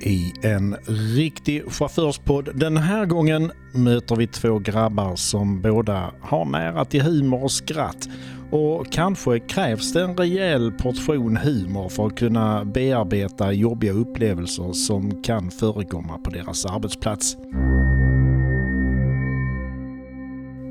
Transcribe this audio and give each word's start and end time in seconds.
I 0.00 0.32
en 0.42 0.76
riktig 1.16 1.62
chaufförspodd 1.72 2.50
den 2.54 2.76
här 2.76 3.06
gången 3.06 3.52
möter 3.72 4.16
vi 4.16 4.26
två 4.26 4.58
grabbar 4.58 5.16
som 5.16 5.62
båda 5.62 6.10
har 6.20 6.44
nära 6.44 6.84
till 6.84 7.02
humor 7.02 7.42
och 7.42 7.50
skratt. 7.50 8.08
Och 8.50 8.92
kanske 8.92 9.38
krävs 9.38 9.92
det 9.92 10.02
en 10.02 10.16
rejäl 10.16 10.72
portion 10.72 11.36
humor 11.36 11.88
för 11.88 12.06
att 12.06 12.18
kunna 12.18 12.64
bearbeta 12.64 13.52
jobbiga 13.52 13.92
upplevelser 13.92 14.72
som 14.72 15.22
kan 15.22 15.50
förekomma 15.50 16.18
på 16.18 16.30
deras 16.30 16.66
arbetsplats. 16.66 17.36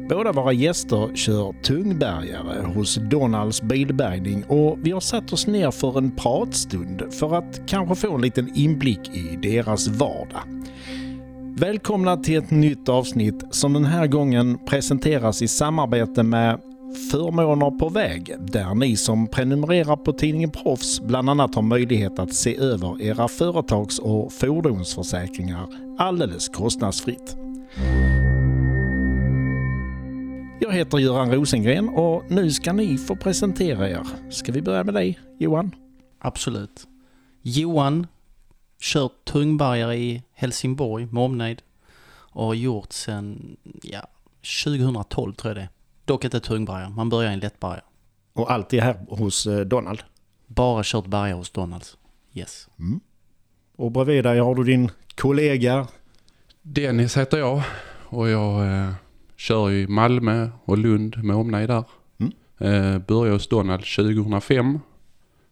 Båda 0.09 0.31
våra 0.31 0.53
gäster 0.53 1.15
kör 1.15 1.53
tungbärgare 1.61 2.65
hos 2.75 2.95
Donalds 2.95 3.61
bilbärgning 3.61 4.43
och 4.43 4.77
vi 4.81 4.91
har 4.91 4.99
satt 4.99 5.33
oss 5.33 5.47
ner 5.47 5.71
för 5.71 5.97
en 5.97 6.11
pratstund 6.11 7.13
för 7.13 7.35
att 7.35 7.67
kanske 7.67 7.95
få 7.95 8.15
en 8.15 8.21
liten 8.21 8.51
inblick 8.55 9.09
i 9.15 9.35
deras 9.41 9.87
vardag. 9.87 10.41
Välkomna 11.57 12.17
till 12.17 12.37
ett 12.37 12.51
nytt 12.51 12.89
avsnitt 12.89 13.43
som 13.51 13.73
den 13.73 13.85
här 13.85 14.07
gången 14.07 14.57
presenteras 14.65 15.41
i 15.41 15.47
samarbete 15.47 16.23
med 16.23 16.59
Förmåner 17.11 17.79
på 17.79 17.89
väg 17.89 18.35
där 18.39 18.75
ni 18.75 18.95
som 18.95 19.27
prenumererar 19.27 19.95
på 19.95 20.13
tidningen 20.13 20.51
Proffs 20.51 21.01
bland 21.01 21.29
annat 21.29 21.55
har 21.55 21.61
möjlighet 21.61 22.19
att 22.19 22.33
se 22.33 22.57
över 22.57 23.01
era 23.01 23.27
företags 23.27 23.99
och 23.99 24.33
fordonsförsäkringar 24.33 25.67
alldeles 25.97 26.49
kostnadsfritt. 26.49 27.37
Jag 30.59 30.71
heter 30.71 30.97
Göran 30.97 31.31
Rosengren 31.31 31.89
och 31.89 32.23
nu 32.31 32.51
ska 32.51 32.73
ni 32.73 32.97
få 32.97 33.15
presentera 33.15 33.89
er. 33.89 34.07
Ska 34.29 34.51
vi 34.51 34.61
börja 34.61 34.83
med 34.83 34.93
dig 34.93 35.19
Johan? 35.39 35.75
Absolut. 36.19 36.87
Johan 37.41 38.07
kört 38.81 39.25
tungbergare 39.25 39.95
i 39.95 40.23
Helsingborg 40.33 41.05
med 41.05 41.23
omnejd 41.23 41.61
och 42.07 42.45
har 42.45 42.53
gjort 42.53 42.93
sedan 42.93 43.57
ja, 43.83 44.07
2012 44.63 45.33
tror 45.33 45.49
jag 45.49 45.63
det 45.63 45.69
Dock 46.05 46.23
inte 46.25 46.39
tungbergare, 46.39 46.89
man 46.89 47.09
börjar 47.09 47.31
i 47.31 47.33
en 47.33 47.39
lättbergare. 47.39 47.81
Och 48.33 48.51
alltid 48.51 48.81
här 48.81 49.05
hos 49.09 49.47
eh, 49.47 49.59
Donald? 49.59 50.03
Bara 50.47 50.83
kört 50.85 51.05
bergare 51.05 51.37
hos 51.37 51.49
Donalds, 51.49 51.97
yes. 52.33 52.69
Mm. 52.79 52.99
Och 53.75 53.91
bredvid 53.91 54.23
dig 54.23 54.39
har 54.39 54.55
du 54.55 54.63
din 54.63 54.91
kollega? 55.15 55.87
Dennis 56.61 57.17
heter 57.17 57.37
jag 57.37 57.63
och 58.09 58.29
jag 58.29 58.67
eh, 58.67 58.93
kör 59.35 59.71
i 59.71 59.87
Malmö 59.87 60.49
och 60.65 60.77
Lund 60.77 61.23
med 61.23 61.35
omnejd 61.35 61.69
där. 61.69 61.83
Mm. 62.17 62.33
Eh, 62.57 62.99
började 62.99 63.35
hos 63.35 63.47
Donald 63.47 63.83
2005. 63.85 64.79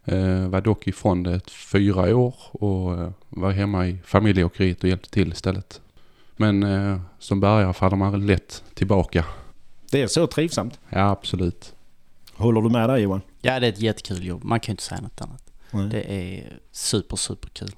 Eh, 0.06 0.48
var 0.48 0.62
dock 0.62 0.88
ifrån 0.88 1.24
det 1.24 1.50
fyra 1.50 2.16
år 2.16 2.36
och 2.52 2.94
eh, 3.00 3.12
var 3.30 3.52
hemma 3.52 3.88
i 3.88 3.98
familjeåkeriet 4.06 4.84
och 4.84 4.90
hjälpte 4.90 5.10
till 5.10 5.32
istället. 5.32 5.82
Men 6.38 6.64
eh, 6.64 7.00
som 7.20 7.40
bärgare 7.40 7.74
faller 7.74 7.98
man 7.98 8.26
lätt 8.26 8.64
tillbaka. 8.74 9.26
Det 9.92 10.02
är 10.02 10.08
så 10.08 10.28
trivsamt. 10.28 10.80
Ja, 10.90 11.10
absolut. 11.10 11.76
Håller 12.34 12.62
du 12.62 12.70
med 12.70 12.90
där 12.90 12.98
Johan? 12.98 13.22
Ja, 13.42 13.60
det 13.60 13.68
är 13.68 13.72
ett 13.72 13.82
jättekul 13.82 14.26
jobb. 14.26 14.44
Man 14.44 14.60
kan 14.60 14.72
ju 14.72 14.74
inte 14.74 14.84
säga 14.84 15.02
något 15.02 15.22
annat. 15.22 15.54
Nej. 15.72 15.88
Det 15.90 16.14
är 16.14 16.60
super, 16.72 17.16
super 17.16 17.50
kul. 17.50 17.72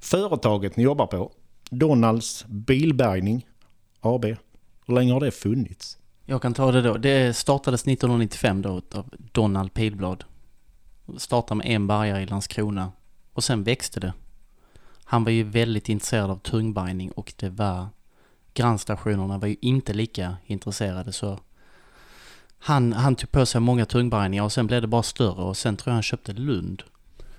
Företaget 0.00 0.76
ni 0.76 0.82
jobbar 0.82 1.06
på, 1.06 1.32
Donalds 1.70 2.44
Bilbärgning 2.48 3.46
AB, 4.00 4.24
hur 4.88 4.94
länge 4.94 5.12
har 5.12 5.20
det 5.20 5.30
funnits? 5.30 5.98
Jag 6.24 6.42
kan 6.42 6.54
ta 6.54 6.72
det 6.72 6.82
då. 6.82 6.96
Det 6.96 7.36
startades 7.36 7.82
1995 7.82 8.62
då 8.62 8.82
av 8.94 9.14
Donald 9.32 9.74
Pilblad. 9.74 10.24
Startade 11.16 11.58
med 11.58 11.66
en 11.66 11.86
bärgare 11.86 12.22
i 12.22 12.26
Landskrona 12.26 12.92
och 13.32 13.44
sen 13.44 13.64
växte 13.64 14.00
det. 14.00 14.12
Han 15.04 15.24
var 15.24 15.30
ju 15.30 15.42
väldigt 15.42 15.88
intresserad 15.88 16.30
av 16.30 16.36
tungbärgning 16.36 17.10
och 17.10 17.32
det 17.36 17.48
var 17.48 17.86
grannstationerna 18.54 19.38
var 19.38 19.48
ju 19.48 19.56
inte 19.60 19.92
lika 19.92 20.36
intresserade 20.46 21.12
så 21.12 21.38
han, 22.58 22.92
han 22.92 23.16
tog 23.16 23.30
på 23.30 23.46
sig 23.46 23.60
många 23.60 23.86
tungbärgningar 23.86 24.44
och 24.44 24.52
sen 24.52 24.66
blev 24.66 24.82
det 24.82 24.88
bara 24.88 25.02
större 25.02 25.42
och 25.42 25.56
sen 25.56 25.76
tror 25.76 25.90
jag 25.90 25.94
han 25.94 26.02
köpte 26.02 26.32
Lund. 26.32 26.82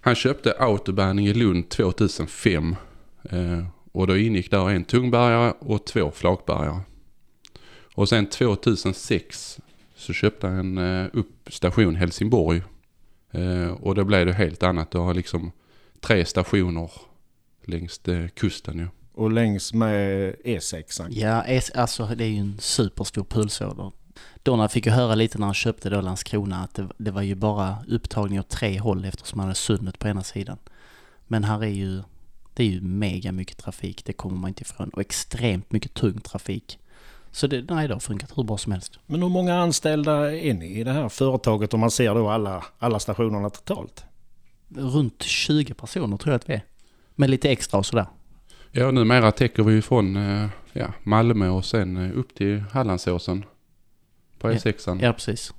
Han 0.02 0.16
köpte 0.16 0.54
autobärgning 0.60 1.28
i 1.28 1.34
Lund 1.34 1.70
2005 1.70 2.76
eh, 3.24 3.66
och 3.92 4.08
då 4.08 4.18
ingick 4.18 4.52
där 4.52 4.70
en 4.70 4.84
tungbärgare 4.84 5.54
och 5.60 5.86
två 5.86 6.12
flakbärgare. 6.12 6.82
Och 7.96 8.10
sen 8.10 8.26
2006 8.26 9.60
så 9.96 10.14
köpte 10.14 10.48
han 10.48 10.78
eh, 10.78 11.08
upp 11.14 11.54
station 11.54 11.96
Helsingborg. 11.96 12.62
Eh, 13.32 13.68
och 13.68 13.96
då 13.96 14.04
blev 14.04 14.26
det 14.26 14.34
helt 14.34 14.64
annat. 14.64 14.92
Du 14.92 14.98
har 14.98 15.14
liksom 15.14 15.52
tre 16.00 16.26
stationer 16.26 16.92
längs 17.66 18.08
eh, 18.08 18.28
kusten 18.28 18.78
ju. 18.78 18.88
Och 19.14 19.32
längs 19.32 19.74
med 19.74 20.36
E6. 20.46 21.08
Ja, 21.10 21.60
alltså 21.76 22.06
det 22.06 22.24
är 22.24 22.30
ju 22.30 22.38
en 22.38 22.58
superstor 22.60 23.24
pulsåder. 23.24 23.92
Donald 24.44 24.72
fick 24.72 24.86
ju 24.86 24.92
höra 24.92 25.16
lite 25.16 25.38
när 25.38 25.46
han 25.46 25.54
köpte 25.54 25.90
då 25.90 26.02
Landskrona 26.02 26.64
att 26.64 26.74
det, 26.74 26.88
det 26.98 27.12
var 27.12 27.22
ju 27.22 27.36
bara 27.36 27.78
upptagning 27.88 28.40
åt 28.40 28.50
tre 28.50 28.80
håll 28.80 29.06
eftersom 29.06 29.40
han 29.40 29.48
hade 29.48 29.56
sundet 29.56 30.00
på 30.00 30.08
ena 30.08 30.24
sidan. 30.24 30.58
Men 31.28 31.44
här 31.44 31.64
är 31.64 31.68
ju, 31.68 32.02
det 32.54 32.64
är 32.64 32.68
ju 32.68 32.82
mega 32.82 33.32
mycket 33.32 33.58
trafik, 33.58 34.06
det 34.06 34.14
kommer 34.14 34.38
man 34.38 34.48
inte 34.48 34.62
ifrån. 34.62 34.90
Och 34.90 35.02
extremt 35.02 35.72
mycket 35.72 35.94
tung 35.94 36.22
trafik. 36.22 36.80
Så 37.32 37.48
det, 37.48 37.70
nej, 37.70 37.88
det 37.88 37.94
har 37.94 38.00
funkat 38.00 38.38
hur 38.38 38.44
bra 38.44 38.58
som 38.58 38.72
helst. 38.72 39.00
Men 39.06 39.22
hur 39.22 39.30
många 39.30 39.56
anställda 39.56 40.38
är 40.38 40.54
ni 40.54 40.80
i 40.80 40.84
det 40.84 40.92
här 40.92 41.10
företaget 41.10 41.74
om 41.74 41.80
man 41.80 41.92
ser 41.92 42.16
då 42.16 42.30
alla, 42.30 42.66
alla 42.80 43.00
stationerna 43.00 43.50
totalt? 43.50 44.04
Runt 44.76 45.24
20 45.24 45.74
personer 45.74 46.18
tror 46.18 46.32
jag 46.32 46.40
att 46.40 46.50
vi 46.50 46.54
är. 46.54 46.62
Med 47.16 47.30
lite 47.30 47.50
extra 47.50 47.78
och 47.78 47.86
sådär. 47.86 48.06
Ja, 48.72 48.92
numera 48.92 49.32
täcker 49.32 49.64
vi 49.64 49.82
från 49.82 50.16
eh, 50.16 50.48
ja, 50.74 50.94
Malmö 51.04 51.50
och 51.50 51.66
sen 51.66 51.98
eh, 51.98 52.18
upp 52.18 52.36
till 52.36 52.60
Hallandsåsen 52.60 53.46
på 54.40 54.50
E6. 54.52 55.00
Ja, 55.02 55.14
precis. 55.14 55.54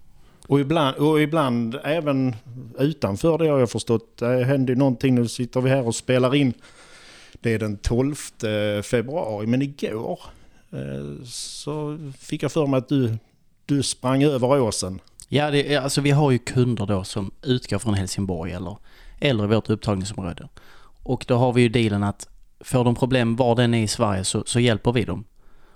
Och 0.46 0.60
ibland, 0.60 0.96
och 0.96 1.20
ibland 1.20 1.76
även 1.84 2.36
utanför 2.78 3.38
det 3.38 3.48
har 3.48 3.58
jag 3.58 3.70
förstått. 3.70 4.16
Det 4.16 4.44
händer 4.44 4.74
någonting, 4.74 5.14
nu 5.14 5.28
sitter 5.28 5.60
vi 5.60 5.70
här 5.70 5.86
och 5.86 5.94
spelar 5.94 6.34
in. 6.34 6.54
Det 7.32 7.54
är 7.54 7.58
den 7.58 7.76
12 7.76 8.14
februari, 8.82 9.46
men 9.46 9.62
igår 9.62 10.20
eh, 10.22 10.39
så 11.24 11.98
fick 12.18 12.42
jag 12.42 12.52
för 12.52 12.66
mig 12.66 12.78
att 12.78 12.88
du, 12.88 13.18
du 13.66 13.82
sprang 13.82 14.22
över 14.22 14.60
åsen. 14.60 15.00
Ja, 15.28 15.50
det, 15.50 15.76
alltså 15.76 16.00
vi 16.00 16.10
har 16.10 16.30
ju 16.30 16.38
kunder 16.38 16.86
då 16.86 17.04
som 17.04 17.30
utgår 17.42 17.78
från 17.78 17.94
Helsingborg 17.94 18.52
eller, 18.52 18.76
eller 19.20 19.46
vårt 19.46 19.70
upptagningsområde. 19.70 20.48
Och 21.02 21.24
då 21.28 21.36
har 21.36 21.52
vi 21.52 21.62
ju 21.62 21.68
dealen 21.68 22.02
att 22.02 22.28
får 22.60 22.84
de 22.84 22.94
problem 22.94 23.36
var 23.36 23.56
den 23.56 23.74
är 23.74 23.82
i 23.82 23.88
Sverige 23.88 24.24
så, 24.24 24.42
så 24.46 24.60
hjälper 24.60 24.92
vi 24.92 25.04
dem. 25.04 25.24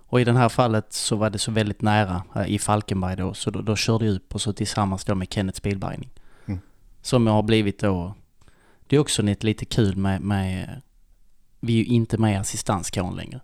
Och 0.07 0.21
i 0.21 0.25
det 0.25 0.33
här 0.33 0.49
fallet 0.49 0.93
så 0.93 1.17
var 1.17 1.31
det 1.31 1.39
så 1.39 1.51
väldigt 1.51 1.83
nära 1.83 2.23
eh, 2.37 2.47
i 2.47 2.59
Falkenberg 2.59 3.17
då, 3.17 3.35
så 3.35 3.51
då, 3.51 3.63
då 3.63 3.77
körde 3.77 4.07
jag 4.07 4.15
upp 4.15 4.35
och 4.35 4.41
så 4.41 4.53
tillsammans 4.53 5.05
då 5.05 5.15
med 5.15 5.33
Kenneth 5.33 5.63
Bilbärgning. 5.63 6.11
Mm. 6.47 6.61
Som 7.03 7.27
har 7.27 7.43
blivit 7.43 7.79
då, 7.79 8.15
det 8.87 8.97
är 8.97 9.01
också 9.01 9.23
lite 9.23 9.65
kul 9.65 9.97
med, 9.97 10.21
med 10.21 10.81
vi 11.61 11.73
är 11.73 11.79
ju 11.79 11.85
inte 11.85 12.19
med 12.19 12.33
i 12.33 12.37
assistanskåren 12.37 13.17
längre. 13.17 13.41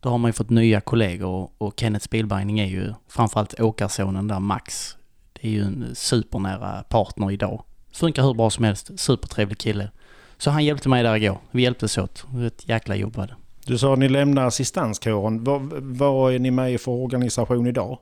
Då 0.00 0.08
har 0.08 0.18
man 0.18 0.28
ju 0.28 0.32
fått 0.32 0.50
nya 0.50 0.80
kollegor 0.80 1.50
och, 1.58 1.74
Kenneth 1.76 2.08
Bilbärgning 2.10 2.60
är 2.60 2.66
ju 2.66 2.92
framförallt 3.08 3.60
åkarsonen 3.60 4.28
där, 4.28 4.40
Max. 4.40 4.96
Det 5.32 5.48
är 5.48 5.52
ju 5.52 5.62
en 5.62 5.94
supernära 5.94 6.82
partner 6.82 7.30
idag. 7.30 7.64
Funkar 7.92 8.22
hur 8.22 8.34
bra 8.34 8.50
som 8.50 8.64
helst, 8.64 9.00
supertrevlig 9.00 9.58
kille. 9.58 9.90
Så 10.38 10.50
han 10.50 10.64
hjälpte 10.64 10.88
mig 10.88 11.02
där 11.02 11.16
igår. 11.16 11.38
Vi 11.50 11.62
hjälptes 11.62 11.98
åt. 11.98 12.24
Ett 12.46 12.68
jäkla 12.68 12.96
jobb 12.96 13.16
var 13.16 13.26
det. 13.26 13.34
Du 13.64 13.78
sa 13.78 13.92
att 13.92 13.98
ni 13.98 14.08
lämnar 14.08 14.46
assistanskåren. 14.46 15.44
Vad, 15.44 15.62
vad 15.82 16.34
är 16.34 16.38
ni 16.38 16.50
med 16.50 16.74
i 16.74 16.78
för 16.78 16.92
organisation 16.92 17.66
idag? 17.66 17.98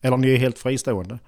Eller 0.00 0.16
ni 0.16 0.30
är 0.30 0.36
helt 0.36 0.58
fristående? 0.58 1.18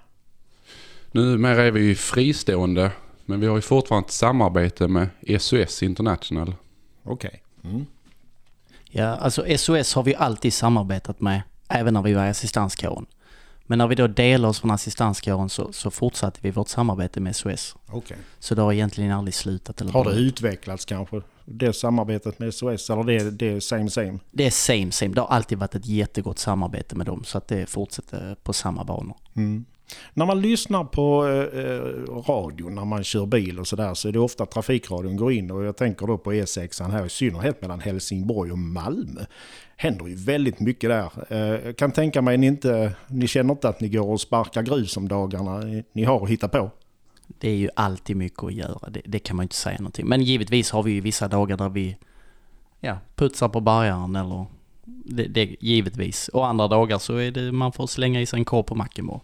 Numera 1.11 1.63
är 1.63 1.71
vi 1.71 1.95
fristående. 1.95 2.91
Men 3.25 3.39
vi 3.39 3.47
har 3.47 3.55
ju 3.55 3.61
fortfarande 3.61 4.05
ett 4.05 4.11
samarbete 4.11 4.87
med 4.87 5.09
SOS 5.39 5.83
International. 5.83 6.55
Okej. 7.03 7.43
Okay. 7.63 7.71
Mm. 7.71 7.85
Ja, 8.91 9.05
alltså 9.05 9.57
SOS 9.57 9.93
har 9.93 10.03
vi 10.03 10.15
alltid 10.15 10.53
samarbetat 10.53 11.21
med. 11.21 11.41
Även 11.67 11.93
när 11.93 12.01
vi 12.01 12.13
var 12.13 12.25
i 12.25 12.29
assistanskåren. 12.29 13.05
Men 13.63 13.77
när 13.77 13.87
vi 13.87 13.95
då 13.95 14.07
delade 14.07 14.49
oss 14.49 14.59
från 14.59 14.71
assistanskåren 14.71 15.49
så, 15.49 15.73
så 15.73 15.91
fortsatte 15.91 16.39
vi 16.41 16.51
vårt 16.51 16.67
samarbete 16.67 17.19
med 17.19 17.35
SOS. 17.35 17.75
Okay. 17.91 18.17
Så 18.39 18.55
det 18.55 18.61
har 18.61 18.73
egentligen 18.73 19.11
aldrig 19.11 19.33
slutat. 19.33 19.81
Eller 19.81 19.91
har 19.91 20.05
det 20.05 20.11
utvecklats 20.11 20.85
kanske? 20.85 21.21
Det 21.45 21.73
samarbetet 21.73 22.39
med 22.39 22.53
SOS 22.53 22.89
eller 22.89 23.03
det, 23.03 23.31
det 23.31 23.53
är 23.53 23.59
same 23.59 23.89
same? 23.89 24.19
Det 24.31 24.45
är 24.45 24.51
same 24.51 24.91
same. 24.91 25.13
Det 25.13 25.21
har 25.21 25.27
alltid 25.27 25.57
varit 25.57 25.75
ett 25.75 25.85
jättegott 25.85 26.39
samarbete 26.39 26.95
med 26.95 27.05
dem 27.05 27.23
så 27.23 27.37
att 27.37 27.47
det 27.47 27.69
fortsätter 27.69 28.35
på 28.43 28.53
samma 28.53 28.83
banor. 28.83 29.17
Mm. 29.35 29.65
När 30.13 30.25
man 30.25 30.41
lyssnar 30.41 30.83
på 30.83 31.27
eh, 31.27 31.59
eh, 31.59 32.31
radio 32.31 32.69
när 32.69 32.85
man 32.85 33.03
kör 33.03 33.25
bil 33.25 33.59
och 33.59 33.67
sådär 33.67 33.93
så 33.93 34.07
är 34.07 34.11
det 34.11 34.19
ofta 34.19 34.45
trafikradion 34.45 35.17
går 35.17 35.31
in 35.31 35.51
och 35.51 35.63
jag 35.63 35.77
tänker 35.77 36.07
då 36.07 36.17
på 36.17 36.33
E6 36.33 36.91
här 36.91 37.05
i 37.05 37.09
synnerhet 37.09 37.61
mellan 37.61 37.79
Helsingborg 37.79 38.51
och 38.51 38.57
Malmö. 38.57 39.21
händer 39.75 40.07
ju 40.07 40.15
väldigt 40.15 40.59
mycket 40.59 40.89
där. 40.89 41.11
Eh, 41.29 41.65
jag 41.65 41.77
kan 41.77 41.91
tänka 41.91 42.21
mig 42.21 42.37
ni 42.37 42.47
inte, 42.47 42.93
ni 43.07 43.27
känner 43.27 43.53
inte 43.53 43.69
att 43.69 43.79
ni 43.79 43.89
går 43.89 44.09
och 44.09 44.21
sparkar 44.21 44.61
grus 44.61 44.97
om 44.97 45.07
dagarna 45.07 45.77
eh, 45.77 45.83
ni 45.93 46.03
har 46.03 46.23
att 46.23 46.29
hitta 46.29 46.47
på? 46.47 46.71
det 47.39 47.49
är 47.49 47.55
ju 47.55 47.69
alltid 47.75 48.15
mycket 48.15 48.43
att 48.43 48.53
göra. 48.53 48.89
Det, 48.89 49.01
det 49.05 49.19
kan 49.19 49.35
man 49.35 49.43
ju 49.43 49.45
inte 49.45 49.55
säga 49.55 49.77
någonting. 49.77 50.07
Men 50.07 50.21
givetvis 50.21 50.71
har 50.71 50.83
vi 50.83 50.91
ju 50.91 51.01
vissa 51.01 51.27
dagar 51.27 51.57
där 51.57 51.69
vi 51.69 51.97
ja, 52.79 52.97
putsar 53.15 53.49
på 53.49 53.59
bärgaren 53.59 54.15
eller 54.15 54.45
det, 54.85 55.23
det, 55.23 55.55
givetvis. 55.59 56.27
Och 56.27 56.47
andra 56.47 56.67
dagar 56.67 56.97
så 56.97 57.15
är 57.15 57.31
det 57.31 57.51
man 57.51 57.71
får 57.71 57.87
slänga 57.87 58.21
i 58.21 58.25
sig 58.25 58.39
en 58.39 58.45
korv 58.45 58.63
på 58.63 58.75
macken 58.75 59.07
bara. 59.07 59.19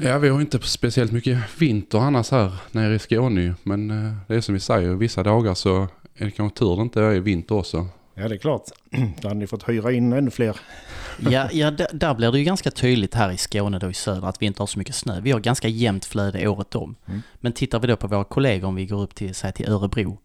Ja, 0.00 0.18
vi 0.18 0.28
har 0.28 0.40
inte 0.40 0.58
speciellt 0.58 1.12
mycket 1.12 1.38
vinter 1.60 1.98
annars 1.98 2.30
här 2.30 2.52
nere 2.72 2.94
i 2.94 2.98
Skåne. 2.98 3.54
Men 3.62 3.90
eh, 3.90 4.12
det 4.26 4.34
är 4.34 4.40
som 4.40 4.54
vi 4.54 4.60
säger, 4.60 4.94
vissa 4.94 5.22
dagar 5.22 5.54
så 5.54 5.88
är 6.14 6.24
det 6.24 6.30
kanske 6.30 6.58
tur 6.58 6.76
det 6.76 6.82
inte 6.82 7.02
är 7.02 7.20
vinter 7.20 7.54
också. 7.54 7.86
Ja, 8.14 8.28
det 8.28 8.34
är 8.34 8.38
klart. 8.38 8.62
Då 9.20 9.28
hade 9.28 9.40
ni 9.40 9.46
fått 9.46 9.68
hyra 9.68 9.92
in 9.92 10.12
ännu 10.12 10.30
fler. 10.30 10.56
Ja, 11.30 11.48
ja 11.52 11.70
där, 11.70 11.86
där 11.92 12.14
blir 12.14 12.32
det 12.32 12.38
ju 12.38 12.44
ganska 12.44 12.70
tydligt 12.70 13.14
här 13.14 13.30
i 13.30 13.36
Skåne 13.36 13.78
då 13.78 13.90
i 13.90 13.94
söder 13.94 14.28
att 14.28 14.42
vi 14.42 14.46
inte 14.46 14.62
har 14.62 14.66
så 14.66 14.78
mycket 14.78 14.94
snö. 14.94 15.20
Vi 15.20 15.30
har 15.30 15.40
ganska 15.40 15.68
jämnt 15.68 16.04
flöde 16.04 16.48
året 16.48 16.74
om. 16.74 16.94
Mm. 17.06 17.22
Men 17.40 17.52
tittar 17.52 17.80
vi 17.80 17.86
då 17.86 17.96
på 17.96 18.06
våra 18.06 18.24
kollegor 18.24 18.68
om 18.68 18.74
vi 18.74 18.86
går 18.86 19.02
upp 19.02 19.14
till, 19.14 19.34
säg 19.34 19.52
till 19.52 19.68
Örebro 19.68 20.18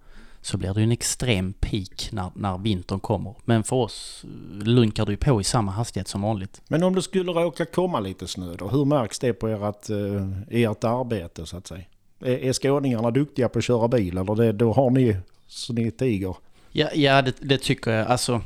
så 0.44 0.58
blir 0.58 0.74
det 0.74 0.80
ju 0.80 0.84
en 0.84 0.92
extrem 0.92 1.54
peak 1.54 2.10
när, 2.12 2.32
när 2.36 2.58
vintern 2.58 3.00
kommer. 3.00 3.36
Men 3.46 3.64
för 3.64 3.76
oss 3.76 4.24
eh, 4.24 4.68
lunkar 4.68 5.06
det 5.06 5.12
ju 5.12 5.18
på 5.18 5.42
i 5.42 5.44
samma 5.44 5.72
hastighet 5.72 6.08
som 6.08 6.22
vanligt. 6.22 6.62
Men 6.68 6.84
om 6.84 6.96
det 6.96 7.02
skulle 7.02 7.32
råka 7.32 7.66
komma 7.66 8.00
lite 8.00 8.28
snö 8.28 8.56
då, 8.56 8.68
hur 8.68 8.86
märks 8.86 9.20
det 9.20 9.34
på 9.34 9.48
ert, 9.48 9.90
eh, 9.90 10.62
ert 10.62 10.84
arbete 10.84 11.46
så 11.46 11.58
att 11.58 11.68
säga? 11.68 11.84
Är, 12.20 12.38
är 12.38 12.54
skåningarna 12.54 13.12
duktiga 13.12 13.50
på 13.50 13.60
att 13.60 13.66
köra 13.66 13.88
bil 13.88 14.18
eller 14.18 14.36
det, 14.36 14.52
då 14.52 14.74
har 14.74 14.90
ni 14.90 15.18
så 15.48 15.74
ni 15.74 15.92
tiger? 15.92 16.36
Ja, 16.72 16.90
ja 16.94 17.22
det, 17.22 17.36
det 17.40 17.58
tycker 17.58 17.92
jag. 17.92 18.08
Alltså, 18.08 18.42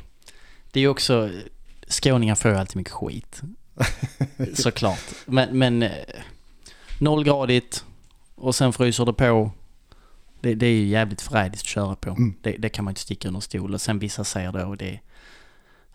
det 0.72 0.80
är 0.80 0.88
också... 0.88 1.30
Skåningar 1.88 2.36
får 2.36 2.52
ju 2.52 2.58
alltid 2.58 2.78
mycket 2.78 2.94
skit. 2.94 3.42
Såklart. 4.54 5.04
Men, 5.26 5.58
men 5.58 5.84
eh, 5.84 5.92
nollgradigt 7.00 7.86
och 8.36 8.56
sen 8.56 8.74
fryser 8.74 9.06
det 9.06 9.14
på. 9.14 9.52
Det, 10.42 10.56
det 10.56 10.66
är 10.66 10.72
ju 10.74 10.88
jävligt 10.88 11.22
förrädiskt 11.22 11.66
att 11.66 11.70
köra 11.70 11.96
på. 11.96 12.10
Mm. 12.10 12.36
Det, 12.42 12.52
det 12.52 12.70
kan 12.70 12.86
man 12.86 12.92
inte 12.92 13.02
sticka 13.02 13.28
under 13.28 13.40
stol. 13.40 13.74
Och 13.74 13.82
sen 13.82 14.00
vissa 14.00 14.24
säger 14.24 14.52
då 14.52 14.76
det 14.76 14.90
är 14.90 15.02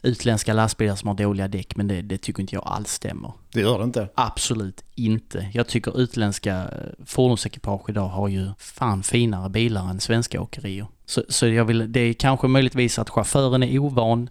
utländska 0.03 0.53
lastbilar 0.53 0.97
som 0.97 1.09
har 1.09 1.15
dåliga 1.15 1.49
däck. 1.49 1.77
Men 1.77 1.89
det, 1.89 2.03
det 2.03 2.19
tycker 2.19 2.41
inte 2.41 2.55
jag 2.55 2.65
alls 2.67 2.93
stämmer. 2.93 3.33
Det 3.53 3.61
gör 3.61 3.79
det 3.79 3.85
inte. 3.85 4.09
Absolut 4.15 4.85
inte. 4.94 5.50
Jag 5.53 5.69
tycker 5.69 6.00
utländska 6.00 6.71
fordonsekipage 7.06 7.91
idag 7.91 8.09
har 8.09 8.29
ju 8.29 8.50
fan 8.59 9.03
finare 9.03 9.49
bilar 9.49 9.91
än 9.91 10.00
svenska 10.00 10.41
åkerier. 10.41 10.87
Så, 11.05 11.23
så 11.29 11.47
jag 11.47 11.65
vill, 11.65 11.93
det 11.93 12.00
är 12.00 12.12
kanske 12.12 12.49
möjligtvis 12.49 12.99
att 12.99 13.11
chauffören 13.11 13.62
är 13.62 13.79
ovan 13.79 14.29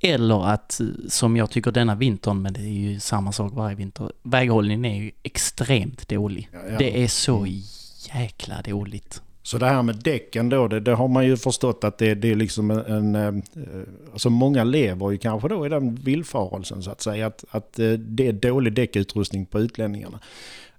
eller 0.00 0.46
att, 0.46 0.80
eh, 0.80 0.86
som 1.08 1.36
jag 1.36 1.50
tycker 1.50 1.72
denna 1.72 1.94
vintern, 1.94 2.42
men 2.42 2.52
det 2.52 2.60
är 2.60 2.90
ju 2.90 3.00
samma 3.00 3.32
sak 3.32 3.52
varje 3.54 3.76
vinter, 3.76 4.12
väghållningen 4.22 4.84
är 4.84 5.02
ju 5.02 5.10
extremt 5.22 6.08
dålig. 6.08 6.48
Ja, 6.52 6.58
ja. 6.70 6.78
Det 6.78 7.02
är 7.02 7.08
så 7.08 7.46
jäkla 8.14 8.62
dåligt. 8.62 9.22
Så 9.46 9.58
det 9.58 9.66
här 9.66 9.82
med 9.82 9.96
däcken 9.96 10.48
då, 10.48 10.68
det, 10.68 10.80
det 10.80 10.94
har 10.94 11.08
man 11.08 11.26
ju 11.26 11.36
förstått 11.36 11.84
att 11.84 11.98
det, 11.98 12.14
det 12.14 12.30
är 12.30 12.34
liksom 12.34 12.70
en... 12.70 13.14
en 13.14 13.14
eh, 13.14 13.42
alltså 14.12 14.30
många 14.30 14.64
lever 14.64 15.10
ju 15.10 15.18
kanske 15.18 15.48
då 15.48 15.66
i 15.66 15.68
den 15.68 15.94
villfarelsen 15.94 16.82
så 16.82 16.90
att 16.90 17.00
säga. 17.00 17.26
Att, 17.26 17.44
att 17.50 17.78
eh, 17.78 17.90
det 17.90 18.26
är 18.26 18.32
dålig 18.32 18.72
däckutrustning 18.72 19.46
på 19.46 19.60
utlänningarna. 19.60 20.20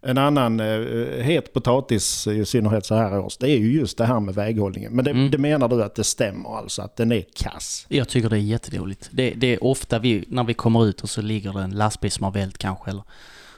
En 0.01 0.17
annan 0.17 0.59
eh, 0.59 0.79
het 1.23 1.53
potatis, 1.53 2.27
i 2.27 2.45
synnerhet 2.45 2.85
så 2.85 2.95
här 2.95 3.19
års, 3.19 3.37
det 3.37 3.49
är 3.49 3.57
ju 3.57 3.71
just 3.71 3.97
det 3.97 4.05
här 4.05 4.19
med 4.19 4.35
väghållningen. 4.35 4.93
Men 4.93 5.05
det, 5.05 5.11
Mm. 5.11 5.31
det 5.31 5.37
menar 5.37 5.67
du 5.67 5.83
att 5.83 5.95
det 5.95 6.03
stämmer 6.03 6.57
alltså, 6.57 6.81
att 6.81 6.95
den 6.95 7.11
är 7.11 7.23
kass? 7.35 7.85
Jag 7.89 8.09
tycker 8.09 8.29
det 8.29 8.37
är 8.37 8.39
jättedåligt. 8.39 9.09
Det, 9.11 9.29
det 9.29 9.53
är 9.53 9.63
ofta 9.63 9.99
vi, 9.99 10.23
när 10.27 10.43
vi 10.43 10.53
kommer 10.53 10.85
ut 10.85 11.01
och 11.01 11.09
så 11.09 11.21
ligger 11.21 11.53
det 11.53 11.61
en 11.61 11.71
lastbil 11.71 12.11
som 12.11 12.23
har 12.23 12.31
vält 12.31 12.57
kanske 12.57 12.89
eller 12.89 13.03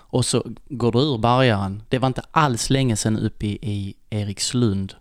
och 0.09 0.25
så 0.25 0.43
går 0.69 0.91
du 0.91 0.99
ur 0.99 1.17
bärgaren. 1.17 1.83
Det 1.89 1.99
var 1.99 2.07
inte 2.07 2.21
alls 2.31 2.69
länge 2.69 2.95
sedan 2.95 3.19
uppe 3.19 3.45
i, 3.45 3.59
i 3.61 3.95
Erikslund. 4.09 4.93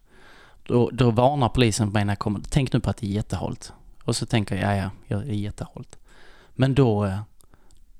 Då, 0.66 0.90
då 0.92 1.10
varnar 1.10 1.48
polisen 1.48 1.92
mig 1.92 2.04
när 2.04 2.12
jag 2.12 2.18
kommer. 2.18 2.40
Tänk 2.50 2.72
nu 2.72 2.80
på 2.80 2.90
att 2.90 2.96
det 2.96 3.06
är 3.06 3.10
jättehalt. 3.10 3.72
Och 4.04 4.16
så 4.16 4.26
tänker 4.26 4.56
jag, 4.56 4.64
ja 4.64 4.76
ja, 4.76 4.90
jag 5.06 5.28
är 5.28 5.32
jättehalt. 5.32 5.98
Men 6.54 6.74
då, 6.74 7.04
eh, 7.04 7.18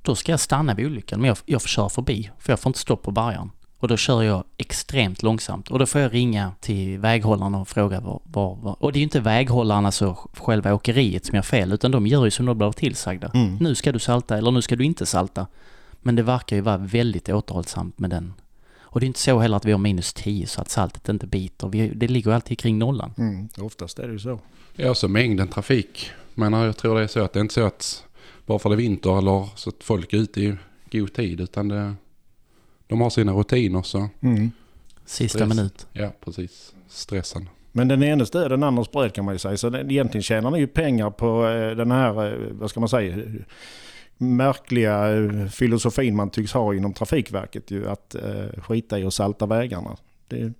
då 0.02 0.14
ska 0.14 0.32
jag 0.32 0.40
stanna 0.40 0.74
vid 0.74 0.86
olyckan. 0.86 1.20
Men 1.20 1.28
jag, 1.28 1.38
jag 1.46 1.62
får 1.62 1.68
köra 1.68 1.88
förbi, 1.88 2.30
för 2.38 2.52
jag 2.52 2.60
får 2.60 2.70
inte 2.70 2.78
stopp 2.78 3.02
på 3.02 3.10
bärgaren. 3.10 3.50
Och 3.78 3.88
då 3.88 3.96
kör 3.96 4.22
jag 4.22 4.44
extremt 4.56 5.22
långsamt. 5.22 5.70
Och 5.70 5.78
då 5.78 5.86
får 5.86 6.00
jag 6.00 6.14
ringa 6.14 6.52
till 6.60 6.98
väghållaren 6.98 7.54
och 7.54 7.68
fråga 7.68 8.00
var, 8.00 8.20
var, 8.24 8.56
var. 8.56 8.82
Och 8.82 8.92
det 8.92 8.96
är 8.96 9.00
ju 9.00 9.04
inte 9.04 9.20
väghållaren, 9.20 9.86
alltså 9.86 10.14
själva 10.34 10.74
åkeriet 10.74 11.26
som 11.26 11.34
gör 11.34 11.42
fel, 11.42 11.72
utan 11.72 11.90
de 11.90 12.06
gör 12.06 12.24
ju 12.24 12.30
som 12.30 12.46
de 12.46 12.58
blir 12.58 12.72
tillsagda. 12.72 13.30
Mm. 13.34 13.56
Nu 13.60 13.74
ska 13.74 13.92
du 13.92 13.98
salta 13.98 14.38
eller 14.38 14.50
nu 14.50 14.62
ska 14.62 14.76
du 14.76 14.84
inte 14.84 15.06
salta. 15.06 15.46
Men 16.00 16.16
det 16.16 16.22
verkar 16.22 16.56
ju 16.56 16.62
vara 16.62 16.76
väldigt 16.76 17.28
återhållsamt 17.28 17.98
med 17.98 18.10
den. 18.10 18.32
Och 18.90 19.00
det 19.00 19.04
är 19.04 19.08
inte 19.08 19.20
så 19.20 19.38
heller 19.38 19.56
att 19.56 19.64
vi 19.64 19.72
har 19.72 19.78
minus 19.78 20.12
10 20.12 20.46
så 20.46 20.60
att 20.60 20.70
saltet 20.70 21.08
inte 21.08 21.26
biter. 21.26 21.68
Vi, 21.68 21.88
det 21.88 22.08
ligger 22.08 22.30
alltid 22.30 22.58
kring 22.58 22.78
nollan. 22.78 23.14
Mm, 23.18 23.48
oftast 23.58 23.98
är 23.98 24.06
det 24.06 24.12
ju 24.12 24.18
så. 24.18 24.40
Ja, 24.76 24.94
så 24.94 25.08
mängden 25.08 25.48
trafik. 25.48 26.10
Men 26.34 26.52
jag 26.52 26.76
tror 26.76 26.96
det 26.96 27.02
är 27.02 27.06
så 27.06 27.20
att 27.20 27.32
det 27.32 27.38
är 27.38 27.42
inte 27.42 27.54
så 27.54 27.66
att 27.66 28.04
bara 28.46 28.58
för 28.58 28.68
det 28.70 28.74
är 28.74 28.76
vinter 28.76 29.18
eller 29.18 29.48
så 29.56 29.70
att 29.70 29.84
folk 29.84 30.12
är 30.12 30.18
ute 30.18 30.40
i 30.40 30.56
god 30.92 31.12
tid 31.12 31.40
utan 31.40 31.68
det, 31.68 31.94
de 32.86 33.00
har 33.00 33.10
sina 33.10 33.32
rutiner 33.32 33.82
så 33.82 34.08
Mm. 34.20 34.50
Sista 35.04 35.38
Stress. 35.38 35.48
minut. 35.56 35.86
ja, 35.92 36.12
precis. 36.24 36.74
Stressen. 36.88 37.48
Men 37.72 37.88
den 37.88 38.02
enes 38.02 38.30
död, 38.30 38.50
den 38.50 38.62
andres 38.62 38.90
bröd 38.92 39.12
kan 39.14 39.24
man 39.24 39.34
ju 39.34 39.38
säga. 39.38 39.56
Så 39.56 39.70
den, 39.70 39.90
egentligen 39.90 40.22
tjänar 40.22 40.50
ni 40.50 40.58
ju 40.58 40.66
pengar 40.66 41.10
på 41.10 41.46
eh, 41.48 41.76
den 41.76 41.90
här, 41.90 42.26
eh, 42.32 42.38
vad 42.50 42.70
ska 42.70 42.80
man 42.80 42.88
säga, 42.88 43.16
märkliga 44.18 45.16
eh, 45.16 45.46
filosofin 45.46 46.16
man 46.16 46.30
tycks 46.30 46.52
ha 46.52 46.74
inom 46.74 46.92
Trafikverket 46.92 47.70
ju. 47.70 47.88
Att 47.88 48.14
eh, 48.14 48.62
skita 48.62 48.98
i 48.98 49.04
och 49.04 49.14
salta 49.14 49.46
vägarna. 49.46 49.96
Det 50.28 50.40
är 50.40 50.52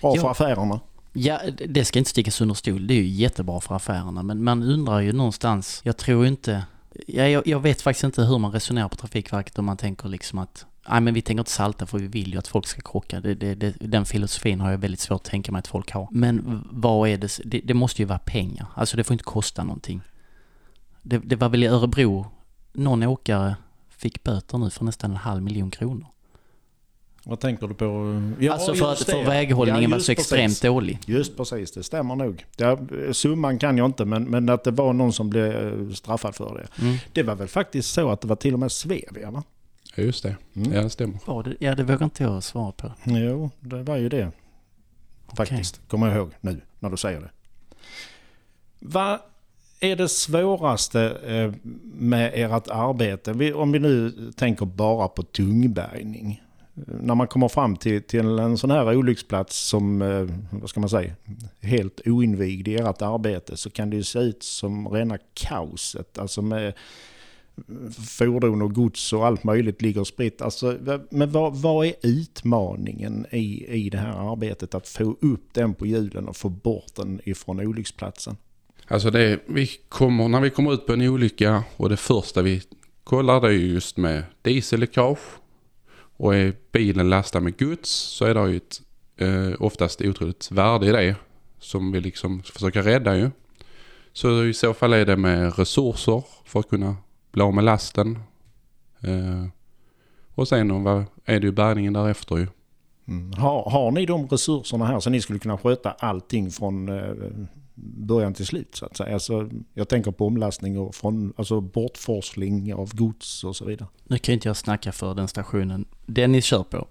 bra 0.00 0.16
Ja. 0.16 0.20
för 0.20 0.30
affärerna. 0.30 0.80
Ja, 1.12 1.40
det- 1.66 1.84
ska 1.84 1.98
inte 1.98 2.10
stickas 2.10 2.40
under 2.40 2.54
stol. 2.54 2.86
Det 2.86 2.94
är 2.94 2.98
ju 2.98 3.06
jättebra 3.08 3.60
för 3.60 3.74
affärerna. 3.74 4.22
Men 4.22 4.44
man 4.44 4.62
undrar 4.62 5.00
ju 5.00 5.12
någonstans. 5.12 5.80
Jag 5.84 5.96
tror 5.96 6.26
inte... 6.26 6.64
Ja, 7.06 7.28
jag, 7.28 7.46
jag 7.46 7.60
vet 7.60 7.82
faktiskt 7.82 8.04
inte 8.04 8.22
hur 8.22 8.38
man 8.38 8.52
resonerar 8.52 8.88
på 8.88 8.96
Trafikverket 8.96 9.58
om 9.58 9.64
man 9.64 9.76
tänker 9.76 10.08
liksom 10.08 10.38
att 10.38 10.66
Nej 10.88 11.00
men 11.00 11.14
vi 11.14 11.22
tänker 11.22 11.40
inte 11.40 11.50
salta 11.50 11.86
för 11.86 11.98
vi 11.98 12.06
vill 12.06 12.32
ju 12.32 12.38
att 12.38 12.48
folk 12.48 12.66
ska 12.66 12.80
krocka. 12.80 13.20
Det, 13.20 13.34
det, 13.34 13.54
det, 13.54 13.74
den 13.80 14.04
filosofin 14.04 14.60
har 14.60 14.70
jag 14.70 14.78
väldigt 14.78 15.00
svårt 15.00 15.20
att 15.20 15.24
tänka 15.30 15.52
mig 15.52 15.58
att 15.58 15.66
folk 15.66 15.92
har. 15.92 16.08
Men 16.10 16.64
vad 16.70 17.08
är 17.08 17.16
det? 17.16 17.60
det? 17.64 17.74
Måste 17.74 18.02
ju 18.02 18.06
vara 18.06 18.18
pengar. 18.18 18.66
Alltså 18.74 18.96
det 18.96 19.04
får 19.04 19.14
inte 19.14 19.24
kosta 19.24 19.64
någonting. 19.64 20.00
Det, 21.02 21.18
det 21.18 21.36
var 21.36 21.48
väl 21.48 21.64
i 21.64 21.66
Örebro 21.66 22.26
någon 22.72 23.02
åkare 23.02 23.56
fick 23.88 24.22
böter 24.24 24.58
nu 24.58 24.70
för 24.70 24.84
nästan 24.84 25.10
en 25.10 25.16
halv 25.16 25.42
miljon 25.42 25.70
kronor. 25.70 26.06
Vad 27.24 27.40
tänker 27.40 27.68
du 27.68 27.74
på? 27.74 28.20
Ja, 28.44 28.52
alltså 28.52 28.74
för 28.74 28.92
att 28.92 29.02
för 29.02 29.24
väghållningen 29.24 29.82
Ja, 29.90 29.96
var 29.96 29.98
så 29.98 30.06
precis. 30.12 30.18
extremt 30.32 30.62
dålig. 30.62 30.98
Just 31.06 31.36
precis, 31.36 31.72
det 31.72 31.82
stämmer 31.82 32.16
nog. 32.16 32.46
Ja, 32.56 32.78
summan 33.12 33.58
kan 33.58 33.78
jag 33.78 33.86
inte, 33.86 34.04
men, 34.04 34.24
men 34.24 34.48
att 34.48 34.64
det 34.64 34.70
var 34.70 34.92
någon 34.92 35.12
som 35.12 35.30
blev 35.30 35.80
eh, 35.88 35.94
straffad 35.94 36.34
för 36.34 36.54
det. 36.54 36.82
Mm. 36.82 36.96
Det 37.12 37.22
var 37.22 37.34
väl 37.34 37.48
faktiskt 37.48 37.92
så 37.92 38.10
att 38.10 38.20
det 38.20 38.28
var 38.28 38.36
till 38.36 38.54
och 38.54 38.60
med 38.60 38.72
Svevia 38.72 39.30
va? 39.30 39.42
Ja, 39.96 40.02
just 40.02 40.22
det. 40.22 40.36
Mm. 40.54 40.72
Ja, 40.72 40.82
det 40.82 40.90
stämmer. 40.90 41.18
Var 41.26 41.42
det? 41.42 41.54
Ja, 41.60 41.74
det 41.74 41.82
vågar 41.82 42.04
inte 42.04 42.22
jag 42.22 42.42
svara 42.42 42.72
på. 42.72 42.92
Jo, 43.04 43.50
det 43.60 43.82
var 43.82 43.96
ju 43.96 44.08
det. 44.08 44.32
Faktiskt, 45.36 45.88
kommer 45.88 46.06
jag 46.08 46.16
ihåg 46.16 46.30
nu 46.40 46.60
när 46.78 46.90
du 46.90 46.96
säger 46.96 47.20
det. 47.20 47.30
Vad 48.78 49.18
är 49.80 49.96
det 49.96 50.08
svåraste 50.08 51.02
eh, 51.26 51.70
med 51.82 52.32
ert 52.34 52.68
arbete? 52.68 53.52
Om 53.54 53.72
vi 53.72 53.78
nu 53.78 54.12
tänker 54.36 54.66
bara 54.66 55.08
på 55.08 55.22
tungbärgning. 55.22 56.42
När 56.74 57.14
man 57.14 57.26
kommer 57.26 57.48
fram 57.48 57.76
till, 57.76 58.02
till 58.02 58.38
en 58.38 58.58
sån 58.58 58.70
här 58.70 58.96
olycksplats 58.96 59.68
som, 59.68 60.02
eh, 60.02 60.26
vad 60.50 60.70
ska 60.70 60.80
man 60.80 60.88
säga, 60.88 61.14
helt 61.60 62.00
oinvigd 62.06 62.68
i 62.68 62.74
ert 62.74 63.02
arbete 63.02 63.56
så 63.56 63.70
kan 63.70 63.90
det 63.90 63.96
ju 63.96 64.02
se 64.02 64.18
ut 64.18 64.42
som 64.42 64.88
rena 64.88 65.18
kaoset. 65.34 66.18
Alltså 66.18 66.42
med 66.42 66.74
fordon 68.18 68.62
och 68.62 68.74
gods 68.74 69.12
och 69.12 69.26
allt 69.26 69.44
möjligt 69.44 69.82
ligger 69.82 70.04
spritt. 70.04 70.42
Alltså, 70.42 70.78
men 71.10 71.30
vad, 71.30 71.56
vad 71.56 71.86
är 71.86 71.94
utmaningen 72.02 73.26
i, 73.30 73.66
i 73.66 73.90
det 73.90 73.98
här 73.98 74.32
arbetet? 74.32 74.74
Att 74.74 74.88
få 74.88 75.16
upp 75.20 75.54
den 75.54 75.74
på 75.74 75.86
hjulen 75.86 76.28
och 76.28 76.36
få 76.36 76.48
bort 76.48 76.94
den 76.94 77.20
ifrån 77.24 77.60
olycksplatsen? 77.60 78.36
Alltså 78.90 79.10
det, 79.10 79.40
vi 79.46 79.66
kommer, 79.88 80.28
när 80.28 80.40
vi 80.40 80.50
kommer 80.50 80.72
ut 80.72 80.86
på 80.86 80.92
en 80.92 81.08
olycka 81.08 81.64
och 81.76 81.88
det 81.88 81.96
första 81.96 82.42
vi 82.42 82.62
kollar 83.04 83.40
det 83.40 83.46
är 83.46 83.52
just 83.52 83.96
med 83.96 84.24
dieselläckage. 84.42 85.18
Och 86.16 86.34
är 86.34 86.54
bilen 86.72 87.10
lastad 87.10 87.40
med 87.40 87.58
gods 87.58 87.90
så 87.90 88.24
är 88.24 88.34
det 88.34 88.50
ju 88.50 88.56
ett 88.56 88.82
eh, 89.16 89.62
oftast 89.62 90.00
otroligt 90.00 90.50
värde 90.50 90.86
i 90.86 90.92
det. 90.92 91.16
Som 91.58 91.92
vi 91.92 92.00
liksom 92.00 92.42
försöker 92.42 92.82
rädda 92.82 93.16
ju. 93.16 93.30
Så 94.12 94.44
i 94.44 94.54
så 94.54 94.74
fall 94.74 94.92
är 94.92 95.06
det 95.06 95.16
med 95.16 95.58
resurser 95.58 96.24
för 96.44 96.60
att 96.60 96.68
kunna 96.68 96.96
bli 97.32 97.42
av 97.42 97.54
med 97.54 97.64
lasten. 97.64 98.18
Eh, 99.00 99.46
och 100.34 100.48
sen 100.48 100.84
vad, 100.84 101.04
är 101.24 101.40
det 101.40 101.46
ju 101.46 101.52
bärgningen 101.52 101.92
därefter 101.92 102.36
ju. 102.36 102.46
Mm. 103.08 103.32
Har, 103.32 103.70
har 103.70 103.90
ni 103.90 104.06
de 104.06 104.28
resurserna 104.28 104.86
här 104.86 105.00
så 105.00 105.10
ni 105.10 105.20
skulle 105.20 105.38
kunna 105.38 105.58
sköta 105.58 105.90
allting 105.90 106.50
från 106.50 106.88
eh, 106.88 107.46
början 107.82 108.34
till 108.34 108.46
slut 108.46 108.74
så 108.74 108.86
att 108.86 108.96
säga? 108.96 109.14
Alltså, 109.14 109.50
jag 109.74 109.88
tänker 109.88 110.10
på 110.10 110.26
omlastning 110.26 110.78
och 110.78 110.94
från, 110.94 111.32
alltså 111.36 111.60
bortforsling 111.60 112.74
av 112.74 112.96
gods 112.96 113.44
och 113.44 113.56
så 113.56 113.64
vidare. 113.64 113.88
Nu 114.04 114.18
kan 114.18 114.32
ju 114.32 114.34
inte 114.34 114.48
jag 114.48 114.56
snacka 114.56 114.92
för 114.92 115.14
den 115.14 115.28
stationen 115.28 115.84
Dennis 116.06 116.44
kör 116.44 116.62
på. 116.62 116.88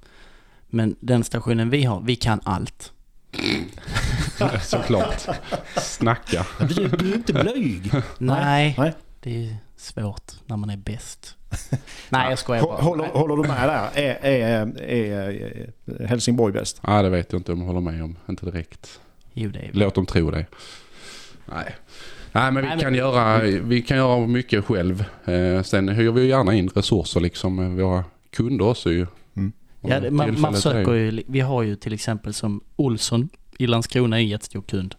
Men 0.68 0.96
den 1.00 1.24
stationen 1.24 1.70
vi 1.70 1.84
har, 1.84 2.02
vi 2.02 2.16
kan 2.16 2.42
allt. 2.44 2.92
Såklart. 4.64 5.28
Snacka. 5.76 6.46
Du, 6.60 6.88
du 6.88 7.12
är 7.12 7.16
inte 7.16 7.34
blyg. 7.34 7.92
Nej, 8.18 8.76
Nej. 8.78 8.94
det 9.20 9.46
är 9.46 9.58
svårt 9.76 10.32
när 10.46 10.58
man 10.58 10.70
är 10.70 10.78
bäst. 10.78 11.36
Nej, 12.10 12.30
jag 12.30 12.40
skojar 12.40 12.64
bara. 12.64 12.82
Håller, 12.82 13.08
håller 13.08 13.36
du 13.36 13.48
med 13.50 13.70
där? 13.70 13.90
Är, 13.94 14.26
är, 14.26 14.82
är 14.82 16.08
Helsingborg 16.08 16.54
bäst? 16.54 16.82
Ja, 16.84 17.02
det 17.02 17.10
vet 17.10 17.32
jag 17.32 17.40
inte 17.40 17.52
om 17.52 17.60
jag 17.60 17.68
håller 17.68 17.82
med 17.82 18.04
om. 18.04 18.18
Inte 18.30 18.46
direkt. 18.46 19.00
Jo, 19.34 19.50
det 19.50 19.60
är. 19.60 19.70
Låt 19.74 19.96
dem 19.96 20.06
tro 20.06 20.32
det. 20.32 20.46
Nej. 21.46 21.76
Nej, 22.32 22.52
men 22.52 22.56
vi 22.56 22.62
Nej, 22.62 22.70
men- 22.70 22.80
kan 22.80 22.96
göra, 22.96 23.40
vi 23.42 23.82
kan 23.82 23.98
göra 23.98 24.28
mycket 24.28 24.66
själv. 24.66 25.06
Eh, 25.26 25.64
sen 25.64 25.90
hyr 25.90 26.12
vi 26.12 26.22
ju 26.22 26.28
gärna 26.28 26.54
in 26.54 26.70
resurser 26.70 27.20
liksom. 27.20 27.56
med 27.56 27.72
Våra 27.72 28.04
kunder 28.32 28.66
också 28.66 28.92
ju. 28.92 29.08
Mm. 29.36 29.52
Ja, 29.82 30.00
det, 30.00 30.12
man, 30.12 30.42
man 30.42 30.56
söker 30.56 30.94
ju, 30.94 31.24
vi 31.28 31.40
har 31.40 31.64
ju 31.64 31.76
till 31.76 31.94
exempel 31.94 32.34
som 32.34 32.62
Olsson 32.76 33.30
i 33.58 33.68
Landskrona 33.68 34.16
är 34.18 34.22
en 34.22 34.28
jättestor 34.28 34.62
kund. 34.62 34.96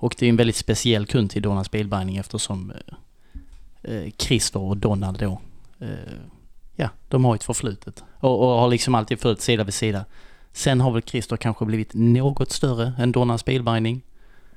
Och 0.00 0.14
det 0.18 0.26
är 0.26 0.30
en 0.30 0.36
väldigt 0.36 0.56
speciell 0.56 1.06
kund 1.06 1.30
till 1.30 1.42
Donalds 1.42 1.70
bilbärgning 1.70 2.16
eftersom 2.16 2.72
eh, 3.82 3.94
eh, 3.94 4.10
Christer 4.18 4.60
och 4.60 4.76
Donald 4.76 5.18
då, 5.18 5.40
eh, 5.80 5.88
ja, 6.76 6.88
de 7.08 7.24
har 7.24 7.34
ett 7.34 7.44
förflutet. 7.44 8.04
Och, 8.20 8.40
och 8.40 8.60
har 8.60 8.68
liksom 8.68 8.94
alltid 8.94 9.20
följt 9.20 9.40
sida 9.40 9.64
vid 9.64 9.74
sida. 9.74 10.04
Sen 10.58 10.80
har 10.80 10.90
väl 10.90 11.02
Christer 11.02 11.36
kanske 11.36 11.64
blivit 11.64 11.94
något 11.94 12.52
större 12.52 12.92
än 12.98 13.12
Donalds 13.12 13.44
bilbärgning. 13.44 14.02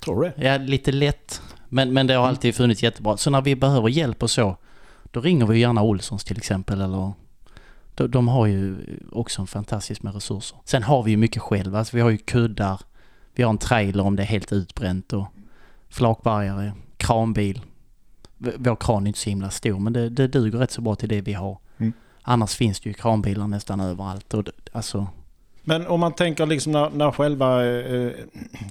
Tror 0.03 0.21
du? 0.21 0.45
Ja, 0.45 0.57
lite 0.57 0.91
lätt. 0.91 1.41
Men, 1.69 1.93
men 1.93 2.07
det 2.07 2.13
har 2.13 2.27
alltid 2.27 2.55
funnits 2.55 2.83
jättebra. 2.83 3.17
Så 3.17 3.29
när 3.29 3.41
vi 3.41 3.55
behöver 3.55 3.89
hjälp 3.89 4.23
och 4.23 4.31
så, 4.31 4.57
då 5.11 5.21
ringer 5.21 5.45
vi 5.45 5.59
gärna 5.59 5.81
Olssons 5.81 6.23
till 6.23 6.37
exempel 6.37 6.81
eller 6.81 7.13
de, 7.95 8.11
de 8.11 8.27
har 8.27 8.45
ju 8.45 8.77
också 9.11 9.41
en 9.41 9.47
fantastisk 9.47 10.03
med 10.03 10.13
resurser. 10.13 10.57
Sen 10.65 10.83
har 10.83 11.03
vi 11.03 11.11
ju 11.11 11.17
mycket 11.17 11.41
själva. 11.41 11.79
Alltså 11.79 11.97
vi 11.97 12.01
har 12.01 12.09
ju 12.09 12.17
kuddar, 12.17 12.81
vi 13.35 13.43
har 13.43 13.49
en 13.49 13.57
trailer 13.57 14.03
om 14.03 14.15
det 14.15 14.23
är 14.23 14.27
helt 14.27 14.51
utbränt 14.51 15.13
och 15.13 15.25
flakbärgare, 15.89 16.73
kranbil. 16.97 17.61
Vår 18.37 18.75
kran 18.75 19.03
är 19.03 19.07
inte 19.07 19.19
så 19.19 19.29
himla 19.29 19.49
stor 19.49 19.79
men 19.79 19.93
det, 19.93 20.09
det 20.09 20.27
duger 20.27 20.59
rätt 20.59 20.71
så 20.71 20.81
bra 20.81 20.95
till 20.95 21.09
det 21.09 21.21
vi 21.21 21.33
har. 21.33 21.57
Mm. 21.77 21.93
Annars 22.21 22.55
finns 22.55 22.79
det 22.79 22.89
ju 22.89 22.93
kranbilar 22.93 23.47
nästan 23.47 23.79
överallt 23.79 24.33
och 24.33 24.43
det, 24.43 24.51
alltså 24.71 25.07
men 25.71 25.87
om 25.87 25.99
man 25.99 26.13
tänker 26.13 26.45
liksom 26.45 26.71
när, 26.71 26.89
när 26.89 27.11
själva 27.11 27.65
eh, 27.65 27.95
eh, 27.95 28.11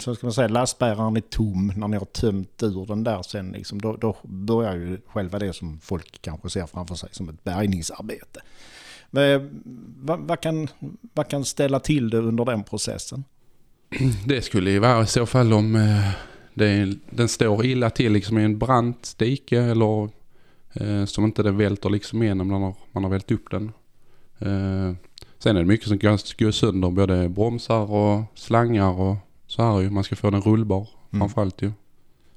så 0.00 0.14
ska 0.14 0.26
man 0.26 0.33
säga, 0.33 0.49
lastbäraren 0.49 1.16
är 1.16 1.21
tom, 1.21 1.73
när 1.76 1.88
ni 1.88 1.97
har 1.97 2.04
tömt 2.04 2.62
ur 2.62 2.87
den 2.87 3.04
där 3.04 3.23
sen, 3.23 3.52
liksom, 3.52 3.80
då, 3.80 3.97
då 3.97 4.16
börjar 4.23 4.75
ju 4.75 4.99
själva 5.07 5.38
det 5.38 5.52
som 5.52 5.78
folk 5.83 6.23
kanske 6.23 6.50
ser 6.50 6.66
framför 6.66 6.95
sig 6.95 7.09
som 7.12 7.28
ett 7.28 7.45
bärgningsarbete. 7.45 8.40
Men, 9.11 9.35
eh, 9.35 9.49
vad, 9.97 10.21
vad, 10.21 10.40
kan, 10.40 10.69
vad 11.14 11.28
kan 11.28 11.45
ställa 11.45 11.80
till 11.80 12.11
det 12.11 12.19
under 12.19 12.45
den 12.45 12.62
processen? 12.62 13.25
Det 14.26 14.42
skulle 14.42 14.71
ju 14.71 14.78
vara 14.78 15.02
i 15.02 15.07
så 15.07 15.26
fall 15.26 15.52
om 15.52 15.76
eh, 15.76 16.11
det 16.54 16.95
den 17.11 17.28
står 17.28 17.66
illa 17.66 17.90
till 17.90 18.12
liksom 18.12 18.38
i 18.38 18.45
en 18.45 18.59
brant 18.59 19.14
dike 19.19 19.59
eller 19.59 20.09
eh, 20.73 21.04
som 21.04 21.25
inte 21.25 21.42
den 21.42 21.57
välter 21.57 21.90
liksom 21.90 22.23
igenom 22.23 22.49
när 22.49 22.54
man 22.54 22.62
har, 22.62 22.75
man 22.92 23.04
har 23.04 23.11
vält 23.11 23.30
upp 23.30 23.50
den. 23.50 23.73
Eh, 24.38 24.95
sen 25.42 25.56
är 25.56 25.61
det 25.61 25.66
mycket 25.66 25.88
som 25.88 25.99
kan 25.99 26.18
gå 26.38 26.52
sönder, 26.52 26.90
både 26.90 27.28
bromsar 27.28 27.90
och 27.90 28.23
slangar 28.35 29.00
och 29.00 29.16
så 29.47 29.62
här 29.62 29.80
ju. 29.80 29.90
Man 29.90 30.04
ska 30.04 30.16
få 30.16 30.30
den 30.30 30.40
rullbar 30.42 30.88
Mm. 31.12 31.20
framförallt 31.20 31.62
ju. 31.62 31.73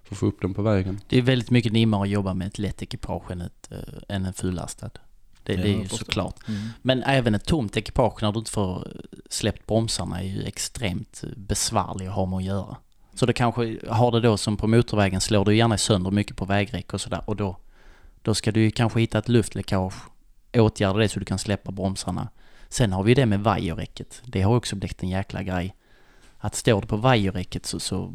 För 0.03 0.15
att 0.15 0.19
få 0.19 0.25
upp 0.25 0.41
den 0.41 0.53
på 0.53 0.62
vägen. 0.62 1.00
Det 1.07 1.17
är 1.17 1.22
väldigt 1.22 1.51
mycket 1.51 1.74
nimmare 1.74 2.01
att 2.01 2.10
jobba 2.10 2.33
med 2.33 2.48
ett 2.48 2.57
lätt 2.57 2.81
ekipage 2.81 3.31
än, 3.31 3.41
ett, 3.41 3.72
eh, 3.72 4.15
än 4.15 4.25
en 4.25 4.33
fullastad. 4.33 4.89
Det, 5.43 5.53
Ja, 5.53 5.62
det 5.62 5.69
är 5.69 5.77
ju 5.77 5.88
såklart. 5.88 6.48
Mm. 6.48 6.62
Men 6.81 7.03
även 7.03 7.36
ett 7.36 7.45
tomt 7.45 7.77
ekipage 7.77 8.22
när 8.22 8.31
du 8.31 8.39
inte 8.39 8.51
får 8.51 8.88
släppt 9.29 9.67
bromsarna 9.67 10.22
är 10.22 10.25
ju 10.25 10.43
extremt 10.43 11.24
besvärlig 11.38 12.07
att 12.07 12.13
ha 12.13 12.25
med 12.25 12.38
att 12.38 12.43
göra. 12.43 12.77
Så 13.13 13.25
det 13.25 13.33
kanske 13.33 13.79
har 13.89 14.12
det 14.12 14.19
då 14.19 14.38
som 14.38 14.57
på 14.57 14.67
motorvägen 14.67 15.22
slår 15.22 15.45
du 15.45 15.55
gärna 15.55 15.77
sönder 15.77 16.12
mycket 16.12 16.38
på 16.38 16.45
vägräck 16.45 16.93
och 16.93 17.01
sådär 17.01 17.22
och 17.25 17.36
då, 17.36 17.57
då 18.22 18.33
ska 18.36 18.51
du 18.51 18.62
ju 18.62 18.72
kanske 18.72 19.00
hitta 19.00 19.17
ett 19.17 19.29
luftläckage, 19.29 19.93
åtgärda 20.53 21.00
det 21.00 21.10
så 21.10 21.19
du 21.19 21.25
kan 21.25 21.39
släppa 21.39 21.72
bromsarna. 21.72 22.27
Sen 22.74 22.92
har 22.94 23.03
vi 23.03 23.13
det 23.13 23.25
med 23.25 23.39
vajerräcket. 23.39 24.22
Det 24.25 24.42
har 24.42 24.56
också 24.56 24.75
blivit 24.75 25.03
en 25.03 25.10
jäkla 25.10 25.44
grej. 25.44 25.75
Att 26.38 26.56
står 26.56 26.82
du 26.82 26.88
på 26.88 26.98
vajerräcket 26.98 27.65
så, 27.65 27.80
så 27.80 28.13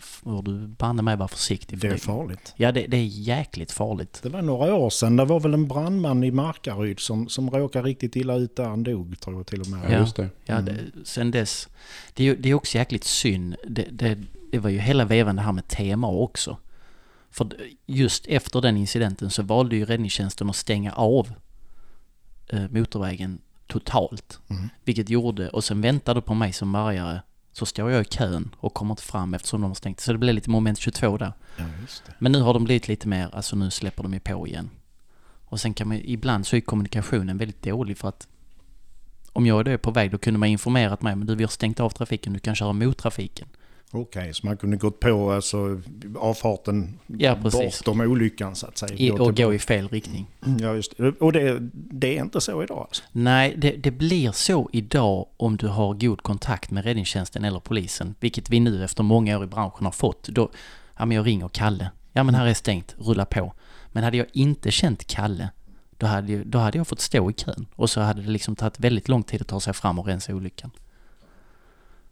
får 0.00 0.42
du 0.42 0.66
banne 0.66 1.02
mig 1.02 1.16
vara 1.16 1.28
försiktig. 1.28 1.80
för 1.80 1.88
Det 1.88 1.94
är 1.94 1.98
farligt. 1.98 2.52
Ja, 2.56 2.72
det, 2.72 2.86
det 2.86 2.96
är 2.96 3.04
jäkligt 3.04 3.72
farligt. 3.72 4.20
Det 4.22 4.28
var 4.28 4.42
några 4.42 4.74
år 4.74 4.90
sedan, 4.90 5.16
det 5.16 5.24
var 5.24 5.40
väl 5.40 5.54
en 5.54 5.68
brandman 5.68 6.24
i 6.24 6.30
Markaryd 6.30 7.00
som, 7.00 7.28
som 7.28 7.50
råkade 7.50 7.88
riktigt 7.88 8.16
illa 8.16 8.34
ut 8.34 8.56
där 8.56 8.64
han 8.64 8.82
dog 8.82 9.20
tror 9.20 9.36
jag 9.36 9.46
till 9.46 9.60
och 9.60 9.68
med. 9.68 9.80
Ja, 9.84 9.92
Ja. 9.92 9.98
just 9.98 10.16
det. 10.16 10.28
Ja, 10.44 10.54
Mm. 10.54 10.64
det, 10.64 11.06
sen 11.06 11.30
dess. 11.30 11.68
Det 12.14 12.34
det 12.34 12.48
är 12.48 12.54
också 12.54 12.78
jäkligt 12.78 13.04
synd. 13.04 13.56
Det, 13.68 13.86
det, 13.90 14.18
det 14.52 14.58
var 14.58 14.70
ju 14.70 14.78
hela 14.78 15.04
vevan 15.04 15.36
det 15.36 15.42
här 15.42 15.52
med 15.52 15.68
TMA 15.68 16.08
också. 16.08 16.56
För 17.30 17.48
just 17.86 18.26
efter 18.26 18.60
den 18.60 18.76
incidenten 18.76 19.30
så 19.30 19.42
valde 19.42 19.76
ju 19.76 19.84
räddningstjänsten 19.84 20.50
att 20.50 20.56
stänga 20.56 20.92
av 20.92 21.32
eh, 22.48 22.68
motorvägen 22.70 23.38
totalt. 23.70 24.40
Mm. 24.48 24.68
Vilket 24.84 25.08
gjorde, 25.08 25.48
och 25.48 25.64
sen 25.64 25.80
väntade 25.80 26.20
på 26.20 26.34
mig 26.34 26.52
som 26.52 26.72
bärgare 26.72 27.20
så 27.52 27.66
står 27.66 27.90
jag 27.90 28.02
i 28.02 28.04
kön 28.04 28.54
och 28.56 28.74
kommer 28.74 28.92
inte 28.92 29.02
fram 29.02 29.34
eftersom 29.34 29.60
de 29.60 29.70
har 29.70 29.74
stängt. 29.74 30.00
Så 30.00 30.12
det 30.12 30.18
blev 30.18 30.34
lite 30.34 30.50
moment 30.50 30.78
22 30.78 31.16
där. 31.16 31.32
Ja, 31.56 31.64
just 31.80 32.06
det. 32.06 32.14
Men 32.18 32.32
nu 32.32 32.40
har 32.40 32.54
de 32.54 32.64
blivit 32.64 32.88
lite 32.88 33.08
mer, 33.08 33.34
alltså 33.34 33.56
nu 33.56 33.70
släpper 33.70 34.02
de 34.02 34.12
ju 34.12 34.20
på 34.20 34.46
igen. 34.46 34.70
Och 35.44 35.60
sen 35.60 35.74
kan 35.74 35.88
man 35.88 36.00
ibland 36.04 36.46
så 36.46 36.56
är 36.56 36.60
kommunikationen 36.60 37.38
väldigt 37.38 37.62
dålig 37.62 37.98
för 37.98 38.08
att 38.08 38.28
om 39.32 39.46
jag 39.46 39.60
är 39.60 39.64
då 39.64 39.78
på 39.78 39.90
väg 39.90 40.10
då 40.10 40.18
kunde 40.18 40.38
man 40.38 40.48
informerat 40.48 41.02
mig 41.02 41.16
men 41.16 41.26
du 41.26 41.34
vi 41.34 41.44
har 41.44 41.48
stängt 41.48 41.80
av 41.80 41.90
trafiken, 41.90 42.32
du 42.32 42.38
kan 42.38 42.54
köra 42.54 42.72
mot 42.72 42.98
trafiken. 42.98 43.48
Okej, 43.92 44.34
så 44.34 44.46
man 44.46 44.56
kunde 44.56 44.76
gått 44.76 45.00
på 45.00 45.32
alltså, 45.32 45.80
avfarten 46.18 46.98
Ja, 47.06 47.36
bortom 47.36 48.00
olyckan 48.00 48.56
så 48.56 48.66
att 48.66 48.78
säga. 48.78 48.94
I, 48.96 49.10
och 49.10 49.36
gå 49.36 49.54
i 49.54 49.58
fel 49.58 49.88
riktning. 49.88 50.26
Ja, 50.58 50.74
just 50.74 50.96
det. 50.96 51.08
Och 51.08 51.32
det, 51.32 51.58
det 51.72 52.18
är 52.18 52.22
inte 52.22 52.40
så 52.40 52.62
idag 52.62 52.78
alltså? 52.78 53.02
Nej, 53.12 53.54
det, 53.56 53.70
det 53.70 53.90
blir 53.90 54.32
så 54.32 54.68
idag 54.72 55.26
om 55.36 55.56
du 55.56 55.66
har 55.66 55.94
god 55.94 56.22
kontakt 56.22 56.70
med 56.70 56.84
räddningstjänsten 56.84 57.44
eller 57.44 57.60
polisen, 57.60 58.14
vilket 58.20 58.50
vi 58.50 58.60
nu 58.60 58.84
efter 58.84 59.02
många 59.02 59.38
år 59.38 59.44
i 59.44 59.46
branschen 59.46 59.84
har 59.84 59.92
fått. 59.92 60.28
Då, 60.28 60.50
ja 60.98 61.06
men 61.06 61.16
jag 61.16 61.26
ringer 61.26 61.48
Kalle. 61.48 61.90
Ja 62.12 62.22
men 62.22 62.34
här 62.34 62.46
är 62.46 62.54
stängt, 62.54 62.96
rulla 62.98 63.24
på. 63.24 63.52
Men 63.88 64.04
hade 64.04 64.16
jag 64.16 64.26
inte 64.32 64.70
känt 64.70 65.04
Kalle, 65.04 65.50
då 65.98 66.06
hade, 66.06 66.44
då 66.44 66.58
hade 66.58 66.78
jag 66.78 66.86
fått 66.86 67.00
stå 67.00 67.30
i 67.30 67.32
kön. 67.32 67.66
Och 67.74 67.90
så 67.90 68.00
hade 68.00 68.22
det 68.22 68.30
liksom 68.30 68.56
tagit 68.56 68.80
väldigt 68.80 69.08
lång 69.08 69.22
tid 69.22 69.40
att 69.40 69.48
ta 69.48 69.60
sig 69.60 69.72
fram 69.72 69.98
och 69.98 70.06
rensa 70.06 70.34
olyckan. 70.34 70.70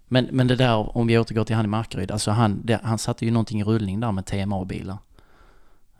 Men, 0.08 0.28
men 0.32 0.46
det 0.46 0.56
där, 0.56 0.96
om 0.96 1.06
vi 1.06 1.18
återgår 1.18 1.44
till 1.44 1.56
han 1.56 1.64
i 1.64 1.68
Markaryd, 1.68 2.10
alltså 2.10 2.30
han, 2.30 2.60
det, 2.64 2.80
han 2.82 2.98
satte 2.98 3.24
ju 3.24 3.30
någonting 3.30 3.60
i 3.60 3.64
rullning 3.64 4.00
där 4.00 4.12
med 4.12 4.26
TMA-bilar. 4.26 4.98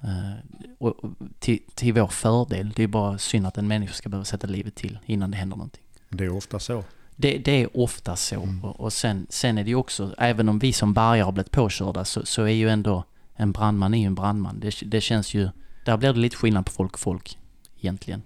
Eh, 0.01 0.33
och, 0.79 1.05
och 1.05 1.11
till, 1.39 1.61
till 1.75 1.93
vår 1.93 2.07
fördel, 2.07 2.73
det 2.77 2.83
är 2.83 2.87
bara 2.87 3.19
synd 3.19 3.47
att 3.47 3.59
en 3.59 3.69
människa 3.69 3.93
ska 3.93 4.09
behöva 4.09 4.25
sätta 4.25 4.47
livet 4.47 4.75
till 4.75 4.99
innan 5.07 5.31
det 5.31 5.37
händer 5.37 5.57
någonting. 5.57 5.83
Det 6.09 6.25
är 6.25 6.37
ofta 6.37 6.59
så. 6.59 6.85
Det, 7.17 7.39
det 7.39 7.63
är 7.63 7.77
ofta 7.77 8.17
så. 8.17 8.43
Mm. 8.43 8.65
Och, 8.65 8.81
och 8.81 8.93
sen, 8.93 9.27
sen 9.31 9.59
är 9.59 9.65
det 9.65 9.71
ju 9.71 9.77
också, 9.77 10.15
även 10.19 10.49
om 10.49 10.59
vi 10.59 10.73
som 10.73 10.95
bärgare 10.95 11.25
har 11.25 11.33
blivit 11.33 11.53
påkörda 11.53 12.05
så, 12.05 12.27
så 12.27 12.43
är 12.43 12.49
ju 12.49 12.69
ändå 12.69 13.05
en 13.35 13.53
brandman 13.53 13.95
är 13.95 13.99
ju 13.99 14.05
en 14.05 14.15
brandman. 14.15 14.61
Det, 14.61 14.75
det 14.87 15.01
känns 15.01 15.35
ju, 15.35 15.49
där 15.85 15.97
blir 15.97 16.13
det 16.13 16.19
lite 16.19 16.37
skillnad 16.37 16.67
på 16.67 16.73
folk 16.73 16.93
och 16.93 17.01
folk 17.01 17.39
egentligen. 17.81 18.23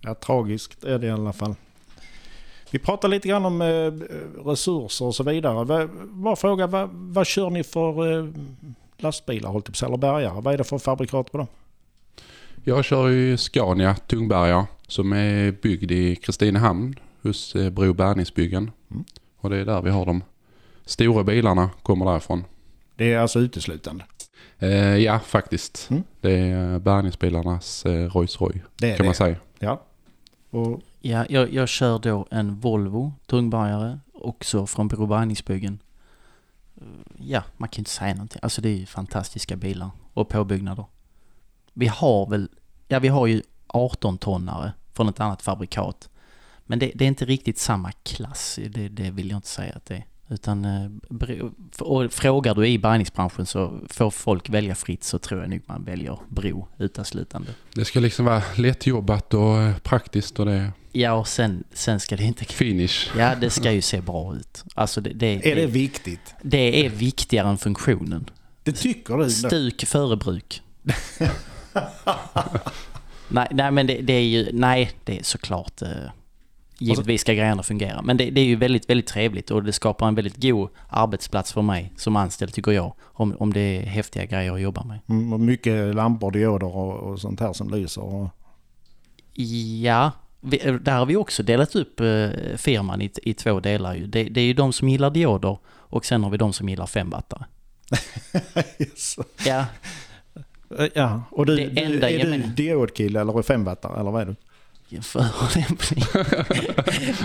Ja, 0.00 0.14
tragiskt 0.14 0.84
är 0.84 0.98
det 0.98 1.06
i 1.06 1.10
alla 1.10 1.32
fall. 1.32 1.54
Vi 2.72 2.78
pratar 2.78 3.08
lite 3.08 3.28
grann 3.28 3.44
om 3.44 3.62
eh, 3.62 3.92
resurser 4.44 5.04
och 5.04 5.14
så 5.14 5.22
vidare. 5.22 5.88
Bara 6.10 6.36
fråga, 6.36 6.66
vad, 6.66 6.88
vad 6.92 7.26
kör 7.26 7.50
ni 7.50 7.64
för 7.64 8.18
eh, 8.18 8.28
lastbilar, 8.98 9.50
hållt 9.50 9.66
på 9.66 9.72
säga, 9.72 9.88
eller 9.88 9.96
bärgare? 9.96 10.40
Vad 10.40 10.54
är 10.54 10.58
det 10.58 10.64
för 10.64 10.78
fabrikat 10.78 11.32
på 11.32 11.38
dem? 11.38 11.46
Jag 12.64 12.84
kör 12.84 13.08
ju 13.08 13.36
Scania 13.36 13.94
Tungberga 13.94 14.66
som 14.86 15.12
är 15.12 15.52
byggd 15.52 15.90
i 15.90 16.16
Kristinehamn 16.16 16.94
hos 17.22 17.54
eh, 17.56 17.70
Bro 17.70 17.92
Bärgningsbyggen. 17.92 18.70
Mm. 18.90 19.04
Och 19.40 19.50
det 19.50 19.56
är 19.56 19.64
där 19.64 19.82
vi 19.82 19.90
har 19.90 20.06
de 20.06 20.22
stora 20.84 21.24
bilarna 21.24 21.70
kommer 21.82 22.06
därifrån. 22.06 22.44
Det 22.96 23.12
är 23.12 23.18
alltså 23.18 23.38
uteslutande? 23.38 24.04
Eh, 24.58 24.96
ja, 24.96 25.18
faktiskt. 25.18 25.86
Mm. 25.90 26.02
Det 26.20 26.32
är 26.32 26.78
bärgningsbilarnas 26.78 27.86
eh, 27.86 28.10
Rolls 28.10 28.40
Royce 28.40 28.60
kan 28.78 28.90
det. 28.90 29.04
man 29.04 29.14
säga. 29.14 29.36
Ja. 29.58 29.82
Och 30.50 30.80
Ja, 31.00 31.26
jag, 31.28 31.52
jag 31.52 31.68
kör 31.68 31.98
då 31.98 32.26
en 32.30 32.60
Volvo 32.60 33.12
tungbärgare, 33.26 33.98
också 34.14 34.66
från 34.66 34.88
Brobergningsbyggen. 34.88 35.78
Eh, 36.76 36.82
ja, 37.18 37.42
man 37.56 37.68
kan 37.68 37.80
inte 37.80 37.90
säga 37.90 38.14
någonting. 38.14 38.40
Alltså 38.42 38.62
det 38.62 38.68
är 38.68 38.76
ju 38.76 38.86
fantastiska 38.86 39.56
bilar 39.56 39.90
och 40.14 40.28
påbyggnader. 40.28 40.84
Vi 41.72 41.86
har 41.86 42.26
väl, 42.26 42.48
ja 42.88 42.98
vi 42.98 43.08
har 43.08 43.26
ju 43.26 43.42
18-tonnare 43.68 44.72
från 44.92 45.08
ett 45.08 45.20
annat 45.20 45.42
fabrikat. 45.42 46.08
Men 46.66 46.78
det, 46.78 46.92
det 46.94 47.04
är 47.04 47.08
inte 47.08 47.24
riktigt 47.24 47.58
samma 47.58 47.92
klass, 47.92 48.58
det, 48.70 48.88
det 48.88 49.10
vill 49.10 49.30
jag 49.30 49.38
inte 49.38 49.48
säga 49.48 49.72
att 49.76 49.86
det 49.86 49.96
är. 49.96 50.04
Utan, 50.30 50.64
eh, 50.64 50.90
och 51.78 52.12
frågar 52.12 52.54
du 52.54 52.66
i 52.66 52.78
bärgningsbranschen 52.78 53.46
så 53.46 53.80
får 53.88 54.10
folk 54.10 54.50
välja 54.50 54.74
fritt 54.74 55.04
så 55.04 55.18
tror 55.18 55.40
jag 55.40 55.50
nog 55.50 55.60
man 55.66 55.84
väljer 55.84 56.18
bro 56.28 56.68
uteslutande. 56.78 57.48
Det 57.74 57.84
ska 57.84 58.00
liksom 58.00 58.24
vara 58.24 58.42
lättjobbat 58.56 59.34
och 59.34 59.58
eh, 59.58 59.76
praktiskt 59.76 60.40
och 60.40 60.46
det 60.46 60.72
Ja, 60.92 61.12
och 61.12 61.28
sen, 61.28 61.64
sen 61.72 62.00
ska 62.00 62.16
det 62.16 62.24
inte... 62.24 62.44
finish. 62.44 63.10
Ja, 63.18 63.34
det 63.34 63.50
ska 63.50 63.72
ju 63.72 63.82
se 63.82 64.00
bra 64.00 64.36
ut. 64.36 64.64
Alltså 64.74 65.00
det, 65.00 65.10
det, 65.10 65.50
Är 65.50 65.56
det 65.56 65.66
viktigt? 65.66 66.34
det 66.42 66.86
är 66.86 66.90
viktigare 66.90 67.48
än 67.48 67.58
funktionen. 67.58 68.30
Det 68.62 68.72
tycker 68.72 69.16
du? 69.16 69.30
Stuk 69.30 69.84
före 69.84 70.16
bruk. 70.16 70.62
nej, 73.28 73.48
nej, 73.50 73.70
men 73.70 73.86
det, 73.86 74.00
det 74.00 74.12
är 74.12 74.24
ju... 74.24 74.48
Nej, 74.52 74.90
det 75.04 75.18
är 75.18 75.22
såklart... 75.22 75.82
Eh, 76.80 76.86
givetvis 76.86 77.20
ska 77.20 77.32
grejerna 77.32 77.62
fungera. 77.62 78.02
Men 78.02 78.16
det, 78.16 78.30
det 78.30 78.40
är 78.40 78.44
ju 78.44 78.56
väldigt, 78.56 78.90
väldigt 78.90 79.06
trevligt 79.06 79.50
och 79.50 79.62
det 79.62 79.72
skapar 79.72 80.08
en 80.08 80.14
väldigt 80.14 80.42
god 80.42 80.68
arbetsplats 80.88 81.52
för 81.52 81.62
mig 81.62 81.92
som 81.96 82.16
anställd, 82.16 82.52
tycker 82.52 82.72
jag. 82.72 82.94
Om, 83.02 83.36
om 83.38 83.52
det 83.52 83.60
är 83.60 83.82
häftiga 83.82 84.24
grejer 84.24 84.52
att 84.54 84.60
jobba 84.60 84.84
med. 84.84 84.98
Mm, 85.08 85.44
mycket 85.44 85.94
lampor, 85.94 86.30
dioder 86.30 86.76
och, 86.76 86.94
och 86.94 87.20
sånt 87.20 87.40
här 87.40 87.52
som 87.52 87.70
lyser. 87.70 88.02
Och, 88.02 88.28
Ja, 89.82 90.12
vi, 90.40 90.78
där 90.80 90.98
har 90.98 91.06
vi 91.06 91.16
också 91.16 91.42
delat 91.42 91.76
upp 91.76 92.00
eh, 92.00 92.28
firman 92.56 93.02
i, 93.02 93.10
i 93.22 93.34
två 93.34 93.60
delar. 93.60 93.94
Ju. 93.94 94.06
Det, 94.06 94.24
det 94.24 94.40
är 94.40 94.44
ju 94.44 94.54
de 94.54 94.72
som 94.72 94.88
gillar 94.88 95.10
dioder 95.10 95.58
och 95.66 96.04
sen 96.04 96.24
har 96.24 96.30
vi 96.30 96.36
de 96.36 96.52
som 96.52 96.68
gillar 96.68 96.86
femwattare. 96.86 97.44
Yes. 98.78 99.16
Ja, 99.46 99.64
Eh, 100.78 100.88
Ja, 100.94 101.22
och 101.30 101.46
du, 101.46 101.56
Det 101.56 101.66
du, 101.66 101.82
enda 101.82 102.10
är 102.10 102.24
du 102.24 102.38
diodkille 102.38 103.20
eller 103.20 103.42
femwattare 103.42 104.00
eller 104.00 104.10
vad 104.10 104.22
är 104.22 104.26
du? 104.26 104.36
Vilken 104.90 105.02
förolämpning. 105.02 106.04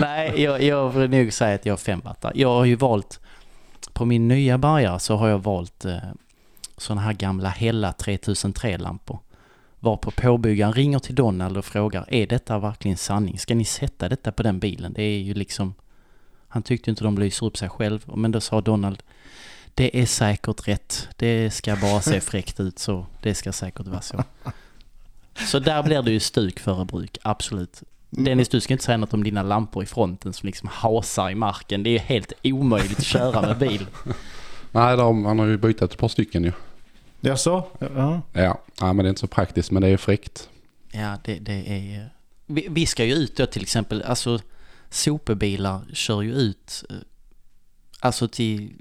Nej, 0.00 0.42
jag, 0.42 0.62
jag 0.62 0.90
vill 0.90 1.10
nog 1.10 1.32
säga 1.32 1.54
att 1.54 1.66
jag 1.66 1.72
har 1.72 1.76
fem 1.76 2.00
femwattare. 2.00 2.32
Jag 2.34 2.48
har 2.48 2.64
ju 2.64 2.76
valt, 2.76 3.20
på 3.92 4.04
min 4.04 4.28
nya 4.28 4.58
bärgare 4.58 4.98
så 4.98 5.16
har 5.16 5.28
jag 5.28 5.38
valt 5.38 5.84
eh, 5.84 5.98
sådana 6.76 7.00
här 7.00 7.12
gamla 7.12 7.48
Hella 7.48 7.92
3003-lampor. 7.92 9.18
Varpå 9.80 10.10
påbyggaren 10.10 10.72
ringer 10.72 10.98
till 10.98 11.14
Donald 11.14 11.56
och 11.56 11.64
frågar, 11.64 12.04
är 12.08 12.26
detta 12.26 12.58
verkligen 12.58 12.96
sanning? 12.96 13.38
Ska 13.38 13.54
ni 13.54 13.64
sätta 13.64 14.08
detta 14.08 14.32
på 14.32 14.42
den 14.42 14.58
bilen? 14.58 14.92
Det 14.92 15.02
är 15.02 15.18
ju 15.18 15.34
liksom, 15.34 15.74
han 16.48 16.62
tyckte 16.62 16.90
inte 16.90 17.04
de 17.04 17.18
lyser 17.18 17.46
upp 17.46 17.56
sig 17.56 17.68
själv. 17.68 18.04
Men 18.14 18.32
då 18.32 18.40
sa 18.40 18.60
Donald, 18.60 19.02
det 19.74 20.00
är 20.02 20.06
säkert 20.06 20.68
rätt. 20.68 21.08
Det 21.16 21.50
ska 21.50 21.76
bara 21.76 22.00
se 22.00 22.20
fräckt 22.20 22.60
ut 22.60 22.78
så 22.78 23.06
det 23.22 23.34
ska 23.34 23.52
säkert 23.52 23.86
vara 23.86 24.00
så. 24.00 24.24
Så 25.38 25.58
där 25.58 25.82
blir 25.82 26.02
det 26.02 26.10
ju 26.10 26.20
stuk 26.20 26.60
före 26.60 26.84
bruk, 26.84 27.18
absolut. 27.22 27.82
Dennis, 28.10 28.48
du 28.48 28.60
ska 28.60 28.74
inte 28.74 28.84
säga 28.84 28.96
något 28.96 29.14
om 29.14 29.24
dina 29.24 29.42
lampor 29.42 29.82
i 29.82 29.86
fronten 29.86 30.32
som 30.32 30.46
liksom 30.46 30.68
hasar 30.72 31.30
i 31.30 31.34
marken. 31.34 31.82
Det 31.82 31.90
är 31.90 31.92
ju 31.92 31.98
helt 31.98 32.32
omöjligt 32.42 32.98
att 32.98 33.04
köra 33.04 33.42
med 33.42 33.58
bil. 33.58 33.86
Nej, 34.70 34.96
de, 34.96 35.24
han 35.24 35.38
har 35.38 35.46
ju 35.46 35.56
bytt 35.56 35.82
ett 35.82 35.98
par 35.98 36.08
stycken 36.08 36.44
ju. 36.44 36.52
Jaså? 37.20 37.64
Ja. 37.78 38.22
Ja, 38.32 38.92
men 38.92 38.96
det 38.96 39.02
är 39.02 39.08
inte 39.08 39.20
så 39.20 39.26
praktiskt 39.26 39.70
men 39.70 39.82
det 39.82 39.88
är 39.88 39.96
fräckt. 39.96 40.48
Ja, 40.92 41.18
det, 41.24 41.38
det 41.38 41.72
är... 41.72 42.10
Vi, 42.46 42.66
vi 42.70 42.86
ska 42.86 43.04
ju 43.04 43.14
ut 43.14 43.36
då 43.36 43.46
till 43.46 43.62
exempel, 43.62 44.02
alltså 44.02 44.38
sopbilar 44.90 45.80
kör 45.92 46.22
ju 46.22 46.34
ut 46.34 46.84
eh, 46.90 46.96
alltså 48.00 48.28
till 48.28 48.72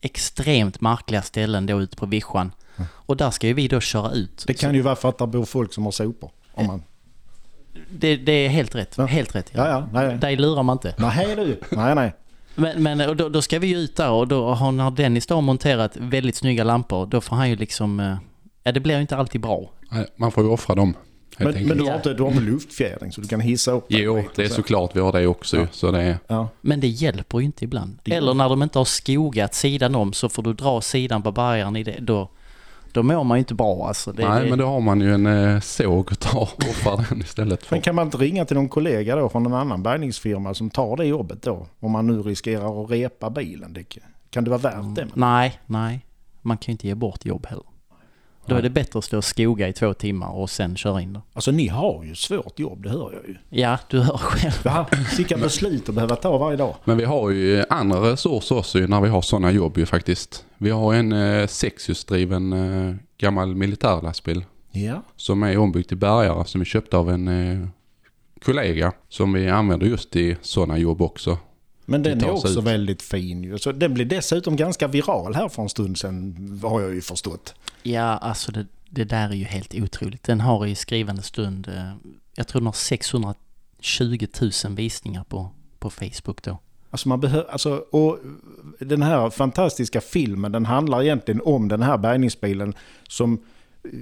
extremt 0.00 0.80
märkliga 0.80 1.22
ställen 1.22 1.66
då 1.66 1.80
ute 1.82 1.96
på 1.96 2.06
vischan. 2.06 2.52
Och 2.90 3.16
där 3.16 3.30
ska 3.30 3.46
ju 3.46 3.52
vi 3.52 3.68
då 3.68 3.80
köra 3.80 4.12
ut. 4.12 4.44
Det 4.46 4.54
kan 4.54 4.74
ju 4.74 4.80
vara 4.82 4.96
för 4.96 5.08
att 5.08 5.18
det 5.18 5.26
bor 5.26 5.44
folk 5.44 5.72
som 5.72 5.84
har 5.84 5.90
sopor. 5.92 6.30
Om 6.54 6.66
man... 6.66 6.82
det, 7.90 8.16
det 8.16 8.32
är 8.32 8.48
helt 8.48 8.74
rätt. 8.74 8.94
Ja. 8.98 9.06
Helt 9.06 9.34
rätt. 9.34 9.50
Ja, 9.54 9.68
ja. 9.68 9.88
Nej, 9.92 10.18
Dig 10.18 10.36
lurar 10.36 10.62
man 10.62 10.74
inte. 10.74 10.94
nej 10.98 11.36
du. 11.36 11.60
Nej, 11.70 11.94
nej. 11.94 12.14
Men, 12.54 12.82
men 12.82 13.00
och 13.08 13.16
då, 13.16 13.28
då 13.28 13.42
ska 13.42 13.58
vi 13.58 13.66
ju 13.66 13.76
ut 13.78 13.96
där 13.96 14.10
och 14.10 14.28
då 14.28 14.48
har 14.54 14.72
när 14.72 14.90
Dennis 14.90 15.26
då 15.26 15.34
har 15.34 15.42
monterat 15.42 15.96
väldigt 15.96 16.36
snygga 16.36 16.64
lampor, 16.64 17.06
då 17.06 17.20
får 17.20 17.36
han 17.36 17.50
ju 17.50 17.56
liksom... 17.56 18.00
eh, 18.00 18.16
Ja, 18.62 18.72
det 18.72 18.80
blir 18.80 18.94
ju 18.94 19.00
inte 19.00 19.16
alltid 19.16 19.40
bra. 19.40 19.70
Nej, 19.90 20.06
man 20.16 20.32
får 20.32 20.44
ju 20.44 20.50
offra 20.50 20.74
dem. 20.74 20.94
Men, 21.38 21.66
men 21.66 21.78
du, 21.78 21.84
har 21.84 21.96
inte, 21.96 22.14
du 22.14 22.22
har 22.22 22.30
inte 22.30 22.42
luftfjädring 22.42 23.12
så 23.12 23.20
du 23.20 23.28
kan 23.28 23.40
hissa 23.40 23.72
upp 23.72 23.88
den 23.88 24.00
Jo, 24.00 24.16
lite 24.16 24.28
det 24.34 24.44
är 24.44 24.48
så. 24.48 24.54
såklart 24.54 24.96
vi 24.96 25.00
har 25.00 25.12
det 25.12 25.26
också 25.26 25.56
Ja. 25.56 25.66
Så 25.72 25.90
det 25.90 26.02
är... 26.02 26.18
Ja. 26.26 26.48
Men 26.60 26.80
det 26.80 26.88
hjälper 26.88 27.38
ju 27.38 27.44
inte 27.44 27.64
ibland. 27.64 27.98
Det 28.04 28.14
Eller 28.14 28.34
när 28.34 28.48
de 28.48 28.62
inte 28.62 28.78
har 28.78 28.84
skogat 28.84 29.54
sidan 29.54 29.94
om 29.94 30.12
så 30.12 30.28
får 30.28 30.42
du 30.42 30.52
dra 30.52 30.80
sidan 30.80 31.22
på 31.22 31.32
bärgaren 31.32 31.76
i 31.76 31.84
det. 31.84 31.96
Då, 32.00 32.28
då 32.92 33.02
mår 33.02 33.24
man 33.24 33.36
ju 33.36 33.38
inte 33.38 33.54
bra 33.54 33.86
alltså. 33.88 34.12
Det, 34.12 34.28
Nej, 34.28 34.44
det, 34.44 34.50
men 34.50 34.58
då 34.58 34.66
har 34.66 34.80
man 34.80 35.00
ju 35.00 35.14
en 35.14 35.26
eh, 35.26 35.60
såg 35.60 36.12
att 36.12 36.20
ta 36.20 36.38
och 36.38 36.64
offra 36.70 36.96
den 37.08 37.20
istället 37.20 37.62
för. 37.62 37.74
Men 37.76 37.82
kan 37.82 37.94
man 37.94 38.06
inte 38.06 38.16
ringa 38.18 38.44
till 38.44 38.56
någon 38.56 38.68
kollega 38.68 39.16
då 39.16 39.28
från 39.28 39.46
en 39.46 39.54
annan 39.54 39.82
bärgningsfirma 39.82 40.54
som 40.54 40.70
tar 40.70 40.96
det 40.96 41.04
jobbet 41.04 41.42
då? 41.42 41.66
Om 41.80 41.92
man 41.92 42.06
nu 42.06 42.22
riskerar 42.22 42.84
att 42.84 42.90
repa 42.90 43.30
bilen. 43.30 43.72
Det, 43.72 43.84
kan 44.30 44.44
det 44.44 44.50
vara 44.50 44.60
värt 44.60 44.94
det? 44.96 45.06
Nej, 45.14 45.60
nej. 45.66 46.04
Man 46.42 46.58
kan 46.58 46.72
ju 46.72 46.72
inte 46.72 46.86
ge 46.86 46.94
bort 46.94 47.24
jobb 47.24 47.46
heller. 47.46 47.64
Då 48.48 48.54
är 48.56 48.62
det 48.62 48.70
bättre 48.70 48.98
att 48.98 49.04
stå 49.04 49.16
och 49.16 49.24
skoga 49.24 49.68
i 49.68 49.72
två 49.72 49.94
timmar 49.94 50.28
och 50.30 50.50
sen 50.50 50.76
köra 50.76 51.00
in 51.00 51.12
då. 51.12 51.22
Alltså 51.32 51.50
ni 51.50 51.68
har 51.68 52.04
ju 52.04 52.14
svårt 52.14 52.58
jobb, 52.58 52.82
det 52.82 52.88
hör 52.90 53.12
jag 53.12 53.28
ju. 53.28 53.36
Ja, 53.62 53.78
du 53.90 54.00
hör 54.00 54.16
själv. 54.18 54.64
Va? 54.64 54.86
Vilka 55.16 55.36
beslut 55.36 55.88
att 55.88 55.94
behöva 55.94 56.16
ta 56.16 56.38
varje 56.38 56.56
dag. 56.56 56.74
Men 56.84 56.96
vi 56.96 57.04
har 57.04 57.30
ju 57.30 57.64
andra 57.70 58.12
resurser 58.12 58.58
också 58.58 58.78
när 58.78 59.00
vi 59.00 59.08
har 59.08 59.22
sådana 59.22 59.50
jobb 59.50 59.78
ju 59.78 59.86
faktiskt. 59.86 60.44
Vi 60.58 60.70
har 60.70 60.94
en 60.94 61.12
eh, 61.12 61.46
sexhjulsdriven 61.46 62.52
eh, 62.52 62.94
gammal 63.18 63.54
militärlastbil 63.54 64.44
Ja. 64.72 65.02
som 65.16 65.42
är 65.42 65.58
ombyggd 65.58 65.88
till 65.88 65.96
bärgare 65.96 66.44
som 66.44 66.58
vi 66.58 66.64
köpte 66.64 66.96
av 66.96 67.10
en 67.10 67.28
eh, 67.28 67.68
kollega 68.44 68.92
som 69.08 69.32
vi 69.32 69.48
använder 69.48 69.86
just 69.86 70.16
i 70.16 70.36
sådana 70.40 70.78
jobb 70.78 71.02
också. 71.02 71.38
Men 71.90 72.02
den 72.02 72.24
är 72.24 72.30
också 72.30 72.58
ut. 72.58 72.64
väldigt 72.64 73.02
fin. 73.02 73.58
Så 73.58 73.72
den 73.72 73.94
blir 73.94 74.04
dessutom 74.04 74.56
ganska 74.56 74.88
viral 74.88 75.34
här 75.34 75.48
för 75.48 75.62
en 75.62 75.68
stund 75.68 75.98
sedan, 75.98 76.60
har 76.62 76.80
jag 76.80 76.94
ju 76.94 77.00
förstått. 77.00 77.54
Ja, 77.82 78.02
alltså 78.02 78.52
det, 78.52 78.66
det 78.88 79.04
där 79.04 79.28
är 79.28 79.34
ju 79.34 79.44
helt 79.44 79.74
otroligt. 79.74 80.22
Den 80.22 80.40
har 80.40 80.66
i 80.66 80.74
skrivande 80.74 81.22
stund, 81.22 81.68
eh, 81.68 81.92
jag 82.34 82.48
tror 82.48 82.60
den 82.60 82.66
har 82.66 82.72
620 82.72 84.26
000 84.64 84.74
visningar 84.74 85.24
på, 85.24 85.50
på 85.78 85.90
Facebook 85.90 86.42
då. 86.42 86.58
Alltså 86.90 87.08
man 87.08 87.20
behöver, 87.20 87.50
alltså, 87.50 87.76
och 87.76 88.18
den 88.78 89.02
här 89.02 89.30
fantastiska 89.30 90.00
filmen 90.00 90.52
den 90.52 90.66
handlar 90.66 91.02
egentligen 91.02 91.40
om 91.44 91.68
den 91.68 91.82
här 91.82 91.98
bärgningsbilen 91.98 92.74
som 93.08 93.40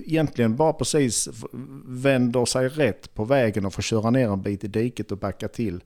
egentligen 0.07 0.57
bara 0.57 0.72
precis 0.72 1.29
vänder 1.87 2.44
sig 2.44 2.68
rätt 2.68 3.14
på 3.14 3.25
vägen 3.25 3.66
och 3.66 3.75
får 3.75 3.83
köra 3.83 4.11
ner 4.11 4.29
en 4.29 4.42
bit 4.42 4.64
i 4.64 4.68
diket 4.68 5.12
och 5.12 5.18
backa 5.18 5.49
till. 5.49 5.81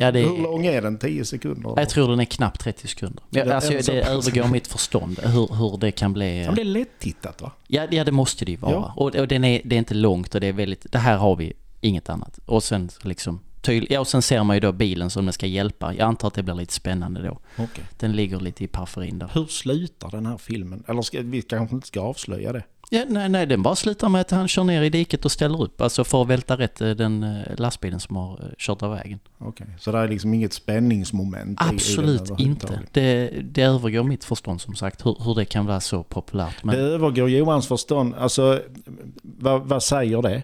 Ja, 0.00 0.12
det 0.12 0.20
Hur 0.20 0.42
lång 0.42 0.66
är 0.66 0.82
den? 0.82 0.98
10 0.98 1.24
sekunder? 1.24 1.72
jag 1.76 1.88
tror 1.88 2.08
den 2.08 2.20
är 2.20 2.24
knappt 2.24 2.60
30 2.60 2.88
sekunder. 2.88 3.22
Ja, 3.30 3.44
Det 3.44 3.50
är 3.50 3.54
alltså, 3.54 3.82
så 3.82 3.92
det 3.92 4.02
övergår 4.02 4.48
mitt 4.48 4.66
förstånd 4.66 5.18
hur, 5.22 5.54
hur 5.54 5.76
det 5.76 5.90
kan 5.90 6.12
bli. 6.12 6.44
Ja, 6.44 6.52
det 6.52 6.60
är 6.60 6.64
lätt-tittat 6.64 7.42
va? 7.42 7.52
Ja, 7.66 7.86
ja, 7.90 8.04
det 8.04 8.12
måste 8.12 8.44
det 8.44 8.50
ju 8.50 8.56
vara. 8.56 8.72
Ja. 8.72 8.92
Och, 8.96 9.16
och 9.16 9.28
den 9.28 9.44
är, 9.44 9.60
det 9.64 9.76
är 9.76 9.78
inte 9.78 9.94
långt 9.94 10.34
och 10.34 10.40
det 10.40 10.46
är 10.46 10.52
väldigt, 10.52 10.92
det 10.92 10.98
här 10.98 11.16
har 11.16 11.36
vi 11.36 11.52
inget 11.80 12.08
annat. 12.08 12.38
Och 12.46 12.62
sen 12.62 12.90
liksom, 13.02 13.40
tydl, 13.60 13.86
ja, 13.90 14.00
och 14.00 14.08
sen 14.08 14.22
ser 14.22 14.44
man 14.44 14.56
ju 14.56 14.60
då 14.60 14.72
bilen 14.72 15.10
som 15.10 15.24
den 15.26 15.32
ska 15.32 15.46
hjälpa. 15.46 15.94
Jag 15.94 16.06
antar 16.08 16.28
att 16.28 16.34
det 16.34 16.42
blir 16.42 16.54
lite 16.54 16.72
spännande 16.74 17.22
då. 17.22 17.38
Okej. 17.58 17.84
Den 17.98 18.12
ligger 18.12 18.40
lite 18.40 18.64
i 18.64 18.66
periferin 18.66 19.18
där. 19.18 19.30
Hur 19.34 19.46
slutar 19.46 20.10
den 20.10 20.26
här 20.26 20.36
filmen? 20.38 20.84
Eller 20.88 21.02
ska, 21.02 21.20
vi 21.22 21.42
kanske 21.42 21.74
inte 21.74 21.86
ska 21.86 22.00
avslöja 22.00 22.52
det? 22.52 22.62
Ja, 22.92 23.04
nej, 23.08 23.28
nej, 23.28 23.46
den 23.46 23.62
bara 23.62 23.76
slutar 23.76 24.08
med 24.08 24.20
att 24.20 24.30
han 24.30 24.48
kör 24.48 24.64
ner 24.64 24.82
i 24.82 24.90
diket 24.90 25.24
och 25.24 25.32
ställer 25.32 25.62
upp. 25.62 25.80
Alltså 25.80 26.04
för 26.04 26.22
att 26.22 26.28
välta 26.28 26.56
rätt 26.58 26.80
eh, 26.80 26.90
den 26.90 27.22
eh, 27.22 27.38
lastbilen 27.56 28.00
som 28.00 28.16
har 28.16 28.32
eh, 28.32 28.48
kört 28.58 28.82
av 28.82 28.90
vägen. 28.90 29.18
Okej, 29.38 29.66
så 29.78 29.92
det 29.92 29.98
är 29.98 30.08
liksom 30.08 30.34
inget 30.34 30.52
spänningsmoment 30.52 31.60
i- 31.60 31.64
i 31.64 31.68
Absolut 31.74 32.30
inte. 32.38 32.80
Det, 32.92 33.30
det 33.42 33.62
övergår 33.62 34.02
mitt 34.04 34.24
förstånd 34.24 34.60
som 34.60 34.74
sagt, 34.74 35.06
hur, 35.06 35.16
hur 35.24 35.34
det 35.34 35.44
kan 35.44 35.66
vara 35.66 35.80
så 35.80 36.02
populärt. 36.02 36.64
Men 36.64 36.76
Det 36.76 36.82
övergår 36.82 37.30
Johans 37.30 37.66
förstånd. 37.68 38.14
Alltså, 38.14 38.60
vad, 39.22 39.62
vad 39.66 39.82
säger 39.82 40.22
det? 40.22 40.42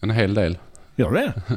En 0.00 0.10
hel 0.10 0.34
del. 0.34 0.58
Gör 0.96 1.10
det? 1.12 1.32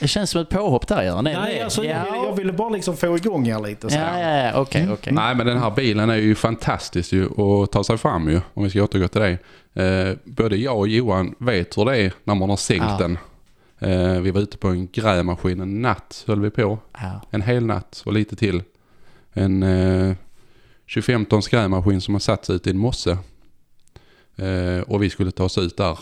det 0.00 0.08
känns 0.08 0.30
som 0.30 0.40
ett 0.40 0.48
påhopp 0.48 0.88
där, 0.88 1.02
Göran. 1.02 1.24
Nej, 1.24 1.62
alltså, 1.62 1.84
jag, 1.84 1.96
ja, 1.96 2.04
ville, 2.12 2.16
jag 2.26 2.36
ville 2.36 2.52
bara 2.52 2.68
liksom 2.68 2.96
få 2.96 3.16
igång 3.16 3.46
er 3.48 3.60
lite. 3.60 3.90
Så. 3.90 3.96
ja, 3.96 4.20
ja, 4.20 4.36
ja, 4.36 4.60
okej, 4.60 4.88
okej. 4.92 5.12
Nej 5.12 5.34
men 5.34 5.46
den 5.46 5.58
här 5.58 5.70
bilen 5.70 6.10
är 6.10 6.16
ju 6.16 6.34
fantastisk 6.34 7.12
ju 7.12 7.24
att 7.42 7.72
ta 7.72 7.84
sig 7.84 7.98
fram 7.98 8.28
ju. 8.30 8.40
Om 8.54 8.64
vi 8.64 8.70
ska 8.70 8.82
återgå 8.82 9.08
till 9.08 9.20
det. 9.20 9.38
Eh, 9.82 10.16
både 10.24 10.56
jag 10.56 10.78
och 10.78 10.88
Johan 10.88 11.34
vet 11.38 11.78
hur 11.78 11.84
det 11.84 11.96
är 11.98 12.12
när 12.24 12.34
man 12.34 12.50
har 12.50 12.56
sänkt 12.56 12.84
Ja. 12.88 12.98
den. 12.98 13.18
Eh, 13.78 14.20
vi 14.20 14.30
var 14.30 14.40
ute 14.40 14.58
på 14.58 14.68
en 14.68 14.88
grävmaskin 14.92 15.60
en 15.60 15.82
natt 15.82 16.24
höll 16.26 16.40
vi 16.40 16.50
på. 16.50 16.78
Ja. 16.92 17.20
En 17.30 17.42
hel 17.42 17.66
natt 17.66 18.02
och 18.06 18.12
lite 18.12 18.36
till. 18.36 18.62
En 19.32 19.62
eh, 19.62 20.14
25 20.86 21.24
tons 21.24 21.48
grävmaskin 21.48 22.00
som 22.00 22.14
har 22.14 22.18
satts 22.20 22.50
ut 22.50 22.66
i 22.66 22.70
en 22.70 22.78
mosse. 22.78 23.18
Eh, 24.36 24.80
och 24.86 25.02
vi 25.02 25.10
skulle 25.10 25.30
ta 25.30 25.44
oss 25.44 25.58
ut 25.58 25.76
där. 25.76 25.98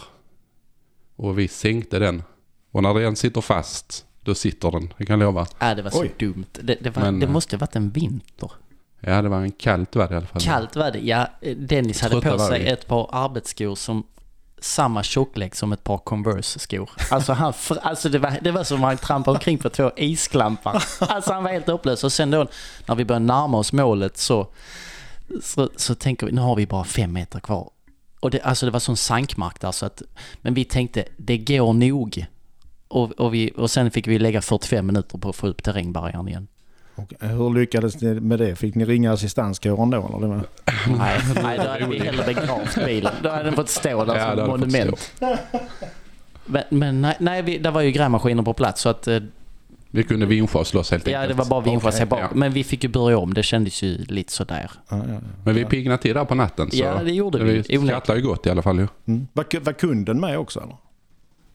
Och 1.17 1.39
vi 1.39 1.49
sänkte 1.49 1.99
den. 1.99 2.23
Och 2.71 2.83
när 2.83 2.95
den 2.95 3.17
sitter 3.17 3.41
fast, 3.41 4.07
då 4.21 4.35
sitter 4.35 4.71
den. 4.71 4.93
Det 4.99 5.07
kan 5.07 5.21
jag 5.21 5.27
lova. 5.27 5.47
Ja, 5.59 5.75
det 5.75 5.83
var 5.83 5.91
så 5.91 6.01
Oj. 6.01 6.15
dumt. 6.19 6.47
Det, 6.53 6.79
det, 6.81 6.97
var, 6.97 7.03
Men, 7.03 7.21
det 7.21 7.27
eh, 7.27 7.33
måste 7.33 7.57
varit 7.57 7.77
en 7.77 7.91
vinter. 7.91 8.51
Ja, 9.01 9.23
det 9.23 9.29
var 9.29 9.41
en 9.41 9.53
kallt 9.53 9.97
väder 9.97 10.15
i 10.15 10.17
alla 10.17 10.27
fall. 10.27 10.43
Kallt 10.43 10.77
var 10.77 10.91
det. 10.91 10.99
Ja, 10.99 11.29
Dennis 11.57 12.01
hade 12.01 12.21
Trötta 12.21 12.39
på 12.39 12.39
sig 12.39 12.69
ett 12.69 12.87
par 12.87 13.09
arbetsskor 13.13 13.75
som 13.75 14.05
samma 14.65 15.03
tjocklek 15.03 15.55
som 15.55 15.73
ett 15.73 15.85
par 15.85 15.99
Converse-skor. 15.99 16.91
Alltså, 17.11 17.33
han, 17.33 17.53
alltså 17.83 18.09
det, 18.09 18.19
var, 18.19 18.39
det 18.43 18.51
var 18.51 18.65
som 18.65 18.77
om 18.77 18.83
han 18.83 18.97
trampade 18.97 19.37
omkring 19.37 19.59
på 19.59 19.71
två 19.71 19.91
isklampar. 19.97 20.85
Alltså 21.01 21.33
han 21.33 21.45
var 21.45 21.51
helt 21.51 21.69
upplös. 21.69 22.05
Och 22.05 22.13
sen 22.13 22.31
då 22.31 22.47
när 22.87 22.95
vi 22.95 23.05
började 23.05 23.27
närma 23.27 23.59
oss 23.59 23.73
målet 23.73 24.17
så, 24.17 24.47
så, 25.43 25.71
så 25.77 25.95
tänker 25.95 26.27
vi, 26.27 26.33
nu 26.33 26.41
har 26.41 26.57
vi 26.57 26.67
bara 26.67 26.85
fem 26.85 27.13
meter 27.13 27.41
kvar. 27.41 27.71
Och 28.25 28.31
det, 28.31 28.41
alltså 28.41 28.67
det 28.67 28.73
var 28.73 28.81
sån 28.81 28.97
sankmark 28.97 29.61
där 29.61 29.73
så 29.73 29.87
att, 29.87 30.03
men 30.37 30.55
vi 30.55 30.65
tänkte, 30.65 31.05
det 31.17 31.39
går 31.39 31.73
nog. 31.73 32.27
Och, 32.89 33.13
och, 33.13 33.35
vi, 33.35 33.53
och 33.57 33.71
sen 33.71 33.91
fick 33.91 34.09
vi 34.09 34.19
lägga 34.19 34.43
45 34.43 34.87
minuter 34.87 35.19
på 35.19 35.29
att 35.29 35.37
få 35.37 35.47
upp 35.47 35.63
terrängbarriären 35.63 36.29
igen. 36.29 36.47
Och 36.95 37.13
hur 37.21 37.55
lyckades 37.55 38.01
ni 38.01 38.21
med 38.21 38.39
det? 38.39 38.57
Fick 38.57 38.75
ni 38.75 38.85
ringa 38.85 39.13
assistanskåren 39.13 39.91
då? 39.91 40.19
Eller? 40.19 40.37
Det. 40.37 40.43
Nej, 40.99 41.21
nej, 41.43 41.59
då 41.59 41.69
hade 41.69 41.87
vi 41.87 41.99
hellre 41.99 42.25
begravt 42.27 42.85
bilen. 42.85 43.13
Då 43.23 43.29
hade 43.29 43.45
den 43.45 43.55
fått 43.55 43.69
stå 43.69 44.05
där 44.05 44.17
Ja, 44.17 44.37
som 44.37 44.47
monument. 44.47 45.13
Men, 46.45 46.63
men 46.69 47.01
nej, 47.01 47.17
nej 47.21 47.43
vi, 47.43 47.59
det 47.59 47.71
var 47.71 47.81
ju 47.81 47.91
grävmaskiner 47.91 48.43
på 48.43 48.53
plats 48.53 48.81
så 48.81 48.89
att 48.89 49.09
eh, 49.09 49.21
Vi 49.95 50.03
kunde 50.03 50.27
vinscha 50.27 50.59
oss 50.59 50.75
loss 50.75 50.91
helt 50.91 51.07
ja, 51.07 51.19
enkelt. 51.19 51.37
det 51.39 51.43
var 51.45 51.51
bara 51.51 51.61
vinscha 51.71 51.93
sig 51.93 52.07
bak. 52.07 52.21
ja. 52.21 52.29
Men 52.35 52.53
vi 52.53 52.65
fick 52.65 52.85
ju 52.85 52.91
börja 52.91 53.19
om. 53.19 53.35
Det 53.35 53.43
kändes 53.43 53.83
ju 53.83 53.99
lite 54.05 54.33
sådär. 54.33 54.71
Ja, 54.89 54.97
ja, 54.97 55.05
ja. 55.13 55.19
Men 55.45 55.55
vi 55.55 55.65
piggnade 55.65 56.03
till 56.03 56.15
där 56.15 56.25
på 56.25 56.35
natten. 56.35 56.71
Så 56.71 56.77
Ja, 56.77 57.03
det 57.05 57.13
gjorde 57.13 57.45
vi. 57.45 57.63
Vi 57.69 57.87
skrattade 57.87 58.19
ju 58.19 58.27
gott 58.27 58.47
i 58.47 58.51
alla 58.51 58.63
fall 58.63 58.79
ju. 58.79 58.89
Mm. 59.07 59.27
Var, 59.33 59.61
var 59.61 59.73
kunden 59.73 60.21
med 60.21 60.39
också 60.39 60.61
eller? 60.61 60.77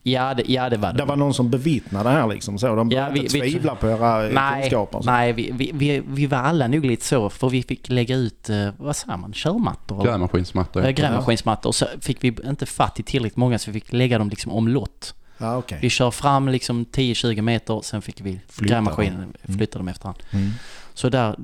Ja, 0.04 0.34
det, 0.34 0.44
ja, 0.48 0.70
det 0.70 0.78
var 0.78 0.92
det. 0.92 0.98
Det 0.98 1.06
var 1.06 1.16
någon 1.16 1.34
som 1.34 1.50
bevittnade 1.50 2.10
det 2.10 2.16
här 2.16 2.28
liksom 2.28 2.60
så? 2.60 2.76
De 2.76 2.92
Ja, 2.92 2.98
ja, 3.00 3.10
vi- 3.14 3.20
inte 3.20 3.34
vi- 3.34 3.52
tvivla 3.52 3.76
på 3.76 3.88
era 3.90 4.28
eh, 4.28 4.34
Nej, 4.34 4.62
kunskaper? 4.62 5.02
så. 5.02 5.06
nej 5.12 5.34
vi, 5.34 5.52
vi, 5.54 5.72
vi, 5.74 6.04
vi 6.08 6.26
var 6.26 6.38
alla 6.38 6.68
nog 6.68 6.86
lite 6.86 7.06
så 7.06 7.30
för 7.30 7.50
vi 7.50 7.64
fick 7.64 7.90
lägga 7.90 8.16
ut, 8.16 8.50
eh, 8.50 8.70
vad 8.78 8.96
säger 8.96 9.18
man, 9.18 9.32
körmattor? 9.34 9.96
eller? 10.02 10.12
Grävmaskinsmatta. 10.12 10.84
Eh, 10.88 10.92
Grävmaskinsmattor. 10.92 11.70
Och 11.70 11.76
så 11.76 11.86
fick 12.02 12.24
vi 12.24 12.36
inte 12.46 12.66
fatt 12.66 13.00
i 13.00 13.04
tillräckligt 13.04 13.38
många 13.38 13.60
så 13.60 13.72
vi 13.72 13.80
fick 13.82 13.94
lägga 13.94 14.18
dem 14.18 14.30
liksom 14.30 14.52
omlott. 14.52 15.16
Ja, 15.40 15.58
okej. 15.58 15.78
Vi 15.82 15.90
kör 15.90 16.12
fram 16.12 16.50
liksom 16.50 16.86
10-20 16.86 17.42
meter, 17.42 17.82
sen 17.84 18.02
fick 18.02 18.22
vi 18.22 18.40
Flytta 18.48 18.74
grävmaskinen 18.74 19.34
flytta 19.44 19.80
dem 19.80 19.88
efterhand. 19.88 20.18
Mm. 20.32 20.50
Så 20.94 21.10
där, 21.10 21.36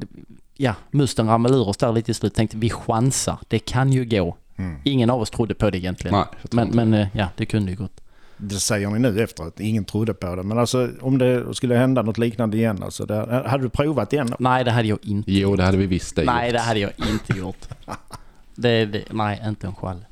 ja, 0.55 0.75
musten 0.91 1.27
ramlade 1.27 1.55
ur 1.55 1.67
oss 1.67 1.77
där 1.77 1.91
lite 1.91 2.11
i 2.11 2.13
slut. 2.13 2.33
Tänkte 2.33 2.57
vi 2.57 2.69
chansar, 2.69 3.37
det 3.47 3.59
kan 3.59 3.93
ju 3.93 4.05
gå. 4.05 4.37
Mm. 4.55 4.79
Ingen 4.83 5.09
av 5.09 5.21
oss 5.21 5.29
trodde 5.29 5.53
på 5.53 5.69
det 5.69 5.77
egentligen. 5.77 6.17
Nej, 6.17 6.25
men, 6.51 6.69
men 6.69 6.93
eh, 6.93 7.07
ja, 7.13 7.29
det 7.35 7.45
kunde 7.45 7.71
ju 7.71 7.77
gått. 7.77 8.01
Det 8.37 8.55
säger 8.55 8.89
ni 8.89 8.99
nu 8.99 9.23
efteråt. 9.23 9.59
Ingen 9.59 9.85
trodde 9.85 10.13
på 10.13 10.35
det. 10.35 10.43
Men 10.43 10.59
alltså 10.59 10.89
om 11.01 11.17
det 11.17 11.55
skulle 11.55 11.75
hända 11.75 12.01
något 12.01 12.17
liknande 12.17 12.57
igen. 12.57 12.83
Alltså, 12.83 13.05
det, 13.05 13.43
hade 13.47 13.63
du 13.63 13.69
provat 13.69 14.13
igen? 14.13 14.27
då? 14.27 14.35
Nej, 14.39 14.63
det 14.63 14.71
hade 14.71 14.87
jag 14.87 14.99
inte. 15.01 15.31
Jo, 15.31 15.55
det 15.55 15.63
hade 15.63 15.77
vi 15.77 15.85
visst 15.85 16.15
det 16.15 16.23
Nej, 16.23 16.47
gjort. 16.47 16.53
det 16.53 16.59
hade 16.59 16.79
jag 16.79 16.91
inte 16.97 17.37
gjort. 17.37 17.67
Det, 18.57 18.85
det, 18.85 19.03
nej, 19.11 19.41
inte 19.45 19.67
en 19.67 19.75
skall. 19.75 20.05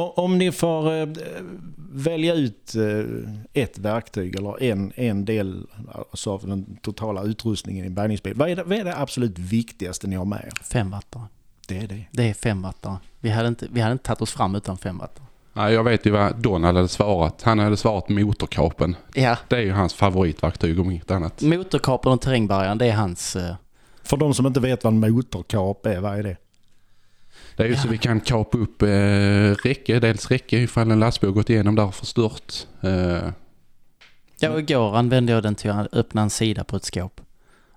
Om 0.00 0.38
ni 0.38 0.52
får 0.52 0.94
eh, 0.94 1.06
välja 1.92 2.34
ut 2.34 2.74
eh, 2.74 3.62
ett 3.62 3.78
verktyg 3.78 4.36
eller 4.36 4.62
en, 4.62 4.92
en 4.96 5.24
del 5.24 5.66
alltså, 6.10 6.30
av 6.32 6.46
den 6.46 6.76
totala 6.82 7.22
utrustningen 7.22 7.84
i 7.84 7.88
en 7.88 7.94
bärgningsbil. 7.94 8.34
Vad 8.36 8.50
är, 8.50 8.56
det, 8.56 8.62
vad 8.62 8.78
är 8.78 8.84
det 8.84 8.96
absolut 8.96 9.38
viktigaste 9.38 10.06
ni 10.06 10.16
har 10.16 10.24
med 10.24 10.38
er? 10.46 10.52
Fem 10.64 10.90
wattare. 10.90 11.22
Det 11.68 11.78
är 11.78 11.86
det. 11.88 12.04
Det 12.10 12.30
är 12.30 12.34
fem 12.34 12.62
wattare. 12.62 12.96
Vi 13.20 13.30
hade 13.30 13.48
inte, 13.48 13.66
vi 13.70 13.80
hade 13.80 13.92
inte 13.92 14.04
tagit 14.04 14.22
oss 14.22 14.32
fram 14.32 14.54
utan 14.54 14.78
fem 14.78 14.98
wattare. 14.98 15.24
Nej, 15.52 15.74
jag 15.74 15.84
vet 15.84 16.06
ju 16.06 16.10
vad 16.10 16.36
Donald 16.36 16.76
hade 16.76 16.88
svarat. 16.88 17.42
Han 17.42 17.58
hade 17.58 17.76
svarat 17.76 18.08
motorkapen. 18.08 18.96
Ja. 19.14 19.36
Det 19.48 19.56
är 19.56 19.60
ju 19.60 19.72
hans 19.72 19.94
favoritverktyg 19.94 20.80
om 20.80 20.90
inget 20.90 21.10
annat. 21.10 21.42
Motorkapeln 21.42 22.14
och 22.14 22.20
terrängbarriären, 22.20 22.78
det 22.78 22.86
är 22.86 22.92
hans... 22.94 23.36
eh, 23.36 23.54
För 24.02 24.16
de 24.16 24.34
som 24.34 24.46
inte 24.46 24.60
vet 24.60 24.84
vad 24.84 24.92
en 24.92 25.00
motorkap 25.00 25.86
är, 25.86 26.00
vad 26.00 26.18
är 26.18 26.22
det? 26.22 26.36
Det 27.56 27.62
är 27.62 27.68
ju 27.68 27.76
så 27.76 27.88
vi 27.88 27.98
kan 27.98 28.20
kapa 28.20 28.58
upp 28.58 28.82
eh, 28.82 28.88
räcke, 29.64 30.00
dels 30.00 30.30
räcke 30.30 30.58
ifall 30.58 30.90
en 30.90 31.00
lastbil 31.00 31.30
har 31.30 31.34
gått 31.34 31.50
igenom 31.50 31.74
där 31.74 31.84
och 31.84 31.94
förstört. 31.94 32.66
Eh, 32.80 33.28
Ja, 34.38 34.50
och 34.50 34.58
igår 34.60 34.96
använde 34.96 35.32
jag 35.32 35.42
den 35.42 35.54
till 35.54 35.70
att 35.70 35.94
öppna 35.94 36.22
en 36.22 36.30
sida 36.30 36.64
på 36.64 36.76
ett 36.76 36.84
skåp. 36.84 37.20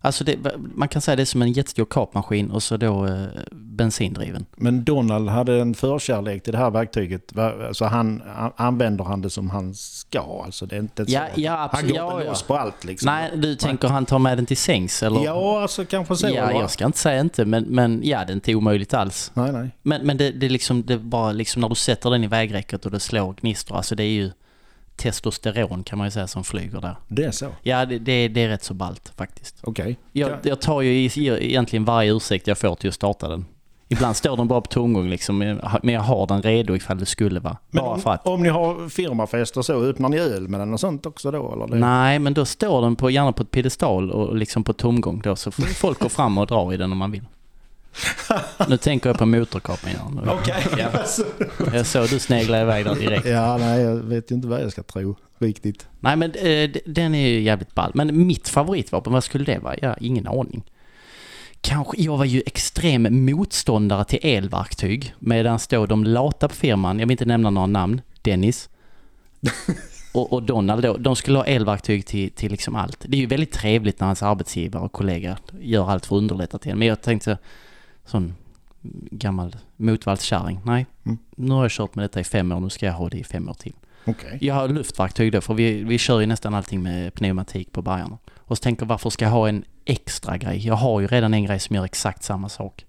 Alltså 0.02 0.24
det, 0.24 0.38
man 0.76 0.88
kan 0.88 1.02
säga 1.02 1.16
det 1.16 1.24
är 1.24 1.26
som 1.26 1.42
en 1.42 1.52
jättestor 1.52 1.86
kapmaskin 1.86 2.52
och 2.52 2.64
så 2.64 2.78
då 2.78 3.06
eh, 3.06 3.24
bensindriven. 3.52 4.46
Men 4.56 4.84
Donald 4.84 5.30
hade 5.30 5.62
en 5.62 5.74
förkärlek 5.74 6.44
till 6.44 6.52
det 6.54 6.58
här 6.60 6.70
verktyget. 6.72 7.38
Alltså 7.38 7.86
han, 7.86 8.24
an- 8.38 8.52
använder 8.56 9.04
han 9.04 9.22
det 9.22 9.30
som 9.30 9.50
han 9.50 9.74
ska? 9.76 10.42
Alltså 10.46 10.66
det 10.66 10.76
är 10.76 10.80
inte 10.80 11.06
så. 11.06 11.12
Ja, 11.12 11.28
ja, 11.36 11.70
han 11.74 11.88
går 11.88 11.96
Ja, 11.98 12.12
inte 12.14 12.24
ja. 12.26 12.30
loss 12.30 12.44
på 12.44 12.58
allt 12.58 12.84
liksom. 12.84 13.06
Nej, 13.06 13.32
du 13.36 13.56
tänker 13.56 13.88
han 13.88 14.06
tar 14.06 14.20
med 14.20 14.38
den 14.38 14.46
till 14.46 14.58
sängs 14.58 15.04
eller? 15.04 15.24
Ja, 15.26 15.62
alltså 15.62 15.86
kanske 15.86 16.16
så. 16.16 16.28
ja, 16.28 16.52
jag 16.52 16.70
ska 16.72 16.86
inte 16.86 16.98
säga 17.00 17.20
inte, 17.22 17.46
men, 17.46 17.64
men 17.64 18.02
ja, 18.04 18.26
det 18.26 18.32
är 18.32 18.36
inte 18.36 18.56
omöjligt 18.56 18.94
alls. 18.94 19.32
Nej, 19.34 19.52
nej. 19.52 19.70
Men, 19.82 20.06
men 20.06 20.18
det, 20.18 20.32
det 20.32 20.46
är 20.46 20.50
liksom, 20.50 20.84
det 20.86 20.94
är 20.94 20.98
bara 20.98 21.32
liksom 21.32 21.62
när 21.62 21.70
du 21.70 21.76
sätter 21.76 22.10
den 22.10 22.24
i 22.24 22.28
vägräcket 22.28 22.86
och 22.86 22.92
det 22.92 23.00
slår 23.00 23.34
gnistor, 23.42 23.76
alltså 23.78 23.96
det 23.96 24.04
är 24.04 24.08
ju 24.08 24.32
testosteron 25.00 25.84
kan 25.84 25.98
man 25.98 26.08
ju 26.08 26.12
säga 26.12 26.28
som 26.28 26.44
flyger 26.44 26.82
där. 26.82 26.96
Det 27.08 27.24
är 27.24 27.32
så. 27.32 27.48
Ja, 27.62 27.86
det, 27.86 28.00
det, 28.00 28.28
det 28.28 28.44
är 28.44 28.48
rätt 28.48 28.64
så 28.64 28.74
ballt 28.74 29.12
faktiskt. 29.18 29.60
Okej. 29.64 29.98
Jag, 30.12 30.32
jag 30.44 30.62
tar 30.62 30.82
ju 30.82 31.10
egentligen 31.26 31.86
varje 31.86 32.12
ursäkt 32.16 32.48
jag 32.48 32.58
får 32.58 32.76
till 32.76 32.90
att 32.90 32.96
starta 32.96 33.28
den. 33.28 33.46
Ibland 33.92 34.16
står 34.16 34.38
den 34.38 34.48
bara 34.48 34.62
på 34.62 34.68
tomgång 34.68 35.10
liksom, 35.10 35.38
men 35.84 35.94
jag 35.94 36.02
har 36.02 36.28
den 36.28 36.42
redo 36.42 36.76
ifall 36.76 37.00
det 37.00 37.06
skulle 37.06 37.40
vara. 37.40 37.58
Men 37.70 37.84
bara 37.84 37.94
om, 37.94 38.02
för 38.02 38.12
att. 38.12 38.28
om 38.28 38.44
ni 38.44 38.50
har 38.50 38.90
firmafest 38.90 39.58
och 39.58 39.66
så, 39.66 39.74
öppnar 39.74 40.10
ni 40.10 40.18
öl 40.20 40.48
med 40.48 40.60
den 40.60 40.74
och 40.74 40.80
sånt 40.80 41.06
också 41.06 41.32
då? 41.32 41.64
Eller? 41.66 41.76
Nej, 41.76 42.20
men 42.20 42.34
då 42.34 42.46
står 42.46 42.82
den 42.82 42.96
på, 42.96 43.10
gärna 43.10 43.32
på 43.32 43.44
ett 43.44 43.52
piedestal 43.52 44.12
och 44.12 44.36
liksom 44.36 44.64
på 44.64 44.74
tomgång 44.74 45.22
då, 45.24 45.36
så 45.36 45.52
folk 45.52 46.00
gå 46.00 46.10
fram 46.10 46.38
och 46.38 46.48
dra 46.48 46.74
i 46.74 46.78
den 46.78 46.92
om 46.92 46.98
man 46.98 47.12
vill. 47.12 47.24
Nu 48.67 48.78
tänker 48.78 49.10
jag 49.10 49.17
på 49.17 49.25
motorkapen 49.25 49.89
igen. 49.89 50.30
Okej. 50.30 50.65
Ja. 50.78 50.89
Jag 51.73 51.86
såg 51.86 52.10
du 52.10 52.19
snegla 52.19 52.62
iväg 52.62 52.86
där 52.86 52.95
direkt. 52.95 53.25
Ja, 53.25 53.58
nej, 53.58 53.82
jag 53.82 53.95
vet 53.95 54.32
ju 54.32 54.36
inte 54.36 54.47
vad 54.47 54.62
jag 54.62 54.71
ska 54.71 54.84
tro 54.84 55.15
riktigt. 55.39 55.88
Nej 55.99 56.15
men 56.15 56.32
eh, 56.32 56.69
den 56.86 57.15
är 57.15 57.28
ju 57.28 57.41
jävligt 57.41 57.75
ball. 57.75 57.91
Men 57.93 58.28
mitt 58.28 58.49
favoritvapen, 58.49 59.13
vad 59.13 59.23
skulle 59.23 59.43
det 59.43 59.60
vara? 59.60 59.75
Jag 59.82 59.89
har 59.89 59.97
ingen 60.02 60.28
aning. 60.28 60.63
Kanske, 61.62 62.02
jag 62.02 62.17
var 62.17 62.25
ju 62.25 62.43
extrem 62.45 63.25
motståndare 63.25 64.06
till 64.06 64.19
elverktyg. 64.21 65.13
Medan 65.19 65.60
då 65.69 65.86
de 65.86 66.04
lata 66.04 66.47
på 66.47 66.56
firman, 66.56 66.99
jag 66.99 67.08
vill 67.08 67.12
inte 67.12 67.25
nämna 67.25 67.49
några 67.49 67.67
namn, 67.67 68.02
Dennis 68.21 68.69
och, 70.13 70.34
och 70.34 70.43
Donald 70.43 70.84
då, 70.84 70.97
de 70.97 71.15
skulle 71.15 71.38
ha 71.38 71.45
elverktyg 71.45 72.06
till, 72.06 72.32
till 72.32 72.52
liksom 72.52 72.75
allt. 72.75 73.06
Det 73.08 73.17
är 73.17 73.21
ju 73.21 73.28
väldigt 73.28 73.52
trevligt 73.52 73.99
när 73.99 74.08
hans 74.08 74.23
arbetsgivare 74.23 74.84
och 74.84 74.91
kollegor 74.91 75.36
gör 75.62 75.89
allt 75.89 76.06
för 76.06 76.15
att 76.15 76.21
underlätta 76.21 76.58
till 76.58 76.71
en. 76.71 76.80
Men 76.80 76.88
jag 76.88 77.02
tänkte, 77.02 77.38
sån 78.10 78.36
gammal 79.12 79.56
motvallskärring, 79.76 80.60
nej. 80.65 80.86
Mm. 81.06 81.17
Nu 81.36 81.54
har 81.54 81.63
jag 81.63 81.72
kört 81.72 81.95
med 81.95 82.04
detta 82.04 82.19
i 82.19 82.24
fem 82.24 82.52
år, 82.52 82.60
nu 82.60 82.69
ska 82.69 82.86
jag 82.86 82.93
ha 82.93 83.10
det 83.10 83.17
i 83.17 83.24
fem 83.24 83.50
år 83.50 83.54
till. 83.54 83.74
Okej. 84.06 84.38
Jag 84.41 84.56
har 84.56 84.67
luftverktyg 84.67 85.32
då, 85.32 85.41
för 85.41 85.54
vi, 85.54 85.84
vi 85.84 85.98
kör 85.98 86.19
ju 86.19 86.26
nästan 86.26 86.54
allting 86.54 86.84
med 86.84 87.13
pneumatik 87.13 87.72
på 87.72 87.82
bergarna. 87.82 88.17
Och 88.38 88.58
så 88.58 88.62
tänker 88.62 88.84
jag, 88.84 88.88
varför 88.88 89.10
ska 89.10 89.26
jag 89.26 89.32
ha 89.32 89.50
en 89.50 89.63
extra 89.86 90.38
grej? 90.38 90.67
Jag 90.67 90.76
har 90.76 91.00
ju 91.00 91.08
redan 91.08 91.34
en 91.34 91.45
grej 91.45 91.60
som 91.60 91.76
gör 91.76 91.86
exakt 91.86 92.24
samma 92.24 92.50
sak. 92.50 92.86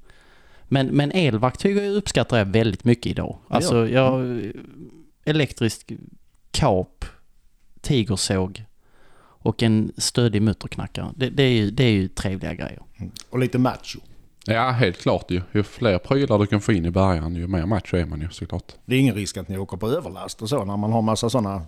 Men, 0.65 0.87
men 0.87 1.13
elverktyg 1.13 1.77
uppskattar 1.77 2.39
jag 2.39 2.45
väldigt 2.45 2.85
mycket 2.85 3.07
idag. 3.07 3.39
Alltså, 3.49 3.89
jag... 3.89 4.41
Elektrisk 5.25 5.93
kap, 6.51 7.05
tigersåg 7.81 8.65
och 9.43 9.63
en 9.63 9.93
stödig 9.97 10.43
mutterknackare. 10.43 11.13
Det, 11.17 11.31
det, 11.31 11.43
är 11.43 11.53
ju, 11.53 11.71
det 11.71 11.85
är 11.85 11.91
ju 11.91 12.09
trevliga 12.09 12.55
grejer. 12.55 12.83
Och 13.31 13.39
lite 13.39 13.59
macho. 13.59 14.01
Ja, 14.47 14.71
helt 14.71 14.99
klart 15.03 15.25
ju. 15.31 15.41
Ju 15.53 15.63
fler 15.63 15.99
prylar 15.99 16.39
du 16.39 16.47
kan 16.47 16.61
få 16.61 16.73
in 16.73 16.85
i 16.85 16.91
bärgaren, 16.91 17.35
ju 17.37 17.47
mer 17.47 17.67
macho 17.67 17.97
är 17.97 18.05
man 18.07 18.21
ju 18.21 18.29
såklart. 18.31 18.73
Det 18.85 18.95
är 18.95 18.99
ingen 19.01 19.15
risk 19.15 19.37
att 19.37 19.49
ni 19.49 19.59
åker 19.59 19.77
på 19.77 19.89
överlast 19.89 20.43
och 20.43 20.49
så 20.49 20.65
när 20.65 20.77
man 20.77 20.93
har 20.93 21.03
massa 21.03 21.31
sådana... 21.31 21.55
Eh, 21.55 21.63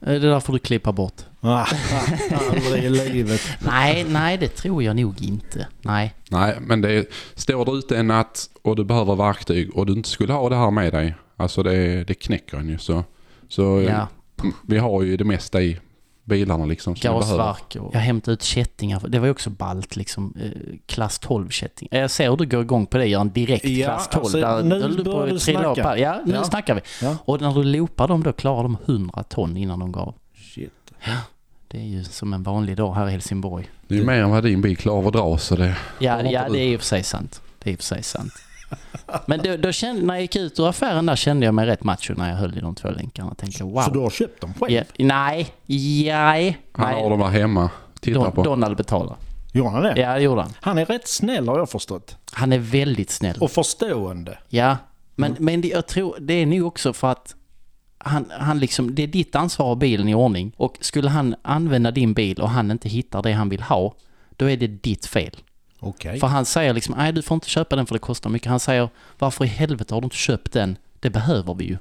Det 0.00 0.14
är 0.14 0.20
därför 0.20 0.52
du 0.52 0.58
klippa 0.58 0.92
bort. 0.92 1.20
Aldrig 1.40 2.84
i 2.84 2.90
livet. 2.90 3.40
Nej, 3.66 4.04
nej 4.08 4.38
det 4.38 4.48
tror 4.48 4.82
jag 4.82 4.96
nog 4.96 5.22
inte. 5.22 5.66
Nej. 5.82 6.14
Nej, 6.30 6.56
men 6.60 6.80
det 6.80 6.92
är, 6.92 7.04
står 7.34 7.64
du 7.64 7.72
ute 7.72 7.96
en 7.98 8.06
natt 8.06 8.50
och 8.62 8.76
du 8.76 8.84
behöver 8.84 9.14
verktyg 9.16 9.76
och 9.76 9.86
du 9.86 9.92
inte 9.92 10.08
skulle 10.08 10.32
ha 10.32 10.48
det 10.48 10.56
här 10.56 10.70
med 10.70 10.92
dig. 10.92 11.14
Alltså 11.36 11.62
det, 11.62 12.04
det 12.04 12.14
knäcker 12.14 12.56
en 12.56 12.68
ju 12.68 12.78
så. 12.78 13.04
Så 13.48 13.62
Ja. 13.62 13.90
eh, 13.90 14.50
vi 14.66 14.78
har 14.78 15.02
ju 15.02 15.16
det 15.16 15.24
mesta 15.24 15.62
i 15.62 15.78
bilarna 16.26 16.64
liksom. 16.64 16.96
som. 16.96 17.12
Gasverk 17.12 17.76
och... 17.80 17.94
Jag 17.94 18.00
hämtade 18.00 18.32
ut 18.32 18.42
kättingar. 18.42 19.02
Det 19.08 19.18
var 19.18 19.26
ju 19.26 19.30
också 19.30 19.50
ballt 19.50 19.96
liksom. 19.96 20.34
Eh, 20.42 20.50
klass 20.86 21.18
12 21.18 21.48
kätting. 21.48 21.88
Jag 21.90 22.10
ser 22.10 22.30
hur 22.30 22.36
du 22.36 22.46
går 22.46 22.62
igång 22.62 22.86
på 22.86 22.98
det 22.98 23.06
Göran. 23.06 23.30
Direkt 23.30 23.64
Ja, 23.64 23.86
klass 23.86 24.08
12. 24.08 24.22
alltså, 24.24 24.40
där, 24.40 24.62
nu 24.62 24.88
du 24.88 25.04
börjar 25.04 25.32
du 25.32 25.38
snacka. 25.38 25.98
Ja, 25.98 26.22
nu 26.26 26.34
Ja. 26.34 26.44
snackar 26.44 26.74
vi. 26.74 26.80
Ja. 27.02 27.16
Och 27.24 27.40
när 27.40 27.54
du 27.54 27.64
loopar 27.64 28.08
dem 28.08 28.22
då 28.22 28.32
klarar 28.32 28.62
de 28.62 28.76
100 28.86 29.22
ton 29.22 29.56
innan 29.56 29.78
de 29.78 29.92
går 29.92 30.00
av. 30.00 30.14
Shit. 30.54 30.72
Det 31.68 31.78
är 31.78 31.84
ju 31.84 32.04
som 32.04 32.32
en 32.32 32.42
vanlig 32.42 32.76
dag 32.76 32.94
här 32.94 33.08
i 33.08 33.10
Helsingborg. 33.10 33.70
Det 33.88 33.94
är 33.94 33.98
ju 33.98 34.04
mer 34.06 34.22
än 34.22 34.30
vad 34.30 34.44
din 34.44 34.60
bil 34.60 34.76
klarar 34.76 34.98
av 34.98 35.06
att 35.06 35.12
dra 35.12 35.38
så 35.38 35.56
det... 35.56 35.76
Ja, 35.98 36.22
ja 36.22 36.48
det 36.48 36.58
är 36.58 36.74
och 36.74 36.80
för 36.80 36.86
sig 36.86 37.02
sant. 37.02 37.42
Det 37.58 37.70
är 37.70 37.74
och 37.74 37.78
för 37.78 37.84
sig 37.84 38.02
sant. 38.02 38.32
Men 39.26 39.40
då, 39.42 39.56
då 39.56 39.72
kände, 39.72 40.02
när 40.02 40.14
jag 40.14 40.22
gick 40.22 40.36
ut 40.36 40.60
ur 40.60 40.68
affären 40.68 41.06
där 41.06 41.16
kände 41.16 41.46
jag 41.46 41.54
mig 41.54 41.66
rätt 41.66 41.84
macho 41.84 42.14
när 42.16 42.28
jag 42.28 42.36
höll 42.36 42.58
i 42.58 42.60
de 42.60 42.74
två 42.74 42.90
länkarna. 42.90 43.34
Tänkte 43.34 43.64
wow. 43.64 43.82
Så 43.82 43.90
du 43.90 43.98
har 43.98 44.10
köpt 44.10 44.40
dem 44.40 44.54
själv? 44.60 44.72
Ja, 44.72 44.82
nej, 44.98 45.52
nej, 45.66 46.58
Han 46.72 46.94
har 46.94 47.10
dem 47.10 47.20
här 47.20 47.30
hemma. 47.30 47.70
Titta 48.00 48.18
Don, 48.18 48.32
på. 48.32 48.42
Donald 48.42 48.76
betalar. 48.76 49.16
Gjorde 49.52 49.70
han 49.70 49.82
det? 49.82 50.00
Ja, 50.00 50.14
det 50.14 50.20
gjorde 50.20 50.42
han. 50.42 50.52
Han 50.60 50.78
är 50.78 50.84
rätt 50.84 51.08
snäll 51.08 51.48
har 51.48 51.58
jag 51.58 51.70
förstått. 51.70 52.16
Han 52.32 52.52
är 52.52 52.58
väldigt 52.58 53.10
snäll. 53.10 53.36
Och 53.40 53.50
förstående. 53.50 54.38
Ja, 54.48 54.76
Men, 55.14 55.36
men 55.38 55.60
det, 55.60 55.68
jag 55.68 55.86
tror 55.86 56.16
det 56.20 56.34
är 56.34 56.46
nog 56.46 56.66
också 56.66 56.92
för 56.92 57.10
att 57.10 57.34
han, 57.98 58.32
han 58.38 58.58
liksom, 58.58 58.94
det 58.94 59.02
är 59.02 59.06
ditt 59.06 59.34
ansvar 59.36 59.66
att 59.66 59.70
ha 59.70 59.74
bilen 59.74 60.08
i 60.08 60.14
ordning. 60.14 60.52
Och 60.56 60.78
skulle 60.80 61.08
han 61.10 61.34
använda 61.42 61.90
din 61.90 62.14
bil 62.14 62.40
och 62.40 62.50
han 62.50 62.70
inte 62.70 62.88
hittar 62.88 63.22
det 63.22 63.32
han 63.32 63.48
vill 63.48 63.62
ha, 63.62 63.94
då 64.36 64.50
är 64.50 64.56
det 64.56 64.66
ditt 64.66 65.06
fel. 65.06 65.36
Okej. 65.88 66.20
För 66.20 66.26
han 66.26 66.44
säger 66.44 66.74
liksom, 66.74 66.94
nej 66.98 67.12
du 67.12 67.22
får 67.22 67.34
inte 67.34 67.48
köpa 67.48 67.76
den 67.76 67.86
för 67.86 67.94
det 67.94 67.98
kostar 67.98 68.30
mycket. 68.30 68.50
Han 68.50 68.60
säger, 68.60 68.88
varför 69.18 69.44
i 69.44 69.48
helvete 69.48 69.94
har 69.94 70.00
du 70.00 70.04
inte 70.04 70.16
köpt 70.16 70.52
den? 70.52 70.78
Det 71.00 71.10
behöver 71.10 71.54
vi 71.54 71.64
ju. 71.64 71.76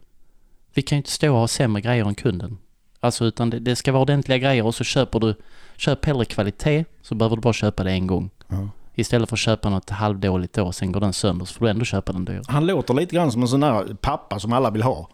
Vi 0.73 0.81
kan 0.81 0.95
ju 0.95 0.97
inte 0.97 1.11
stå 1.11 1.33
och 1.33 1.39
ha 1.39 1.47
sämre 1.47 1.81
grejer 1.81 2.05
än 2.05 2.15
kunden. 2.15 2.57
Alltså 2.99 3.25
utan 3.25 3.49
det, 3.49 3.59
det 3.59 3.75
ska 3.75 3.91
vara 3.91 4.01
ordentliga 4.01 4.37
grejer 4.37 4.65
och 4.65 4.75
så 4.75 4.83
köper 4.83 5.19
du, 5.19 5.35
köp 5.77 6.05
hellre 6.05 6.25
kvalitet 6.25 6.85
så 7.01 7.15
behöver 7.15 7.35
du 7.35 7.41
bara 7.41 7.53
köpa 7.53 7.83
det 7.83 7.91
en 7.91 8.07
gång. 8.07 8.29
Ja. 8.47 8.69
Istället 8.97 9.29
för 9.29 9.35
att 9.35 9.39
köpa 9.39 9.69
något 9.69 9.89
halvdåligt 9.89 10.53
då 10.53 10.63
och 10.65 10.75
sen 10.75 10.91
går 10.91 10.99
den 10.99 11.13
sönder 11.13 11.45
så 11.45 11.53
får 11.53 11.65
du 11.65 11.71
ändå 11.71 11.85
köpa 11.85 12.11
den 12.13 12.25
dyr. 12.25 12.41
Han 12.47 12.65
låter 12.67 12.93
lite 12.93 13.15
grann 13.15 13.31
som 13.31 13.41
en 13.41 13.47
sån 13.47 13.59
där 13.59 13.93
pappa 14.01 14.39
som 14.39 14.53
alla 14.53 14.69
vill 14.71 14.83
ha. 14.83 15.09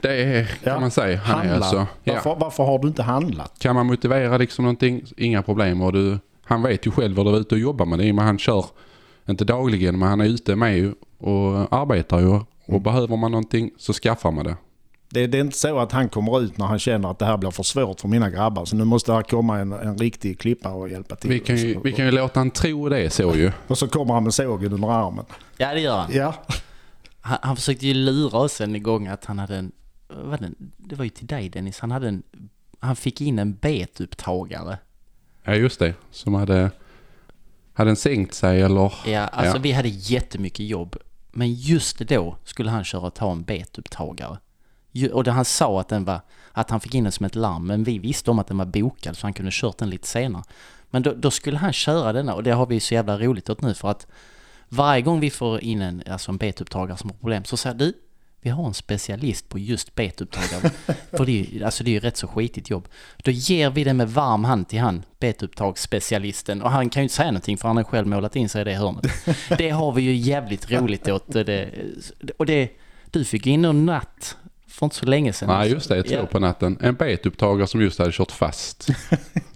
Det 0.00 0.22
är, 0.22 0.44
kan 0.44 0.72
Ja. 0.72 0.80
man 0.80 0.90
säga. 0.90 1.18
Han 1.18 1.34
är 1.34 1.48
Handla. 1.48 1.56
alltså, 1.56 1.86
ja. 2.04 2.12
varför, 2.14 2.34
varför 2.36 2.64
har 2.64 2.78
du 2.78 2.88
inte 2.88 3.02
handlat? 3.02 3.58
Kan 3.58 3.74
man 3.76 3.86
motivera 3.86 4.38
liksom 4.38 4.62
någonting, 4.64 5.02
inga 5.16 5.42
problem. 5.42 5.80
Och 5.82 5.92
du, 5.92 6.18
han 6.50 6.62
vet 6.62 6.86
ju 6.86 6.90
själv 6.90 7.16
vad 7.16 7.26
du 7.26 7.30
är 7.30 7.40
ute 7.40 7.54
och 7.54 7.60
jobbar 7.60 7.86
med. 7.86 7.98
Det 7.98 8.08
är, 8.08 8.12
men 8.12 8.24
han 8.24 8.38
kör, 8.38 8.64
inte 9.28 9.44
dagligen, 9.44 9.98
men 9.98 10.08
han 10.08 10.20
är 10.20 10.24
ute 10.24 10.56
med 10.56 10.76
ju 10.78 10.92
och 11.18 11.72
arbetar 11.72 12.20
ju. 12.20 12.26
Och 12.28 12.44
Mm. 12.68 12.82
behöver 12.82 13.16
man 13.16 13.30
någonting 13.30 13.70
så 13.76 13.92
skaffar 13.92 14.30
man 14.30 14.44
det. 14.44 14.56
Det, 15.10 15.26
det 15.26 15.38
är 15.38 15.40
inte 15.40 15.58
så 15.58 15.78
att 15.78 15.92
han 15.92 16.08
kommer 16.08 16.40
ut 16.40 16.58
när 16.58 16.66
han 16.66 16.78
känner 16.78 17.10
att 17.10 17.18
det 17.18 17.24
här 17.24 17.36
blir 17.36 17.50
för 17.50 17.62
svårt 17.62 18.00
för 18.00 18.08
mina 18.08 18.30
grabbar. 18.30 18.64
Så 18.64 18.76
nu 18.76 18.84
måste 18.84 19.12
här 19.12 19.22
komma 19.22 19.58
en, 19.58 19.72
en 19.72 19.98
riktig 19.98 20.38
klippare 20.38 20.74
och 20.74 20.88
hjälpa 20.88 21.16
till. 21.16 21.30
Vi 21.30 21.38
kan, 21.40 21.56
ju, 21.56 21.80
vi 21.84 21.92
kan 21.92 22.04
ju 22.04 22.10
låta 22.10 22.40
han 22.40 22.50
tro 22.50 22.88
det 22.88 23.10
så 23.10 23.34
ju. 23.34 23.52
Och 23.66 23.78
så 23.78 23.88
kommer 23.88 24.14
han 24.14 24.24
med 24.24 24.34
sågen 24.34 24.72
under 24.72 24.88
armen. 24.90 25.24
Ja 25.56 25.74
det 25.74 25.80
gör 25.80 25.96
han. 25.98 26.10
Ja, 26.12 26.34
Han, 27.20 27.38
han 27.42 27.56
försökte 27.56 27.86
ju 27.86 27.94
lura 27.94 28.38
oss 28.38 28.60
en 28.60 28.82
gång 28.82 29.06
att 29.06 29.24
han 29.24 29.38
hade 29.38 29.56
en, 29.56 29.72
vad 30.08 30.26
var 30.26 30.38
det, 30.38 30.50
det 30.76 30.94
var 30.96 31.04
ju 31.04 31.10
till 31.10 31.26
dig 31.26 31.48
Dennis, 31.48 31.78
han 31.80 31.90
hade 31.90 32.08
en, 32.08 32.22
han 32.80 32.96
fick 32.96 33.20
in 33.20 33.38
en 33.38 33.54
betupptagare. 33.54 34.78
Ja 35.44 35.54
just 35.54 35.78
det. 35.78 35.94
Som 36.10 36.34
hade, 36.34 36.70
hade 37.72 37.88
den 37.90 37.96
sänkt 37.96 38.34
sig 38.34 38.62
eller? 38.62 38.92
Ja, 39.06 39.20
alltså 39.26 39.56
Ja. 39.56 39.60
vi 39.62 39.72
hade 39.72 39.88
jättemycket 39.88 40.66
jobb. 40.66 40.96
Men 41.32 41.54
just 41.54 41.98
då 41.98 42.36
skulle 42.44 42.70
han 42.70 42.84
köra 42.84 43.00
och 43.06 43.14
ta 43.14 43.32
en 43.32 43.42
betupptagare. 43.42 44.38
Och 45.12 45.26
han 45.26 45.44
sa 45.44 45.80
att 45.80 45.88
den 45.88 46.04
var, 46.04 46.20
att 46.52 46.70
han 46.70 46.80
fick 46.80 46.94
in 46.94 47.04
den 47.04 47.12
som 47.12 47.26
ett 47.26 47.34
larm, 47.34 47.66
men 47.66 47.84
vi 47.84 47.98
visste 47.98 48.30
om 48.30 48.38
att 48.38 48.46
den 48.46 48.58
var 48.58 48.64
bokad 48.64 49.16
så 49.16 49.26
han 49.26 49.32
kunde 49.32 49.50
kört 49.54 49.78
den 49.78 49.90
lite 49.90 50.08
senare. 50.08 50.42
Men 50.90 51.02
då, 51.02 51.12
då 51.14 51.30
skulle 51.30 51.58
han 51.58 51.72
köra 51.72 52.12
denna 52.12 52.34
och 52.34 52.42
det 52.42 52.50
har 52.50 52.66
vi 52.66 52.80
så 52.80 52.94
jävla 52.94 53.18
roligt 53.18 53.50
åt 53.50 53.62
nu 53.62 53.74
för 53.74 53.88
att 53.90 54.06
varje 54.68 55.02
gång 55.02 55.20
vi 55.20 55.30
får 55.30 55.60
in 55.60 55.80
en, 55.82 56.02
alltså 56.10 56.30
en 56.30 56.36
betupptagare 56.36 56.96
som 56.96 57.10
har 57.10 57.16
problem 57.16 57.44
så 57.44 57.56
säger 57.56 57.76
du, 57.76 57.92
vi 58.42 58.50
har 58.50 58.66
en 58.66 58.74
specialist 58.74 59.48
på 59.48 59.58
just 59.58 59.94
betupptagare. 59.94 60.70
för 61.10 61.26
det 61.26 61.40
är, 61.40 61.44
ju, 61.44 61.64
alltså 61.64 61.84
det 61.84 61.90
är 61.90 61.92
ju 61.92 62.00
rätt 62.00 62.16
så 62.16 62.26
skitigt 62.26 62.70
jobb. 62.70 62.88
Då 63.16 63.30
ger 63.30 63.70
vi 63.70 63.84
det 63.84 63.94
med 63.94 64.10
varm 64.10 64.44
hand 64.44 64.68
till 64.68 64.80
han, 64.80 65.02
betupptagsspecialisten. 65.18 66.62
Och 66.62 66.70
han 66.70 66.90
kan 66.90 67.00
ju 67.00 67.04
inte 67.04 67.14
säga 67.14 67.30
någonting 67.30 67.58
för 67.58 67.68
han 67.68 67.76
har 67.76 67.84
själv 67.84 68.06
målat 68.06 68.36
in 68.36 68.48
sig 68.48 68.60
i 68.60 68.64
det 68.64 68.74
hörnet. 68.74 69.06
Det 69.58 69.70
har 69.70 69.92
vi 69.92 70.02
ju 70.02 70.14
jävligt 70.14 70.70
roligt 70.70 71.08
åt. 71.08 71.34
och 71.34 71.44
Det, 71.44 71.70
och 72.36 72.46
det, 72.46 72.70
du 73.10 73.24
fick 73.24 73.46
in 73.46 73.64
en 73.64 73.86
natt 73.86 74.36
för 74.70 74.86
inte 74.86 74.96
så 74.96 75.06
länge 75.06 75.32
sedan. 75.32 75.48
Nej 75.48 75.70
just 75.70 75.88
det, 75.88 76.02
två 76.02 76.14
Ja. 76.14 76.26
på 76.26 76.38
natten. 76.38 76.78
En 76.80 76.94
betupptagare 76.94 77.66
som 77.66 77.80
just 77.80 77.98
hade 77.98 78.12
kört 78.12 78.32
fast. 78.32 78.88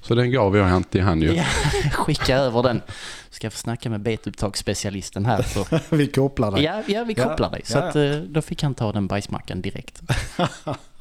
så 0.03 0.15
den 0.15 0.31
gav 0.31 0.57
jag 0.57 0.65
hand 0.65 0.91
till 0.91 1.03
han 1.03 1.23
ju. 1.23 1.33
Ja, 1.35 1.45
skicka 1.93 2.37
över 2.37 2.63
den. 2.63 2.83
Ska 3.31 3.47
jag 3.47 3.53
få 3.53 3.59
snacka 3.59 3.91
med 3.91 4.01
betupptagsspecialisten 4.01 5.27
här. 5.27 5.43
Så. 5.43 5.67
vi 5.97 6.07
kopplar 6.07 6.51
det. 6.53 6.63
Ja, 6.63 6.83
ja, 6.87 7.05
vi 7.05 7.15
Ja, 7.17 7.25
kopplar 7.29 7.51
dig. 7.51 7.61
Så 7.65 7.79
ja. 7.79 7.83
att, 7.83 7.97
eh, 7.97 8.11
då 8.17 8.43
fick 8.43 8.63
han 8.63 8.75
ta 8.75 8.93
den 8.93 9.07
bajsmackan 9.07 9.61
direkt. 9.63 10.03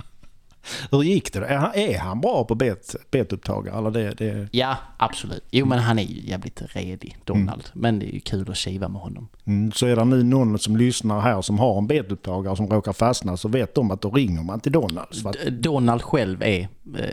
Hur 0.92 1.04
gick 1.04 1.34
det? 1.34 1.46
Är 1.46 1.58
han, 1.58 1.72
är 1.76 1.98
han 1.98 2.22
bra 2.22 2.44
på 2.44 2.56
bet, 2.56 2.96
betupptagare? 3.12 3.78
Eller 3.78 3.92
det, 3.92 4.12
det, 4.12 4.48
Ja, 4.52 4.78
absolut. 4.98 5.44
Jo, 5.52 5.66
men 5.66 5.80
han 5.80 6.00
är 6.00 6.04
ju 6.04 6.22
jävligt 6.30 6.62
redig, 6.76 7.18
Donald. 7.24 7.64
Men 7.74 8.00
det 8.00 8.06
är 8.06 8.14
ju 8.14 8.20
kul 8.20 8.52
att 8.52 8.58
kiva 8.58 8.88
med 8.88 9.02
honom. 9.02 9.28
mm, 9.46 9.72
så 9.72 9.88
är 9.88 9.96
det 9.96 10.06
nu 10.06 10.24
någon 10.24 10.60
som 10.60 10.78
lyssnar 10.78 11.22
här 11.22 11.42
som 11.42 11.60
har 11.60 11.78
en 11.78 11.88
betupptagare 11.88 12.56
som 12.56 12.68
råkar 12.68 12.94
fastna 12.94 13.38
så 13.38 13.48
vet 13.48 13.76
de 13.76 13.92
att 13.92 14.02
då 14.02 14.10
ringer 14.10 14.44
man 14.44 14.60
till 14.60 14.72
Donalds. 14.72 15.22
För 15.22 15.30
att, 15.30 15.48
Donald 15.48 16.02
själv 16.02 16.44
är 16.44 16.60
eh, 16.98 17.08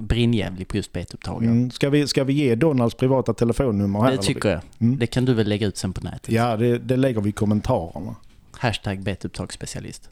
brinnjävlig 0.00 0.68
på 0.68 0.76
just 0.76 0.92
betupptagare. 0.92 1.50
mm, 1.50 1.70
ska, 1.70 1.90
vi, 1.90 2.06
ska 2.06 2.24
vi 2.24 2.32
ge 2.32 2.54
Donalds 2.54 2.94
privata 2.94 3.34
telefonnummer 3.34 3.98
här? 3.98 4.06
Det 4.06 4.12
eller? 4.12 4.22
tycker 4.22 4.48
jag. 4.48 4.60
Mm. 4.78 4.98
Det 4.98 5.06
kan 5.06 5.24
du 5.24 5.34
väl 5.34 5.48
lägga 5.48 5.66
ut 5.66 5.76
sen 5.76 5.92
på 5.92 6.00
nätet. 6.04 6.28
Ja, 6.34 6.56
det, 6.56 6.78
det 6.78 6.96
lägger 6.96 7.20
vi 7.20 7.28
i 7.28 7.32
kommentarerna. 7.32 8.14
Hashtag 8.52 9.02
betupptagsspecialist. 9.02 10.10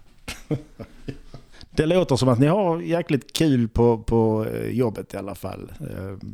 Det 1.76 1.87
låter 1.87 2.16
som 2.16 2.28
att 2.28 2.38
ni 2.38 2.46
har 2.46 2.80
jäkligt 2.80 3.32
kul 3.32 3.68
på, 3.68 3.98
på 3.98 4.46
eh, 4.46 4.70
jobbet 4.70 5.14
i 5.14 5.16
alla 5.16 5.34
fall. 5.34 5.72
Eh, 5.80 6.28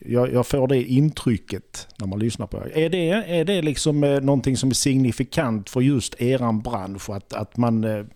jag, 0.00 0.32
jag 0.32 0.46
får 0.46 0.68
det 0.68 0.82
intrycket 0.82 1.88
när 1.96 2.06
man 2.06 2.18
lyssnar 2.18 2.46
på 2.46 2.56
er. 2.56 2.78
Är 2.78 2.90
det, 2.90 3.10
är 3.10 3.44
det 3.44 3.62
liksom 3.62 4.04
eh, 4.04 4.20
någonting 4.20 4.56
som 4.56 4.70
är 4.70 4.74
signifikant 4.74 5.70
för 5.70 5.80
just 5.80 6.20
eran 6.20 6.60
bransch? 6.60 7.10
Att, 7.10 7.32
att, 7.32 7.56
man, 7.56 8.06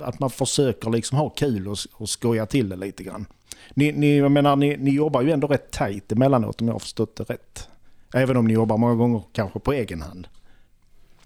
att 0.00 0.20
man 0.20 0.30
försöker 0.30 0.90
liksom 0.90 1.18
ha 1.18 1.28
kul 1.28 1.68
och, 1.68 1.78
och 1.92 2.08
skoja 2.08 2.46
till 2.46 2.68
det 2.68 2.76
lite 2.76 3.04
grann? 3.04 3.26
Ni, 3.74 3.92
ni, 3.92 4.18
jag 4.18 4.32
menar, 4.32 4.56
ni, 4.56 4.76
ni 4.76 4.90
jobbar 4.90 5.22
ju 5.22 5.30
ändå 5.30 5.46
rätt 5.46 5.70
tajt 5.70 6.12
emellanåt 6.12 6.60
om 6.60 6.66
jag 6.66 6.74
har 6.74 6.80
förstått 6.80 7.16
det 7.16 7.24
rätt. 7.24 7.68
Även 8.14 8.36
om 8.36 8.46
ni 8.46 8.54
jobbar 8.54 8.76
många 8.76 8.94
gånger 8.94 9.22
kanske 9.32 9.58
på 9.58 9.72
egen 9.72 10.02
hand. 10.02 10.28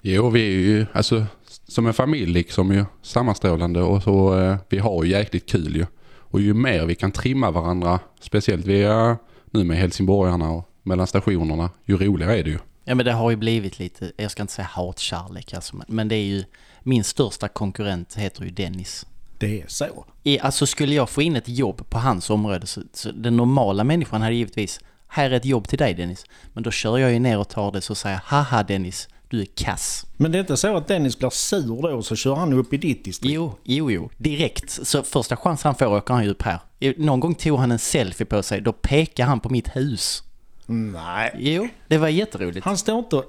Jo, 0.06 0.30
vi 0.30 0.40
är 0.40 0.58
ju 0.58 0.86
alltså 0.92 1.26
som 1.68 1.86
en 1.86 1.94
familj 1.94 2.32
liksom 2.32 2.72
ju 2.74 2.84
sammanstrålande 3.02 3.82
och 3.82 4.02
så 4.02 4.40
eh, 4.40 4.56
vi 4.68 4.78
har 4.78 5.04
ju 5.04 5.10
jäkligt 5.10 5.48
kul 5.48 5.76
ju. 5.76 5.86
Och 6.18 6.40
ju 6.40 6.54
mer 6.54 6.86
vi 6.86 6.94
kan 6.94 7.12
trimma 7.12 7.50
varandra, 7.50 8.00
speciellt 8.20 8.66
vi 8.66 8.82
är 8.82 9.16
nu 9.50 9.64
med 9.64 9.76
helsingborgarna 9.76 10.50
och 10.50 10.70
mellan 10.82 11.06
stationerna, 11.06 11.70
ju 11.84 11.96
roligare 11.96 12.38
är 12.38 12.44
det 12.44 12.50
ju. 12.50 12.58
Ja 12.84 12.94
men 12.94 13.06
det 13.06 13.12
har 13.12 13.30
ju 13.30 13.36
blivit 13.36 13.78
lite, 13.78 14.12
jag 14.16 14.30
ska 14.30 14.42
inte 14.42 14.52
säga 14.54 14.68
hatkärlek 14.72 15.54
alltså, 15.54 15.76
men- 15.76 15.86
men 15.88 16.08
det 16.08 16.16
är 16.16 16.24
ju, 16.24 16.44
min 16.82 17.04
största 17.04 17.48
konkurrent 17.48 18.14
heter 18.14 18.44
ju 18.44 18.50
Dennis. 18.50 19.06
Det 19.38 19.60
är 19.62 19.64
så. 19.68 20.04
I, 20.22 20.38
alltså 20.38 20.66
skulle 20.66 20.94
jag 20.94 21.10
få 21.10 21.22
in 21.22 21.36
ett 21.36 21.48
jobb 21.48 21.90
på 21.90 21.98
hans 21.98 22.30
område 22.30 22.66
så, 22.66 22.82
så 22.92 23.10
den 23.12 23.36
normala 23.36 23.84
människan 23.84 24.22
hade 24.22 24.34
givetvis, 24.34 24.80
här 25.08 25.30
är 25.30 25.34
ett 25.36 25.44
jobb 25.44 25.68
till 25.68 25.78
dig 25.78 25.94
Dennis. 25.94 26.24
Men 26.52 26.62
då 26.62 26.70
kör 26.70 26.98
jag 26.98 27.12
ju 27.12 27.18
ner 27.18 27.38
och 27.38 27.48
tar 27.48 27.72
det 27.72 27.80
så 27.80 27.94
säger 27.94 28.16
jag, 28.16 28.22
haha 28.38 28.62
Dennis, 28.62 29.08
du 29.35 29.40
är 29.40 29.47
kass. 29.55 30.07
Men 30.16 30.33
det 30.33 30.38
är 30.38 30.40
inte 30.40 30.57
så 30.57 30.77
att 30.77 30.88
Dennis 30.88 31.18
blir 31.18 31.31
sur 31.31 31.83
då 31.83 31.88
och 31.88 32.05
så 32.05 32.16
kör 32.16 32.35
han 32.35 32.53
upp 32.53 32.73
i 32.73 32.77
ditt 32.77 33.05
distrikt? 33.05 33.35
Jo, 33.35 33.55
jo, 33.64 33.90
jo, 33.90 34.11
direkt. 34.16 34.70
Så 34.70 35.03
första 35.03 35.37
chansen 35.37 35.68
han 35.68 35.75
får 35.75 35.87
åker 35.87 36.14
han 36.14 36.25
ju 36.25 36.31
upp 36.31 36.42
här. 36.42 36.59
Någon 36.97 37.20
gång 37.20 37.35
tog 37.35 37.59
han 37.59 37.73
en 37.73 37.79
selfie 37.79 38.27
på 38.27 38.42
sig, 38.42 38.61
då 38.61 38.73
pekade 38.73 39.29
han 39.29 39.40
på 39.40 39.49
mitt 39.49 39.77
hus. 39.77 40.23
Nej. 40.66 41.35
Jo, 41.38 41.68
det 41.88 41.99
var 41.99 42.09
jätteroligt. 42.09 42.64
Han 42.64 42.79
står 42.79 42.99
inte... 42.99 43.23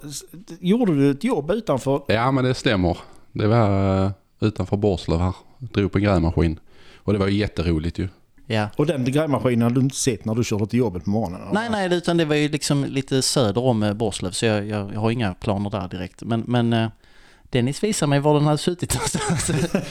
Gjorde 0.59 0.95
du 0.95 1.11
ett 1.11 1.23
jobb 1.23 1.51
utanför? 1.51 2.01
Ja 2.07 2.31
men 2.31 2.43
det 2.43 2.53
stämmer. 2.53 2.97
Det 3.31 3.47
var 3.47 4.05
eh, 4.05 4.11
utanför 4.39 4.77
Borslöv 4.77 5.19
här. 5.19 5.33
Drog 5.57 5.91
på 5.91 5.97
en 5.97 6.03
grävmaskin. 6.03 6.59
Och 6.97 7.13
det 7.13 7.19
var 7.19 7.27
jätteroligt 7.27 7.99
ju. 7.99 8.07
Ja. 8.47 8.69
Och 8.75 8.85
den 8.85 9.03
grävmaskinen 9.03 9.61
hade 9.61 9.75
du 9.75 9.81
inte 9.81 9.95
sett 9.95 10.25
när 10.25 10.35
du 10.35 10.43
körde 10.43 10.67
till 10.67 10.79
jobbet 10.79 11.03
på 11.03 11.09
morgonen? 11.09 11.41
Nej, 11.53 11.69
nej, 11.69 11.93
utan 11.93 12.17
det 12.17 12.25
var 12.25 12.35
ju 12.35 12.49
liksom 12.49 12.85
lite 12.85 13.21
söder 13.21 13.63
om 13.63 13.83
eh, 13.83 13.93
Borslöv, 13.93 14.31
så 14.31 14.45
jag, 14.45 14.67
jag, 14.67 14.93
jag 14.93 14.99
har 14.99 15.11
inga 15.11 15.33
planer 15.33 15.69
där 15.69 15.87
direkt. 15.87 16.23
Men, 16.23 16.43
men 16.47 16.73
eh, 16.73 16.89
Dennis 17.49 17.83
visade 17.83 18.09
mig 18.09 18.19
var 18.19 18.33
den 18.33 18.43
hade 18.43 18.57
suttit 18.57 18.93
någonstans. 18.93 19.51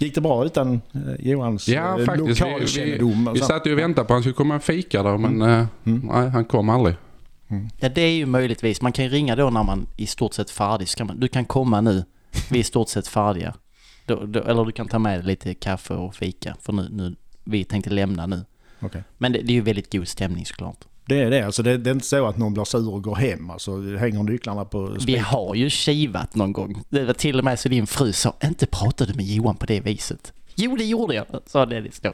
Gick 0.00 0.14
det 0.14 0.20
bra 0.20 0.44
utan 0.44 0.74
eh, 0.74 1.00
Johans 1.18 1.68
Ja 1.68 1.98
faktiskt. 2.06 2.18
Vi, 2.18 2.22
vi, 2.22 2.28
lokalkännedom? 2.28 3.28
och 3.28 3.34
vi 3.34 3.38
så? 3.38 3.46
satt 3.46 3.66
ju 3.66 3.72
och 3.72 3.78
väntade 3.78 4.06
på 4.06 4.12
att 4.12 4.16
han 4.16 4.22
skulle 4.22 4.34
komma 4.34 4.54
en 4.54 4.60
fika 4.60 5.02
där 5.02 5.18
men 5.18 5.42
eh, 5.42 5.66
nej, 5.82 6.28
han 6.28 6.44
kom 6.44 6.68
aldrig. 6.68 6.96
ja, 7.78 7.88
det 7.88 8.02
är 8.02 8.10
ju 8.10 8.26
möjligtvis. 8.26 8.82
Man 8.82 8.92
kan 8.92 9.04
ju 9.04 9.10
ringa 9.10 9.36
då 9.36 9.50
när 9.50 9.62
man 9.62 9.86
i 9.96 10.06
stort 10.06 10.34
sett 10.34 10.50
färdig. 10.50 10.88
Man, 11.00 11.20
du 11.20 11.28
kan 11.28 11.44
komma 11.44 11.80
nu, 11.80 12.04
vi 12.50 12.58
är 12.58 12.60
i 12.60 12.64
stort 12.64 12.88
sett 12.88 13.08
färdiga. 13.08 13.54
Då, 14.08 14.26
då, 14.26 14.40
eller 14.40 14.64
du 14.64 14.72
kan 14.72 14.88
ta 14.88 14.98
med 14.98 15.26
lite 15.26 15.54
kaffe 15.54 15.94
och 15.94 16.14
fika, 16.14 16.56
för 16.62 16.72
nu, 16.72 16.88
nu 16.90 17.16
vi 17.44 17.64
tänkte 17.64 17.90
lämna 17.90 18.26
nu. 18.26 18.44
Okej. 18.80 19.02
Men 19.18 19.32
det, 19.32 19.38
det 19.42 19.52
är 19.52 19.54
ju 19.54 19.60
väldigt 19.60 19.92
god 19.92 20.08
stämning 20.08 20.46
såklart. 20.46 20.84
Det 21.06 21.20
är 21.22 21.30
det. 21.30 21.42
Alltså 21.42 21.62
det, 21.62 21.76
det 21.78 21.90
är 21.90 21.94
inte 21.94 22.06
så 22.06 22.26
att 22.26 22.36
någon 22.36 22.54
blir 22.54 22.64
sur 22.64 22.88
och 22.94 23.02
går 23.02 23.16
hem. 23.16 23.50
Alltså, 23.50 23.96
hänger 23.96 24.22
nycklarna 24.22 24.64
på 24.64 24.86
Vi 24.86 25.00
spik. 25.00 25.22
har 25.22 25.54
ju 25.54 25.70
kivat 25.70 26.34
någon 26.34 26.52
gång. 26.52 26.82
Det 26.88 27.04
var 27.04 27.12
till 27.14 27.38
och 27.38 27.44
med 27.44 27.58
så 27.60 27.68
din 27.68 27.86
fru 27.86 28.12
sa, 28.12 28.34
inte 28.44 28.66
pratade 28.66 29.14
med 29.14 29.24
Johan 29.26 29.56
på 29.56 29.66
det 29.66 29.80
viset. 29.80 30.32
Jo, 30.54 30.76
det 30.76 30.84
gjorde 30.84 31.14
jag, 31.14 31.26
sa 31.46 31.66
Dennis 31.66 32.00
då. 32.00 32.12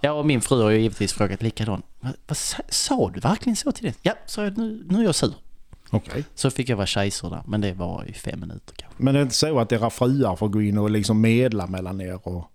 Ja, 0.00 0.12
och 0.12 0.26
min 0.26 0.40
fru 0.40 0.62
har 0.62 0.70
ju 0.70 0.78
givetvis 0.80 1.12
frågat 1.12 1.42
likadant. 1.42 1.84
Vad, 2.00 2.12
vad 2.26 2.36
sa, 2.36 2.58
sa 2.68 3.10
du 3.14 3.20
verkligen 3.20 3.56
så 3.56 3.72
till 3.72 3.84
det? 3.84 3.94
Ja, 4.02 4.12
sa 4.26 4.44
jag, 4.44 4.58
nu, 4.58 4.84
nu 4.88 4.98
är 5.00 5.04
jag 5.04 5.14
sur. 5.14 5.32
Okej. 5.90 6.24
Så 6.34 6.50
fick 6.50 6.68
jag 6.68 6.76
vara 6.76 6.86
kejsare 6.86 7.30
där, 7.30 7.42
men 7.46 7.60
det 7.60 7.72
var 7.72 8.04
i 8.08 8.12
fem 8.12 8.40
minuter 8.40 8.74
kanske. 8.76 9.02
Men 9.02 9.14
det 9.14 9.20
är 9.20 9.22
inte 9.22 9.34
så 9.34 9.58
att 9.58 9.72
era 9.72 9.90
fruar 9.90 10.36
får 10.36 10.48
gå 10.48 10.62
in 10.62 10.78
och 10.78 10.90
liksom 10.90 11.20
medla 11.20 11.66
mellan 11.66 12.00
er? 12.00 12.28
Och... 12.28 12.50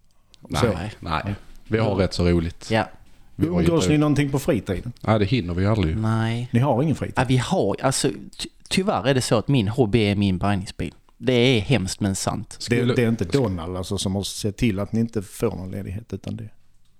Nej, 0.50 0.62
Så. 0.62 0.74
nej. 1.00 1.36
Vi 1.67 1.78
har 1.78 1.96
rätt 1.96 2.13
så 2.13 2.26
roligt. 2.26 2.72
Ja, 2.72 2.89
Vi 3.36 3.48
Umgås 3.48 3.89
ni 3.89 3.98
någonting 3.98 4.30
på 4.32 4.39
fritiden? 4.39 4.94
Nej 5.02 5.20
det 5.20 5.26
hinner 5.26 5.54
vi 5.54 5.65
aldrig. 5.65 5.98
nej. 5.98 6.50
Ni 6.52 6.60
har 6.60 6.84
ingen 6.84 6.96
fritid? 6.96 7.13
Ja, 7.17 7.24
vi 7.28 7.38
har, 7.38 7.76
alltså 7.82 8.10
ty, 8.38 8.50
tyvärr 8.70 9.08
är 9.08 9.13
det 9.13 9.22
så 9.22 9.36
att 9.38 9.48
min 9.48 9.67
hobby 9.67 10.00
är 10.00 10.15
min 10.15 10.38
bärgningsbil. 10.38 10.94
Det 11.17 11.34
är 11.34 11.62
hemskt 11.62 12.00
men 12.00 12.15
sant. 12.15 12.65
Det, 12.70 12.84
det 12.96 13.04
är 13.04 13.10
inte 13.10 13.26
Donald 13.26 13.78
alltså, 13.78 13.98
som 13.98 14.15
har 14.15 14.24
sett 14.24 14.58
till 14.58 14.80
att 14.80 14.91
ni 14.94 15.00
inte 15.00 15.22
får 15.22 15.56
någon 15.56 15.72
ledighet 15.72 16.13
utan 16.13 16.36
det. 16.38 16.50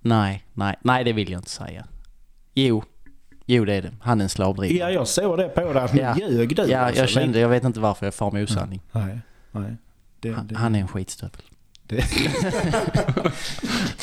Nej, 0.02 0.46
nej, 0.54 0.76
nej 0.82 1.04
det 1.04 1.13
vill 1.13 1.32
jag 1.32 1.39
inte 1.39 1.50
säga. 1.50 1.88
Jo, 2.54 2.84
jo 3.55 3.65
det 3.65 3.73
är 3.73 3.81
det. 3.81 3.91
Han 4.01 4.19
är 4.19 4.23
en 4.23 4.29
slavdrivare. 4.29 4.77
Ja, 4.91 4.95
jag 4.99 5.07
såg 5.07 5.37
det 5.37 5.49
på 5.49 5.73
dig 5.73 5.83
att 5.83 5.95
Ja. 5.95 6.15
ljög 6.17 6.55
du. 6.55 6.63
Ja, 6.63 6.79
alltså. 6.79 7.01
jag 7.01 7.09
kände, 7.09 7.39
jag 7.39 7.49
vet 7.49 7.63
inte 7.63 7.79
varför 7.79 8.05
jag 8.05 8.13
far 8.13 8.31
med 8.31 8.43
osanning. 8.43 8.81
Nej, 8.91 9.19
nej. 9.51 9.75
Det, 10.19 10.31
Han, 10.31 10.47
det, 10.47 10.55
han 10.57 10.75
är 10.75 10.79
en 10.79 10.87
skitstövel. 10.87 11.41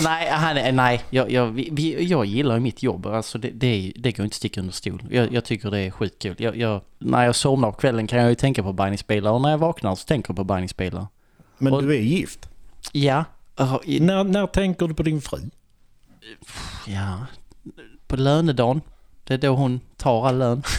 Nej, 0.02 0.28
han 0.30 0.56
är, 0.56 0.72
nej 0.72 1.00
jag, 1.10 1.30
jag, 1.32 1.46
vi, 1.46 1.96
jag 2.08 2.24
gillar 2.26 2.58
mitt 2.58 2.82
jobb. 2.82 3.06
Alltså 3.06 3.38
det, 3.38 3.50
det, 3.50 3.92
det 3.96 4.12
går 4.12 4.24
inte 4.24 4.32
att 4.34 4.36
sticka 4.36 4.60
under 4.60 4.74
stol. 4.74 5.02
Jag, 5.10 5.32
jag 5.32 5.44
tycker 5.44 5.70
det 5.70 5.78
är 5.80 5.90
skitkul. 5.90 6.34
Jag, 6.38 6.56
jag, 6.56 6.80
när 6.98 7.24
jag 7.24 7.36
somnar 7.36 7.70
på 7.72 7.76
kvällen 7.78 8.06
kan 8.06 8.18
jag 8.18 8.28
ju 8.28 8.34
tänka 8.34 8.62
på 8.62 8.72
bärgningsbilar 8.72 9.30
och 9.30 9.40
när 9.40 9.50
jag 9.50 9.58
vaknar 9.58 9.94
så 9.94 10.04
tänker 10.06 10.30
jag 10.30 10.36
på 10.36 10.44
bärgningsbilar. 10.44 11.06
men 11.58 11.72
Och- 11.72 11.82
du 11.82 11.96
är 11.96 12.00
gift. 12.00 12.48
Ja, 12.92 13.24
När, 13.86 14.24
när 14.24 14.46
tänker 14.46 14.88
du 14.88 14.94
på 14.94 15.02
din 15.02 15.20
fru? 15.20 15.38
ja, 16.86 17.26
på 18.06 18.16
lönedagen. 18.16 18.80
Det 19.28 19.34
är 19.34 19.38
då 19.38 19.48
hon 19.48 19.80
tar 19.96 20.26
all 20.26 20.38
lön. 20.38 20.62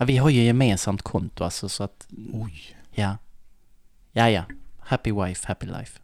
Ja, 0.00 0.04
vi 0.04 0.16
har 0.16 0.30
ju 0.30 0.42
gemensamt 0.42 1.02
konto 1.02 1.44
alltså 1.44 1.68
så 1.68 1.84
att, 1.84 2.06
Oj. 2.32 2.76
ja. 2.90 3.16
Ja, 4.12 4.30
ja. 4.30 4.42
Happy 4.78 5.12
wife, 5.12 5.46
happy 5.48 5.66
life. 5.66 5.98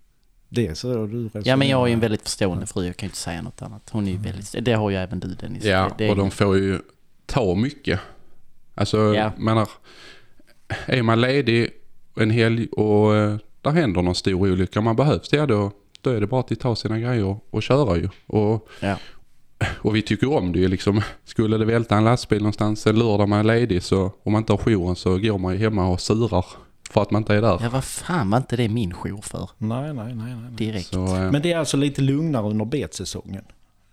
Det 0.49 0.67
är 0.67 0.75
så 0.75 0.89
du 0.89 1.25
resonerar. 1.25 1.43
Ja 1.49 1.57
men 1.57 1.69
jag 1.69 1.83
är 1.83 1.87
ju 1.87 1.93
en 1.93 2.01
väldigt 2.01 2.23
förstående 2.23 2.67
fru, 2.67 2.87
jag 2.87 2.97
kan 2.97 3.07
ju 3.07 3.09
inte 3.09 3.19
säga 3.19 3.43
något 3.43 3.63
annat. 3.63 3.91
Hon 3.93 4.07
är 4.07 4.11
ju 4.13 4.19
väldigt, 4.19 4.55
det 4.65 4.73
har 4.73 4.91
ju 4.91 4.97
även 4.97 5.21
du 5.21 5.29
Dennis. 5.35 5.65
Ja, 5.65 5.83
det, 5.89 5.95
det 5.99 6.05
är, 6.07 6.11
och 6.11 6.17
de 6.17 6.31
får 6.31 6.57
ju 6.59 6.81
ta 7.27 7.55
mycket. 7.55 8.01
Alltså, 8.75 9.15
Ja. 9.15 9.33
menar, 9.39 9.69
är 10.87 11.03
man 11.03 11.21
ledig 11.21 11.71
en 12.17 12.31
helg 12.31 12.67
och 12.67 13.17
eh, 13.17 13.37
där 13.61 13.71
händer 13.71 14.03
någon 14.03 14.15
stor 14.15 14.35
olycka 14.51 14.81
man 14.81 14.97
behövs, 14.97 15.33
ja 15.33 15.47
då, 15.47 15.73
då 16.01 16.11
är 16.11 16.21
det 16.21 16.27
bara 16.27 16.41
att 16.41 16.61
ta 16.61 16.77
sina 16.77 16.99
grejer 16.99 17.37
och 17.51 17.63
köra 17.63 17.97
ju. 17.97 18.09
Och, 18.27 18.69
Ja. 18.81 18.97
Och 19.83 19.97
vi 19.97 20.03
tycker 20.03 20.33
om 20.33 20.53
det 20.53 20.59
ju 20.59 20.69
liksom. 20.69 21.01
Skulle 21.25 21.59
det 21.59 21.65
välta 21.65 21.97
en 21.97 22.05
lastbil 22.05 22.39
någonstans 22.39 22.87
en 22.87 22.99
lördag 22.99 23.29
man 23.29 23.39
är 23.39 23.45
ledig 23.45 23.83
så 23.83 24.13
om 24.23 24.33
man 24.33 24.43
inte 24.43 24.53
har 24.53 24.59
jouren 24.59 24.97
så 24.97 25.19
går 25.19 25.39
man 25.39 25.53
ju 25.53 25.59
hemma 25.59 25.87
och 25.89 26.01
surar 26.01 26.47
för 26.91 27.03
att 27.03 27.11
man 27.11 27.23
inte 27.23 27.35
är 27.35 27.43
där. 27.43 27.59
Ja 27.63 27.69
vad 27.71 27.85
fan 27.85 28.31
var 28.31 28.39
inte 28.39 28.57
det 28.57 28.69
min 28.69 28.93
jour 28.93 29.21
för? 29.23 29.51
Nej, 29.59 29.95
nej, 29.95 30.15
nej. 30.15 30.35
nej. 30.35 30.51
Direkt. 30.51 30.87
Så, 30.87 31.05
eh, 31.17 31.31
Men 31.33 31.43
det 31.43 31.53
är 31.53 31.59
alltså 31.59 31.77
lite 31.77 32.03
lugnare 32.03 32.47
under 32.51 32.65
betsäsongen. 32.65 33.45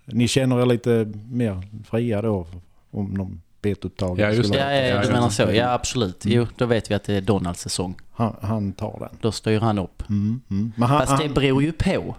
Ni 0.04 0.28
känner 0.28 0.60
er 0.62 0.66
lite 0.66 1.12
mer 1.30 1.62
fria 1.90 2.22
då 2.22 2.46
om 2.90 3.06
någon 3.14 3.40
betupptag? 3.62 4.18
Ja, 4.20 4.30
just 4.30 4.48
skulle- 4.48 4.60
Ja, 4.64 4.86
ja, 4.86 5.00
du 5.00 5.06
ja. 5.08 5.12
menar 5.14 5.28
så. 5.28 5.42
Ja 5.52 5.72
absolut. 5.72 6.22
Jo, 6.26 6.46
då 6.56 6.66
vet 6.66 6.90
vi 6.90 6.94
att 6.94 7.04
det 7.04 7.14
är 7.14 7.20
Donalds 7.20 7.60
säsong. 7.60 7.94
Han, 8.12 8.36
han 8.42 8.72
tar 8.72 8.96
den. 9.00 9.08
Då 9.20 9.32
styr 9.32 9.60
han 9.60 9.78
upp. 9.78 10.02
Mm, 10.08 10.40
mm. 10.50 10.72
Men 10.76 10.88
han, 10.88 11.06
Fast 11.06 11.22
det 11.22 11.28
beror 11.28 11.62
ju 11.62 11.72
på. 11.72 12.14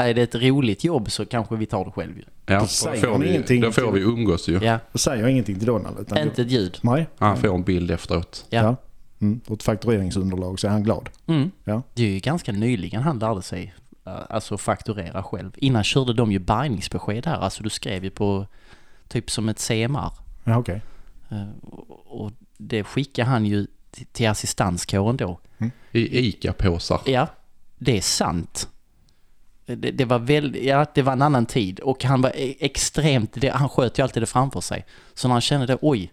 Är 0.00 0.14
det 0.14 0.22
ett 0.22 0.34
roligt 0.34 0.84
jobb 0.84 1.10
så 1.10 1.26
kanske 1.26 1.56
vi 1.56 1.66
tar 1.66 1.84
det 1.84 1.90
själv 1.90 2.16
ju. 2.16 2.22
ja, 2.46 2.60
då 2.60 2.66
får, 2.66 3.18
vi, 3.18 3.28
ingenting 3.30 3.60
då 3.60 3.72
får 3.72 3.92
vi 3.92 4.00
umgås 4.00 4.48
ju. 4.48 4.58
Ja, 4.64 4.78
säger 4.94 5.26
ingenting 5.28 5.58
till 5.58 5.66
Donald. 5.66 5.98
Utan 6.00 6.18
inte 6.18 6.42
ett 6.42 6.50
ljud. 6.50 6.78
Nej. 6.82 7.06
Han 7.18 7.36
får 7.36 7.54
en 7.54 7.62
bild 7.62 7.90
efteråt. 7.90 8.46
Ja. 8.50 8.62
Ja. 8.62 8.76
Mm. 9.20 9.40
Och 9.46 9.56
ett 9.56 9.62
faktureringsunderlag 9.62 10.60
så 10.60 10.66
är 10.66 10.70
han 10.70 10.82
glad. 10.82 11.08
Mm. 11.26 11.50
Ja. 11.64 11.82
Det 11.94 12.02
är 12.02 12.10
ju 12.10 12.18
ganska 12.20 12.52
nyligen 12.52 13.02
han 13.02 13.18
lärde 13.18 13.42
sig 13.42 13.74
eh, 14.06 14.12
alltså 14.30 14.58
fakturera 14.58 15.22
själv. 15.22 15.50
Innan 15.56 15.84
körde 15.84 16.12
de 16.12 16.32
ju 16.32 16.38
bärgningsbesked 16.38 17.26
här. 17.26 17.36
Alltså 17.38 17.62
du 17.62 17.70
skrev 17.70 18.04
ju 18.04 18.10
på 18.10 18.46
typ 19.08 19.30
som 19.30 19.48
ett 19.48 19.58
CMR. 19.58 20.10
Ja, 20.44 20.56
okej. 20.58 20.82
Eh, 21.30 21.48
Och 22.06 22.32
det 22.56 22.84
skickade 22.84 23.28
han 23.28 23.46
ju 23.46 23.66
till- 24.12 24.28
assistanskåren 24.28 25.16
då. 25.16 25.40
I 25.92 26.18
ICA-påsar. 26.28 27.00
Ja, 27.06 27.26
det 27.78 27.96
är 27.96 28.00
sant. 28.00 28.68
Det, 29.76 29.90
det 29.90 30.04
var 30.04 30.18
väl, 30.18 30.66
ja, 30.66 30.86
det 30.94 31.02
var 31.02 31.12
en 31.12 31.22
annan 31.22 31.46
tid 31.46 31.80
och 31.80 32.04
han 32.04 32.22
var 32.22 32.32
e- 32.34 32.56
extremt, 32.58 33.32
det, 33.34 33.48
han 33.48 33.68
sköt 33.68 33.98
ju 33.98 34.02
alltid 34.02 34.22
det 34.22 34.26
framför 34.26 34.60
sig. 34.60 34.86
Så 35.14 35.28
när 35.28 35.32
han 35.32 35.40
kände 35.40 35.66
det, 35.66 35.78
oj, 35.80 36.12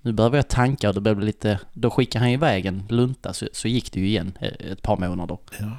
nu 0.00 0.12
behöver 0.12 0.36
jag 0.38 0.48
tanka 0.48 0.88
och 0.88 0.94
det 0.94 1.00
började 1.00 1.24
lite, 1.24 1.60
då 1.72 1.90
skickade 1.90 2.24
han 2.24 2.32
iväg 2.32 2.66
en 2.66 2.82
lunta 2.88 3.32
så, 3.32 3.48
så 3.52 3.68
gick 3.68 3.92
det 3.92 4.00
ju 4.00 4.06
igen 4.06 4.38
eh, 4.40 4.72
ett 4.72 4.82
par 4.82 4.96
månader. 4.96 5.38
Ja. 5.60 5.70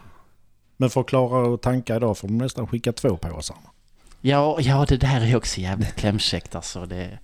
Men 0.78 0.90
för 0.90 1.02
att 1.02 1.08
klara 1.08 1.54
att 1.54 1.62
tanka 1.62 1.96
idag 1.96 2.18
får 2.18 2.28
de 2.28 2.38
nästan 2.38 2.68
skicka 2.68 2.94
två 2.94 3.18
påsar. 3.18 3.58
Ja, 4.22 4.58
ja 4.62 4.86
det 4.90 4.98
där 4.98 5.22
är 5.22 5.36
också 5.36 5.62
jävligt 5.62 5.96
klämkäckt 5.96 6.56
alltså. 6.56 6.86
Det, 6.86 7.20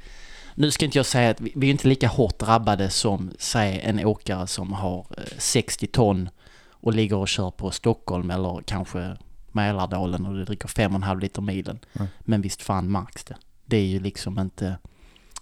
nu 0.55 0.71
ska 0.71 0.85
inte 0.85 0.97
jag 0.97 1.05
säga 1.05 1.29
att 1.29 1.41
vi, 1.41 1.53
vi 1.55 1.67
är 1.67 1.71
inte 1.71 1.87
lika 1.87 2.07
hårt 2.07 2.39
drabbade 2.39 2.89
som, 2.89 3.31
säg 3.39 3.81
en 3.83 4.05
åkare 4.05 4.47
som 4.47 4.73
har 4.73 5.05
eh, 5.17 5.23
60 5.37 5.87
ton 5.87 6.29
och 6.69 6.93
ligger 6.93 7.17
och 7.17 7.27
kör 7.27 7.51
på 7.51 7.71
Stockholm 7.71 8.31
eller 8.31 8.61
kanske 8.65 9.17
Mälardalen 9.53 10.25
och 10.25 10.35
det 10.35 10.45
dricker 10.45 10.67
5,5 10.67 11.21
liter 11.21 11.41
milen. 11.41 11.79
Mm. 11.93 12.07
Men 12.19 12.41
visst 12.41 12.61
fan 12.61 12.91
märks 12.91 13.23
det. 13.23 13.35
Det 13.65 13.77
är 13.77 13.85
ju 13.85 13.99
liksom 13.99 14.39
inte... 14.39 14.77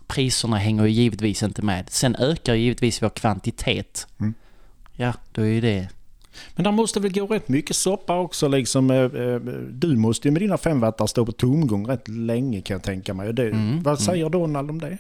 Priserna 0.08 0.58
hänger 0.58 0.84
ju 0.86 0.90
givetvis 0.92 1.44
inte 1.44 1.62
med. 1.62 1.90
Sen 1.90 2.16
ökar 2.16 2.54
ju 2.54 2.62
givetvis 2.62 3.04
vår 3.04 3.10
kvantitet. 3.10 4.08
Mm. 4.20 4.34
Ja, 4.96 5.14
då 5.32 5.42
är 5.42 5.46
ju 5.46 5.62
det... 5.62 5.90
Men 6.56 6.64
där 6.64 6.72
måste 6.72 7.00
väl 7.00 7.14
gå 7.14 7.28
rätt 7.28 7.50
mycket 7.50 7.76
soppa 7.76 8.20
också 8.20 8.48
liksom. 8.48 8.92
eh, 8.92 8.98
eh, 8.98 9.36
Du 9.72 9.96
måste 9.96 10.28
ju 10.28 10.32
med 10.32 10.42
dina 10.42 10.58
fem 10.58 10.80
wattar 10.80 11.08
stå 11.08 11.26
på 11.26 11.32
tomgång 11.32 11.88
rätt 11.88 12.08
länge 12.08 12.62
kan 12.62 12.76
jag 12.76 12.84
tänka 12.84 13.14
mig. 13.14 13.28
Och 13.28 13.36
Det, 13.36 13.50
Mm, 13.50 13.84
vad 13.84 14.00
säger 14.00 14.30
Donald 14.30 14.70
om 14.70 14.80
det? 14.82 14.98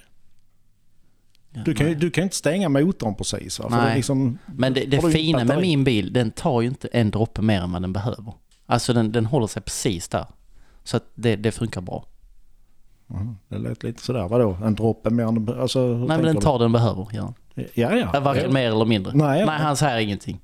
Du 1.65 1.74
kan, 1.74 1.88
ju- 1.88 1.96
du 1.96 2.12
kan 2.12 2.24
inte 2.24 2.36
stänga 2.36 2.70
motorn 2.70 3.15
precis 3.15 3.60
va? 3.60 3.70
För 3.70 3.78
Nej. 3.78 3.89
det 3.89 3.96
liksom, 3.96 4.38
Men 4.46 4.74
det, 4.74 4.86
det 4.86 4.98
du 5.02 5.12
fina 5.12 5.43
med 5.46 5.62
min 5.62 5.84
bil, 5.84 6.13
den 6.13 6.32
tar 6.32 6.62
ju 6.62 6.67
inte 6.67 6.88
en 6.88 7.12
droppe 7.12 7.41
mer 7.41 7.62
än 7.62 7.72
vad 7.72 7.82
den 7.82 7.93
behöver. 7.93 8.34
Alltså 8.69 8.93
den, 8.93 9.12
den 9.12 9.25
håller 9.25 9.47
sig 9.47 9.62
precis 9.62 10.08
där. 10.08 10.25
Så 10.84 10.97
att 10.97 11.03
det, 11.15 11.36
det 11.36 11.51
funkar 11.51 11.82
bra. 11.82 12.06
Mhm, 13.08 13.38
det 13.47 13.58
lät 13.58 13.84
lite 13.84 14.03
sådär, 14.03 14.27
vadå? 14.27 14.58
En 14.63 14.75
droppe 14.75 15.10
mer 15.10 15.23
än... 15.23 15.60
Alltså, 15.60 15.80
Nej 15.80 16.08
men 16.08 16.21
den 16.23 16.36
du? 16.36 16.41
tar 16.41 16.60
den 16.60 16.71
behöver, 16.71 17.08
gör 17.12 17.21
han. 17.21 17.34
Ja, 17.73 17.95
ja. 17.95 18.19
Varken 18.19 18.53
mer 18.53 18.67
eller 18.67 18.86
mindre. 18.86 19.13
Nej, 19.15 19.45
Nej, 19.45 19.58
han 19.60 19.77
säger 19.77 19.97
ingenting. 19.99 20.39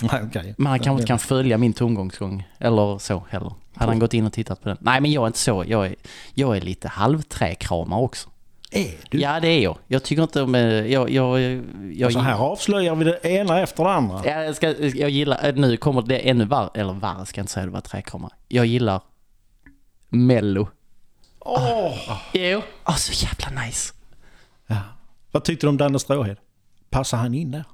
Nej, 0.00 0.22
okej. 0.26 0.54
Men 0.58 0.66
han 0.66 0.78
kanske 0.78 0.92
inte 1.00 1.06
kan 1.06 1.18
följa 1.18 1.58
min 1.58 1.72
tomgångsgång 1.72 2.48
eller 2.58 2.98
så 2.98 3.22
heller. 3.30 3.52
Hade 3.74 3.90
han 3.92 3.98
gått 3.98 4.14
in 4.14 4.26
och 4.26 4.32
tittat 4.32 4.62
på 4.62 4.68
den? 4.68 4.78
Nej 4.80 5.00
men 5.00 5.12
jag 5.12 5.22
är 5.22 5.26
inte 5.26 5.38
så. 5.38 5.64
Jag 5.66 5.86
är, 5.86 5.94
jag 6.34 6.56
är 6.56 6.60
lite 6.60 6.88
halvträkramare 6.88 8.00
också. 8.00 8.28
Är 8.74 8.94
du? 9.10 9.20
Ja 9.20 9.40
det 9.40 9.48
är 9.48 9.60
jag. 9.60 9.78
Jag 9.86 10.02
tycker 10.02 10.22
inte 10.22 10.42
om... 10.42 10.54
eh, 10.54 10.60
Jag, 10.62 11.10
jag, 11.10 11.40
jag, 11.40 12.02
alltså 12.02 12.18
här 12.20 12.34
avslöjar 12.38 12.94
vi 12.94 13.04
det 13.04 13.24
ena 13.24 13.60
efter 13.60 13.84
det 13.84 13.90
andra. 13.90 14.20
Ja, 14.24 14.42
jag, 14.42 14.56
ska, 14.56 14.68
jag 14.78 15.10
gillar, 15.10 15.48
eh, 15.48 15.54
nu 15.54 15.76
kommer 15.76 16.02
det 16.02 16.18
ännu 16.18 16.44
värre, 16.44 16.70
eller 16.74 16.92
värre 16.92 17.26
ska 17.26 17.38
jag 17.38 17.42
inte 17.42 17.52
säga, 17.52 17.66
det 17.66 17.72
var 17.72 17.80
träkramare. 17.80 18.32
Jag 18.48 18.66
gillar 18.66 19.00
Mello. 20.08 20.68
Åh! 21.40 21.94
Jo. 22.32 22.62
Åh, 22.86 22.96
så 22.96 23.26
jävla 23.26 23.62
nice. 23.64 23.94
Ja. 24.66 24.76
Vad 25.30 25.44
tyckte 25.44 25.66
du 25.66 25.68
om 25.68 25.76
Danne 25.76 25.98
Stråhed? 25.98 26.36
Passar 26.90 27.18
han 27.18 27.34
in 27.34 27.50
där? 27.50 27.64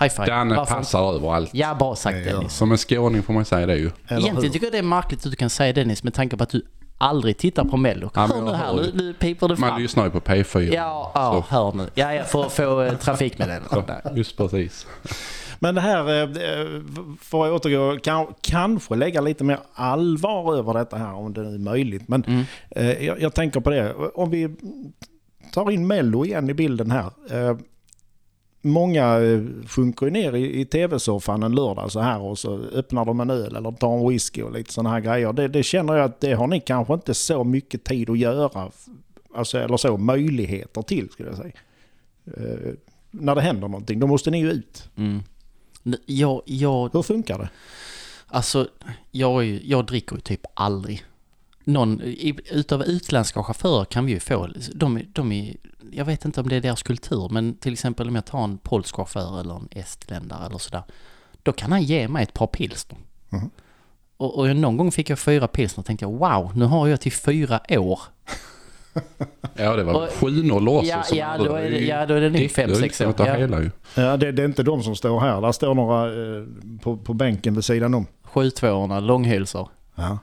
High 0.00 0.08
five. 0.14 0.26
Danne 0.26 0.56
Varför? 0.56 0.74
passar 0.74 1.14
överallt. 1.14 1.50
Ja, 1.54 1.74
bra 1.74 1.96
sagt 1.96 2.18
Ja. 2.26 2.32
Dennis. 2.32 2.52
Som 2.52 2.72
en 2.72 2.78
skåning 2.78 3.22
får 3.22 3.32
man 3.32 3.44
säga 3.44 3.66
det 3.66 3.76
ju. 3.76 3.86
Eller 3.86 3.92
Egentligen 4.20 4.36
hur? 4.36 4.48
tycker 4.48 4.66
jag 4.66 4.72
det 4.72 4.78
är 4.78 4.82
märkligt 4.82 5.24
att 5.26 5.30
du 5.30 5.36
kan 5.36 5.50
säga 5.50 5.72
Dennis 5.72 6.02
med 6.02 6.14
tanke 6.14 6.36
på 6.36 6.42
att 6.42 6.50
du 6.50 6.66
aldrig 7.02 7.36
tittar 7.38 7.64
på 7.64 7.76
Mello. 7.76 8.10
Ja, 8.14 8.26
men 8.26 8.36
hör 8.36 8.44
nu 8.44 8.50
jag 8.50 8.56
här, 8.56 8.90
nu, 8.94 9.12
piper 9.14 9.48
du 9.48 9.56
Man 9.56 9.70
fram. 9.70 9.82
lyssnar 9.82 10.04
ju 10.04 10.10
på 10.10 10.20
P4. 10.20 10.60
Ja, 10.74 11.12
ja, 11.14 11.44
hör 11.48 11.72
nu. 11.72 11.86
Ja, 11.94 12.14
ja, 12.14 12.24
för 12.24 12.44
att 12.46 12.52
få 12.52 12.80
eh, 12.82 12.94
trafikmeddelande. 12.98 13.68
Så, 13.70 14.10
just 14.16 14.36
precis. 14.36 14.86
Men 15.58 15.74
det 15.74 15.80
här, 15.80 16.22
eh, 16.22 16.28
för 17.20 17.46
att 17.46 17.52
återgå, 17.52 17.98
kan, 18.02 18.26
kanske 18.40 18.94
lägga 18.94 19.20
lite 19.20 19.44
mer 19.44 19.58
allvar 19.74 20.56
över 20.56 20.74
detta 20.74 20.96
här 20.96 21.14
om 21.14 21.32
det 21.32 21.40
är 21.40 21.58
möjligt. 21.58 22.08
Men 22.08 22.24
Mm. 22.24 22.44
eh, 22.70 23.04
jag, 23.06 23.20
jag 23.20 23.34
tänker 23.34 23.60
på 23.60 23.70
det, 23.70 23.94
om 24.14 24.30
vi 24.30 24.56
tar 25.52 25.70
in 25.70 25.86
Mello 25.86 26.24
igen 26.24 26.50
i 26.50 26.54
bilden 26.54 26.90
här. 26.90 27.10
Eh, 28.62 28.68
många 28.70 29.20
eh, 29.20 29.42
sjunker 29.66 30.06
ju 30.06 30.12
ner 30.12 30.36
i, 30.36 30.60
i 30.60 30.64
tv-soffan 30.64 31.42
en 31.42 31.54
lördag 31.54 31.92
så 31.92 32.00
här 32.00 32.20
och 32.20 32.38
så 32.38 32.58
öppnar 32.58 33.04
de 33.04 33.20
en 33.20 33.30
öl 33.30 33.56
eller 33.56 33.72
tar 33.72 33.98
en 33.98 34.08
whisky 34.08 34.42
och 34.42 34.52
lite 34.52 34.72
sådana 34.72 34.90
här 34.90 35.00
grejer. 35.00 35.32
Det, 35.32 35.48
det 35.48 35.62
känner 35.62 35.94
jag 35.94 36.04
att 36.04 36.20
det 36.20 36.32
har 36.32 36.46
ni 36.46 36.60
kanske 36.60 36.94
inte 36.94 37.14
så 37.14 37.44
mycket 37.44 37.84
tid 37.84 38.10
att 38.10 38.18
göra. 38.18 38.70
Alltså, 39.34 39.58
eller 39.58 39.76
så, 39.76 39.96
möjligheter 39.96 40.82
till 40.82 41.10
skulle 41.10 41.28
jag 41.28 41.38
säga. 41.38 41.52
Eh, 42.26 42.72
när 43.10 43.34
det 43.34 43.40
händer 43.40 43.68
någonting, 43.68 44.00
då 44.00 44.06
måste 44.06 44.30
ni 44.30 44.40
ju 44.40 44.50
ut. 44.50 44.88
Mm. 44.96 45.22
Jag, 46.06 46.42
jag, 46.44 46.90
Hur 46.92 47.02
funkar 47.02 47.38
det? 47.38 47.48
alltså, 48.26 48.68
jag, 49.10 49.44
jag 49.44 49.86
dricker 49.86 50.16
ju 50.16 50.20
typ 50.20 50.40
aldrig. 50.54 51.04
Någon, 51.64 52.00
utav 52.50 52.82
utländska 52.82 53.42
chaufförer 53.42 53.84
kan 53.84 54.06
vi 54.06 54.12
ju 54.12 54.20
få, 54.20 54.48
de, 54.74 55.02
de 55.12 55.32
är, 55.32 55.56
jag 55.92 56.04
vet 56.04 56.24
inte 56.24 56.40
om 56.40 56.48
det 56.48 56.56
är 56.56 56.60
deras 56.60 56.82
kultur, 56.82 57.28
men 57.30 57.54
till 57.56 57.72
exempel 57.72 58.08
om 58.08 58.14
jag 58.14 58.24
tar 58.24 58.44
en 58.44 58.58
polsk 58.58 58.96
chaufför 58.96 59.40
eller 59.40 59.54
en 59.56 59.68
estländare 59.70 60.46
eller 60.46 60.58
sådär. 60.58 60.82
Då 61.42 61.52
kan 61.52 61.72
han 61.72 61.82
ge 61.82 62.08
mig 62.08 62.22
ett 62.22 62.34
par 62.34 62.46
pilsner. 62.46 62.98
Mhm. 63.28 63.50
Och, 64.16 64.38
och 64.38 64.56
någon 64.56 64.76
gång 64.76 64.92
fick 64.92 65.10
jag 65.10 65.18
fyra 65.18 65.48
pilsner 65.48 65.82
och 65.82 65.86
tänkte 65.86 66.04
jag 66.04 66.12
wow, 66.12 66.52
nu 66.56 66.64
har 66.64 66.88
jag 66.88 67.00
till 67.00 67.12
fyra 67.12 67.60
år. 67.70 68.00
Ja, 69.54 69.76
det 69.76 69.84
var 69.84 69.94
Och- 69.94 70.08
sju 70.12 70.42
nollor 70.42 70.76
också. 70.76 70.88
Ja, 70.88 71.02
som 71.02 71.18
ja, 71.18 71.38
då 71.38 71.54
är 71.54 71.70
det, 71.70 71.78
ja, 71.80 72.06
då 72.06 72.14
är 72.14 72.20
det 72.20 72.26
nog 72.28 72.36
Äckligt, 72.36 72.54
fem, 72.54 72.74
sex 72.74 72.98
kan 72.98 73.06
år. 73.06 73.10
jag 73.10 73.16
ta 73.16 73.26
Ja. 73.26 73.34
hela 73.34 73.60
ju. 73.60 73.70
Ja, 73.96 74.16
det, 74.16 74.32
det 74.32 74.42
är 74.42 74.46
inte 74.46 74.62
de 74.62 74.82
som 74.82 74.96
står 74.96 75.20
här. 75.20 75.40
Där 75.40 75.52
står 75.52 75.74
några 75.74 76.06
eh, 76.06 76.44
på, 76.82 76.96
på 76.96 77.14
bänken 77.14 77.54
vid 77.54 77.64
sidan 77.64 77.94
om. 77.94 78.06
Sju 78.22 78.50
tvåorna, 78.50 79.00
långhylsor. 79.00 79.68
Ja. 79.94 80.18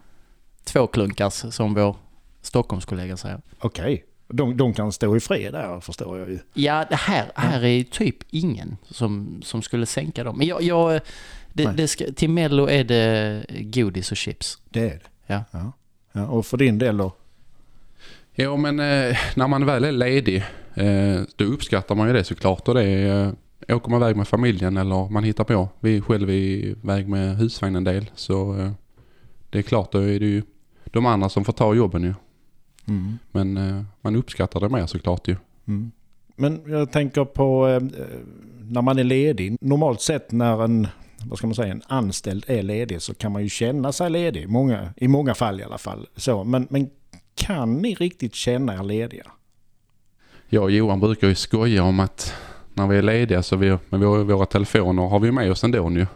Två 0.64 0.88
klunkars 0.88 1.34
som 1.34 1.74
vår 1.74 1.95
Stockholmskollega 2.41 3.18
säger. 3.18 3.41
Okej. 3.60 4.05
De, 4.28 4.57
de 4.57 4.74
kan 4.74 4.91
stå 4.91 5.16
i 5.16 5.20
fred 5.20 5.53
där 5.53 5.80
förstår 5.80 6.20
jag 6.20 6.30
ju. 6.30 6.39
Ja, 6.53 6.86
det 6.89 6.95
här, 6.95 7.32
här 7.36 7.66
är 7.66 7.84
typ 7.84 8.18
ingen 8.30 8.78
som, 8.89 9.41
som 9.43 9.62
skulle 9.62 9.86
sänka 9.86 10.24
dem. 10.24 10.38
Men 10.38 10.47
jag, 10.47 10.62
jag 10.62 11.01
det, 11.53 11.74
det 11.78 11.88
ska, 11.88 12.05
till 12.16 12.30
Mello 12.30 12.70
är 12.70 12.84
det 12.84 13.45
godis 13.49 14.12
och 14.12 14.18
chips. 14.18 14.57
Det 14.70 14.80
är 14.80 14.89
det. 14.89 15.01
Ja. 15.28 15.43
ja. 15.51 15.72
ja 16.12 16.28
och 16.28 16.45
för 16.45 16.57
din 16.57 16.78
del 16.78 16.97
då? 16.97 17.14
Ja, 18.32 18.55
men 18.55 18.80
eh, 18.80 19.18
när 19.36 19.47
man 19.47 19.66
väl 19.66 19.84
är 19.84 19.91
ledig 19.91 20.45
eh, 20.74 21.22
då 21.36 21.45
uppskattar 21.45 21.95
man 21.95 22.07
ju 22.07 22.14
det 22.14 22.24
såklart. 22.24 22.68
Och 22.68 22.74
det 22.76 22.84
är, 22.84 23.34
eh, 23.68 23.76
åker 23.78 23.89
man 23.89 24.01
iväg 24.01 24.16
med 24.16 24.28
familjen 24.28 24.78
eller 24.78 25.10
man 25.10 25.24
hittar 25.24 25.43
på. 25.43 25.70
Vi 25.80 25.97
är 25.97 26.01
själv 26.01 26.30
iväg 26.30 27.07
med 27.07 27.38
husvagn 27.38 27.76
en 27.76 27.84
del. 27.84 28.12
Så 28.16 28.72
det 29.50 29.58
är 29.58 29.62
klart, 29.62 29.91
då 29.91 30.00
är 30.00 30.20
det 30.20 30.26
ju 30.26 30.43
de 30.86 31.06
andra 31.06 31.30
som 31.30 31.45
får 31.45 31.54
ta 31.54 31.74
jobben 31.74 32.04
ju. 32.04 32.14
Mm. 32.88 33.18
Men 33.32 33.58
eh, 33.58 33.84
man 34.02 34.16
uppskattar 34.16 34.60
det 34.60 34.70
mer 34.70 34.86
såklart 34.86 35.28
ju. 35.28 35.36
Mm. 35.68 35.91
Men 36.36 36.62
jag 36.68 36.91
tänker 36.91 37.26
på 37.26 37.68
eh, 37.68 37.82
när 38.60 38.82
man 38.82 39.00
är 39.00 39.04
ledig. 39.04 39.58
Normalt 39.62 40.02
sett 40.02 40.32
när 40.32 40.64
en, 40.64 40.88
vad 41.26 41.38
ska 41.38 41.47
man 41.47 41.56
säga, 41.56 41.72
en 41.72 41.84
anställd 41.88 42.45
är 42.47 42.64
ledig 42.64 43.02
så 43.02 43.14
kan 43.14 43.32
man 43.32 43.43
ju 43.43 43.50
känna 43.50 43.91
sig 43.91 44.10
ledig. 44.10 44.50
Många, 44.50 44.93
I 44.95 45.08
många 45.08 45.34
fall 45.34 45.60
i 45.60 45.64
alla 45.64 45.78
fall. 45.78 46.08
Så, 46.16 46.43
men, 46.43 46.68
men 46.70 46.89
kan 47.36 47.74
ni 47.74 47.95
riktigt 47.95 48.36
känna 48.36 48.74
er 48.74 48.84
lediga? 48.84 49.26
Jag 50.50 50.64
och 50.64 50.72
Johan 50.72 51.00
brukar 51.00 51.28
ju 51.28 51.36
skoja 51.36 51.84
om 51.84 52.00
att 52.00 52.34
när 52.74 52.88
vi 52.88 52.97
är 52.97 53.02
lediga 53.02 53.43
så 53.43 53.56
vi, 53.56 53.78
med 53.89 54.00
våra, 54.00 54.24
våra 54.24 54.45
telefoner 54.45 55.08
har 55.08 55.20
vi 55.20 55.32
med 55.32 55.52
oss 55.52 55.64
ändå 55.64 55.89
nu. 55.89 56.08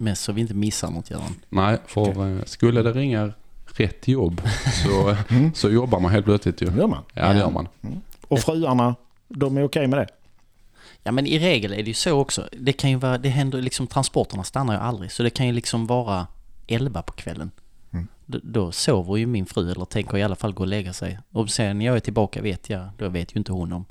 Mest 0.00 0.22
så 0.22 0.32
vi 0.32 0.40
inte 0.40 0.54
missar 0.54 0.90
något 0.90 1.10
Göran. 1.10 1.34
Nej, 1.48 1.78
för 1.86 2.36
eh, 2.36 2.44
skulle 2.44 2.82
det 2.82 2.92
ringa 2.92 3.32
rätt 3.66 4.08
jobb 4.08 4.42
så, 4.84 5.16
så 5.54 5.70
jobbar 5.70 6.00
man 6.00 6.10
helt 6.10 6.24
plötsligt 6.24 6.62
ju. 6.62 6.66
Gör 6.66 6.86
man. 6.86 7.02
Ja, 7.14 7.32
det 7.32 7.38
gör 7.38 7.50
man. 7.50 7.68
Och 8.28 8.38
fruarna, 8.38 8.94
de 9.28 9.56
är 9.56 9.64
okej 9.64 9.86
med 9.86 9.98
det? 9.98 10.06
Ja 11.02 11.12
men 11.12 11.26
i 11.26 11.38
regel 11.38 11.72
är 11.72 11.76
det 11.76 11.82
ju 11.82 11.94
så 11.94 12.12
också. 12.12 12.48
Det 12.52 12.72
kan 12.72 12.90
ju 12.90 12.96
vara, 12.96 13.18
det 13.18 13.28
händer 13.28 13.62
liksom, 13.62 13.86
transporterna 13.86 14.44
stannar 14.44 14.74
ju 14.74 14.80
aldrig. 14.80 15.12
Så 15.12 15.22
det 15.22 15.30
kan 15.30 15.46
ju 15.46 15.52
liksom 15.52 15.86
vara 15.86 16.26
11 16.66 17.02
på 17.02 17.12
kvällen. 17.12 17.50
Mm. 17.90 18.08
Då, 18.26 18.38
då 18.42 18.72
sover 18.72 19.16
ju 19.16 19.26
min 19.26 19.46
fru 19.46 19.70
eller 19.70 19.84
tänker 19.84 20.18
i 20.18 20.22
alla 20.22 20.36
fall 20.36 20.52
gå 20.52 20.62
och 20.62 20.68
lägga 20.68 20.92
sig. 20.92 21.18
Och 21.30 21.50
sen 21.50 21.78
när 21.78 21.86
jag 21.86 21.96
är 21.96 22.00
tillbaka 22.00 22.42
vet 22.42 22.70
jag, 22.70 22.90
då 22.98 23.08
vet 23.08 23.34
ju 23.34 23.38
inte 23.38 23.52
hon 23.52 23.72
om. 23.72 23.84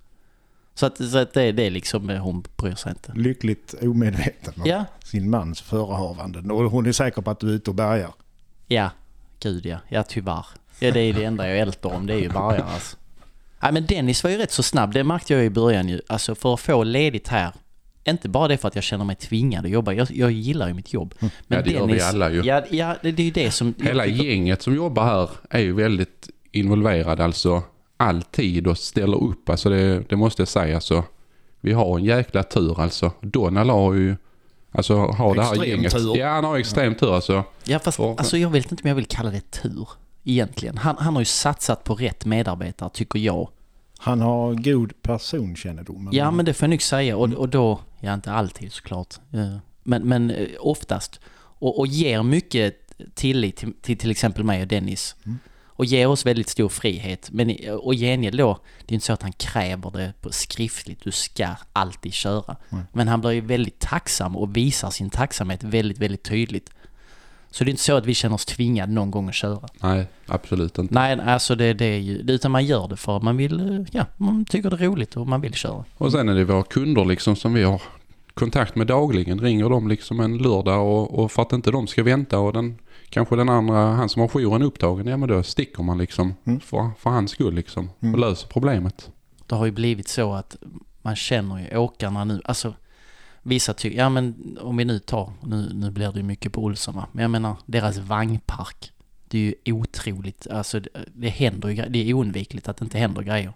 Så 0.80 0.86
att, 0.86 1.10
så 1.12 1.18
att 1.18 1.34
det, 1.34 1.52
det 1.52 1.64
är 1.64 1.70
liksom, 1.72 2.10
eh, 2.10 2.18
hon 2.22 2.44
bryr 2.58 2.76
sig 2.76 2.90
inte. 2.92 3.14
Lyckligt 3.16 3.76
omedveten 3.82 4.54
om 4.58 4.64
Ja, 4.66 4.86
sin 5.04 5.30
mans 5.30 5.62
förehavanden. 5.62 6.52
Och 6.52 6.64
hon 6.72 6.86
är 6.86 6.92
säker 6.92 7.22
på 7.22 7.32
att 7.32 7.40
du 7.40 7.50
är 7.50 7.54
ute 7.54 7.70
och 7.70 7.76
bärgar. 7.76 8.14
ja, 8.68 8.90
gud 9.40 9.66
ja, 9.66 9.78
ja 9.90 10.04
tyvärr. 10.04 10.46
Ja 10.80 10.92
det 10.92 11.00
är 11.00 11.14
det 11.14 11.24
enda 11.24 11.48
jag 11.50 11.58
ältar 11.60 11.90
om, 11.96 12.06
det 12.08 12.14
är 12.14 12.20
ju 12.20 12.28
vargar 12.28 12.66
alltså. 12.74 12.98
Nej 13.62 13.72
men 13.72 13.86
Dennis 13.86 14.24
var 14.24 14.32
ju 14.32 14.38
rätt 14.38 14.52
så 14.52 14.64
snabb, 14.64 14.94
det 14.94 15.04
märkte 15.04 15.34
jag 15.34 15.46
i 15.46 15.50
början 15.50 15.90
ju. 15.90 16.02
Alltså 16.08 16.36
för 16.36 16.54
att 16.54 16.60
få 16.60 16.84
ledigt 16.84 17.28
här. 17.28 17.54
Inte 18.04 18.30
bara 18.30 18.48
det 18.48 18.58
för 18.58 18.68
att 18.68 18.76
jag 18.76 18.84
känner 18.84 19.06
mig 19.06 19.16
tvingad 19.16 19.66
att 19.66 19.72
jobba, 19.72 19.94
jag, 19.94 20.12
jag 20.12 20.32
gillar 20.32 20.68
ju 20.68 20.74
mitt 20.74 20.94
jobb. 20.94 21.14
Men 21.20 21.30
Ja, 21.48 21.62
det 21.62 21.72
gör 21.72 21.86
vi 21.88 22.02
alla 22.02 22.32
ju. 22.32 22.42
Ja, 22.42 22.64
ja 22.70 22.96
det, 23.02 23.12
det 23.12 23.22
är 23.22 23.26
ju 23.26 23.32
det 23.32 23.52
som... 23.52 23.74
Hela 23.82 24.04
tycker- 24.04 24.24
gänget 24.24 24.62
som 24.62 24.76
jobbar 24.76 25.06
här 25.06 25.30
är 25.50 25.60
ju 25.60 25.74
väldigt 25.74 26.30
involverade 26.52 27.24
alltså 27.26 27.64
alltid 28.00 28.68
och 28.68 28.78
ställer 28.78 29.24
upp. 29.24 29.50
Alltså 29.50 29.70
det, 29.70 30.00
det 30.10 30.16
måste 30.16 30.42
jag 30.42 30.48
säga 30.48 30.76
alltså. 30.76 31.04
Vi 31.62 31.74
har 31.74 31.98
en 32.00 32.04
jäkla 32.06 32.44
tur 32.44 32.82
alltså. 32.82 33.12
Donald 33.22 33.70
har 33.72 33.94
ju 33.94 34.16
Alltså 34.72 34.98
har 34.98 35.36
det 35.36 35.44
här 35.44 35.64
gänget. 35.66 35.92
tur. 35.92 36.18
Ja 36.18 36.28
han 36.30 36.44
har 36.44 36.58
extrem 36.58 36.96
tur 36.96 37.16
alltså. 37.16 37.44
Ja 37.64 37.80
fast 37.80 38.00
Och- 38.00 38.20
alltså 38.20 38.38
jag 38.38 38.50
vet 38.50 38.72
inte 38.72 38.84
om 38.84 38.88
jag 38.88 38.96
vill 38.96 39.06
kalla 39.06 39.30
det 39.32 39.52
tur. 39.52 39.88
Egentligen. 40.24 40.78
Han, 40.78 40.96
han 41.00 41.14
har 41.14 41.22
ju 41.22 41.26
satsat 41.26 41.84
på 41.84 41.96
rätt 41.96 42.26
medarbetare 42.26 42.90
tycker 42.94 43.20
jag. 43.20 43.50
Han 43.98 44.22
har 44.22 44.54
god 44.54 45.02
personkännedom. 45.02 46.10
Ja 46.12 46.32
men 46.32 46.46
det 46.46 46.54
får 46.54 46.64
jag 46.66 46.70
nog 46.70 46.82
säga 46.82 47.18
och, 47.18 47.34
och 47.34 47.50
då, 47.50 47.80
ja 48.00 48.14
inte 48.14 48.32
alltid 48.32 48.72
såklart. 48.74 49.16
Men, 49.84 50.04
men 50.08 50.30
eh, 50.32 50.48
oftast. 50.60 51.20
Och, 51.36 51.80
och 51.80 51.88
ger 51.88 52.24
mycket 52.24 52.76
tillit 53.16 53.56
till, 53.58 53.74
till 53.82 53.98
till 53.98 54.12
exempel 54.12 54.44
mig 54.44 54.62
och 54.62 54.68
Dennis. 54.68 55.16
Och 55.80 55.86
ger 55.86 56.08
oss 56.08 56.26
väldigt 56.26 56.50
stor 56.50 56.70
frihet. 56.70 57.30
Men 57.32 57.56
och 57.70 57.94
gengäld 57.94 58.38
då, 58.38 58.60
det 58.86 58.92
är 58.92 58.94
inte 58.94 59.06
så 59.06 59.14
att 59.14 59.22
han 59.22 59.32
kräver 59.32 59.92
det 59.92 60.14
på 60.22 60.32
skriftligt. 60.32 61.04
Du 61.04 61.12
ska 61.12 61.48
alltid 61.74 62.14
köra. 62.14 62.56
Men 62.94 63.08
han 63.08 63.22
blir 63.22 63.32
ju 63.32 63.42
väldigt 63.42 63.80
tacksam 63.80 64.36
och 64.36 64.58
visar 64.58 64.90
sin 64.90 65.10
tacksamhet 65.10 65.64
väldigt, 65.64 65.98
väldigt 65.98 66.24
tydligt. 66.24 66.70
Så 67.52 67.64
det 67.64 67.70
är 67.70 67.72
inte 67.72 67.84
så 67.84 67.98
att 67.98 68.06
vi 68.06 68.14
känner 68.14 68.36
oss 68.36 68.46
tvingade 68.46 68.94
någon 68.94 69.12
gång 69.12 69.30
att 69.30 69.36
köra. 69.36 69.70
Nej 69.82 70.08
absolut 70.26 70.78
inte. 70.78 70.94
Nej, 70.94 71.20
alltså 71.20 71.56
det, 71.56 71.74
det 71.74 71.86
är 71.86 72.00
ju, 72.00 72.18
utan 72.18 72.52
man 72.52 72.66
gör 72.66 72.88
det 72.88 72.98
för 72.98 73.18
att 73.18 73.24
man 73.24 73.38
vill, 73.38 73.60
eh, 73.60 73.86
ja, 73.92 74.06
man 74.18 74.46
tycker 74.46 74.70
det 74.70 74.76
är 74.76 74.88
roligt 74.88 75.18
och 75.18 75.28
man 75.28 75.42
vill 75.42 75.54
köra. 75.54 75.86
Och 75.98 76.12
sen 76.12 76.30
är 76.30 76.36
det 76.36 76.44
våra 76.44 76.64
kunder 76.64 77.06
liksom 77.06 77.36
som 77.36 77.54
vi 77.54 77.64
har 77.64 77.82
kontakt 78.34 78.76
med 78.76 78.88
dagligen. 78.88 79.40
Ringer 79.40 79.70
de 79.70 79.88
liksom 79.88 80.20
en 80.20 80.38
lördag 80.38 80.88
och, 80.88 81.20
och 81.20 81.32
för 81.32 81.42
att 81.42 81.54
inte 81.54 81.72
de 81.72 81.88
ska 81.88 82.04
vänta 82.04 82.40
och 82.40 82.54
den 82.54 82.78
kanske 83.10 83.36
den 83.36 83.50
andra, 83.50 83.76
han 83.76 84.10
som 84.10 84.22
har 84.22 84.30
jouren 84.40 84.62
upptagen, 84.62 85.08
ja 85.08 85.18
men 85.18 85.30
då 85.30 85.44
sticker 85.44 85.84
man 85.84 85.98
liksom 85.98 86.34
Mm. 86.44 86.60
för, 86.60 86.90
för 87.00 87.10
hans 87.10 87.32
skull 87.32 87.54
liksom 87.54 87.90
Mm. 88.02 88.14
och 88.14 88.20
löser 88.20 88.48
problemet. 88.48 89.12
Det 89.48 89.56
har 89.56 89.66
ju 89.66 89.72
blivit 89.72 90.08
så 90.08 90.34
att 90.34 90.56
man 91.02 91.16
känner 91.16 91.60
ju 91.72 91.78
åkarna 91.78 92.24
nu, 92.24 92.42
alltså 92.46 92.74
vissa 93.42 93.74
tycker, 93.74 93.98
ja 93.98 94.10
men 94.10 94.58
om 94.62 94.78
vi 94.78 94.86
nu 94.86 95.00
tar, 95.00 95.34
nu, 95.44 95.72
nu 95.74 95.92
blir 95.92 96.12
det 96.12 96.18
ju 96.20 96.24
mycket 96.24 96.54
på 96.54 96.64
Olsson 96.64 96.96
va, 96.96 97.08
men 97.12 97.22
jag 97.22 97.32
menar 97.32 97.56
deras 97.66 97.98
vagnpark. 97.98 98.92
Det 99.28 99.38
är 99.40 99.44
ju 99.66 99.74
otroligt, 99.74 100.48
alltså 100.48 100.80
det, 100.80 100.90
det 101.14 101.30
händer 101.30 101.70
ju 101.70 101.76
det 101.90 102.10
är 102.10 102.14
oundvikligt 102.14 102.68
att 102.68 102.78
det 102.78 102.84
inte 102.84 102.98
händer 102.98 103.22
grejer. 103.22 103.54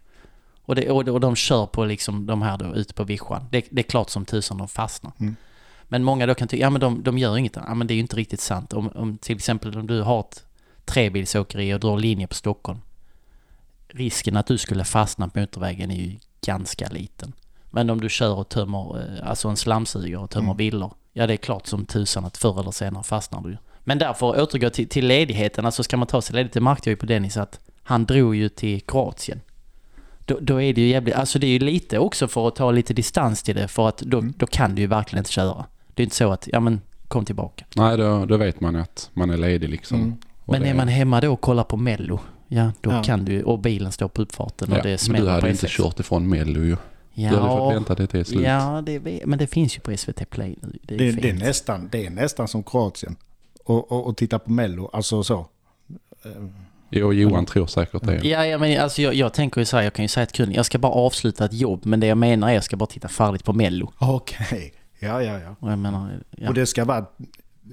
Och, 0.65 0.75
det, 0.75 0.89
och, 0.89 1.07
och 1.07 1.19
de 1.19 1.35
kör 1.35 1.65
på 1.65 1.85
liksom 1.85 2.25
de 2.25 2.41
här 2.41 2.57
då 2.57 2.75
ute 2.75 2.93
på 2.93 3.03
vischan. 3.03 3.45
Det, 3.51 3.65
det 3.69 3.81
är 3.81 3.83
klart 3.83 4.09
som 4.09 4.25
tusan 4.25 4.57
de 4.57 4.67
fastnar. 4.67 5.11
Mm. 5.19 5.35
Men 5.93 6.03
många 6.03 6.25
då 6.25 6.35
kan 6.35 6.47
tycka, 6.47 6.61
ja 6.61 6.69
men 6.69 6.81
de, 6.81 7.03
de 7.03 7.17
gör 7.17 7.37
inget. 7.37 7.55
Ja 7.55 7.73
men 7.73 7.87
det 7.87 7.93
är 7.93 7.95
ju 7.95 8.01
inte 8.01 8.15
riktigt 8.15 8.39
sant. 8.41 8.73
Om, 8.73 8.89
om 8.95 9.17
till 9.17 9.35
exempel 9.35 9.77
om 9.79 9.87
du 9.87 10.01
har 10.01 10.19
ett 10.19 10.45
trebilsåkeri 10.85 11.73
och 11.73 11.79
drar 11.79 11.97
linje 11.97 12.27
på 12.27 12.33
Stockholm. 12.35 12.79
Risken 13.87 14.37
att 14.37 14.47
du 14.47 14.57
skulle 14.57 14.83
fastna 14.83 15.27
på 15.29 15.39
motorvägen 15.39 15.91
är 15.91 15.95
ju 15.95 16.15
ganska 16.45 16.87
liten. 16.89 17.33
Men 17.71 17.89
om 17.89 18.01
du 18.01 18.09
kör 18.09 18.33
och 18.35 18.49
tömmer, 18.49 18.99
eh, 18.99 19.29
alltså 19.29 19.47
en 19.49 19.57
slamsugare 19.57 20.21
och 20.23 20.29
tömmer 20.29 20.45
Mm. 20.47 20.57
villor. 20.57 20.93
Ja 21.13 21.27
det 21.27 21.33
är 21.33 21.37
klart 21.37 21.67
som 21.67 21.85
tusan 21.85 22.25
att 22.25 22.37
förr 22.37 22.59
eller 22.59 22.71
senare 22.71 23.03
fastnar 23.03 23.41
du. 23.41 23.57
Men 23.79 23.97
därför 23.97 24.41
återgå 24.41 24.69
till, 24.69 24.89
till 24.89 25.07
ledigheten, 25.07 25.65
alltså 25.65 25.83
ska 25.83 25.97
man 25.97 26.07
ta 26.07 26.21
sig 26.21 26.35
ledigt, 26.35 26.53
det 26.53 26.61
märkte 26.61 26.89
jag 26.89 26.91
ju 26.91 26.97
på 26.99 27.05
Dennis 27.05 27.37
att 27.37 27.59
han 27.83 28.05
drog 28.05 28.35
ju 28.35 28.49
till 28.49 28.81
Kroatien. 28.81 29.41
Då, 30.25 30.37
då 30.41 30.61
är 30.61 30.73
det 30.73 30.81
ju 30.81 30.87
jävligt, 30.87 31.15
alltså 31.15 31.39
det 31.39 31.47
är 31.47 31.51
ju 31.51 31.59
lite 31.59 31.99
också 31.99 32.27
för 32.27 32.47
att 32.47 32.55
ta 32.55 32.71
lite 32.71 32.93
distans 32.93 33.43
till 33.43 33.55
det 33.55 33.67
för 33.67 33.87
att 33.87 33.97
då, 33.97 34.17
Mm. 34.19 34.33
då 34.37 34.47
kan 34.47 34.75
du 34.75 34.81
ju 34.81 34.87
verkligen 34.87 35.19
inte 35.21 35.31
köra. 35.31 35.65
Det 35.93 36.01
är 36.01 36.05
inte 36.05 36.15
så 36.15 36.31
att, 36.31 36.47
ja 36.51 36.59
men 36.59 36.81
kom 37.07 37.25
tillbaka. 37.25 37.65
Nej 37.75 37.97
då, 37.97 38.25
då 38.25 38.37
vet 38.37 38.61
man 38.61 38.75
att 38.75 39.09
man 39.13 39.29
är 39.29 39.37
ledig 39.37 39.69
liksom. 39.69 39.97
Mm. 40.01 40.13
Men 40.45 40.61
det- 40.61 40.69
är 40.69 40.73
man 40.73 40.87
hemma 40.87 41.21
då 41.21 41.33
och 41.33 41.41
kollar 41.41 41.63
på 41.63 41.77
mello, 41.77 42.19
ja 42.47 42.71
då 42.81 42.91
Ja. 42.91 43.03
kan 43.03 43.25
du 43.25 43.43
och 43.43 43.59
bilen 43.59 43.91
står 43.91 44.07
på 44.07 44.21
uppfarten 44.21 44.71
och 44.71 44.77
ja, 44.77 44.81
det 44.83 44.89
men 44.89 44.97
smäller 44.97 45.25
du 45.25 45.29
hade 45.31 45.41
på 45.41 45.47
inte 45.47 45.67
S6. 45.67 45.69
kört 45.69 45.99
ifrån 45.99 46.29
Mello 46.29 46.61
ju. 46.63 46.77
Ja, 47.13 47.29
Du 47.29 47.35
hade 47.37 47.49
fått 47.57 47.73
vänta 47.75 47.95
det 47.95 48.07
till 48.07 48.25
slut. 48.25 48.43
Ja, 48.45 48.83
det, 48.85 49.25
men 49.25 49.39
det 49.39 49.47
finns 49.47 49.75
ju 49.77 49.79
på 49.79 49.97
SVT 49.97 50.29
Play 50.29 50.55
nu. 50.61 50.77
Det 50.81 50.93
är, 50.95 50.99
Det, 50.99 51.11
det, 51.11 51.29
är 51.29 51.33
nästan, 51.33 51.89
det 51.91 52.05
är 52.05 52.09
nästan 52.09 52.47
som 52.47 52.63
Kroatien. 52.63 53.15
Och, 53.65 53.91
och, 53.91 54.07
och 54.07 54.17
titta 54.17 54.39
på 54.39 54.51
Mello, 54.51 54.89
alltså 54.93 55.23
så. 55.23 55.45
Jo, 56.89 57.13
Johan 57.13 57.45
tror 57.45 57.67
säkert 57.67 58.03
det. 58.03 58.15
Ja, 58.27 58.45
ja 58.45 58.57
men 58.57 58.81
alltså 58.81 59.01
jag, 59.01 59.13
jag 59.13 59.33
tänker 59.33 59.61
ju 59.61 59.65
så 59.65 59.77
här, 59.77 59.83
jag 59.83 59.93
kan 59.93 60.03
ju 60.05 60.09
säga 60.09 60.25
till 60.25 60.35
kunden, 60.35 60.55
jag 60.55 60.65
ska 60.65 60.77
bara 60.77 60.91
avsluta 60.91 61.45
ett 61.45 61.53
jobb, 61.53 61.85
men 61.85 61.99
det 61.99 62.07
jag 62.07 62.17
menar 62.17 62.49
är 62.49 62.53
jag 62.53 62.63
ska 62.63 62.77
bara 62.77 62.85
titta 62.87 63.07
färdigt 63.07 63.43
på 63.43 63.53
Mello. 63.53 63.91
Okej, 63.97 64.73
ja 65.03 65.23
ja 65.23 65.39
ja. 65.39 65.55
Och 65.59 65.71
jag 65.71 65.79
menar, 65.79 66.23
ja. 66.31 66.49
Och 66.49 66.53
det 66.53 66.65
ska 66.65 66.85
vara 66.85 67.05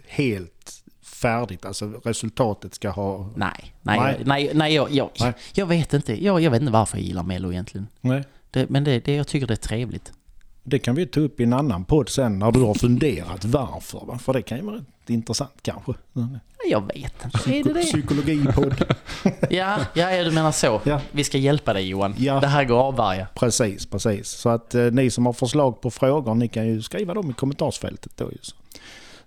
helt 0.07 0.83
färdigt, 1.03 1.65
alltså 1.65 2.01
resultatet 2.05 2.75
ska 2.75 2.91
ha... 2.91 3.31
Nej, 3.37 3.75
nej, 3.83 3.99
Nej. 4.01 4.23
nej, 4.25 4.51
nej, 4.55 4.75
jag, 4.75 4.91
jag, 4.91 5.11
Nej. 5.21 5.33
jag 5.55 5.67
vet 5.67 5.95
inte. 5.95 6.25
Jag, 6.25 6.41
jag 6.41 6.51
vet 6.51 6.61
inte 6.61 6.73
varför 6.73 6.99
jag 6.99 7.07
gillar 7.07 7.23
Mello 7.23 7.53
egentligen. 7.53 7.87
Nej. 8.01 8.25
Det, 8.51 8.71
men 8.71 8.85
det, 8.85 9.05
det, 9.05 9.15
jag 9.15 9.27
tycker 9.27 9.47
det 9.47 9.55
är 9.55 9.57
trevligt. 9.57 10.13
Det 10.63 10.79
kan 10.79 10.95
vi 10.95 11.07
ta 11.07 11.21
upp 11.21 11.41
i 11.41 11.45
en 11.45 11.53
annan 11.53 11.85
podd 11.85 12.09
sen 12.09 12.39
när 12.39 12.53
du 12.53 12.61
har 12.61 12.75
funderat 12.75 13.45
varför. 13.45 14.07
Va? 14.07 14.19
För 14.19 14.33
det 14.33 14.43
kan 14.43 14.59
ju 14.59 14.65
vara 14.65 14.77
rätt 14.77 15.11
intressant 15.11 15.53
kanske. 15.63 15.93
Jag 16.71 16.87
vet 16.95 17.25
inte. 17.25 17.55
Är 17.59 17.65
det 17.65 17.73
det? 17.73 17.83
Psykologipodd. 17.83 18.85
Ja, 19.51 19.79
ja, 19.95 20.11
ja, 20.11 20.25
du 20.25 20.31
menar 20.31 20.53
så. 20.53 20.81
Ja. 20.85 21.01
Vi 21.11 21.25
ska 21.25 21.39
hjälpa 21.39 21.73
dig 21.73 21.89
Johan. 21.89 22.15
Ja. 22.19 22.41
Det 22.41 22.47
här 22.47 22.65
går 22.65 22.79
att 22.79 22.85
avvärja. 22.85 23.27
Precis, 23.35 23.87
precis. 23.87 24.29
Så 24.29 24.49
att 24.49 24.75
eh, 24.75 24.83
ni 24.83 25.11
som 25.11 25.27
har 25.27 25.33
förslag 25.33 25.81
på 25.81 25.91
frågor, 25.91 26.35
ni 26.35 26.49
kan 26.49 26.67
ju 26.67 26.83
skriva 26.83 27.15
dem 27.15 27.31
i 27.31 27.33
kommentarsfältet 27.33 28.17
då. 28.17 28.31
Så 28.43 28.55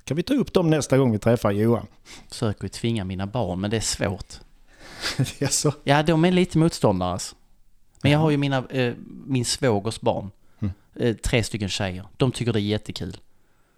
kan 0.03 0.17
vi 0.17 0.23
ta 0.23 0.33
upp 0.33 0.53
dem 0.53 0.69
nästa 0.69 0.97
gång 0.97 1.11
vi 1.11 1.19
träffar 1.19 1.51
Johan. 1.51 1.87
Försöker 2.29 2.63
ju 2.63 2.69
tvinga 2.69 3.03
mina 3.03 3.27
barn, 3.27 3.61
men 3.61 3.71
det 3.71 3.77
är 3.77 3.81
svårt. 3.81 4.33
Jaså? 5.39 5.73
Ja, 5.83 6.03
de 6.03 6.25
är 6.25 6.31
lite 6.31 6.57
motståndare 6.57 7.11
alltså. 7.11 7.35
Men 8.01 8.11
jag 8.11 8.19
har 8.19 8.29
ju 8.29 8.37
mina, 8.37 8.63
eh, 8.69 8.93
min 9.25 9.45
svågers 9.45 10.01
barn. 10.01 10.31
Eh, 10.95 11.15
tre 11.15 11.43
stycken 11.43 11.69
tjejer. 11.69 12.05
De 12.17 12.31
tycker 12.31 12.53
det 12.53 12.59
är 12.59 12.61
jättekul. 12.61 13.17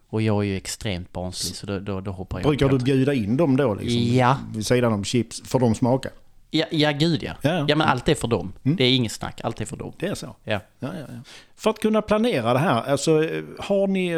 Och 0.07 0.21
jag 0.21 0.43
är 0.43 0.47
ju 0.47 0.57
extremt 0.57 1.13
barnslig 1.13 1.55
så 1.55 1.65
då, 1.65 1.79
då, 1.79 2.01
då 2.01 2.11
hoppar 2.11 2.39
jag 2.39 2.47
Brukar 2.47 2.69
du 2.69 2.77
bjuda 2.77 3.13
in 3.13 3.37
dem 3.37 3.57
då 3.57 3.73
liksom? 3.73 4.15
Ja. 4.15 4.37
Vid 4.53 4.65
sidan 4.65 4.93
om 4.93 5.03
chips, 5.03 5.41
för 5.45 5.59
de 5.59 5.75
smaka? 5.75 6.09
Ja, 6.51 6.65
ja, 6.71 6.91
gud 6.91 7.23
ja. 7.23 7.33
Ja, 7.41 7.65
ja. 7.67 7.75
Men 7.75 7.81
allt 7.81 8.09
är 8.09 8.15
för 8.15 8.27
dem. 8.27 8.53
Mm. 8.63 8.77
Det 8.77 8.83
är 8.83 8.95
inget 8.95 9.11
snack, 9.11 9.41
allt 9.43 9.61
är 9.61 9.65
för 9.65 9.77
dem. 9.77 9.93
Det 9.99 10.07
är 10.07 10.15
så? 10.15 10.35
Ja. 10.43 10.59
Ja, 10.79 10.89
ja, 10.93 10.93
ja. 10.99 11.19
För 11.55 11.69
att 11.69 11.79
kunna 11.79 12.01
planera 12.01 12.53
det 12.53 12.59
här, 12.59 12.83
alltså 12.83 13.11
har 13.59 13.87
ni... 13.87 14.13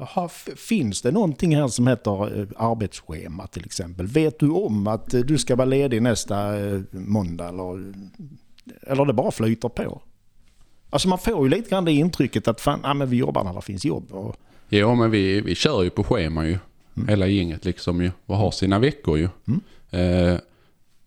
Har, 0.00 0.56
finns 0.56 1.02
det 1.02 1.10
någonting 1.10 1.56
här 1.56 1.68
som 1.68 1.86
heter 1.86 2.40
eh, 2.40 2.46
arbetsschema 2.56 3.46
till 3.46 3.64
exempel? 3.64 4.06
Vet 4.06 4.38
du 4.38 4.50
om 4.50 4.86
att 4.86 5.14
eh, 5.14 5.20
du 5.20 5.38
ska 5.38 5.56
vara 5.56 5.68
ledig 5.68 6.02
nästa 6.02 6.52
måndag 6.90 7.48
eller... 7.48 7.92
Eller 8.82 9.04
det 9.04 9.12
bara 9.12 9.30
flyter 9.30 9.68
på? 9.68 10.02
Alltså 10.90 11.08
man 11.08 11.18
får 11.18 11.44
ju 11.44 11.48
lite 11.48 11.70
grann 11.70 11.84
det 11.84 11.92
intrycket 11.92 12.48
att 12.48 12.60
fan, 12.60 12.80
ja, 12.82 12.94
men 12.94 13.10
vi 13.10 13.16
jobbar 13.16 13.44
när 13.44 13.54
det 13.54 13.62
finns 13.62 13.84
jobb. 13.84 14.12
Och, 14.12 14.36
Ja, 14.68 14.94
men 14.94 15.10
vi, 15.10 15.40
vi 15.40 15.54
kör 15.54 15.82
ju 15.82 15.90
på 15.90 16.04
schema 16.04 16.46
ju. 16.46 16.58
Hela 17.08 17.26
gänget 17.26 17.64
liksom 17.64 18.02
ju. 18.02 18.10
Och 18.26 18.36
har 18.36 18.50
sina 18.50 18.78
veckor 18.78 19.18
ju. 19.18 19.28
Mm. 19.48 19.60
Eh, 19.90 20.38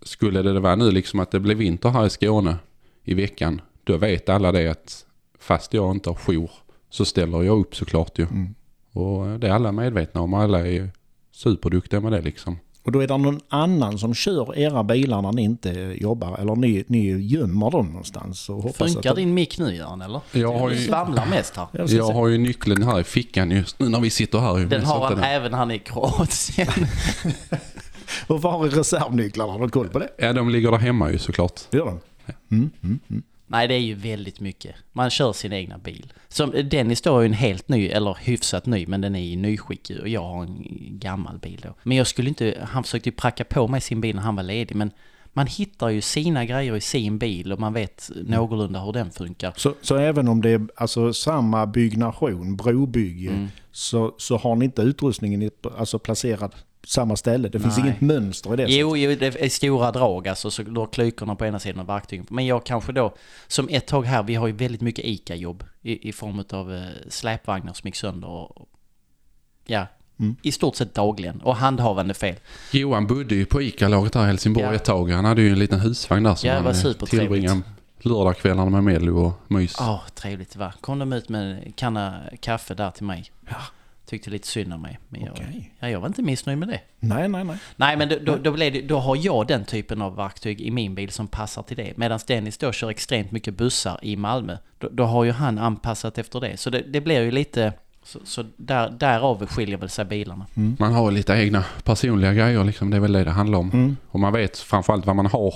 skulle 0.02 0.42
det 0.42 0.60
vara 0.60 0.76
nu 0.76 0.92
liksom 0.92 1.20
att 1.20 1.32
det 1.32 1.40
blir 1.40 1.56
vinter 1.56 1.90
här 1.90 2.06
i 2.06 2.10
Skåne 2.10 2.58
i 3.04 3.14
veckan. 3.14 3.62
Då 3.84 3.98
vet 3.98 4.30
alla 4.30 4.52
det 4.52 4.68
att 4.68 5.06
fast 5.40 5.74
jag 5.74 5.92
inte 5.92 6.10
har 6.10 6.16
jour 6.16 6.52
så 6.90 7.06
ställer 7.06 7.44
jag 7.44 7.60
upp 7.60 7.76
såklart 7.76 8.20
ju. 8.20 8.24
Mm. 8.24 8.56
Och 8.92 9.40
det 9.40 9.48
är 9.48 9.52
alla 9.52 9.72
medvetna 9.72 10.22
om. 10.22 10.34
Alla 10.34 10.68
är 10.68 10.90
superduktiga 11.32 12.00
med 12.00 12.12
det 12.12 12.22
liksom. 12.22 12.58
Och 12.90 12.94
då 12.94 13.00
är 13.00 13.08
det 13.08 13.18
någon 13.18 13.40
annan 13.50 13.98
som 13.98 14.14
kör 14.14 14.58
era 14.58 14.84
bilar 14.84 15.22
när 15.22 15.32
ni 15.32 15.42
inte 15.42 15.70
jobbar. 16.02 16.38
Eller 16.38 16.56
ni, 16.56 16.84
ni 16.88 17.12
gömmer 17.12 17.72
dem 17.72 17.86
någonstans. 17.88 18.50
Och 18.50 18.56
hoppas 18.56 18.94
Funkar 18.94 19.10
att 19.10 19.16
din 19.16 19.34
mick 19.34 19.60
nu 19.60 19.76
Göran 19.76 20.02
eller? 20.02 20.22
Jag 20.32 20.54
har 20.60 20.70
Du 20.70 20.76
ju, 20.76 20.88
svamlar 20.88 21.26
mest 21.26 21.56
här. 21.56 21.68
Jag 21.72 21.90
jag 21.90 22.12
har 22.12 22.28
ju 22.28 22.38
nyckeln 22.38 22.84
här 22.84 23.00
i 23.00 23.04
fickan 23.04 23.52
just 23.52 23.80
nu 23.80 23.90
när 23.90 24.00
vi 24.00 24.10
sitter 24.10 24.40
här. 24.40 24.60
Den 24.60 24.86
har 24.86 25.06
han 25.06 25.16
den- 25.16 25.24
även 25.24 25.54
han 25.54 25.72
i 25.72 25.80
Kroatien. 25.80 26.68
Och 28.28 28.42
var 28.42 28.66
är 28.66 28.70
reservnycklarna? 28.70 29.52
Har 29.54 29.60
du 29.60 29.70
koll 29.70 29.88
på 29.90 30.00
det? 30.00 30.10
Ja, 30.18 30.34
de 30.34 30.50
ligger 30.50 30.72
där 30.72 30.78
hemma 30.78 31.12
ju 31.12 31.18
såklart. 31.18 31.62
Gör 31.72 31.86
de? 31.86 32.00
Mm, 32.52 32.70
mm, 32.84 33.00
mm. 33.10 33.24
Nej, 33.52 33.68
det 33.68 33.74
är 33.74 33.80
ju 33.80 33.94
väldigt 33.94 34.40
mycket. 34.40 34.76
Man 34.92 35.10
kör 35.10 35.34
sin 35.34 35.54
egna 35.54 35.78
bil. 35.78 36.14
Som 36.28 36.52
Dennis 36.72 37.02
då 37.02 37.18
är 37.18 37.22
ju 37.22 37.26
en 37.26 37.34
helt 37.34 37.70
ny, 37.70 37.88
eller 37.88 38.18
hyfsat 38.22 38.66
ny, 38.66 38.88
men 38.88 39.02
den 39.02 39.16
är 39.16 39.20
i 39.20 39.36
nyskick 39.36 39.92
och 40.02 40.08
jag 40.08 40.24
har 40.24 40.44
en 40.44 40.66
gammal 41.00 41.38
bil 41.40 41.60
då. 41.64 41.74
Men 41.84 41.98
jag 41.98 42.08
skulle 42.08 42.30
inte, 42.30 42.68
han 42.70 42.84
försökte 42.84 43.10
ju 43.10 43.16
pracka 43.16 43.44
på 43.44 43.68
mig 43.68 43.82
sin 43.82 44.02
bil 44.02 44.16
när 44.16 44.24
han 44.24 44.36
var 44.36 44.44
ledig, 44.44 44.76
men 44.76 44.92
man 45.34 45.48
hittar 45.48 45.90
ju 45.90 46.02
sina 46.02 46.46
grejer 46.46 46.76
i 46.76 46.82
sin 46.82 47.18
bil 47.20 47.52
och 47.54 47.60
man 47.60 47.74
vet 47.74 48.10
någorlunda 48.26 48.80
hur 48.82 48.94
den 48.94 49.12
funkar. 49.12 49.54
Så, 49.58 49.74
så 49.82 49.96
även 49.96 50.28
om 50.28 50.42
det 50.42 50.50
är 50.50 50.68
alltså, 50.76 51.14
samma 51.14 51.66
byggnation, 51.66 52.56
brobygge, 52.56 53.30
Mm. 53.30 53.48
så, 53.72 54.14
så 54.18 54.38
har 54.38 54.56
ni 54.56 54.66
inte 54.66 54.82
utrustningen 54.82 55.52
alltså, 55.78 56.00
placerad 56.00 56.52
på 56.52 56.58
samma 56.90 57.16
ställe? 57.16 57.50
Det 57.50 57.60
finns 57.60 57.78
Nej. 57.78 57.86
inget 57.88 58.02
mönster 58.02 58.54
i 58.54 58.56
det? 58.56 58.64
Jo, 58.74 58.98
jo, 58.98 59.16
det 59.20 59.42
är 59.42 59.50
stora 59.50 59.92
drag 59.92 60.28
alltså, 60.28 60.52
så 60.52 60.64
du 60.64 60.80
har 60.80 60.88
klykorna 60.88 61.36
på 61.36 61.46
ena 61.46 61.60
sidan 61.60 61.80
och 61.80 61.90
verktygen. 61.90 62.26
Men 62.30 62.46
jag 62.46 62.64
kanske 62.66 62.92
då, 62.92 63.16
som 63.48 63.68
ett 63.72 63.88
tag 63.88 64.06
här, 64.06 64.24
vi 64.24 64.36
har 64.36 64.48
ju 64.48 64.54
väldigt 64.54 64.82
mycket 64.82 65.06
ICA-jobb 65.06 65.64
i, 65.82 66.10
i 66.10 66.12
form 66.14 66.44
av 66.52 66.74
eh, 66.74 66.84
släpvagnar 67.10 67.74
som 67.74 67.88
gick 67.88 67.96
sönder 67.96 68.28
och, 68.28 68.70
ja, 69.66 69.88
Mm. 70.20 70.36
i 70.42 70.52
stort 70.52 70.76
sett 70.76 70.94
dagligen. 70.94 71.42
Och 71.42 71.56
handhavande 71.56 72.14
fel. 72.14 72.36
Johan 72.72 73.08
bodde 73.08 73.36
ju 73.36 73.46
på 73.46 73.62
ICA-laget 73.62 74.16
här 74.16 74.24
i 74.24 74.28
Helsingborg 74.28 74.66
Ja. 74.66 74.74
ett 74.74 74.86
tag. 74.86 75.12
Han 75.12 75.26
hade 75.26 75.42
ju 75.42 75.50
en 75.52 75.60
liten 75.60 75.80
husvagn 75.80 76.24
där 76.24 76.36
som 76.36 76.48
Ja, 76.50 76.54
han 76.56 76.64
var 76.64 76.86
eh, 76.88 76.94
tillbringade 76.94 77.62
lördagskvällarna 78.02 78.70
med 78.70 78.84
Mello 78.84 79.26
och 79.26 79.34
mys. 79.48 79.76
Ja, 79.80 80.02
trevligt 80.16 80.54
det 80.54 80.60
var. 80.60 80.74
Kom 80.82 81.00
de 81.00 81.14
ut 81.14 81.30
med 81.30 81.52
en 81.66 81.72
kanna 81.72 82.22
kaffe 82.40 82.74
där 82.74 82.92
till 82.92 83.04
mig. 83.06 83.32
Ja. 83.50 83.56
Tyckte 84.10 84.30
lite 84.30 84.48
synd 84.48 84.74
om 84.74 84.82
mig. 84.82 85.00
Men 85.10 85.22
jag, 85.22 85.32
Okej. 85.32 85.72
ja, 85.80 85.90
jag 85.90 86.00
var 86.00 86.08
inte 86.08 86.22
missnöjd 86.22 86.58
med 86.58 86.68
det. 86.68 86.80
Nej, 87.00 87.28
nej, 87.30 87.44
nej. 87.44 87.58
Nej, 87.76 87.98
men 87.98 88.10
då, 88.10 88.16
då, 88.22 88.36
då, 88.36 88.52
blev 88.52 88.74
det, 88.74 88.82
då 88.82 89.00
har 89.00 89.16
jag 89.16 89.48
den 89.48 89.66
typen 89.66 90.02
av 90.02 90.16
verktyg 90.16 90.62
i 90.62 90.72
min 90.72 90.96
bil 90.96 91.10
som 91.10 91.28
passar 91.28 91.64
till 91.64 91.78
det. 91.78 91.98
Medan 91.98 92.20
Dennis 92.28 92.58
då 92.58 92.72
kör 92.72 92.90
extremt 92.90 93.32
mycket 93.32 93.54
bussar 93.54 94.00
i 94.02 94.16
Malmö. 94.16 94.58
Då, 94.78 94.90
då 94.92 95.04
har 95.04 95.24
ju 95.24 95.32
han 95.32 95.58
anpassat 95.58 96.18
efter 96.18 96.40
det. 96.40 96.58
Så 96.58 96.70
det, 96.70 96.82
det 96.82 97.02
blir 97.02 97.22
ju 97.22 97.32
lite... 97.32 97.74
Så, 98.04 98.20
så 98.24 98.46
där, 98.58 98.90
därav 98.90 99.46
skiljer 99.46 99.78
väl 99.78 99.90
sig 99.90 100.06
bilarna. 100.06 100.46
Man 100.80 100.94
har 100.94 101.12
lite 101.12 101.34
egna 101.34 101.64
personliga 101.84 102.34
grejer 102.34 102.64
liksom. 102.64 102.90
Det 102.90 102.98
är 102.98 103.02
väl 103.02 103.12
det 103.14 103.24
det 103.24 103.32
handlar 103.32 103.60
om. 103.60 103.70
Mm. 103.72 103.98
Och 104.08 104.20
man 104.20 104.34
vet 104.34 104.58
framförallt 104.58 105.06
vad 105.06 105.16
man 105.16 105.26
har. 105.26 105.54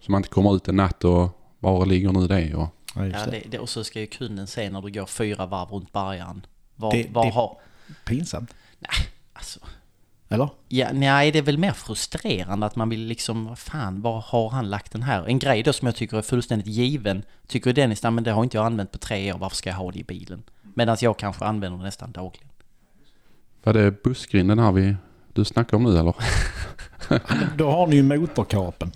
Så 0.00 0.12
man 0.12 0.18
inte 0.18 0.28
kommer 0.28 0.56
ut 0.56 0.68
en 0.68 0.76
natt 0.76 1.04
och 1.04 1.28
var 1.58 1.86
ligger 1.86 2.12
nu 2.12 2.26
det 2.26 2.54
och 2.54 2.68
Ja, 2.96 3.06
Ja, 3.06 3.18
det. 3.24 3.30
det, 3.30 3.42
det, 3.50 3.58
och 3.58 3.68
så 3.68 3.84
ska 3.84 4.00
ju 4.00 4.06
kunden 4.06 4.46
se 4.46 4.70
när 4.70 4.82
du 4.82 4.90
går 4.92 5.06
fyra 5.06 5.46
varv 5.46 5.68
runt 5.68 5.92
bärgaren. 5.92 6.46
Var, 6.76 6.92
Det- 6.92 7.06
var 7.12 7.24
det- 7.24 7.30
har... 7.30 7.56
Pinsamt. 8.04 8.54
Alltså, 9.32 9.60
Eller? 10.28 10.48
Ja, 10.68 10.88
nej, 10.92 11.30
det 11.30 11.38
är 11.38 11.42
väl 11.42 11.58
mer 11.58 11.72
frustrerande 11.72 12.66
att 12.66 12.76
man 12.76 12.88
vill 12.88 13.06
liksom, 13.06 13.46
vad 13.46 13.58
fan, 13.58 14.00
var 14.00 14.20
har 14.20 14.50
han 14.50 14.70
lagt 14.70 14.92
den 14.92 15.02
här? 15.02 15.24
En 15.26 15.38
grej 15.38 15.62
då 15.62 15.72
som 15.72 15.86
jag 15.86 15.94
tycker 15.94 16.16
är 16.16 16.22
fullständigt 16.22 16.66
given, 16.66 17.22
tycker 17.46 17.72
Dennis, 17.72 18.02
nej 18.02 18.12
men 18.12 18.24
det 18.24 18.30
har 18.30 18.42
inte 18.44 18.56
jag 18.56 18.66
använt 18.66 18.92
på 18.92 18.98
tre 18.98 19.32
år, 19.32 19.38
varför 19.38 19.56
ska 19.56 19.70
jag 19.70 19.76
ha 19.76 19.90
det 19.90 19.98
i 19.98 20.04
bilen? 20.04 20.42
Medan 20.74 20.96
jag 21.00 21.18
kanske 21.18 21.44
använder 21.44 21.78
det 21.78 21.84
nästan 21.84 22.12
dagligen. 22.12 22.48
Var 23.62 23.72
det 23.72 24.02
bussgrinden 24.02 24.58
här 24.58 24.72
vi, 24.72 24.96
du 25.32 25.44
snackar 25.44 25.76
om 25.76 25.82
nu 25.82 25.98
eller? 25.98 26.14
Då 27.56 27.70
har 27.70 27.86
ni 27.86 27.96
ju 27.96 28.02
motorkapen. 28.02 28.92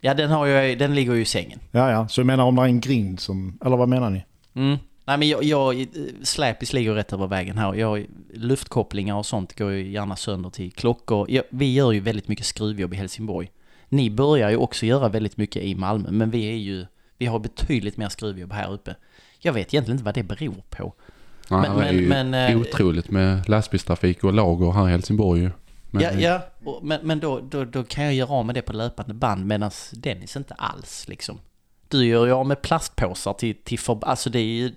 Ja, 0.00 0.14
den, 0.14 0.30
har 0.30 0.46
jag, 0.46 0.78
den 0.78 0.94
ligger 0.94 1.14
ju 1.14 1.20
i 1.20 1.24
sängen. 1.24 1.58
Ja, 1.70 1.90
ja. 1.90 2.08
Så 2.08 2.20
jag 2.20 2.26
menar 2.26 2.44
om 2.44 2.56
det 2.56 2.62
är 2.62 2.66
en 2.66 2.80
grind 2.80 3.20
som... 3.20 3.58
Eller 3.64 3.76
vad 3.76 3.88
menar 3.88 4.10
ni? 4.10 4.24
Mm. 4.54 4.78
Nej 5.10 5.18
men 5.18 5.28
jag, 5.28 5.44
jag 5.44 5.86
släpis 6.22 6.72
ligger 6.72 6.94
rätt 6.94 7.12
över 7.12 7.26
vägen 7.26 7.58
här. 7.58 7.74
Jag, 7.74 8.06
luftkopplingar 8.34 9.14
och 9.14 9.26
sånt 9.26 9.58
går 9.58 9.70
ju 9.72 9.90
gärna 9.90 10.16
sönder 10.16 10.50
till 10.50 10.72
klockor. 10.72 11.30
Jag, 11.30 11.44
vi 11.50 11.74
gör 11.74 11.92
ju 11.92 12.00
väldigt 12.00 12.28
mycket 12.28 12.46
skruvjobb 12.46 12.94
i 12.94 12.96
Helsingborg. 12.96 13.50
Ni 13.88 14.10
börjar 14.10 14.50
ju 14.50 14.56
också 14.56 14.86
göra 14.86 15.08
väldigt 15.08 15.36
mycket 15.36 15.62
i 15.62 15.74
Malmö, 15.74 16.10
men 16.10 16.30
vi 16.30 16.44
är 16.50 16.56
ju, 16.56 16.86
vi 17.18 17.26
har 17.26 17.38
betydligt 17.38 17.96
mer 17.96 18.08
skruvjobb 18.08 18.52
här 18.52 18.72
uppe. 18.72 18.96
Jag 19.38 19.52
vet 19.52 19.74
egentligen 19.74 19.94
inte 19.94 20.04
vad 20.04 20.14
det 20.14 20.22
beror 20.22 20.64
på. 20.70 20.94
Nej, 21.50 21.60
Men- 21.60 21.76
det 21.78 21.86
är 21.88 21.92
ju 21.92 22.08
men- 22.08 22.30
men, 22.30 22.52
eh, 22.52 22.60
otroligt 22.60 23.10
med 23.10 23.48
lastbilstrafik 23.48 24.24
och 24.24 24.32
lager 24.32 24.72
här 24.72 24.88
i 24.88 24.90
Helsingborg 24.90 25.40
ju. 25.40 25.50
Men, 25.90 26.02
ja, 26.02 26.10
ja. 26.12 26.40
Och, 26.64 26.84
men, 26.84 27.00
men 27.02 27.20
då, 27.20 27.40
då, 27.50 27.64
då 27.64 27.84
kan 27.84 28.04
jag 28.04 28.14
göra 28.14 28.30
av 28.30 28.46
med 28.46 28.54
det 28.54 28.62
på 28.62 28.72
löpande 28.72 29.14
band 29.14 29.46
medan 29.46 29.70
Dennis 29.92 30.36
inte 30.36 30.54
alls 30.54 31.08
liksom. 31.08 31.38
Du 31.90 32.06
gör 32.06 32.26
ju 32.26 32.32
av 32.32 32.46
med 32.46 32.62
plastpåsar 32.62 33.32
till, 33.32 33.54
till 33.64 33.78
för, 33.78 33.98
alltså 34.02 34.30
det 34.30 34.38
är 34.38 34.42
ju, 34.42 34.72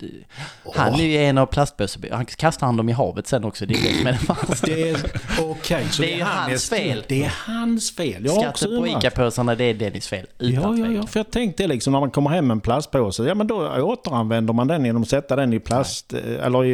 han 0.74 0.94
är 0.94 1.04
ju 1.04 1.16
en 1.16 1.38
av 1.38 1.46
plastpåsar, 1.46 2.00
han 2.12 2.26
kastar 2.26 2.66
han 2.66 2.76
dem 2.76 2.88
i 2.88 2.92
havet 2.92 3.26
sen 3.26 3.44
också, 3.44 3.66
det 3.66 3.74
är 3.74 3.82
det 3.82 3.98
som 3.98 4.06
är 4.06 4.12
det. 4.12 4.66
Det 4.74 4.90
är... 4.90 4.96
Okej, 5.40 5.86
så 5.90 6.02
Det 6.02 6.12
är 6.12 6.16
ju 6.16 6.22
hans 6.22 6.70
fel. 6.70 7.04
Det 7.08 7.24
är 7.24 7.34
hans 7.46 7.96
fel. 7.96 8.24
Jag 8.24 8.56
Skatten 8.56 8.80
på. 8.80 8.86
ICA-påsarna, 8.86 9.54
det 9.54 9.64
är 9.64 9.74
Dennis 9.74 10.08
fel, 10.08 10.26
utan 10.38 10.78
Ja, 10.78 10.86
ja, 10.86 10.92
ja, 10.92 11.06
för 11.06 11.20
jag 11.20 11.30
tänkte 11.30 11.66
liksom 11.66 11.92
när 11.92 12.00
man 12.00 12.10
kommer 12.10 12.30
hem 12.30 12.46
med 12.46 12.54
en 12.54 12.60
plastpåse, 12.60 13.24
ja 13.24 13.34
men 13.34 13.46
då 13.46 13.82
återanvänder 13.82 14.52
man 14.52 14.66
den 14.66 14.84
genom 14.84 15.02
att 15.02 15.08
sätta 15.08 15.36
den 15.36 15.52
i 15.52 15.60
plast, 15.60 16.12
eh, 16.12 16.46
eller 16.46 16.64
i 16.64 16.72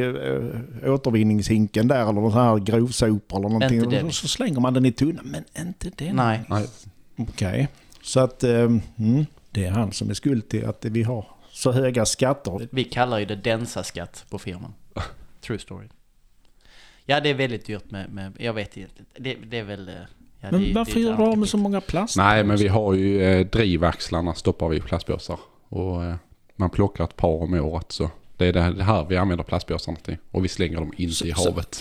äh, 0.85 0.93
återvinningshinken 0.93 1.89
där 1.89 2.03
eller 2.03 2.13
någon 2.13 2.33
sån 2.33 2.41
här 2.41 2.59
grovsopor 2.59 3.39
eller 3.39 3.49
någonting. 3.49 3.85
Inte 3.85 4.03
Och 4.03 4.15
så, 4.15 4.21
så 4.21 4.29
slänger 4.29 4.61
man 4.61 4.75
den 4.75 4.85
i 4.85 4.93
tunnan, 4.93 5.25
men 5.25 5.45
inte 5.59 6.05
den. 6.05 6.17
Nej, 6.17 6.41
Nej, 6.49 6.67
Okej, 7.17 7.69
så 8.03 8.21
att 8.21 8.45
eh, 8.45 8.51
mm, 8.51 9.27
det 9.51 9.65
är 9.65 9.71
han 9.71 9.93
som 9.93 10.11
är 10.11 10.15
skuld 10.15 10.49
till 10.49 10.65
att 10.67 10.85
vi 10.85 11.03
har 11.03 11.27
så 11.51 11.73
höga 11.73 12.05
skatter. 12.07 12.69
vi 12.73 12.85
kallar 12.85 13.19
ju 13.19 13.25
det 13.25 13.37
densa-skatt 13.37 14.25
på 14.31 14.39
firman. 14.39 14.75
True 15.41 15.59
story. 15.59 15.87
Ja, 17.05 17.21
det 17.21 17.29
är 17.31 17.35
väldigt 17.35 17.67
dyrt 17.67 17.91
med, 17.91 18.11
med 18.13 18.33
jag 18.39 18.53
vet 18.53 18.77
inte, 18.77 19.03
det, 19.19 19.35
det 19.35 19.59
är 19.59 19.65
väl... 19.65 19.89
eh, 19.89 19.95
Ja, 20.43 20.49
Men 20.51 20.61
det- 20.63 20.73
varför 20.75 21.01
gör 21.01 21.17
du 21.17 21.23
av 21.23 21.39
med 21.39 21.49
så 21.49 21.57
många 21.57 21.81
plast? 21.81 22.17
Nej 22.17 22.45
men 22.45 22.57
vi 22.57 22.69
har 22.69 22.95
ju 22.95 23.23
eh, 23.23 23.47
drivaxlarna 23.47 24.35
stoppar 24.35 24.69
vi 24.69 24.77
i 24.77 24.81
plastpåsar. 24.81 25.39
Och 25.69 26.05
eh, 26.05 26.15
man 26.57 26.71
plockar 26.71 27.05
ett 27.05 27.17
par 27.17 27.43
om 27.43 27.55
året 27.55 27.93
så. 27.93 28.11
Det 28.41 28.47
är 28.47 28.53
det 28.53 28.83
här 28.85 29.07
vi 29.09 29.17
använder 29.17 29.45
plastpåsarna 29.45 29.97
till. 30.03 30.17
Och 30.31 30.45
vi 30.45 30.49
slänger 30.49 30.77
dem 30.77 30.93
inte 30.97 31.15
Så- 31.15 31.25
i 31.27 31.33
så- 31.33 31.45
havet. 31.51 31.81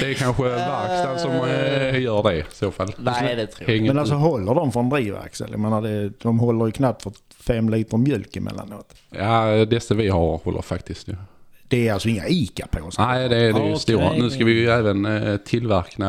det 0.00 0.06
är 0.10 0.14
kanske 0.14 0.42
verkstaden 0.42 1.18
som 1.18 1.30
eh, 1.32 2.00
gör 2.02 2.22
det 2.22 2.36
i 2.38 2.44
så 2.52 2.70
fall. 2.70 2.92
Nej, 2.98 3.36
det 3.36 3.46
tror 3.46 3.68
jag 3.70 3.74
Hänger 3.76 3.90
Men 3.90 3.98
alltså 3.98 4.14
håller 4.14 4.54
de 4.54 4.72
för 4.72 4.80
en 4.80 4.88
drivaxel? 4.88 5.48
Jag 5.50 5.60
menar, 5.60 5.82
det, 5.82 6.08
de 6.22 6.38
håller 6.38 6.66
ju 6.66 6.72
knappt 6.72 7.02
för 7.02 7.12
fem 7.40 7.68
liter 7.68 7.96
mjölk 7.96 8.36
emellanåt. 8.36 8.94
Ja, 9.10 9.64
dessa 9.64 9.94
vi 9.94 10.08
har 10.08 10.38
håller 10.38 10.62
faktiskt 10.62 11.08
ju. 11.08 11.16
Det 11.68 11.88
är 11.88 11.92
alltså 11.92 12.08
inga 12.08 12.28
ICA-påsar? 12.28 13.06
Nej, 13.06 13.28
det 13.28 13.36
är 13.36 13.40
det 13.40 13.58
är 13.60 13.64
ju 13.64 13.70
Okej. 13.70 13.78
stora. 13.78 14.12
Nu 14.12 14.30
ska 14.30 14.44
vi 14.44 14.52
ju 14.52 14.68
även 14.70 15.06
eh, 15.06 15.36
tillverka 15.36 16.04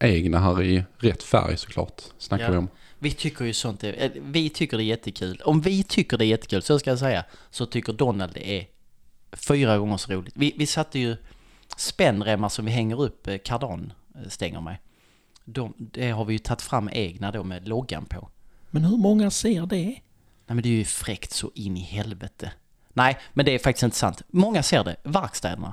eh, 0.00 0.08
egna 0.10 0.38
här 0.38 0.62
i 0.62 0.84
rätt 0.98 1.22
färg 1.22 1.56
såklart. 1.56 2.02
Snackar 2.18 2.44
Ja. 2.44 2.50
vi 2.50 2.56
om. 2.56 2.68
Vi 3.02 3.10
tycker 3.10 3.44
ju 3.44 3.52
sånt, 3.52 3.84
är, 3.84 4.02
eh, 4.02 4.10
vi 4.22 4.50
tycker 4.50 4.76
det 4.76 4.82
är 4.82 4.86
jättekul. 4.86 5.40
Om 5.44 5.60
vi 5.60 5.82
tycker 5.82 6.18
det 6.18 6.24
är 6.24 6.26
jättekul, 6.26 6.62
så 6.62 6.78
ska 6.78 6.90
jag 6.90 6.98
säga, 6.98 7.24
så 7.50 7.66
tycker 7.66 7.92
Donald 7.92 8.34
det 8.34 8.50
är 8.50 8.66
fyra 9.32 9.78
gånger 9.78 9.96
så 9.96 10.12
roligt. 10.12 10.34
Vi, 10.36 10.54
vi 10.58 10.66
satte 10.66 10.98
ju 10.98 11.16
spännremmar 11.76 12.48
som 12.48 12.64
vi 12.64 12.70
hänger 12.70 13.00
upp 13.00 13.26
eh, 13.26 13.38
kardanstänger 13.38 14.60
med. 14.60 14.76
De, 15.44 15.74
det 15.76 16.10
har 16.10 16.24
vi 16.24 16.32
ju 16.32 16.38
tagit 16.38 16.62
fram 16.62 16.88
egna 16.92 17.30
då 17.30 17.44
med 17.44 17.68
loggan 17.68 18.04
på. 18.04 18.28
Men 18.70 18.84
hur 18.84 18.96
många 18.96 19.30
ser 19.30 19.66
det? 19.66 19.84
Nej 19.84 20.00
men 20.46 20.62
det 20.62 20.68
är 20.68 20.72
ju 20.72 20.84
fräckt 20.84 21.32
så 21.32 21.50
in 21.54 21.76
i 21.76 21.80
helvete. 21.80 22.52
Nej, 22.92 23.18
men 23.32 23.46
det 23.46 23.54
är 23.54 23.58
faktiskt 23.58 23.82
inte 23.82 23.96
sant. 23.96 24.22
Många 24.28 24.62
ser 24.62 24.84
det, 24.84 24.96
verkstäderna. 25.02 25.72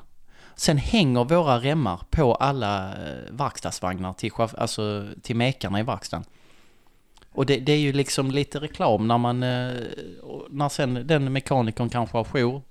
Sen 0.56 0.78
hänger 0.78 1.24
våra 1.24 1.60
remmar 1.60 2.02
på 2.10 2.36
alla 2.36 2.88
eh, 2.88 3.32
verkstadsvagnar 3.32 4.14
till, 4.14 4.32
alltså, 4.38 5.08
till 5.22 5.36
mekarna 5.36 5.80
i 5.80 5.84
verkstaden. 5.84 6.26
Och 7.32 7.46
det, 7.46 7.58
det 7.60 7.72
är 7.72 7.78
ju 7.78 7.94
liksom 7.94 8.32
lite 8.32 8.60
reklam 8.60 9.08
när 9.08 9.18
man, 9.18 9.44
eh, 9.44 9.72
när 10.50 10.70
sen 10.70 11.08
den 11.08 11.34
mekanikern 11.34 11.90
kanske 11.90 12.18
har 12.18 12.24
jour 12.24 12.62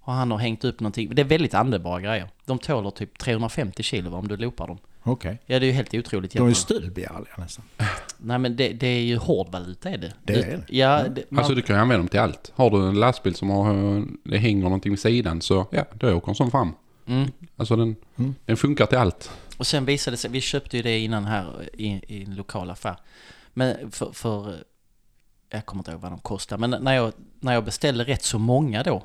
och 0.00 0.12
han 0.12 0.30
har 0.30 0.38
hängt 0.38 0.64
upp 0.64 0.80
någonting. 0.80 1.14
Det 1.14 1.22
är 1.22 1.26
väldigt 1.26 1.54
användbara 1.54 2.00
grejer. 2.00 2.28
De 2.44 2.58
tåler 2.58 2.90
typ 2.90 3.18
350 3.18 3.82
kilo 3.82 4.14
om 4.16 4.28
du 4.28 4.36
loopar 4.36 4.66
dem. 4.66 4.78
Okej. 5.02 5.38
Ja, 5.46 5.58
det 5.58 5.64
är 5.66 5.68
ju 5.68 5.72
helt 5.72 5.94
otroligt. 5.94 6.32
De 6.32 6.44
är 6.44 6.48
ju 6.48 6.54
stöldbegärliga 6.54 7.34
nästan. 7.38 7.64
Nej 8.18 8.38
men 8.38 8.56
det, 8.56 8.68
det 8.68 8.86
är 8.86 9.00
ju 9.02 9.16
hårdvaluta 9.16 9.90
är 9.90 9.98
det. 9.98 10.12
Det 10.24 10.32
är 10.32 10.46
det. 10.46 10.76
Ja, 10.76 11.02
det, 11.08 11.24
man, 11.30 11.38
Alltså 11.38 11.54
du 11.54 11.62
kan 11.62 11.76
ju 11.76 11.82
använda 11.82 11.98
dem 11.98 12.08
till 12.08 12.20
allt. 12.20 12.52
Har 12.54 12.70
du 12.70 12.88
en 12.88 13.00
lastbil 13.00 13.34
som 13.34 13.50
har, 13.50 14.04
det 14.30 14.38
hänger 14.38 14.62
någonting 14.62 14.92
vid 14.92 15.00
sidan 15.00 15.40
så 15.40 15.66
ja, 15.70 15.84
då 15.94 16.12
åker 16.14 16.26
den 16.26 16.34
som 16.34 16.50
fram. 16.50 16.72
mm. 17.06 17.30
Alltså 17.56 17.76
den, 17.76 17.96
Mm. 18.16 18.34
den 18.46 18.56
funkar 18.56 18.86
till 18.86 18.98
allt. 18.98 19.30
Och 19.58 19.66
sen 19.66 19.84
visade 19.84 20.12
det 20.14 20.18
sig, 20.18 20.30
vi 20.30 20.40
köpte 20.40 20.76
ju 20.76 20.82
det 20.82 20.98
innan 20.98 21.24
här 21.24 21.68
i, 21.72 21.86
i 22.08 22.24
en 22.24 22.34
lokal 22.34 22.70
affär. 22.70 22.96
Men 23.58 23.90
för, 23.90 24.12
för, 24.12 24.64
jag 25.50 25.66
kommer 25.66 25.80
inte 25.80 25.90
ihåg 25.90 26.00
vad 26.00 26.12
de 26.12 26.18
kostar, 26.18 26.58
men 26.58 26.70
när 26.70 26.92
jag, 26.94 27.12
när 27.40 27.52
jag 27.54 27.64
beställde 27.64 28.04
rätt 28.04 28.22
så 28.22 28.38
många 28.38 28.82
då, 28.82 29.02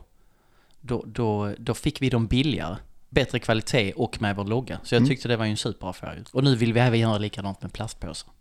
då, 0.82 1.04
då, 1.08 1.54
då 1.58 1.74
fick 1.74 2.02
vi 2.02 2.10
dem 2.10 2.28
billigare. 2.28 2.76
Bättre 3.10 3.40
kvalitet 3.40 3.94
och 3.94 4.22
med 4.22 4.36
vår 4.36 4.46
logga. 4.46 4.80
Så 4.84 4.96
jag 4.96 5.00
Mm. 5.00 5.10
tyckte 5.10 5.28
det 5.28 5.38
var 5.38 5.46
ju 5.46 5.52
en 5.52 5.58
superaffär. 5.58 6.24
Och 6.34 6.44
nu 6.44 6.56
vill 6.56 6.74
vi 6.74 6.80
även 6.80 7.00
göra 7.00 7.18
likadant 7.18 7.62
med 7.62 7.74
plastpåsar. 7.74 8.32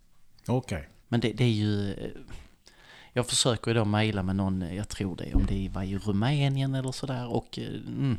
Okej. 0.47 0.89
Men 1.07 1.19
det, 1.19 1.31
det 1.33 1.43
är 1.43 1.49
ju... 1.49 1.93
eh, 1.93 2.09
Jag 3.13 3.27
försöker 3.27 3.71
ju 3.71 3.75
då 3.75 3.85
mejla 3.85 4.23
med 4.23 4.35
någon, 4.35 4.61
eh, 4.61 4.75
jag 4.75 4.89
tror 4.89 5.15
det, 5.15 5.33
om 5.33 5.45
det 5.47 5.69
var 5.73 5.83
i 5.83 5.97
Rumänien 5.97 6.75
eller 6.75 6.91
sådär. 6.91 7.27
Och 7.27 7.59
eh, 7.59 7.65
mm, 7.67 8.17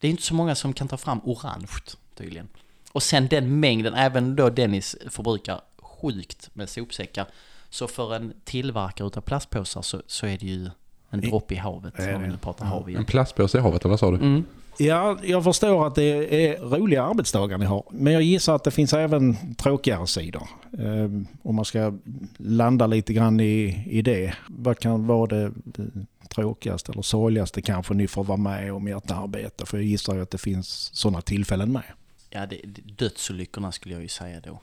det 0.00 0.06
är 0.06 0.10
inte 0.10 0.22
så 0.22 0.34
många 0.34 0.54
som 0.54 0.72
kan 0.72 0.88
ta 0.88 0.96
fram 0.96 1.20
orange 1.24 1.68
tydligen. 2.14 2.48
Och 2.92 3.02
sen 3.02 3.28
den 3.28 3.60
mängden, 3.60 3.94
även 3.94 4.36
då 4.36 4.50
Dennis 4.50 4.96
förbrukar 5.10 5.60
sjukt 6.04 6.50
med 6.52 6.68
sopsäckar. 6.68 7.26
Så 7.70 7.88
för 7.88 8.14
en 8.14 8.32
tillverkare 8.44 9.06
utav 9.06 9.20
plastpåsar 9.20 9.82
så, 9.82 10.02
så 10.06 10.26
är 10.26 10.38
det 10.38 10.46
ju 10.46 10.70
en 11.10 11.20
droppe 11.20 11.54
i 11.54 11.56
havet. 11.56 11.94
Det? 11.96 12.18
nu 12.18 12.36
pratar 12.36 12.64
hav 12.64 12.82
En 12.82 12.88
igen. 12.88 13.04
plastpåse 13.04 13.58
i 13.58 13.60
havet 13.60 13.82
eller 13.82 13.90
vad 13.90 14.00
sa 14.00 14.10
du? 14.10 14.16
Mm. 14.16 14.44
Ja, 14.78 15.18
jag 15.22 15.44
förstår 15.44 15.86
att 15.86 15.94
det 15.94 16.04
är 16.46 16.60
roliga 16.60 17.02
arbetsdagar 17.02 17.58
ni 17.58 17.64
har. 17.64 17.84
Men 17.90 18.12
jag 18.12 18.22
gissar 18.22 18.54
att 18.54 18.64
det 18.64 18.70
finns 18.70 18.92
även 18.92 19.54
tråkigare 19.54 20.06
sidor. 20.06 20.48
Eh, 20.78 21.04
om 21.42 21.54
man 21.54 21.64
ska 21.64 21.92
landa 22.36 22.86
lite 22.86 23.12
grann 23.12 23.40
i, 23.40 23.84
i 23.90 24.02
det. 24.02 24.34
Vad 24.48 24.78
kan 24.78 25.06
vara 25.06 25.26
det, 25.26 25.52
det 25.64 25.90
tråkigaste 26.28 26.92
eller 26.92 27.02
sorgligaste 27.02 27.62
kanske 27.62 27.94
ni 27.94 28.08
får 28.08 28.24
vara 28.24 28.38
med 28.38 28.72
om 28.72 28.88
i 28.88 28.90
ert 28.90 29.10
arbete? 29.10 29.66
För 29.66 29.76
jag 29.76 29.84
gissar 29.84 30.14
ju 30.14 30.22
att 30.22 30.30
det 30.30 30.38
finns 30.38 30.90
sådana 30.92 31.20
tillfällen 31.20 31.72
med. 31.72 31.84
Ja, 32.30 32.46
det, 32.46 32.60
det, 32.64 32.82
dödsolyckorna 32.82 33.72
skulle 33.72 33.94
jag 33.94 34.02
ju 34.02 34.08
säga 34.08 34.40
då. 34.40 34.60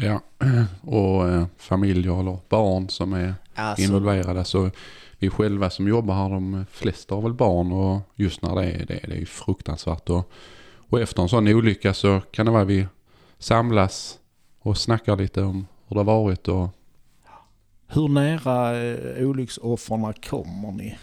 Ja, 0.00 0.20
och 0.82 1.28
eh, 1.28 1.46
familjer 1.56 2.20
eller 2.20 2.38
barn 2.48 2.88
som 2.88 3.12
är 3.12 3.34
Alltså, 3.54 3.82
involverade. 3.82 4.44
Så 4.44 4.70
vi 5.18 5.30
själva 5.30 5.70
som 5.70 5.88
jobbar 5.88 6.14
här, 6.14 6.30
de 6.30 6.66
flesta 6.70 7.14
har 7.14 7.22
väl 7.22 7.34
barn 7.34 7.72
och 7.72 8.00
just 8.14 8.42
när 8.42 8.54
det 8.54 8.64
är 8.64 8.86
det, 8.86 9.00
det 9.08 9.12
är 9.12 9.18
ju 9.18 9.26
fruktansvärt. 9.26 10.08
Och, 10.10 10.32
och 10.88 11.00
efter 11.00 11.22
en 11.22 11.28
sån 11.28 11.48
olycka 11.48 11.94
så 11.94 12.20
kan 12.30 12.46
det 12.46 12.52
vara 12.52 12.64
vi 12.64 12.86
samlas 13.38 14.18
och 14.60 14.78
snackar 14.78 15.16
lite 15.16 15.42
om 15.42 15.66
hur 15.88 15.94
det 15.94 16.00
har 16.00 16.04
varit 16.04 16.48
och 16.48 16.68
Hur 17.86 18.08
nära 18.08 18.82
eh, 18.82 19.28
olycksoffren 19.28 20.12
kommer 20.12 20.72
ni? 20.72 20.98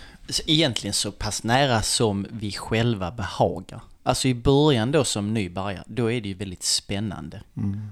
Egentligen 0.45 0.93
så 0.93 1.11
pass 1.11 1.43
nära 1.43 1.81
som 1.81 2.27
vi 2.31 2.51
själva 2.51 3.11
behagar. 3.11 3.81
Alltså 4.07 4.27
i 4.27 4.33
början 4.33 4.91
då 4.91 5.03
som 5.03 5.33
nybörjare, 5.33 5.83
då 5.87 6.11
är 6.11 6.21
det 6.21 6.27
ju 6.29 6.33
väldigt 6.33 6.63
spännande 6.63 7.41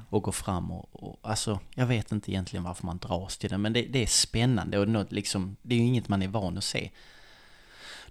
att 0.09 0.23
gå 0.23 0.31
fram 0.31 0.71
och, 0.71 1.03
och 1.03 1.19
alltså 1.21 1.59
jag 1.75 1.85
vet 1.85 2.11
inte 2.11 2.31
egentligen 2.31 2.63
varför 2.63 2.85
man 2.85 2.97
dras 2.97 3.37
till 3.37 3.49
det, 3.49 3.57
men 3.57 3.73
det, 3.73 3.81
det 3.81 4.03
är 4.03 4.07
spännande 4.07 4.79
och 4.79 4.87
något 4.87 5.11
liksom, 5.11 5.55
det 5.61 5.75
är 5.75 5.79
ju 5.79 5.85
inget 5.85 6.07
man 6.07 6.21
är 6.21 6.27
van 6.27 6.57
att 6.57 6.63
se. 6.63 6.89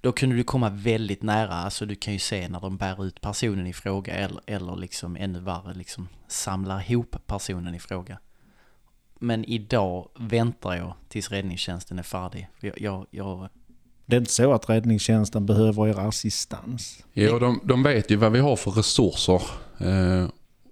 Då 0.00 0.12
kunde 0.12 0.36
du 0.36 0.44
komma 0.44 0.70
väldigt 0.70 1.22
nära, 1.22 1.54
alltså 1.54 1.86
du 1.86 1.94
kan 1.94 2.12
ju 2.12 2.18
se 2.18 2.48
när 2.48 2.60
de 2.60 2.76
bär 2.76 3.04
ut 3.04 3.20
personen 3.20 3.66
i 3.66 3.72
fråga 3.72 4.14
eller, 4.14 4.40
eller 4.46 4.76
liksom 4.76 5.16
ännu 5.16 5.40
värre 5.40 5.74
liksom 5.74 6.08
samlar 6.28 6.90
ihop 6.90 7.16
personen 7.26 7.74
i 7.74 7.80
fråga. 7.80 8.18
Men 9.18 9.44
idag 9.44 10.08
väntar 10.14 10.74
jag 10.74 10.94
tills 11.08 11.30
räddningstjänsten 11.30 11.98
är 11.98 12.02
färdig. 12.02 12.48
Jag, 12.60 12.80
jag, 12.80 13.06
jag 13.10 13.48
Det 14.06 14.16
är 14.16 14.20
inte 14.20 14.32
så 14.32 14.52
att 14.52 14.68
räddningstjänsten 14.68 15.46
behöver 15.46 15.88
er 15.88 15.98
assistans? 15.98 17.04
Ja, 17.12 17.38
de, 17.38 17.60
de 17.64 17.82
vet 17.82 18.10
ju 18.10 18.16
vad 18.16 18.32
vi 18.32 18.38
har 18.38 18.56
för 18.56 18.70
resurser. 18.70 19.42
Eh, 19.78 20.26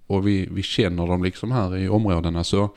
och 0.07 0.27
vi, 0.27 0.47
vi 0.51 0.63
känner 0.63 1.07
dem 1.07 1.23
liksom 1.23 1.51
här 1.51 1.77
i 1.77 1.89
områdena. 1.89 2.43
Så, 2.43 2.69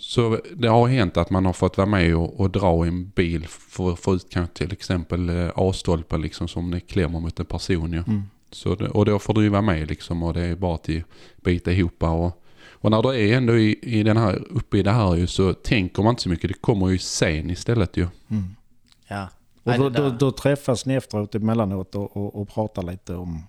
så 0.00 0.40
det 0.56 0.68
har 0.68 0.88
hänt 0.88 1.16
att 1.16 1.30
man 1.30 1.46
har 1.46 1.52
fått 1.52 1.76
vara 1.76 1.86
med 1.86 2.16
och, 2.16 2.40
och 2.40 2.50
dra 2.50 2.84
i 2.84 2.88
en 2.88 3.08
bil 3.08 3.46
för 3.48 3.92
att 3.92 4.00
få 4.00 4.14
ut 4.14 4.26
kanske 4.30 4.56
till 4.56 4.72
exempel 4.72 5.28
eh, 5.28 5.50
A-stolpen 5.54 6.22
liksom 6.22 6.48
som 6.48 6.70
det 6.70 6.80
klämmer 6.80 7.20
mot 7.20 7.40
en 7.40 7.46
person. 7.46 7.92
Ja. 7.92 8.02
Så 8.50 8.74
det, 8.74 8.88
och 8.88 9.04
då 9.04 9.18
får 9.18 9.34
du 9.34 9.42
ju 9.42 9.48
vara 9.48 9.62
med 9.62 9.88
liksom 9.88 10.22
och 10.22 10.34
det 10.34 10.40
är 10.40 10.56
bara 10.56 10.74
att 10.74 10.88
bita 11.36 11.72
ihop 11.72 12.02
och, 12.02 12.42
och 12.70 12.90
när 12.90 13.02
du 13.02 13.08
är 13.08 13.36
ändå 13.36 13.58
i, 13.58 13.78
i 13.82 14.02
den 14.02 14.16
här, 14.16 14.42
uppe 14.50 14.78
i 14.78 14.82
det 14.82 14.92
här 14.92 15.14
ju 15.14 15.26
så 15.26 15.54
tänker 15.54 16.02
man 16.02 16.10
inte 16.10 16.22
så 16.22 16.28
mycket. 16.28 16.50
Det 16.50 16.60
kommer 16.60 16.88
ju 16.88 16.98
sen 16.98 17.50
istället 17.50 17.96
ju. 17.96 18.06
Ja. 19.08 19.28
Och 19.64 19.72
då, 19.78 19.88
då, 19.88 20.10
då 20.10 20.30
träffas 20.30 20.86
ni 20.86 20.94
efteråt 20.94 21.34
emellanåt 21.34 21.94
och, 21.94 22.16
och, 22.16 22.40
och 22.40 22.48
pratar 22.48 22.82
lite 22.82 23.14
om... 23.14 23.42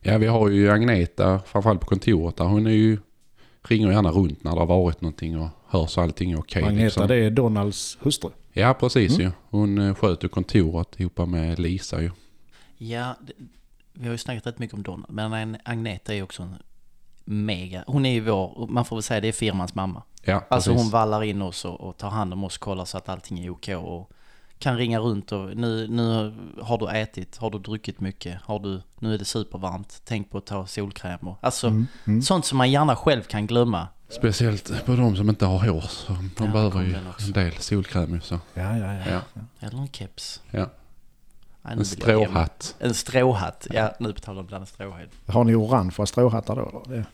Ja, 0.00 0.18
vi 0.18 0.26
har 0.26 0.48
ju 0.48 0.70
Agneta, 0.70 1.40
framförallt 1.46 1.80
på 1.80 1.86
kontoret 1.86 2.36
där. 2.36 2.44
Hon 2.44 2.66
är 2.66 2.70
ju, 2.70 2.98
ringer 3.62 3.92
gärna 3.92 4.10
runt 4.10 4.44
när 4.44 4.52
det 4.52 4.58
har 4.58 4.66
varit 4.66 5.00
någonting 5.00 5.38
och 5.40 5.48
hör 5.68 5.86
så 5.86 6.00
allting 6.00 6.32
är 6.32 6.38
okej. 6.38 6.62
Agneta, 6.62 6.84
liksom. 6.84 7.08
det 7.08 7.16
är 7.16 7.30
Donalds 7.30 7.98
hustru. 8.00 8.30
Ja, 8.52 8.74
precis 8.74 9.18
ju. 9.18 9.30
Hon 9.50 9.78
eh, 9.78 9.94
sköter 9.94 10.28
kontoret 10.28 11.00
ihop 11.00 11.18
med 11.28 11.58
Lisa 11.58 12.02
ju. 12.02 12.10
Ja, 12.78 13.14
det, 13.26 13.32
vi 13.92 14.04
har 14.06 14.12
ju 14.12 14.18
snackat 14.18 14.46
rätt 14.46 14.58
mycket 14.58 14.74
om 14.74 14.82
Donald, 14.82 15.12
men 15.12 15.32
Ag- 15.34 15.56
Agneta 15.64 16.14
är 16.14 16.22
också 16.22 16.42
en 16.42 16.54
mega, 17.24 17.84
hon 17.86 18.06
är 18.06 18.10
ju 18.12 18.20
vår, 18.20 18.66
man 18.70 18.84
får 18.84 18.96
väl 18.96 19.02
säga 19.02 19.20
det 19.20 19.28
är 19.28 19.32
firmans 19.32 19.74
mamma. 19.74 20.02
Ja, 20.24 20.34
Alltså 20.48 20.70
precis. 20.70 20.82
hon 20.84 20.90
vallar 20.90 21.22
in 21.22 21.42
oss 21.42 21.64
och, 21.64 21.80
och 21.80 21.96
tar 21.96 22.10
hand 22.10 22.32
om 22.32 22.44
oss, 22.44 22.58
kollar 22.58 22.84
så 22.84 22.98
att 22.98 23.08
allting 23.08 23.38
är 23.38 23.50
okej 23.50 23.76
och 23.76 24.10
kan 24.58 24.76
ringa 24.76 24.98
runt 24.98 25.32
och 25.32 25.56
nu, 25.56 25.88
nu 25.88 26.34
har 26.62 26.78
du 26.78 26.88
ätit, 26.90 27.36
har 27.36 27.50
du 27.50 27.58
druckit 27.58 28.00
mycket, 28.00 28.42
har 28.42 28.58
du, 28.58 28.82
nu 28.98 29.14
är 29.14 29.18
det 29.18 29.24
supervarmt, 29.24 30.02
tänk 30.04 30.30
på 30.30 30.38
att 30.38 30.46
ta 30.46 30.66
solkräm 30.66 31.18
och 31.28 31.38
alltså 31.40 31.66
Mm, 32.06 32.22
sånt 32.22 32.46
som 32.46 32.58
man 32.58 32.70
gärna 32.70 32.96
själv 32.96 33.22
kan 33.22 33.46
glömma. 33.46 33.88
Speciellt 34.08 34.84
på 34.86 34.96
de 34.96 35.16
som 35.16 35.28
inte 35.28 35.46
har 35.46 35.58
hår. 35.58 35.80
Så 35.80 36.12
de 36.12 36.30
Ja, 36.46 36.46
behöver 36.52 36.82
ju 36.82 36.94
en 37.26 37.32
del 37.32 37.52
solkräm. 37.52 38.20
Så. 38.20 38.40
Ja, 38.54 38.76
ja, 38.78 38.94
ja. 38.94 39.20
Ja. 39.34 39.40
Eller 39.60 39.78
en 39.78 39.88
keps. 39.88 40.42
Ja. 40.50 40.70
Nej, 41.62 41.72
En 41.78 41.84
stråhatt. 41.84 42.74
En 42.78 42.94
stråhatt, 42.94 43.66
ja 43.70 43.92
nu 44.00 44.12
betalar 44.12 44.36
de 44.42 44.46
bland 44.46 44.62
en 44.62 44.66
stråhatt. 44.66 45.08
Har 45.26 45.44
ni 45.44 45.54
orangea 45.54 46.06
stråhattar 46.06 46.56
då? 46.56 46.82
Eller? 46.86 47.04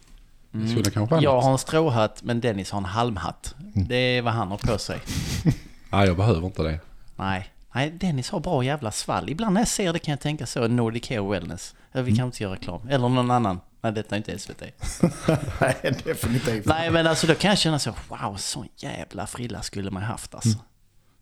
Vara 1.06 1.22
Jag 1.22 1.40
har 1.40 1.52
en 1.52 1.58
stråhatt 1.58 2.22
men 2.22 2.40
Dennis 2.40 2.70
har 2.70 2.78
en 2.78 2.84
halmhatt. 2.84 3.54
Det 3.74 3.96
är 3.96 4.22
vad 4.22 4.32
han 4.32 4.48
har 4.50 4.58
på 4.58 4.78
sig. 4.78 5.00
Nej, 5.90 6.06
jag 6.06 6.16
behöver 6.16 6.46
inte 6.46 6.62
det. 6.62 6.80
Nej, 7.16 7.48
nej 7.74 7.90
Dennis 7.90 8.30
har 8.30 8.40
bra 8.40 8.64
jävla 8.64 8.90
svall. 8.90 9.30
Ibland 9.30 9.54
när 9.54 9.60
jag 9.60 9.68
ser 9.68 9.92
det 9.92 9.98
kan 9.98 10.12
jag 10.12 10.20
tänka 10.20 10.46
så, 10.46 10.68
Nordic 10.68 11.08
Hair 11.10 11.30
Wellness. 11.30 11.74
Vi 11.92 12.16
kan 12.16 12.26
inte 12.26 12.42
göra 12.42 12.52
reklam. 12.54 12.88
Eller 12.88 13.08
någon 13.08 13.30
annan. 13.30 13.60
Nej, 13.80 13.92
detta 13.92 14.14
är 14.14 14.16
inte 14.16 14.38
SVT. 14.38 14.62
Nej, 15.60 16.00
definitivt 16.04 16.66
Nej, 16.66 16.90
men 16.90 17.06
alltså 17.06 17.26
då 17.26 17.34
kan 17.34 17.48
jag 17.48 17.58
känna 17.58 17.78
så, 17.78 17.92
wow, 18.08 18.36
sån 18.36 18.68
jävla 18.76 19.26
frilla 19.26 19.62
skulle 19.62 19.90
man 19.90 20.02
haft 20.02 20.34
alltså. 20.34 20.58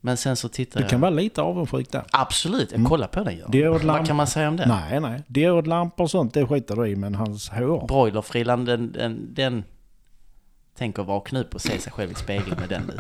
Men 0.01 0.17
sen 0.17 0.37
så 0.37 0.49
tittar 0.49 0.81
Du 0.81 0.85
jag... 0.85 0.91
kan 0.91 1.01
vara 1.01 1.11
lite 1.11 1.43
avundsjuk 1.43 1.93
där. 1.93 2.05
Absolut, 2.11 2.73
jag 2.73 2.85
kollar 2.87 3.07
på 3.07 3.25
den 3.25 3.37
Göran. 3.37 3.51
Deodlamp- 3.53 3.99
Vad 3.99 4.07
kan 4.07 4.17
man 4.17 4.27
säga 4.27 4.49
om 4.49 4.57
det? 4.57 4.67
Nej, 4.67 5.01
nej. 5.01 5.23
Deodlampor 5.27 6.05
och 6.05 6.11
sånt, 6.11 6.35
det 6.35 6.47
skiter 6.47 6.77
du 6.77 6.87
i, 6.89 6.97
men 6.97 7.15
hans 7.15 7.49
hår. 7.49 7.87
Broilerfrillan, 7.87 8.65
den, 8.65 8.93
den, 8.93 9.35
den 9.35 9.65
tänker 10.79 11.03
vakna 11.03 11.41
upp 11.41 11.55
och 11.55 11.61
se 11.61 11.79
sig 11.79 11.93
själv 11.93 12.11
i 12.11 12.15
spegeln 12.15 12.61
med 12.61 12.69
den 12.69 12.83
nu. 12.87 12.97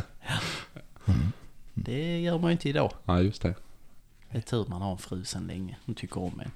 Det 1.75 2.21
gör 2.21 2.39
man 2.39 2.51
ju 2.51 2.53
inte 2.53 2.69
idag. 2.69 2.93
Nej, 3.05 3.25
just 3.25 3.43
det. 3.43 3.55
Det 4.31 4.39
är 4.39 4.43
tur 4.43 4.65
man 4.69 4.83
har 4.83 4.93
en 4.93 4.99
fru 4.99 5.25
sedan 5.25 5.47
länge. 5.47 5.77
Hon 5.87 5.95
tycker 5.95 6.19
om 6.21 6.41
en. 6.41 6.51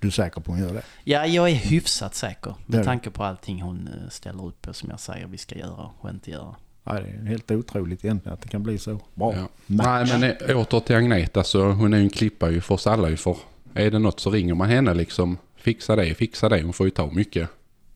Du 0.00 0.06
är 0.08 0.12
säker 0.12 0.40
på 0.40 0.52
att 0.52 0.58
hon 0.58 0.68
gör 0.68 0.74
det? 0.74 0.82
Ja, 1.04 1.26
jag 1.26 1.50
är 1.50 1.54
hyfsat 1.54 2.14
säker. 2.14 2.54
Med 2.66 2.84
tanke 2.84 3.10
på 3.10 3.24
allting 3.24 3.62
hon 3.62 3.88
eh, 3.88 4.08
ställer 4.10 4.46
upp 4.46 4.62
på 4.62 4.72
som 4.72 4.90
jag 4.90 5.00
säger 5.00 5.26
vi 5.26 5.38
ska 5.38 5.58
göra 5.58 5.90
och 6.00 6.10
inte 6.10 6.30
göra. 6.30 6.54
Ja, 6.84 6.92
det 6.92 6.98
är 7.08 7.26
helt 7.26 7.50
otroligt 7.50 8.04
egentligen 8.04 8.34
att 8.34 8.42
det 8.42 8.48
kan 8.48 8.62
bli 8.62 8.78
så 8.78 9.00
bra. 9.14 9.34
Ja. 9.36 9.48
Nej, 9.66 10.06
men 10.06 10.22
eh, 10.50 10.58
åter 10.58 10.80
till 10.80 10.96
Agneta 10.96 11.44
så 11.44 11.70
hon 11.70 11.92
är 11.92 11.98
ju 11.98 12.02
en 12.04 12.10
klippa 12.10 12.50
ju 12.50 12.60
för 12.60 12.74
oss 12.74 12.86
alla 12.86 13.10
ju 13.10 13.16
för. 13.16 13.36
Är 13.74 13.90
det 13.90 13.98
något 13.98 14.20
så 14.20 14.30
ringer 14.30 14.54
man 14.54 14.68
henne 14.68 14.94
liksom. 14.94 15.38
Fixa 15.56 15.96
det, 15.96 16.14
fixa 16.14 16.48
det. 16.48 16.62
Hon 16.62 16.72
får 16.72 16.86
ju 16.86 16.90
ta 16.90 17.10
mycket. 17.10 17.48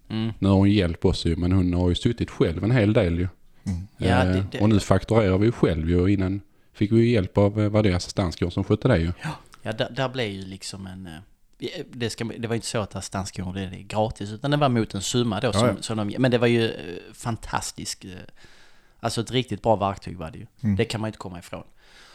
Mm. 0.09 0.33
Nu 0.39 0.49
har 0.49 0.57
hon 0.57 0.71
hjälp 0.71 1.05
oss 1.05 1.25
ju 1.25 1.37
men 1.37 1.53
hon 1.53 1.75
har 1.75 1.89
ju 1.89 1.95
suttit 1.95 2.31
själv 2.31 2.65
en 2.65 2.71
hel 2.71 2.93
del 2.93 3.19
ju. 3.19 3.29
Ja, 3.97 4.07
Eh, 4.07 4.25
det- 4.33 4.45
det- 4.53 4.61
Och 4.61 4.69
nu 4.69 4.81
fakturerar 4.81 5.39
vi 5.39 5.47
ju 5.47 5.53
själv 5.53 5.91
ju. 5.91 6.09
Innan 6.13 6.41
fick 6.81 6.93
vi 6.93 6.97
ju 6.97 7.09
hjälp 7.11 7.39
av, 7.39 7.61
eh, 7.61 7.69
vad 7.69 7.85
det 7.85 7.91
är, 7.91 7.95
assistanskår 7.95 8.51
som 8.51 8.65
skötte 8.65 8.89
det 8.89 8.99
ju. 8.99 9.13
Ja, 9.63 9.73
där, 9.73 9.91
där 9.91 10.09
blev 10.09 10.29
ju 10.29 10.45
liksom 10.45 10.87
en... 10.87 11.07
eh, 11.07 11.85
Det, 11.91 12.11
ska, 12.11 12.25
det 12.25 12.49
var 12.49 12.55
inte 12.55 12.67
så 12.67 12.79
att 12.79 12.97
assistanskåren 12.97 13.53
blev 13.53 13.71
det 13.71 13.83
gratis, 13.83 14.31
utan 14.33 14.51
det 14.51 14.57
var 14.57 14.69
mot 14.69 14.95
en 14.95 15.03
summa 15.03 15.41
då. 15.41 15.53
Som, 15.53 15.67
Ja, 15.67 15.75
ja. 15.77 15.83
som 15.83 15.97
de, 15.97 16.17
men 16.19 16.31
det 16.31 16.39
var 16.39 16.47
ju 16.47 16.71
eh, 16.71 17.13
fantastiskt. 17.15 18.05
Alltså 19.01 19.21
ett 19.21 19.31
riktigt 19.31 19.63
bra 19.63 19.77
verktyg 19.77 20.17
var 20.17 20.31
det 20.31 20.39
ju. 20.39 20.47
Mm. 20.61 20.77
Det 20.77 20.85
kan 20.85 21.01
man 21.01 21.09
inte 21.09 21.19
komma 21.19 21.39
ifrån. 21.39 21.65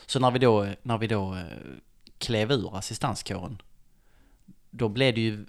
Så 0.05 0.19
när 0.19 0.31
vi 0.31 0.39
då, 0.39 0.67
när 0.83 0.97
vi 0.97 1.07
då 1.07 1.37
klev 2.17 2.51
ur 2.51 2.77
assistanskåren, 2.77 3.61
då 4.71 4.89
blev 4.89 5.13
det 5.15 5.21
ju 5.21 5.45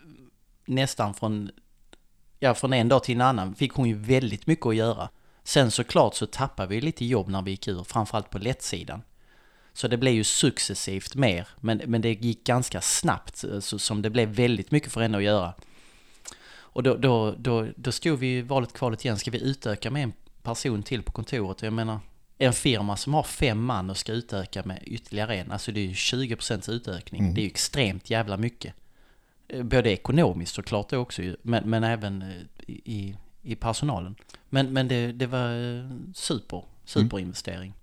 nästan 0.67 1.15
från, 1.15 1.51
ja, 2.39 2.55
från 2.55 2.73
en 2.73 2.89
dag 2.89 3.05
till 3.05 3.15
en 3.15 3.21
annan 3.21 3.55
fick 3.55 3.73
hon 3.73 3.89
ju 3.89 3.95
väldigt 3.95 4.47
mycket 4.47 4.67
att 4.67 4.77
göra. 4.77 5.09
Sen 5.47 5.71
såklart 5.71 6.15
så 6.15 6.27
tappade 6.27 6.69
vi 6.69 6.81
lite 6.81 7.05
jobb 7.05 7.29
när 7.29 7.43
vi 7.43 7.51
gick 7.51 7.69
ur, 7.69 7.85
framförallt 7.85 8.31
på 8.31 8.39
lättsidan. 8.39 9.03
Så 9.73 9.89
det 9.89 9.97
blev 9.97 10.15
ju 10.15 10.25
successivt 10.25 11.15
mer, 11.15 11.49
men, 11.61 11.83
men 11.87 12.01
det 12.01 12.13
gick 12.13 12.45
ganska 12.45 12.81
snabbt, 12.81 13.45
så, 13.61 13.79
som 13.79 14.03
det 14.03 14.11
blev 14.11 14.29
väldigt 14.29 14.71
mycket 14.71 14.93
för 14.93 15.01
henne 15.01 15.19
att 15.19 15.25
göra. 15.25 15.55
Och 16.49 16.83
då, 16.83 16.97
då, 16.97 17.35
då, 17.39 17.67
då 17.77 17.93
stod 17.93 18.19
vi 18.19 18.39
i 18.39 18.43
valet 18.43 18.73
kvalet 18.73 19.05
igen, 19.05 19.19
ska 19.19 19.31
vi 19.31 19.43
utöka 19.43 19.91
med 19.91 20.03
en 20.03 20.13
person 20.43 20.83
till 20.83 21.03
på 21.03 21.13
kontoret? 21.13 21.63
Jag 21.63 21.73
menar, 21.73 21.99
en 22.39 22.53
firma 22.53 22.97
som 22.97 23.15
har 23.15 23.23
fem 23.23 23.65
man 23.65 23.91
och 23.91 23.97
ska 23.97 24.13
utöka 24.13 24.63
med 24.65 24.83
ytterligare 24.87 25.37
en, 25.37 25.53
alltså 25.53 25.73
det 25.73 25.81
är 25.81 25.87
ju 25.87 25.93
20% 25.93 26.71
utökning. 26.71 27.35
Det 27.35 27.41
är 27.41 27.43
ju 27.43 27.49
extremt 27.51 28.11
jävla 28.11 28.37
mycket. 28.37 28.75
Eh, 29.49 29.63
Både 29.63 29.91
ekonomiskt 29.91 30.55
såklart 30.55 30.93
också 30.93 31.23
ju, 31.23 31.37
men, 31.43 31.71
men 31.71 31.85
även 31.85 32.23
eh, 32.23 32.29
i, 32.67 33.17
i 33.43 33.55
personalen. 33.55 34.17
Men, 34.57 34.73
men 34.73 34.89
det, 34.89 35.13
det 35.13 35.27
var 35.27 35.77
eh, 35.79 35.91
super, 36.15 36.65
superinvestering. 36.85 37.75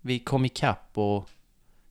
Vi 0.00 0.18
kom 0.18 0.44
ikapp 0.44 0.90
och 0.94 1.28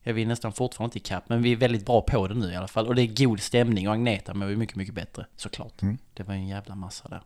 ja, 0.02 0.12
vi 0.12 0.22
är 0.22 0.26
nästan 0.26 0.52
fortfarande 0.52 0.86
inte 0.86 0.98
ikapp, 0.98 1.28
men 1.28 1.42
vi 1.42 1.52
är 1.52 1.56
väldigt 1.56 1.86
bra 1.86 2.02
på 2.02 2.28
det 2.28 2.34
nu 2.34 2.52
i 2.52 2.56
alla 2.56 2.68
fall. 2.68 2.86
Och 2.86 2.94
det 2.94 3.02
är 3.02 3.26
god 3.26 3.40
stämning 3.40 3.88
och 3.88 3.94
Agneta 3.94 4.34
mår 4.34 4.48
ju 4.48 4.56
mycket, 4.56 4.76
mycket 4.76 4.94
bättre 4.94 5.26
såklart. 5.36 5.82
Mm. 5.82 5.98
Det 6.14 6.22
var 6.22 6.34
ju 6.34 6.40
en 6.40 6.48
jävla 6.48 6.74
massa 6.74 7.08
där. 7.08 7.22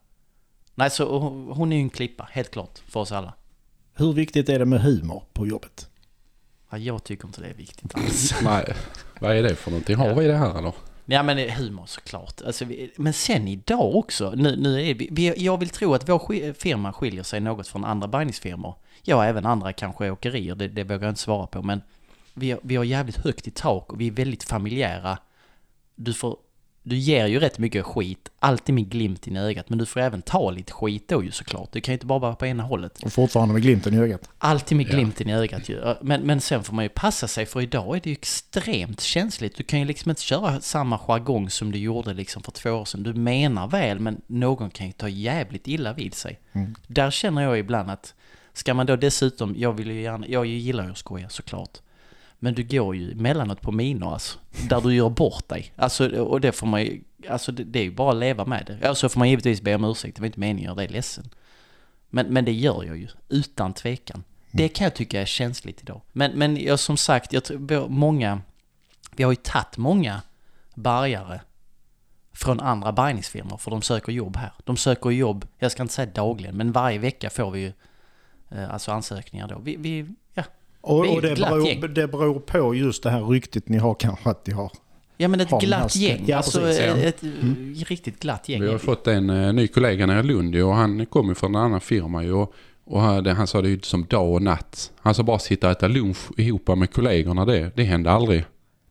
Nej, 0.74 0.90
så 0.90 1.18
hon 1.52 1.72
är 1.72 1.76
ju 1.76 1.82
en 1.82 1.90
klippa, 1.90 2.28
helt 2.32 2.50
klart, 2.50 2.78
för 2.78 3.00
oss 3.00 3.12
alla. 3.12 3.34
Hur 3.94 4.12
viktigt 4.12 4.48
är 4.48 4.58
det 4.58 4.64
med 4.64 4.80
humor 4.80 5.22
på 5.32 5.46
jobbet? 5.46 5.88
Ja, 6.70 6.78
jag 6.78 7.04
tycker 7.04 7.26
inte 7.26 7.40
det 7.40 7.48
är 7.48 7.54
viktigt 7.54 7.94
alls. 7.98 8.34
Nej, 8.42 8.74
vad 9.20 9.36
är 9.36 9.42
det 9.42 9.56
för 9.56 9.70
någonting? 9.70 9.96
Har 9.96 10.14
vi 10.14 10.26
det 10.26 10.36
här 10.36 10.58
eller? 10.58 10.74
Ja 11.04 11.22
men 11.22 11.38
humor 11.50 11.86
såklart. 11.86 12.42
Alltså, 12.46 12.64
vi, 12.64 12.92
men 12.96 13.12
sen 13.12 13.48
idag 13.48 13.96
också, 13.96 14.30
nu, 14.36 14.56
nu 14.56 14.86
är 14.90 14.94
vi, 14.94 15.08
vi, 15.12 15.44
jag 15.44 15.58
vill 15.58 15.68
tro 15.68 15.94
att 15.94 16.08
vår 16.08 16.52
firma 16.52 16.92
skiljer 16.92 17.22
sig 17.22 17.40
något 17.40 17.68
från 17.68 17.84
andra 17.84 18.08
bärgningsfirmor. 18.08 18.74
Ja, 19.02 19.24
även 19.24 19.46
andra 19.46 19.72
kanske 19.72 20.10
åkerier, 20.10 20.54
det, 20.54 20.68
det 20.68 20.84
vågar 20.84 21.02
jag 21.02 21.10
inte 21.10 21.20
svara 21.20 21.46
på. 21.46 21.62
Men 21.62 21.82
vi, 22.34 22.50
har- 22.50 22.60
vi 22.62 22.76
har 22.76 22.84
jävligt 22.84 23.16
högt 23.16 23.46
i 23.46 23.50
tak 23.50 23.92
och 23.92 24.00
vi 24.00 24.06
är 24.06 24.10
väldigt 24.12 24.42
familjära. 24.44 25.18
Du 25.94 26.12
får, 26.14 26.36
du 26.82 26.96
ger 26.96 27.26
ju 27.26 27.40
rätt 27.40 27.58
mycket 27.58 27.84
skit, 27.84 28.28
alltid 28.38 28.74
med 28.74 28.90
glimten 28.90 29.36
i 29.36 29.40
ögat, 29.40 29.68
men 29.68 29.78
du 29.78 29.86
får 29.86 30.00
även 30.00 30.22
ta 30.22 30.50
lite 30.50 30.72
skit 30.72 31.08
då 31.08 31.24
ju 31.24 31.30
såklart. 31.30 31.72
Du 31.72 31.80
kan 31.80 31.92
ju 31.92 31.94
inte 31.94 32.06
bara 32.06 32.18
vara 32.18 32.34
på 32.34 32.46
ena 32.46 32.62
hållet. 32.62 33.02
Och 33.02 33.12
fortfarande 33.12 33.52
med 33.54 33.62
glimten 33.62 33.94
i 33.94 33.98
ögat. 33.98 34.30
Alltid 34.38 34.76
med 34.76 34.86
Ja. 34.86 34.90
glimten 34.90 35.28
i 35.28 35.34
ögat 35.34 35.68
ju. 35.68 35.94
Men, 36.00 36.22
men 36.22 36.40
sen 36.40 36.62
får 36.64 36.74
man 36.74 36.84
ju 36.84 36.88
passa 36.88 37.28
sig 37.28 37.46
för 37.46 37.60
idag 37.60 37.96
är 37.96 38.00
det 38.00 38.10
ju 38.10 38.12
extremt 38.12 39.00
känsligt. 39.00 39.56
Du 39.56 39.62
kan 39.64 39.78
ju 39.78 39.84
liksom 39.84 40.10
inte 40.10 40.22
köra 40.22 40.60
samma 40.60 40.98
jargong 40.98 41.50
som 41.50 41.72
du 41.72 41.78
gjorde 41.78 42.14
liksom 42.14 42.42
för 42.42 42.52
två 42.52 42.70
år 42.70 42.84
sedan. 42.84 43.02
Du 43.02 43.14
menar 43.14 43.68
väl 43.68 43.98
men 43.98 44.20
någon 44.26 44.70
kan 44.70 44.86
ju 44.86 44.92
ta 44.92 45.08
jävligt 45.08 45.68
illa 45.68 45.92
vid 45.92 46.14
sig. 46.14 46.40
Mm. 46.52 46.74
Där 46.86 47.10
känner 47.10 47.42
jag 47.42 47.58
ibland 47.58 47.90
att 47.90 48.14
ska 48.52 48.74
man 48.74 48.86
då 48.86 48.96
dessutom, 48.96 49.54
jag 49.58 49.72
vill 49.72 49.90
ju 49.90 50.02
gärna, 50.02 50.26
jag 50.28 50.46
gillar 50.46 50.84
ju 50.84 50.90
att 50.90 50.98
skoja 50.98 51.28
såklart. 51.28 51.78
Men 52.44 52.54
du 52.54 52.62
går 52.62 52.96
ju 52.96 53.12
emellanåt 53.12 53.60
på 53.60 53.72
minor 53.72 54.12
alltså, 54.12 54.38
där 54.68 54.80
du 54.80 54.94
gör 54.94 55.10
bort 55.10 55.48
dig. 55.48 55.72
Alltså, 55.76 56.20
och 56.20 56.40
det 56.40 56.52
får 56.52 56.66
man 56.66 56.82
ju, 56.82 57.02
alltså 57.28 57.52
det, 57.52 57.64
det 57.64 57.78
är 57.78 57.84
ju 57.84 57.90
bara 57.90 58.10
att 58.10 58.16
leva 58.16 58.44
med 58.44 58.64
det. 58.66 58.78
Ja, 58.82 58.94
så 58.94 59.08
får 59.08 59.18
man 59.18 59.30
givetvis 59.30 59.60
be 59.62 59.74
om 59.74 59.84
ursäkt, 59.84 60.16
det 60.16 60.20
var 60.22 60.26
inte 60.26 60.40
meningen 60.40 60.70
att 60.70 60.76
göra 60.76 60.86
dig 60.86 60.88
ledsen. 60.88 61.30
Men, 62.10 62.26
men 62.26 62.44
det 62.44 62.52
gör 62.52 62.84
jag 62.84 62.96
ju, 62.96 63.08
utan 63.28 63.72
tvekan. 63.72 64.24
Det 64.50 64.68
kan 64.68 64.84
jag 64.84 64.94
tycka 64.94 65.20
är 65.20 65.24
känsligt 65.24 65.82
idag. 65.82 66.00
Men, 66.12 66.32
men 66.32 66.56
jag, 66.56 66.78
som 66.78 66.96
sagt, 66.96 67.32
jag 67.32 67.44
tror 67.44 67.88
många, 67.88 68.40
vi 69.16 69.24
har 69.24 69.32
ju 69.32 69.36
tagit 69.36 69.76
många 69.76 70.22
bärgare 70.74 71.40
från 72.32 72.60
andra 72.60 72.92
bärgningsfirmor 72.92 73.56
för 73.56 73.70
de 73.70 73.82
söker 73.82 74.12
jobb 74.12 74.36
här. 74.36 74.52
De 74.64 74.76
söker 74.76 75.10
jobb, 75.10 75.46
jag 75.58 75.72
ska 75.72 75.82
inte 75.82 75.94
säga 75.94 76.10
dagligen, 76.14 76.56
men 76.56 76.72
varje 76.72 76.98
vecka 76.98 77.30
får 77.30 77.50
vi 77.50 77.60
ju 77.60 77.72
eh, 78.50 78.70
alltså 78.70 78.92
ansökningar 78.92 79.48
då. 79.48 79.58
Vi, 79.58 79.76
vi. 79.76 80.14
Och, 80.82 81.06
är 81.06 81.14
och 81.16 81.22
det, 81.22 81.34
beror, 81.34 81.88
det 81.88 82.08
beror 82.08 82.40
på 82.40 82.74
just 82.74 83.02
det 83.02 83.10
här 83.10 83.22
ryktet 83.24 83.68
ni 83.68 83.78
har 83.78 83.94
kanske 83.94 84.30
att 84.30 84.46
ni 84.46 84.52
har. 84.52 84.70
ja, 85.16 85.28
men 85.28 85.40
ett 85.40 85.60
glatt 85.60 85.96
gäng. 85.96 86.24
Ja, 86.26 86.36
alltså 86.36 86.60
precis, 86.60 86.80
ja. 86.86 86.96
ett, 86.96 87.22
ett 87.22 87.88
riktigt 87.88 88.20
glatt 88.20 88.48
gäng. 88.48 88.60
Vi 88.60 88.68
har 88.70 88.78
fått 88.78 89.06
en 89.06 89.30
eh, 89.30 89.52
ny 89.52 89.68
kollega 89.68 90.06
nere 90.06 90.20
i 90.20 90.22
Lund 90.22 90.56
och 90.56 90.74
han 90.74 91.06
kom 91.06 91.28
ju 91.28 91.34
från 91.34 91.54
en 91.54 91.60
annan 91.62 91.80
firma 91.80 92.24
ju. 92.24 92.32
Och, 92.32 92.54
och 92.84 93.00
han, 93.00 93.24
det- 93.24 93.32
han 93.32 93.46
sa 93.46 93.62
det 93.62 93.68
ju 93.68 93.80
som 93.80 94.04
dag 94.04 94.32
och 94.32 94.42
natt. 94.42 94.90
Han 95.00 95.14
sa 95.14 95.22
bara 95.22 95.38
sitta 95.38 95.66
och 95.66 95.70
äta 95.72 95.88
lunch 95.88 96.18
ihop 96.36 96.68
med 96.76 96.92
kollegorna. 96.92 97.44
Det, 97.44 97.70
det 97.76 97.82
hände 97.84 98.10
aldrig. 98.10 98.44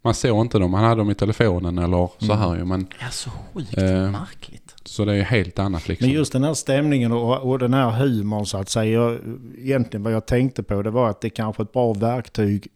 Man 0.03 0.13
såg 0.13 0.41
inte 0.45 0.59
dem. 0.59 0.73
Han 0.73 0.83
hade 0.83 1.01
dem 1.01 1.11
i 1.11 1.15
telefonen 1.15 1.77
eller 1.77 2.09
så 2.25 2.33
här 2.33 2.55
ju. 2.55 2.65
Men, 2.65 2.87
Ja, 3.01 3.07
så 3.11 3.29
sjukt 3.53 3.77
Eh, 3.77 4.11
märkligt. 4.11 4.70
Så 4.91 5.05
det 5.05 5.15
är 5.15 5.23
helt 5.23 5.59
annat 5.59 5.87
liksom. 5.87 6.07
Men 6.07 6.15
just 6.15 6.33
den 6.33 6.43
här 6.43 6.53
stämningen 6.53 7.11
och, 7.11 7.49
och 7.49 7.59
den 7.59 7.73
här 7.73 7.89
humorn 7.89 8.45
så 8.45 8.57
att 8.57 8.69
säga. 8.69 8.91
Jag, 8.91 9.19
egentligen 9.57 10.03
vad 10.03 10.13
jag 10.13 10.25
tänkte 10.25 10.63
på 10.63 10.81
det 10.81 10.89
var 10.89 11.09
att 11.09 11.21
det 11.21 11.27
är 11.27 11.29
kanske 11.29 11.61
är 11.61 11.65
ett 11.65 11.71
bra 11.71 11.93
verktyg 11.93 12.67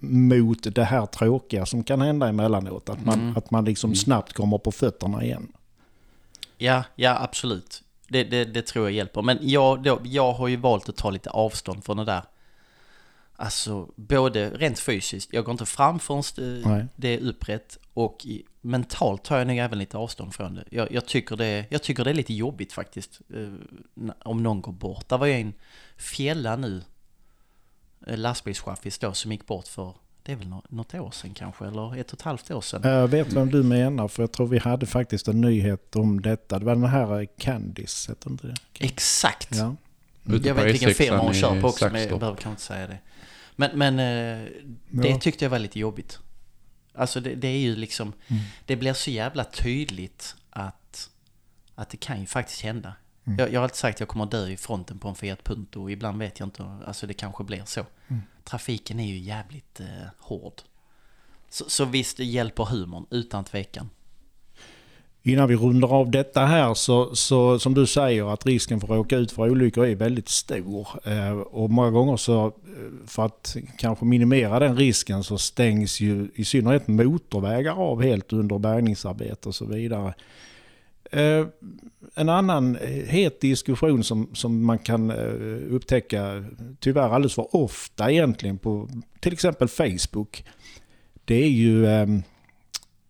mot 0.00 0.74
det 0.74 0.84
här 0.84 1.06
tråkiga 1.06 1.66
som 1.66 1.84
kan 1.84 2.00
hända 2.00 2.28
emellanåt. 2.28 2.88
Att 2.88 3.04
man, 3.04 3.20
Mm. 3.20 3.36
att 3.36 3.50
man 3.50 3.64
liksom 3.64 3.94
snabbt 3.94 4.32
kommer 4.32 4.58
på 4.58 4.72
fötterna 4.72 5.24
igen. 5.24 5.52
Ja, 6.58 6.84
ja 6.96 7.18
absolut. 7.22 7.82
Det, 8.08 8.24
det, 8.24 8.44
det 8.44 8.62
tror 8.62 8.84
jag 8.84 8.92
hjälper. 8.92 9.22
Men 9.22 9.38
jag, 9.40 9.82
då, 9.82 9.98
jag 10.04 10.32
har 10.32 10.48
ju 10.48 10.56
valt 10.56 10.88
att 10.88 10.96
ta 10.96 11.10
lite 11.10 11.30
avstånd 11.30 11.84
från 11.84 11.96
det 11.96 12.04
där. 12.04 12.22
Alltså, 13.42 13.88
både 13.96 14.50
rent 14.50 14.78
fysiskt, 14.78 15.32
jag 15.32 15.44
går 15.44 15.52
inte 15.52 15.66
fram 15.66 15.98
förrän 15.98 16.88
det- 16.96 17.08
är 17.14 17.18
upprätt 17.20 17.78
och 17.94 18.26
i, 18.26 18.42
mentalt 18.60 19.24
tar 19.24 19.38
jag 19.38 19.46
nog 19.46 19.56
även 19.58 19.78
lite 19.78 19.96
avstånd 19.96 20.34
från 20.34 20.54
det. 20.54 20.64
Jag, 20.70 20.92
jag, 20.92 21.06
tycker 21.06 21.36
det. 21.36 21.64
jag 21.70 21.82
tycker 21.82 22.04
det 22.04 22.10
är 22.10 22.14
lite 22.14 22.34
jobbigt 22.34 22.72
faktiskt, 22.72 23.20
eh, 23.34 23.48
om 24.22 24.42
någon 24.42 24.60
går 24.62 24.72
bort. 24.72 25.08
Där 25.08 25.18
var 25.18 25.26
ju 25.26 25.32
en 25.32 25.52
fjälla 25.96 26.56
nu, 26.56 26.82
eh, 28.06 28.16
lastbilschaffis 28.18 28.98
då, 28.98 29.12
som 29.12 29.32
gick 29.32 29.46
bort 29.46 29.66
för, 29.68 29.94
det 30.22 30.32
är 30.32 30.36
väl 30.36 30.48
nå- 30.48 30.62
något 30.68 30.94
år 30.94 31.10
sedan 31.10 31.34
kanske, 31.34 31.66
eller 31.66 31.96
ett 31.96 32.12
och 32.12 32.18
ett 32.18 32.22
halvt 32.22 32.50
år 32.50 32.60
sedan. 32.60 32.80
Jag 32.84 33.08
vet 33.08 33.32
vem 33.32 33.50
du 33.50 33.62
menar 33.62 34.08
för 34.08 34.22
jag 34.22 34.32
tror 34.32 34.46
vi 34.46 34.58
hade 34.58 34.86
faktiskt 34.86 35.28
en 35.28 35.40
nyhet 35.40 35.96
om 35.96 36.20
detta. 36.20 36.58
Det 36.58 36.64
var 36.64 36.74
den 36.74 36.84
här 36.84 37.20
eh, 37.20 37.26
Candice, 37.38 38.08
heter 38.10 38.30
inte 38.30 38.46
det? 38.46 38.54
Exakt! 38.84 39.48
Ja. 39.56 39.76
Jag 40.24 40.54
vet 40.54 40.64
vilken 40.64 40.88
E6 40.90 40.92
firma 40.94 41.16
hon 41.18 41.34
kör 41.34 41.60
på 41.60 41.68
också, 41.68 41.88
men 41.92 42.02
jag 42.02 42.18
behöver 42.18 42.36
kanske 42.36 42.50
inte 42.50 42.62
säga 42.62 42.86
det. 42.86 42.98
Men, 43.56 43.78
men 43.78 43.98
eh, 43.98 44.48
det 44.90 45.08
Ja. 45.08 45.18
tyckte 45.20 45.44
jag 45.44 45.50
var 45.50 45.58
lite 45.58 45.78
jobbigt. 45.78 46.18
Alltså 46.94 47.20
det, 47.20 47.34
det 47.34 47.48
är 47.48 47.58
ju 47.58 47.76
liksom, 47.76 48.12
Mm. 48.28 48.42
det 48.66 48.76
blir 48.76 48.92
så 48.92 49.10
jävla 49.10 49.44
tydligt 49.44 50.36
att, 50.50 51.10
att 51.74 51.90
det 51.90 51.96
kan 51.96 52.20
ju 52.20 52.26
faktiskt 52.26 52.60
hända. 52.62 52.94
Mm. 53.24 53.38
Jag, 53.38 53.52
jag 53.52 53.60
har 53.60 53.64
alltid 53.64 53.76
sagt 53.76 53.96
att 53.96 54.00
jag 54.00 54.08
kommer 54.08 54.24
att 54.24 54.30
dö 54.30 54.48
i 54.48 54.56
fronten 54.56 54.98
på 54.98 55.08
en 55.08 55.14
Fiat 55.14 55.44
Punto 55.44 55.82
och 55.82 55.90
ibland 55.90 56.18
vet 56.18 56.40
jag 56.40 56.46
inte, 56.46 56.62
alltså 56.86 57.06
det 57.06 57.14
kanske 57.14 57.44
blir 57.44 57.62
så. 57.64 57.86
Mm. 58.08 58.22
Trafiken 58.44 59.00
är 59.00 59.06
ju 59.06 59.18
jävligt 59.18 59.80
eh, 59.80 59.86
hård. 60.18 60.62
Så, 61.48 61.70
så 61.70 61.84
visst, 61.84 62.16
det 62.16 62.24
hjälper 62.24 62.64
humorn, 62.64 63.06
utan 63.10 63.44
tvekan. 63.44 63.90
Innan 65.22 65.48
vi 65.48 65.56
rundar 65.56 65.88
av 65.88 66.10
detta 66.10 66.40
här 66.40 66.74
så, 66.74 67.14
så 67.14 67.58
som 67.58 67.74
du 67.74 67.86
säger 67.86 68.32
att 68.32 68.46
risken 68.46 68.80
för 68.80 68.86
att 68.86 68.98
råka 68.98 69.16
ut 69.16 69.32
för 69.32 69.50
olyckor 69.50 69.86
är 69.86 69.94
väldigt 69.94 70.28
stor. 70.28 70.88
Eh, 71.04 71.32
och 71.32 71.70
många 71.70 71.90
gånger 71.90 72.16
så 72.16 72.46
eh, 72.46 72.52
för 73.06 73.26
att 73.26 73.56
kanske 73.78 74.04
minimera 74.04 74.58
den 74.58 74.76
risken 74.76 75.24
så 75.24 75.38
stängs 75.38 76.00
ju 76.00 76.28
i 76.34 76.44
synnerhet 76.44 76.88
motorvägar 76.88 77.74
av 77.74 78.02
helt 78.02 78.32
under 78.32 78.58
bärgningsarbete 78.58 79.48
och 79.48 79.54
så 79.54 79.64
vidare. 79.64 80.14
Eh, 81.10 81.46
en 82.14 82.28
annan 82.28 82.78
het 83.06 83.40
diskussion 83.40 84.04
som, 84.04 84.28
som 84.34 84.64
man 84.64 84.78
kan 84.78 85.10
eh, 85.10 85.74
upptäcka 85.74 86.44
tyvärr 86.80 87.14
alldeles 87.14 87.34
för 87.34 87.56
ofta 87.56 88.10
egentligen 88.10 88.58
på 88.58 88.88
till 89.20 89.32
exempel 89.32 89.68
Facebook. 89.68 90.44
Det 91.24 91.42
är 91.44 91.48
ju 91.48 91.86
eh, 91.86 92.06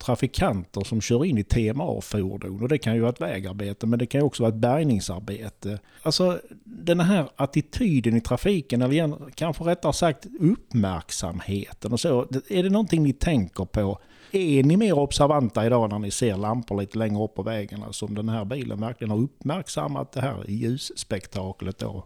trafikanter 0.01 0.85
som 0.85 1.01
kör 1.01 1.25
in 1.25 1.39
i 1.39 1.45
TMA-fordon. 1.45 2.63
Och 2.63 2.69
det 2.69 2.79
kan 2.79 2.95
ju 2.95 3.01
vara 3.01 3.11
ett 3.11 3.21
vägarbete 3.21 3.87
men 3.87 3.99
det 3.99 4.07
kan 4.07 4.21
ju 4.21 4.25
också 4.25 4.43
vara 4.43 4.53
ett 4.53 4.61
bärgningsarbete. 4.61 5.79
Alltså 6.03 6.41
den 6.65 7.01
här 7.01 7.29
attityden 7.37 8.17
i 8.17 8.21
trafiken, 8.21 8.83
eller 8.83 8.93
igen, 8.93 9.17
kanske 9.35 9.65
rättare 9.65 9.93
sagt 9.93 10.27
uppmärksamheten 10.41 11.93
och 11.93 12.01
så. 12.01 12.27
Är 12.49 12.63
det 12.63 12.71
någonting 12.71 13.03
ni 13.03 13.13
tänker 13.13 13.65
på? 13.65 13.99
Är 14.33 14.63
ni 14.63 14.77
mer 14.77 14.99
observanta 14.99 15.67
idag 15.67 15.91
när 15.91 15.99
ni 15.99 16.11
ser 16.11 16.37
lampor 16.37 16.81
lite 16.81 16.99
längre 16.99 17.25
upp 17.25 17.35
på 17.35 17.43
vägen? 17.43 17.83
Alltså 17.83 18.07
om 18.07 18.15
den 18.15 18.29
här 18.29 18.45
bilen 18.45 18.81
verkligen 18.81 19.11
har 19.11 19.19
uppmärksammat 19.19 20.13
det 20.13 20.21
här 20.21 20.45
ljusspektaklet 20.49 21.79
då? 21.79 22.05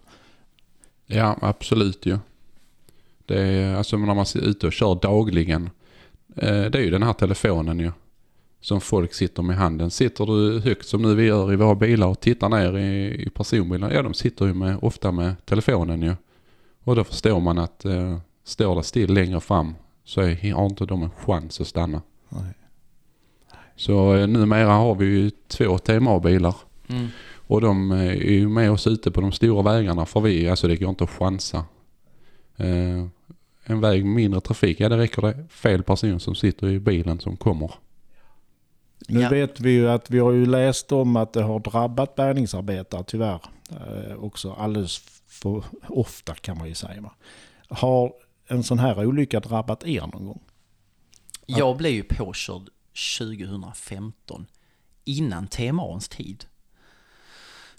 Ja, 1.07 1.39
absolut 1.41 2.07
ju. 2.07 2.19
Det 3.27 3.41
är, 3.41 3.75
alltså 3.75 3.97
när 3.97 4.07
man 4.07 4.19
är 4.19 4.39
ute 4.39 4.67
och 4.67 4.73
kör 4.73 4.99
dagligen. 5.03 5.71
Eh, 6.35 6.65
det 6.65 6.79
är 6.79 6.83
ju 6.83 6.91
den 6.91 7.03
här 7.03 7.13
telefonen 7.13 7.81
ju. 7.81 7.93
Som 8.61 8.81
folk 8.81 9.15
sitter 9.15 9.43
med 9.43 9.55
i 9.55 9.57
handen. 9.57 9.91
Sitter 9.91 10.27
du 10.27 10.61
högt 10.61 10.87
som 10.87 11.03
nu 11.03 11.15
vi 11.15 11.25
gör 11.25 11.53
i 11.53 11.57
våra 11.57 11.75
bilar 11.75 12.07
och 12.07 12.21
tittar 12.21 12.49
ner 12.49 12.79
i, 12.79 13.23
i 13.27 13.31
personbilen. 13.31 13.91
Ja, 13.95 14.03
de 14.03 14.15
sitter 14.15 14.47
ju 14.47 14.55
med, 14.55 14.79
ofta 14.83 15.13
med 15.13 15.47
telefonen 15.47 16.03
ju. 16.03 16.15
Och 16.85 16.97
då 16.97 17.05
förstår 17.05 17.41
man 17.41 17.59
att 17.59 17.85
eh, 17.85 18.19
står 18.45 18.77
det 18.77 18.83
still 18.83 19.15
längre 19.15 19.41
fram 19.41 19.75
så 20.05 20.21
är, 20.21 20.53
har 20.53 20.67
inte 20.67 20.87
de 20.87 21.03
en 21.03 21.11
chans 21.11 21.61
att 21.61 21.67
stanna. 21.67 22.03
Nej. 22.29 22.55
Så 23.77 24.15
eh, 24.15 24.27
numera 24.29 24.73
har 24.73 24.95
vi 24.95 25.07
ju 25.07 25.31
två 25.49 25.79
TMA-bilar. 25.79 26.57
Mm. 26.89 27.09
Och 27.47 27.61
de 27.61 27.93
eh, 27.93 27.99
är 28.09 28.33
ju 28.33 28.49
med 28.49 28.71
oss 28.71 28.87
ute 28.87 29.11
på 29.11 29.21
de 29.21 29.33
stora 29.33 29.63
vägarna 29.63 30.07
för 30.07 30.21
vi, 30.21 30.49
alltså 30.49 30.69
det 30.69 30.77
går 30.77 30.89
inte 30.91 31.05
att 31.05 31.11
chansa. 31.11 31.65
Eh, 32.57 33.07
en 33.65 33.81
väg 33.81 34.05
med 34.05 34.15
mindre 34.15 34.41
trafik, 34.41 34.81
ja 34.81 34.89
det 34.89 34.97
räcker 34.97 35.23
det. 35.23 35.45
Fel 35.49 35.83
person 35.83 36.21
som 36.21 36.35
sitter 36.35 36.69
i 36.69 36.81
bilen 36.81 37.21
som 37.21 37.37
kommer. 37.37 37.75
Nu 39.09 39.21
Ja. 39.21 39.29
vet 39.29 39.61
vi 39.61 39.71
ju 39.71 39.91
att 39.91 40.11
vi 40.11 40.19
har 40.19 40.33
ju 40.33 40.47
läst 40.47 40.93
om 40.93 41.17
att 41.17 41.33
det 41.33 41.43
har 41.43 41.61
drabbat 41.61 42.15
bärgningsarbetare 42.15 43.05
tyvärr. 43.07 43.41
Eh, 43.71 44.17
också 44.17 44.53
alldeles 44.53 44.99
för 45.27 45.65
ofta 45.89 46.35
kan 46.35 46.59
man 46.59 46.69
ju 46.69 46.75
säga. 46.75 47.11
Har 47.69 48.13
en 48.47 48.63
sån 48.63 48.79
här 48.79 49.07
olycka 49.07 49.41
drabbat 49.41 49.85
er 49.85 50.01
någon 50.01 50.27
gång? 50.27 50.43
Jag 51.47 51.77
blev 51.77 51.93
ju 51.93 52.03
påkörd 52.03 52.69
2015, 53.19 54.47
innan 55.05 55.47
TMAns 55.47 56.09
tid. 56.09 56.45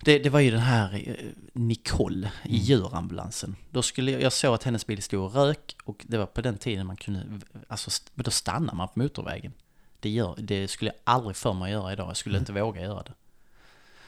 Det, 0.05 0.19
det 0.19 0.29
var 0.29 0.39
ju 0.39 0.51
den 0.51 0.59
här 0.59 1.03
eh, 1.09 1.25
Nicole 1.53 2.31
i 2.43 2.57
djurambulansen. 2.57 3.55
Då 3.71 3.81
skulle 3.81 4.11
jag, 4.11 4.21
jag 4.21 4.33
såg 4.33 4.53
att 4.53 4.63
hennes 4.63 4.87
bil 4.87 5.03
stod 5.03 5.23
och 5.23 5.33
rök 5.33 5.75
och 5.83 6.05
det 6.07 6.17
var 6.17 6.25
på 6.25 6.41
den 6.41 6.57
tiden 6.57 6.87
man 6.87 6.95
kunde, 6.95 7.25
alltså 7.67 7.91
då 8.15 8.31
stannar 8.31 8.73
man 8.73 8.87
på 8.87 8.99
motorvägen. 8.99 9.53
Det, 9.99 10.09
gör, 10.09 10.35
det 10.37 10.67
skulle 10.67 10.91
jag 10.91 10.99
aldrig 11.03 11.35
för 11.35 11.53
mig 11.53 11.71
göra 11.71 11.93
idag, 11.93 12.07
jag 12.07 12.17
skulle 12.17 12.37
inte 12.37 12.53
våga 12.53 12.81
göra 12.81 13.03
det. 13.03 13.13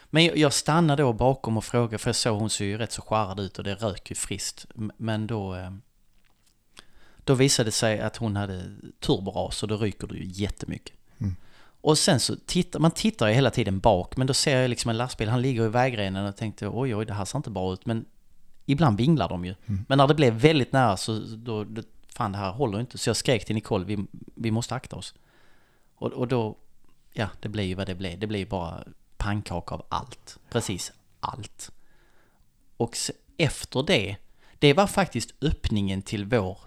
Men 0.05 0.25
jag, 0.25 0.37
jag 0.37 0.53
stannade 0.53 1.03
då 1.03 1.13
bakom 1.13 1.57
och 1.57 1.65
frågade, 1.65 1.97
för 1.97 2.09
jag 2.09 2.15
såg 2.15 2.39
hon 2.39 2.49
ser 2.49 2.65
ju 2.65 2.77
rätt 2.77 2.91
så 2.91 3.01
skärrad 3.01 3.39
ut 3.39 3.57
och 3.57 3.63
det 3.63 3.75
rök 3.75 4.09
ju 4.09 4.15
friskt. 4.15 4.65
Men 4.97 5.27
då, 5.27 5.55
eh, 5.55 5.71
då 7.23 7.33
visade 7.33 7.67
det 7.67 7.71
sig 7.71 7.99
att 7.99 8.17
hon 8.17 8.35
hade 8.35 8.63
turboras 8.99 9.63
och 9.63 9.69
då 9.69 9.77
ryker 9.77 10.07
det 10.07 10.15
ju 10.15 10.25
jättemycket. 10.25 10.95
Och 11.81 11.97
sen 11.97 12.19
så 12.19 12.35
tittar 12.35 12.79
man 12.79 12.91
tittar 12.91 13.27
ju 13.27 13.33
hela 13.33 13.51
tiden 13.51 13.79
bak 13.79 14.17
men 14.17 14.27
då 14.27 14.33
ser 14.33 14.61
jag 14.61 14.69
liksom 14.69 14.89
en 14.89 14.97
lastbil, 14.97 15.29
han 15.29 15.41
ligger 15.41 15.65
i 15.65 15.69
vägrenen 15.69 16.25
och 16.25 16.35
tänkte 16.35 16.67
oj 16.67 16.95
oj 16.95 17.05
det 17.05 17.13
här 17.13 17.25
ser 17.25 17.37
inte 17.39 17.49
bra 17.49 17.73
ut 17.73 17.85
men 17.85 18.05
ibland 18.65 18.97
vinglar 18.97 19.29
de 19.29 19.45
ju. 19.45 19.55
Men 19.87 19.97
när 19.97 20.07
det 20.07 20.13
blev 20.13 20.33
väldigt 20.33 20.71
nära 20.71 20.97
så 20.97 21.19
då, 21.19 21.63
då 21.63 21.81
fan 22.13 22.31
det 22.31 22.37
här 22.37 22.51
håller 22.51 22.79
inte 22.79 22.97
så 22.97 23.09
jag 23.09 23.17
skrek 23.17 23.45
till 23.45 23.55
Nicole 23.55 23.85
vi, 23.85 24.05
vi 24.35 24.51
måste 24.51 24.75
akta 24.75 24.95
oss. 24.95 25.13
Och, 25.95 26.11
och 26.11 26.27
då, 26.27 26.57
ja 27.13 27.29
det 27.39 27.49
blev 27.49 27.65
ju 27.65 27.75
vad 27.75 27.87
det 27.87 27.95
blev, 27.95 28.19
det 28.19 28.27
blev 28.27 28.49
bara 28.49 28.83
pannkaka 29.17 29.75
av 29.75 29.85
allt, 29.89 30.37
precis 30.49 30.91
allt. 31.19 31.71
Och 32.77 32.97
efter 33.37 33.83
det, 33.83 34.15
det 34.59 34.73
var 34.73 34.87
faktiskt 34.87 35.33
öppningen 35.41 36.01
till 36.01 36.25
vår 36.25 36.57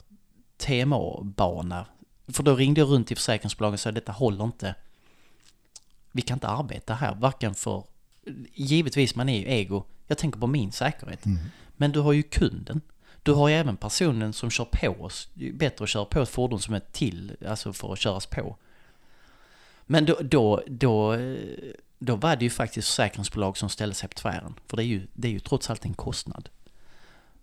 TMA-bana. 0.57 1.87
För 2.29 2.43
då 2.43 2.55
ringde 2.55 2.81
jag 2.81 2.89
runt 2.89 3.07
till 3.07 3.17
försäkringsbolagen 3.17 3.75
och 3.75 3.81
sa 3.81 3.93
detta 3.93 4.13
håller 4.13 4.45
inte. 4.45 4.75
Vi 6.13 6.23
kan 6.23 6.37
inte 6.37 6.49
arbeta 6.49 6.95
här, 6.95 7.15
varken 7.15 7.55
för... 7.55 7.85
Givetvis, 8.55 9.15
man 9.15 9.29
är 9.29 9.39
ju 9.39 9.45
ego. 9.47 9.85
Jag 10.07 10.19
tänker 10.19 10.41
på 10.41 10.47
min 10.47 10.73
säkerhet. 10.73 11.25
Men 11.77 11.93
du 11.93 12.01
har 12.01 12.13
ju 12.13 12.23
kunden. 12.23 12.81
Du 13.23 13.33
har 13.33 13.49
ju 13.49 13.55
även 13.55 13.77
personen 13.77 14.33
som 14.33 14.51
kör 14.51 14.65
på 14.65 15.05
oss. 15.05 15.29
Det 15.35 15.49
är 15.49 15.53
bättre 15.53 15.83
att 15.83 15.89
köra 15.89 16.05
på 16.05 16.21
ett 16.21 16.29
fordon 16.29 16.61
som 16.61 16.75
är 16.75 16.83
till, 16.93 17.37
alltså 17.49 17.73
för 17.73 17.93
att 17.93 17.99
köras 17.99 18.27
på. 18.27 18.57
Men 19.87 20.05
då, 20.05 20.17
då, 20.21 20.63
då, 20.67 21.17
då 21.99 22.17
var 22.17 22.37
det 22.37 22.45
ju 22.45 22.51
faktiskt 22.51 22.89
försäkringsbolag 22.89 23.57
som 23.57 23.69
ställde 23.69 23.95
sig 23.95 24.09
på 24.09 24.15
tvären. 24.15 24.55
För 24.67 24.77
det 24.77 24.83
är 24.83 24.87
ju, 24.87 25.07
det 25.15 25.29
är 25.29 25.33
ju 25.33 25.41
trots 25.41 25.71
allt 25.71 25.85
en 25.85 25.95
kostnad. 25.95 26.49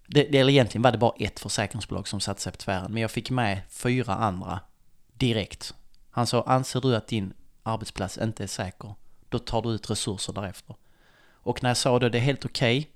Det, 0.07 0.23
det, 0.23 0.37
eller 0.37 0.51
egentligen 0.51 0.81
var 0.81 0.91
det 0.91 0.97
bara 0.97 1.13
ett 1.19 1.39
försäkringsbolag 1.39 2.07
som 2.07 2.19
satte 2.19 2.41
sig 2.41 2.51
på 2.51 2.57
tvären. 2.57 2.91
Men 2.91 3.01
jag 3.01 3.11
fick 3.11 3.29
med 3.29 3.61
fyra 3.69 4.15
andra 4.15 4.59
direkt. 5.13 5.73
Han 6.09 6.27
sa, 6.27 6.43
anser 6.43 6.81
du 6.81 6.95
att 6.95 7.07
din 7.07 7.33
arbetsplats 7.67 8.17
inte 8.17 8.43
är 8.43 8.47
säker, 8.47 8.95
då 9.29 9.39
tar 9.39 9.61
du 9.61 9.69
ut 9.69 9.89
resurser 9.89 10.33
därefter. 10.33 10.75
Och 11.31 11.63
när 11.63 11.69
jag 11.69 11.77
sa 11.77 11.99
det, 11.99 12.09
det 12.09 12.17
är 12.17 12.21
helt 12.21 12.45
okej. 12.45 12.89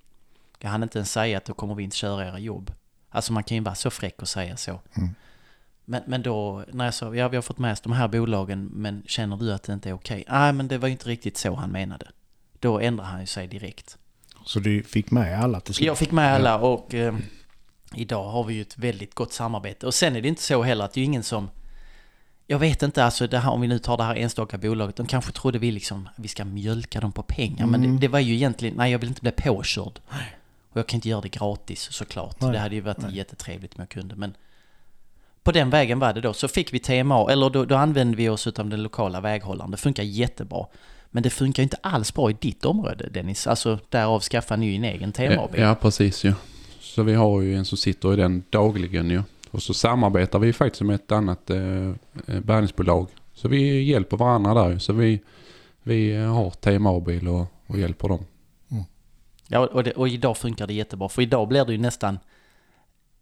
jag 0.60 0.70
hann 0.70 0.84
inte 0.84 0.98
ens 0.98 1.12
säga 1.12 1.38
att 1.38 1.46
då 1.46 1.54
kommer 1.54 1.76
vi 1.76 1.84
inte 1.84 1.98
köra 1.98 2.28
era 2.28 2.40
jobb. 2.40 2.74
Alltså 3.10 3.34
man 3.34 3.44
kan 3.44 3.58
ju 3.58 3.64
vara 3.64 3.76
så 3.76 3.90
fräck 3.90 4.22
och 4.22 4.30
säga 4.30 4.58
så. 4.58 4.80
Men, 5.86 6.04
men 6.06 6.22
då, 6.22 6.66
när 6.72 6.86
jag 6.86 6.94
sa, 6.94 7.16
ja 7.16 7.28
vi 7.28 7.38
har 7.38 7.42
fått 7.42 7.58
med 7.58 7.72
oss 7.72 7.82
de 7.82 7.92
här 7.92 8.08
bolagen, 8.08 8.66
men 8.66 9.04
känner 9.06 9.38
du 9.38 9.54
att 9.54 9.64
det 9.64 9.74
inte 9.74 9.90
är 9.90 9.94
okej? 9.94 10.24
Nej, 10.30 10.54
men 10.54 10.68
det 10.68 10.78
var 10.78 10.88
ju 10.88 10.92
inte 10.92 11.10
riktigt 11.10 11.38
så 11.38 11.56
han 11.56 11.70
menade. 11.70 12.08
Då 12.60 12.80
ändrade 12.80 13.10
han 13.10 13.20
ju 13.20 13.26
sig 13.26 13.48
direkt. 13.48 13.98
Så 14.46 14.60
du 14.60 14.84
fick 14.84 15.12
med 15.12 15.44
alla 15.44 15.60
till 15.60 15.74
slut? 15.74 15.88
Jag 15.88 15.98
fick 15.98 16.12
med 16.12 16.34
alla 16.34 16.60
och 16.60 16.94
eh, 16.94 17.16
idag 17.96 18.30
har 18.30 18.44
vi 18.44 18.54
ju 18.54 18.62
ett 18.62 18.78
väldigt 18.78 19.16
gott 19.16 19.34
samarbete. 19.34 19.86
Och 19.86 19.94
sen 19.94 20.16
är 20.16 20.22
det 20.22 20.28
inte 20.28 20.42
så 20.42 20.64
heller 20.64 20.86
att 20.86 20.94
det 20.94 21.02
är 21.02 21.06
ingen 21.06 21.24
som... 21.24 21.50
Jag 22.52 22.60
vet 22.60 22.84
inte, 22.84 23.04
alltså 23.06 23.28
det 23.28 23.40
här, 23.40 23.52
om 23.52 23.62
vi 23.62 23.68
nu 23.68 23.80
tar 23.80 23.98
det 23.98 24.04
här 24.04 24.16
enstaka 24.16 24.58
bolaget, 24.58 24.96
de 24.96 25.06
kanske 25.08 25.32
trodde 25.32 25.60
vi 25.60 25.72
liksom, 25.72 26.10
vi 26.16 26.28
ska 26.28 26.46
mjölka 26.46 27.00
dem 27.00 27.12
på 27.12 27.24
pengar. 27.24 27.68
Men 27.68 27.82
det, 27.82 28.02
det 28.02 28.08
var 28.08 28.20
ju 28.20 28.34
egentligen, 28.34 28.76
nej 28.78 28.92
jag 28.92 29.00
vill 29.00 29.10
inte 29.10 29.22
bli 29.22 29.32
påkörd. 29.32 30.00
Och 30.72 30.78
jag 30.80 30.88
kan 30.88 30.98
inte 30.98 31.10
göra 31.10 31.22
det 31.22 31.30
gratis 31.30 31.88
såklart. 31.92 32.42
Nej, 32.42 32.52
Det 32.52 32.60
hade 32.60 32.76
ju 32.76 32.82
varit 32.82 33.12
jättetrevligt 33.12 33.74
om 33.76 33.80
jag 33.80 33.90
kunde. 33.90 34.16
Men 34.16 34.34
på 35.44 35.52
den 35.52 35.70
vägen 35.70 36.00
var 36.00 36.14
det 36.14 36.22
då. 36.22 36.34
Så 36.34 36.48
fick 36.48 36.74
vi 36.74 36.80
TMA, 36.80 37.32
eller 37.32 37.50
då, 37.50 37.66
då 37.66 37.76
använde 37.76 38.18
vi 38.18 38.30
oss 38.30 38.48
av 38.48 38.70
den 38.70 38.84
lokala 38.84 39.22
väghållaren. 39.22 39.72
Det 39.72 39.78
funkar 39.78 40.04
jättebra. 40.04 40.66
Men 41.12 41.24
det 41.24 41.30
funkar 41.30 41.62
ju 41.62 41.64
inte 41.64 41.78
alls 41.82 42.14
bra 42.14 42.30
i 42.30 42.36
ditt 42.40 42.66
område 42.66 43.10
Dennis. 43.10 43.48
Alltså 43.48 43.80
därav 43.90 44.20
skaffar 44.20 44.58
ni 44.58 44.66
ju 44.66 44.76
en 44.76 44.84
egen 44.84 45.14
Ja, 45.18 45.30
TMA-bil. 45.30 45.62
ja, 45.62 45.76
precis 45.76 46.24
ju. 46.24 46.34
Så 46.80 47.04
vi 47.04 47.14
har 47.14 47.42
ju 47.42 47.56
en 47.56 47.66
som 47.66 47.78
sitter 47.78 48.14
i 48.14 48.16
den 48.16 48.44
dagligen 48.50 49.10
ju. 49.10 49.24
Och 49.52 49.64
så 49.64 49.74
samarbetar 49.74 50.40
vi 50.40 50.54
faktiskt 50.54 50.82
med 50.82 50.96
ett 50.96 51.12
annat 51.12 51.50
eh, 51.50 51.90
eh, 52.28 52.40
bärgningsbolag. 52.44 53.08
Så 53.34 53.48
vi 53.48 53.84
hjälper 53.84 54.18
varandra 54.18 54.54
där. 54.54 54.80
Så 54.80 54.94
vi, 54.94 55.22
vi 55.84 56.16
har 56.16 56.50
TMA-bil 56.50 57.28
och, 57.28 57.46
och 57.68 57.78
hjälper 57.78 58.08
dem. 58.08 58.26
Ja, 59.54 59.60
och, 59.60 59.84
det, 59.84 59.92
och 59.92 60.08
idag 60.08 60.38
funkar 60.38 60.68
det 60.68 60.74
jättebra. 60.74 61.10
För 61.10 61.22
idag 61.22 61.48
blir 61.48 61.66
det 61.66 61.72
ju 61.72 61.78
nästan... 61.78 62.20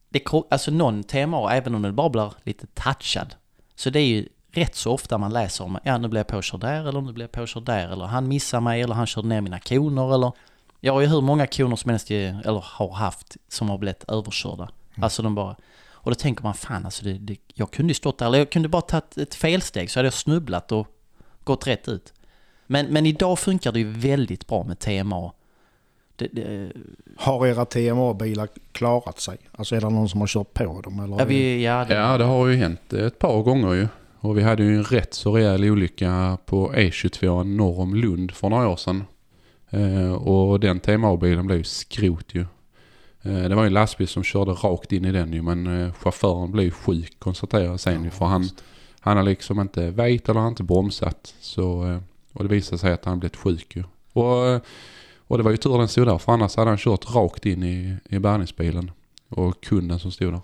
Det, 0.10 0.24
alltså 0.50 0.72
någon 0.72 1.04
TMA, 1.04 1.54
även 1.54 1.76
om 1.76 1.82
den 1.82 1.96
bara 1.96 2.10
blir 2.10 2.34
lite 2.44 2.68
touchad. 2.68 3.36
Så 3.76 3.90
det 3.90 4.00
är 4.00 4.06
ju 4.06 4.28
rätt 4.52 4.76
så 4.76 4.92
ofta 4.92 5.18
man 5.18 5.34
läser 5.34 5.64
om, 5.64 5.78
ja 5.84 5.98
nu 5.98 6.08
blev 6.08 6.20
jag 6.20 6.28
påkörd 6.28 6.60
där, 6.60 6.88
eller 6.88 7.02
nu 7.02 7.14
blev 7.14 7.24
jag 7.24 7.32
påkörd 7.32 7.66
där, 7.66 7.90
eller 7.90 8.06
han 8.06 8.28
missade 8.28 8.62
mig, 8.62 8.82
eller 8.82 8.96
han 8.96 9.08
körde 9.08 9.28
ner 9.28 9.42
mina 9.42 9.60
koner, 9.60 10.14
eller... 10.14 10.32
Jag 10.80 10.94
har 10.94 11.02
ju 11.02 11.08
hur 11.08 11.22
många 11.22 11.48
koner 11.48 11.76
som 11.76 11.90
helst, 11.90 12.12
eller 12.12 12.66
har 12.66 12.94
haft, 12.94 13.38
som 13.48 13.70
har 13.70 13.78
blivit 13.78 14.04
överkörda. 14.04 14.70
Alltså 15.02 15.24
de 15.24 15.36
bara... 15.36 15.56
Och 16.10 16.16
då 16.16 16.20
tänker 16.20 16.44
man, 16.44 16.54
fan 16.54 16.86
alltså, 16.86 17.06
det, 17.06 17.14
det, 17.14 17.38
jag 17.54 17.72
kunde 17.72 17.90
ju 17.90 17.94
stått 17.94 18.18
där, 18.18 18.26
eller 18.26 18.38
jag 18.38 18.50
kunde 18.50 18.70
bara 18.70 18.82
tagit 18.82 19.18
ett 19.18 19.36
felsteg, 19.36 19.92
så 19.92 20.00
hade 20.00 20.08
jag 20.08 20.14
snubblat 20.14 20.72
och 20.72 20.88
gått 21.44 21.68
rätt 21.68 21.88
ut. 21.88 22.14
Men, 22.68 22.86
men 22.86 23.06
idag 23.06 23.40
funkar 23.40 23.72
det 23.72 23.80
ju 23.80 23.92
väldigt 23.92 24.48
bra 24.48 24.64
med 24.64 24.80
TMA. 24.80 25.32
Det, 26.16 26.28
det, 26.32 26.72
Har 27.18 27.48
era 27.48 27.66
TMA-bilar 27.66 28.48
klarat 28.72 29.20
sig? 29.20 29.38
Alltså 29.52 29.76
är 29.76 29.82
det 29.82 29.90
någon 29.90 30.10
som 30.10 30.20
har 30.20 30.28
kört 30.28 30.54
på 30.54 30.82
dem? 30.82 31.00
Eller 31.00 31.20
Ja, 31.20 31.26
vi, 31.26 31.64
ja, 31.64 31.86
det, 31.86 31.94
Ja, 31.94 32.18
det 32.18 32.24
har 32.24 32.48
ju 32.48 32.56
hänt 32.56 32.94
ett 32.94 33.20
par 33.20 33.42
gånger 33.42 33.74
ju. 33.74 33.88
Och 34.20 34.38
vi 34.38 34.42
hade 34.42 34.64
ju 34.64 34.76
en 34.76 34.84
rätt 34.84 35.14
så 35.14 35.36
rejäl 35.36 35.66
olycka 35.66 36.38
på 36.46 36.74
E22 36.74 37.44
norr 37.44 37.80
om 37.80 37.96
Lund 37.96 38.32
för 38.32 38.50
några 38.50 38.68
år 38.68 38.78
sedan. 38.78 39.04
Eh, 39.70 40.14
och 40.14 40.60
den 40.60 40.80
TMA-bilen 40.80 41.48
blev 41.48 41.58
ju 41.58 41.64
skrot 41.64 42.36
ju. 42.36 42.46
Eh, 43.30 43.50
det 43.50 43.56
var 43.56 43.64
ju 43.64 43.68
en 43.68 43.74
lastbil 43.74 44.08
som 44.08 44.24
körde 44.24 44.52
rakt 44.52 44.92
in 44.92 45.06
i 45.06 45.12
den 45.12 45.34
ju 45.34 45.42
men 45.42 45.82
eh, 45.82 45.94
chauffören 45.94 46.52
blev 46.52 46.66
ju 46.66 46.72
sjuk 46.72 47.20
konstaterade 47.20 47.78
sen 47.78 48.04
ju. 48.04 48.10
För 48.10 48.26
han, 48.26 48.50
han 49.00 49.18
har 49.18 49.24
liksom 49.24 49.60
inte 49.60 49.92
väjt 49.92 50.30
eller 50.30 50.40
han 50.40 50.50
inte 50.50 50.64
bromsat. 50.64 51.36
Så, 51.40 51.88
eh, 51.88 52.00
och 52.34 52.44
det 52.44 52.50
visade 52.50 52.78
sig 52.78 52.94
att 52.94 53.06
han 53.06 53.20
blivit 53.20 53.36
sjuk 53.36 53.76
ju. 53.76 53.84
Och, 54.14 54.62
och 55.28 55.38
det 55.38 55.44
var 55.44 55.52
ju 55.52 55.58
tur 55.58 55.78
den 55.78 55.88
stod 55.88 56.08
där 56.08 56.18
för 56.18 56.32
annars 56.32 56.56
hade 56.56 56.70
han 56.70 56.78
kört 56.78 57.16
rakt 57.16 57.46
in 57.46 57.64
i, 57.64 57.98
i 58.10 58.20
bärgningsbilen. 58.20 58.92
Och 59.30 59.64
kunden 59.64 60.00
som 60.00 60.12
stod 60.12 60.34
där. 60.34 60.42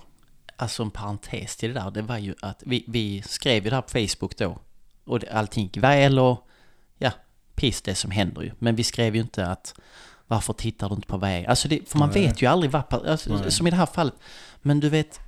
alltså 0.57 0.83
en 0.83 0.91
parentes 0.91 1.57
till 1.57 1.73
det 1.73 1.79
där, 1.79 1.91
det 1.91 2.01
var 2.01 2.17
ju 2.17 2.35
att 2.41 2.63
vi, 2.65 2.83
vi 2.87 3.21
skrev 3.21 3.63
ju 3.63 3.69
det 3.69 3.75
här 3.75 3.81
på 3.81 3.89
Facebook 3.89 4.37
då. 4.37 4.57
Och 5.05 5.19
det, 5.19 5.31
allting 5.31 5.63
gick 5.63 5.77
väl 5.77 6.19
och 6.19 6.47
ja, 6.97 7.11
piss 7.55 7.81
det 7.81 7.95
som 7.95 8.11
händer 8.11 8.41
ju. 8.41 8.51
Men 8.59 8.75
vi 8.75 8.83
skrev 8.83 9.15
ju 9.15 9.21
inte 9.21 9.47
att 9.47 9.75
varför 10.27 10.53
tittar 10.53 10.89
du 10.89 10.95
inte 10.95 11.07
på 11.07 11.17
väg? 11.17 11.45
Alltså 11.45 11.67
det, 11.67 11.89
för 11.89 11.97
man 11.99 12.09
Nej. 12.13 12.25
vet 12.27 12.41
ju 12.41 12.45
aldrig 12.45 12.71
vad, 12.71 12.93
alltså, 12.93 13.51
som 13.51 13.67
i 13.67 13.69
det 13.69 13.75
här 13.75 13.85
fallet. 13.85 14.13
Men 14.61 14.79
du 14.79 14.89
vet, 14.89 15.19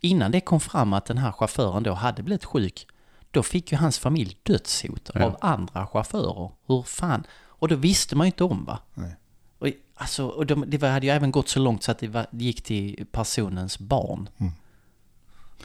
innan 0.00 0.30
det 0.30 0.40
kom 0.40 0.60
fram 0.60 0.92
att 0.92 1.04
den 1.04 1.18
här 1.18 1.32
chauffören 1.32 1.82
då 1.82 1.92
hade 1.94 2.22
blivit 2.22 2.44
sjuk, 2.44 2.86
då 3.30 3.42
fick 3.42 3.72
ju 3.72 3.78
hans 3.78 3.98
familj 3.98 4.36
dödshot 4.42 5.10
Ja. 5.14 5.24
av 5.24 5.36
andra 5.40 5.86
chaufförer. 5.86 6.50
Hur 6.66 6.82
fan? 6.82 7.26
Och 7.46 7.68
då 7.68 7.76
visste 7.76 8.16
man 8.16 8.26
ju 8.26 8.28
inte 8.28 8.44
om 8.44 8.64
va? 8.64 8.78
Nej. 8.94 9.16
Och, 9.58 9.68
alltså, 9.94 10.26
och 10.26 10.46
de, 10.46 10.64
det 10.66 10.88
hade 10.88 11.06
ju 11.06 11.12
även 11.12 11.30
gått 11.30 11.48
så 11.48 11.60
långt 11.60 11.82
så 11.82 11.90
att 11.90 11.98
det, 11.98 12.08
var, 12.08 12.26
det 12.30 12.44
gick 12.44 12.62
till 12.62 13.06
personens 13.12 13.78
barn. 13.78 14.28
Mm. 14.38 14.52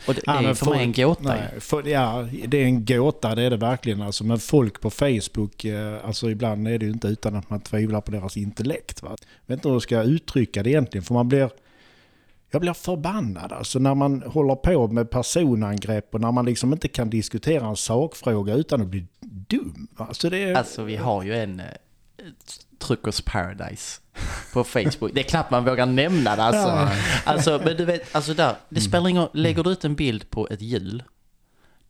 Och 0.08 0.14
det, 0.14 0.22
Ja, 0.26 0.50
är 0.50 0.54
för 0.54 0.72
mig 0.72 0.84
en 0.84 0.94
gåta. 0.94 1.22
Nej, 1.24 1.60
för, 1.60 1.88
ja, 1.88 2.28
det 2.48 2.58
är 2.58 2.66
en 2.66 2.86
gåta, 2.86 3.36
det 3.36 3.42
är 3.42 3.50
det 3.50 3.58
verkligen. 3.58 4.02
Alltså, 4.02 4.24
men 4.24 4.40
folk 4.40 4.82
på 4.82 4.90
Facebook, 4.90 5.66
eh, 5.66 6.06
alltså 6.06 6.30
ibland 6.30 6.68
är 6.68 6.78
det 6.78 6.86
ju 6.86 6.92
inte 6.92 7.08
utan 7.08 7.36
att 7.36 7.50
man 7.50 7.62
tvivlar 7.62 8.02
på 8.02 8.12
deras 8.12 8.38
intellekt. 8.38 9.02
Va? 9.04 9.10
Jag 9.20 9.48
vet 9.48 9.58
inte 9.58 9.68
hur 9.68 9.76
jag 9.76 9.82
ska 9.82 10.04
uttrycka 10.04 10.64
det 10.64 10.70
egentligen, 10.70 11.04
för 11.04 11.14
man 11.14 11.28
blir... 11.28 11.50
Jag 12.52 12.62
blir 12.62 12.74
förbannad 12.74 13.52
alltså 13.52 13.80
när 13.80 13.96
man 13.96 14.24
håller 14.24 14.56
på 14.56 14.88
med 14.88 15.10
personangrepp 15.10 16.14
och 16.14 16.22
när 16.22 16.32
man 16.32 16.46
liksom 16.46 16.74
inte 16.74 16.88
kan 16.88 17.10
diskutera 17.10 17.68
en 17.68 17.76
sakfråga 17.76 18.54
utan 18.54 18.82
att 18.82 18.88
bli 18.88 19.06
dum. 19.20 19.88
Alltså 19.98 20.30
det 20.30 20.38
är... 20.38 20.54
Alltså 20.56 20.84
vi 20.84 20.96
har 20.96 21.24
ju 21.24 21.36
en 21.36 21.60
eh, 21.60 21.66
Truckers 22.80 23.22
Paradise 23.22 24.02
på 24.54 24.64
Facebook. 24.64 25.12
Det 25.14 25.20
är 25.20 25.24
knappt 25.24 25.52
man 25.52 25.66
vågar 25.66 25.86
nämna 25.86 26.36
det 26.36 26.44
alltså. 26.44 26.90
Alltså 27.26 27.62
men 27.66 27.78
du 27.78 27.86
vet, 27.86 28.16
alltså 28.16 28.34
där, 28.34 28.56
det 28.70 28.82
spelar 28.82 29.10
ingen. 29.10 29.28
Lägger 29.34 29.64
du 29.64 29.70
ut 29.70 29.86
en 29.86 29.96
bild 29.96 30.30
på 30.30 30.48
ett 30.52 30.62
hjul, 30.62 31.04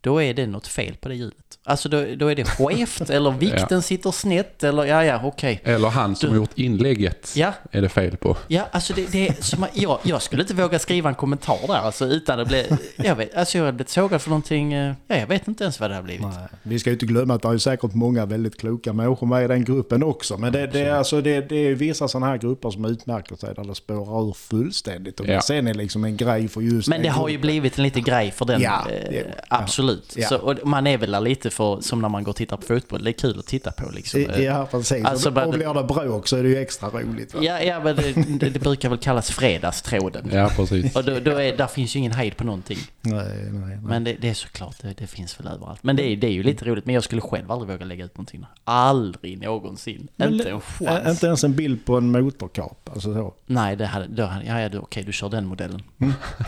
då 0.02 0.22
är 0.24 0.34
det 0.34 0.48
något 0.48 0.68
fel 0.68 0.96
på 1.02 1.10
det 1.10 1.16
hjulet. 1.16 1.34
Alltså 1.64 1.90
då, 1.90 2.06
då 2.18 2.28
är 2.28 2.36
det 2.36 2.44
skevt 2.46 3.10
eller 3.10 3.32
vikten 3.32 3.82
sitter 3.82 4.12
snett 4.12 4.64
eller 4.64 4.86
ja, 4.86 5.04
ja, 5.06 5.22
okej. 5.24 5.62
Eller 5.64 5.88
han 5.90 6.16
som 6.16 6.28
Du- 6.30 6.36
har 6.36 6.42
gjort 6.42 6.58
inlägget 6.60 7.34
Ja, 7.36 7.54
är 7.72 7.82
det 7.82 7.90
fel 7.90 8.18
på. 8.18 8.38
ja, 8.48 8.68
alltså 8.72 8.94
det, 8.94 9.12
det 9.12 9.28
är 9.28 9.34
som, 9.44 9.66
jag, 9.74 10.00
jag 10.04 10.22
skulle 10.22 10.42
inte 10.42 10.54
våga 10.54 10.80
skriva 10.80 11.10
en 11.10 11.16
kommentar 11.16 11.58
där 11.68 11.74
alltså 11.76 12.06
utan 12.06 12.38
det 12.38 12.46
blev, 12.46 12.78
jag 12.96 13.16
vet, 13.16 13.36
alltså 13.36 13.58
jag 13.58 13.66
hade 13.66 13.76
blivit 13.76 13.90
sågad 13.90 14.22
för 14.22 14.30
någonting, 14.30 14.74
eh, 14.74 14.94
ja 15.08 15.16
jag 15.18 15.28
vet 15.28 15.48
inte 15.48 15.64
ens 15.64 15.80
vad 15.80 15.90
det 15.92 15.96
har 15.96 16.04
blivit. 16.04 16.22
Nej, 16.26 16.48
vi 16.64 16.80
ska 16.80 16.90
ju 16.90 16.94
inte 16.94 17.06
glömma 17.06 17.34
att 17.34 17.42
det 17.42 17.48
är 17.48 17.58
säkert 17.58 17.94
många 17.94 18.26
väldigt 18.26 18.60
kloka 18.60 18.94
människor 18.94 19.28
med 19.28 19.44
i 19.44 19.48
den 19.48 19.64
gruppen 19.66 20.04
också. 20.04 20.38
Men 20.38 20.54
det, 20.54 20.68
det, 20.68 20.80
är, 20.80 20.92
alltså, 20.94 21.22
det, 21.22 21.50
det 21.50 21.56
är 21.56 21.76
vissa 21.76 22.08
sådana 22.08 22.26
här 22.28 22.38
grupper 22.38 22.70
som 22.72 22.86
utmärker 22.86 23.36
sig 23.36 23.54
där 23.56 23.64
det 23.64 23.76
spårar 23.76 24.30
ur 24.30 24.34
fullständigt. 24.34 25.20
Och 25.20 25.28
Ja. 25.28 25.34
det 25.36 25.42
sen 25.42 25.68
är 25.68 25.74
liksom 25.74 26.04
en 26.04 26.18
grej 26.18 26.48
för 26.48 26.62
just 26.62 26.88
Men 26.88 27.02
det 27.02 27.10
har 27.10 27.30
ju 27.30 27.38
blivit 27.38 27.78
en 27.78 27.84
liten 27.84 28.04
grej 28.04 28.32
för 28.32 28.46
den. 28.46 28.62
Ja, 28.62 28.86
eh, 28.92 29.10
det- 29.12 29.26
absolut. 29.48 29.87
Ja. 30.16 30.28
Så, 30.28 30.38
och 30.38 30.68
man 30.68 30.88
är 30.88 30.98
väl 30.98 31.12
där 31.12 31.22
lite 31.22 31.50
för, 31.50 31.82
som 31.82 32.02
när 32.02 32.10
man 32.10 32.24
går 32.24 32.30
och 32.30 32.36
tittar 32.36 32.58
på 32.58 32.64
fotboll, 32.64 33.04
det 33.04 33.10
är 33.10 33.14
kul 33.14 33.40
att 33.40 33.46
titta 33.46 33.72
på 33.72 33.90
liksom. 33.92 34.26
Ja, 34.40 34.68
precis. 34.72 35.06
Alltså, 35.06 35.30
och, 35.30 35.54
blir 35.54 35.74
det 35.74 35.84
bråk 35.84 36.28
så 36.28 36.38
är 36.38 36.44
det 36.44 36.50
ju 36.50 36.58
extra 36.58 36.90
roligt. 36.90 37.34
Va? 37.34 37.40
Ja, 37.44 37.62
ja 37.62 37.84
men 37.84 37.96
det, 37.96 38.14
det, 38.40 38.50
det 38.50 38.60
brukar 38.60 38.90
väl 38.90 38.98
kallas 38.98 39.32
fredagstråden. 39.32 40.30
Ja, 40.34 40.52
precis. 40.56 40.96
Och 40.96 41.04
då, 41.04 41.20
då 41.20 41.32
är, 41.32 41.58
där 41.58 41.68
finns 41.68 41.96
ju 41.96 42.00
ingen 42.00 42.12
hejd 42.12 42.38
på 42.38 42.44
någonting. 42.44 42.78
Nej, 43.02 43.26
nej, 43.52 43.52
nej. 43.52 43.78
Men 43.84 44.04
det, 44.04 44.14
det 44.22 44.30
är 44.30 44.34
såklart, 44.34 44.76
det, 44.82 44.94
det 44.98 45.08
finns 45.08 45.40
väl 45.40 45.48
överallt. 45.48 45.84
Men 45.84 45.96
det 45.96 46.04
är, 46.04 46.16
det 46.18 46.28
är 46.28 46.32
ju 46.32 46.44
lite 46.44 46.66
roligt, 46.66 46.86
men 46.86 46.96
jag 46.96 47.04
skulle 47.04 47.22
själv 47.22 47.52
aldrig 47.52 47.70
våga 47.72 47.86
lägga 47.86 48.06
ut 48.06 48.18
någonting. 48.18 48.46
Aldrig 48.64 49.42
någonsin. 49.42 50.08
Men 50.16 50.34
inte 50.34 50.44
det- 50.46 50.50
en 50.52 50.58
Ä- 50.58 50.62
chans. 51.02 51.08
Inte 51.08 51.26
ens 51.28 51.44
en 51.44 51.54
bild 51.56 51.86
på 51.86 51.98
en 51.98 52.12
motorkap. 52.12 52.90
Alltså 52.94 53.14
så. 53.14 53.34
Nej, 53.46 53.76
det 53.76 53.86
hade, 53.86 54.08
då 54.08 54.24
hade, 54.26 54.46
ja, 54.46 54.62
ja, 54.62 54.70
du- 54.70 54.78
okej, 54.78 55.04
du 55.04 55.14
kör 55.14 55.30
den 55.30 55.46
modellen. 55.46 55.84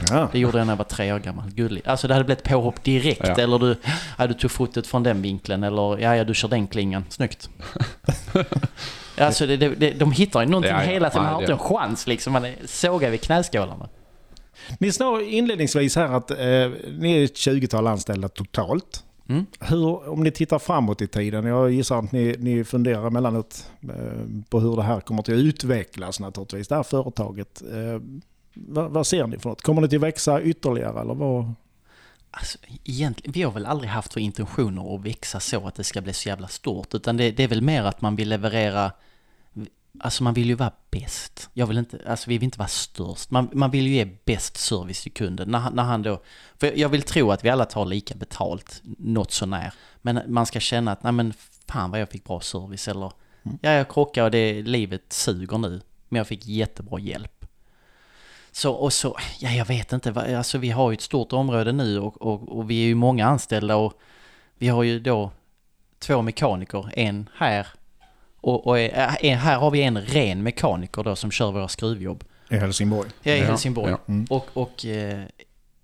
Ja. 0.10 0.30
Det 0.32 0.40
gjorde 0.40 0.58
jag 0.58 0.68
när 0.68 0.74
jag 0.74 0.78
var 0.78 0.86
tre 0.86 1.14
år 1.14 1.20
gammal. 1.20 1.50
Gulligt. 1.52 1.88
Alltså 1.88 2.08
det 2.08 2.14
hade 2.14 2.24
blivit 2.26 2.44
påhopp 2.44 2.84
direkt. 2.84 3.28
Ja. 3.38 3.44
Eller 3.44 3.60
du, 3.60 3.76
ja, 4.18 4.28
du 4.28 4.34
tog 4.34 4.52
fotot 4.52 4.88
från 4.88 5.04
den 5.04 5.22
vinkeln. 5.22 5.64
Eller 5.64 6.00
ja, 6.00 6.16
ja, 6.16 6.24
du 6.24 6.34
kör 6.34 6.48
den 6.48 6.68
klingan. 6.68 7.06
Snyggt. 7.10 7.50
alltså 9.18 9.46
det, 9.46 9.58
det, 9.58 9.70
det, 9.70 9.92
de 9.92 10.12
hittar 10.12 10.42
ju 10.42 10.48
någonting 10.48 10.72
Ja, 10.72 10.84
ja. 10.84 10.92
hela 10.92 11.10
tiden. 11.10 11.24
Man 11.24 11.34
har 11.34 11.42
inte 11.42 11.54
en 11.54 11.60
chans 11.60 12.08
liksom. 12.08 12.34
Man 12.34 12.48
sågar 12.66 13.10
vid 13.10 13.22
knäskålarna. 13.22 13.90
Ni 14.80 14.92
sa 14.92 15.22
inledningsvis 15.22 15.96
här 15.96 16.14
att 16.14 16.32
eh, 16.32 16.38
ni 16.98 17.18
är 17.20 17.24
ett 17.24 17.36
20-tal 17.36 17.88
anställda 17.88 18.30
totalt. 18.30 19.04
Mm. 19.30 19.46
Hur, 19.60 20.10
om 20.10 20.24
ni 20.24 20.32
tittar 20.32 20.60
framåt 20.60 21.02
i 21.02 21.08
tiden, 21.08 21.46
jag 21.46 21.72
gissar 21.72 22.00
att 22.00 22.12
ni, 22.12 22.36
ni 22.40 22.64
funderar 22.64 23.08
emellanåt 23.08 23.72
eh, 23.84 23.90
på 24.50 24.60
hur 24.60 24.76
det 24.76 24.84
här 24.84 25.00
kommer 25.00 25.22
att 25.22 25.30
utvecklas 25.30 26.20
naturligtvis, 26.20 26.68
det 26.68 26.76
här 26.76 26.84
företaget. 26.84 27.62
Eh, 27.62 28.02
vad, 28.54 28.92
vad 28.92 29.08
ser 29.08 29.28
ni 29.28 29.40
för 29.40 29.50
något? 29.50 29.62
Kommer 29.62 29.82
det 29.82 29.88
till 29.88 29.98
att 29.98 30.04
växa 30.04 30.42
ytterligare 30.42 31.02
eller 31.02 31.14
vad? 31.14 31.54
Alltså, 32.32 32.58
egentligen, 32.84 33.32
vi 33.32 33.42
har 33.44 33.52
väl 33.52 33.66
aldrig 33.66 33.90
haft 33.90 34.14
för 34.14 34.20
intentioner 34.20 34.96
att 34.96 35.02
växa 35.06 35.40
så 35.40 35.68
att 35.68 35.76
det 35.76 35.84
ska 35.84 36.02
bli 36.02 36.14
så 36.14 36.30
jävla 36.30 36.48
stort. 36.48 36.94
Utan 36.94 37.18
det, 37.18 37.32
det 37.32 37.44
är 37.44 37.48
väl 37.48 37.62
mer 37.62 37.84
att 37.84 38.02
man 38.02 38.16
vill 38.16 38.30
leverera... 38.30 38.92
Alltså 40.00 40.24
man 40.24 40.34
vill 40.34 40.48
ju 40.48 40.56
vara 40.56 40.72
bäst. 40.92 41.50
Jag 41.54 41.68
vill 41.68 41.78
inte, 41.78 42.00
alltså 42.08 42.30
vi 42.30 42.38
vill 42.38 42.44
inte 42.44 42.60
vara 42.60 42.68
störst. 42.68 43.32
Man, 43.32 43.50
man 43.54 43.72
vill 43.72 43.88
ju 43.88 43.94
ge 43.94 44.06
bäst 44.26 44.58
service 44.58 45.04
till 45.04 45.12
kunden. 45.12 45.52
När, 45.52 45.60
han- 45.60 45.74
när 45.76 45.84
han 45.84 46.02
då... 46.02 46.22
För 46.58 46.78
jag 46.80 46.90
vill 46.90 47.02
tro 47.02 47.32
att 47.32 47.46
vi 47.46 47.50
alla 47.50 47.66
tar 47.66 47.86
lika 47.86 48.16
betalt, 48.16 48.82
något 48.98 49.32
sånär. 49.32 49.74
Men 50.02 50.22
man 50.28 50.46
ska 50.46 50.60
känna 50.60 50.92
att, 50.92 51.04
nej 51.04 51.12
men 51.14 51.34
fan 51.68 51.92
vad 51.92 52.00
jag 52.02 52.10
fick 52.10 52.24
bra 52.24 52.40
service. 52.42 52.88
Eller, 52.88 53.12
ja 53.62 53.72
jag 53.72 53.90
krockade 53.90 54.26
och 54.26 54.32
det, 54.32 54.62
livet 54.62 55.14
suger 55.14 55.58
nu. 55.58 55.82
Men 56.10 56.18
jag 56.18 56.28
fick 56.28 56.46
jättebra 56.48 57.00
hjälp. 57.00 57.39
Så, 58.52 58.72
och 58.72 58.94
så, 58.94 59.18
ja 59.40 59.52
jag 59.52 59.66
vet 59.66 59.94
inte, 59.94 60.38
alltså 60.38 60.58
vi 60.58 60.70
har 60.70 60.92
ju 60.92 60.94
ett 60.94 61.02
stort 61.02 61.34
område 61.34 61.72
nu 61.72 62.00
och, 62.00 62.22
och, 62.22 62.58
och 62.58 62.70
vi 62.70 62.84
är 62.84 62.88
ju 62.88 62.96
många 62.96 63.26
anställda 63.28 63.76
och 63.76 63.94
vi 64.58 64.68
har 64.68 64.84
ju 64.84 65.00
då 65.00 65.32
två 66.00 66.22
mekaniker, 66.22 66.90
en 66.94 67.30
här 67.36 67.68
och, 68.42 68.68
och 68.68 68.80
är, 68.80 69.18
är, 69.26 69.36
här 69.36 69.58
har 69.58 69.72
vi 69.72 69.82
en 69.82 70.02
ren 70.02 70.44
mekaniker 70.44 71.04
då 71.04 71.16
som 71.16 71.32
kör 71.32 71.52
våra 71.52 71.68
skruvjobb. 71.68 72.24
I 72.50 72.56
Helsingborg? 72.58 73.10
Är 73.24 73.36
i 73.36 73.40
Ja, 73.40 73.46
Helsingborg. 73.46 73.92
ja. 73.92 73.98
Mm. 74.08 74.26
Och, 74.30 74.48
och 74.54 74.86
eh, 74.86 75.20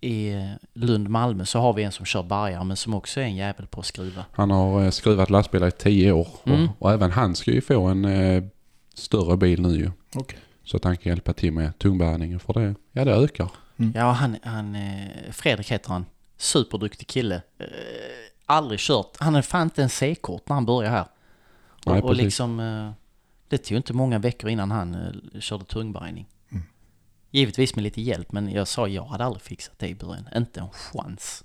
i 0.01 0.49
Lund, 0.73 1.09
Malmö 1.09 1.45
så 1.45 1.59
har 1.59 1.73
vi 1.73 1.83
en 1.83 1.91
som 1.91 2.05
kör 2.05 2.23
bargar 2.23 2.63
men 2.63 2.77
som 2.77 2.93
också 2.93 3.19
är 3.19 3.23
en 3.23 3.35
jävel 3.35 3.67
på 3.67 3.79
att 3.79 3.85
skruva. 3.85 4.25
Han 4.31 4.51
har 4.51 4.83
eh, 4.83 4.89
skruvat 4.89 5.29
lastbilar 5.29 5.67
i 5.67 5.71
tio 5.71 6.11
år. 6.11 6.27
Mm. 6.45 6.63
Och, 6.63 6.85
och 6.85 6.91
även 6.91 7.11
han 7.11 7.35
ska 7.35 7.51
ju 7.51 7.61
få 7.61 7.81
en 7.85 8.05
eh, 8.05 8.43
större 8.93 9.37
bil 9.37 9.61
nu 9.61 9.69
ju. 9.75 9.91
Okej. 10.15 10.39
Så 10.65 10.77
att 10.77 10.83
han 10.83 10.97
kan 10.97 11.09
hjälpa 11.09 11.33
till 11.33 11.53
med 11.53 11.79
tungbärningen 11.79 12.39
för 12.39 12.53
det, 12.53 12.75
ja 12.91 13.05
det 13.05 13.11
ökar. 13.11 13.51
Ja, 13.93 14.11
han, 14.11 14.37
han 14.43 14.75
eh, 14.75 15.31
Fredrik 15.31 15.71
heter 15.71 15.89
han. 15.89 16.05
Superduktig 16.37 17.07
kille. 17.07 17.35
Eh, 17.57 17.67
aldrig 18.45 18.79
kört. 18.79 19.17
Han 19.19 19.35
är 19.35 19.41
fan 19.41 19.63
inte 19.63 19.83
en 19.83 19.89
C-kort 19.89 20.49
när 20.49 20.53
han 20.53 20.65
började 20.65 20.95
här. 20.95 21.05
Nej, 21.85 21.97
Och, 21.97 22.03
och 22.03 22.09
precis. 22.09 22.23
liksom, 22.23 22.59
eh, 22.59 22.91
det 23.47 23.57
tog 23.57 23.77
inte 23.77 23.93
många 23.93 24.19
veckor 24.19 24.49
innan 24.49 24.71
han 24.71 24.93
eh, 24.95 25.39
körde 25.39 25.65
tungbärgning. 25.65 26.27
Givetvis 27.31 27.75
med 27.75 27.83
lite 27.83 28.01
hjälp, 28.01 28.31
men 28.31 28.51
jag 28.51 28.67
sa 28.67 28.87
jag 28.87 29.05
hade 29.05 29.25
aldrig 29.25 29.41
fixat 29.41 29.79
det 29.79 29.87
i 29.87 29.95
början. 29.95 30.27
Inte 30.35 30.59
en 30.59 30.69
chans. 30.69 31.43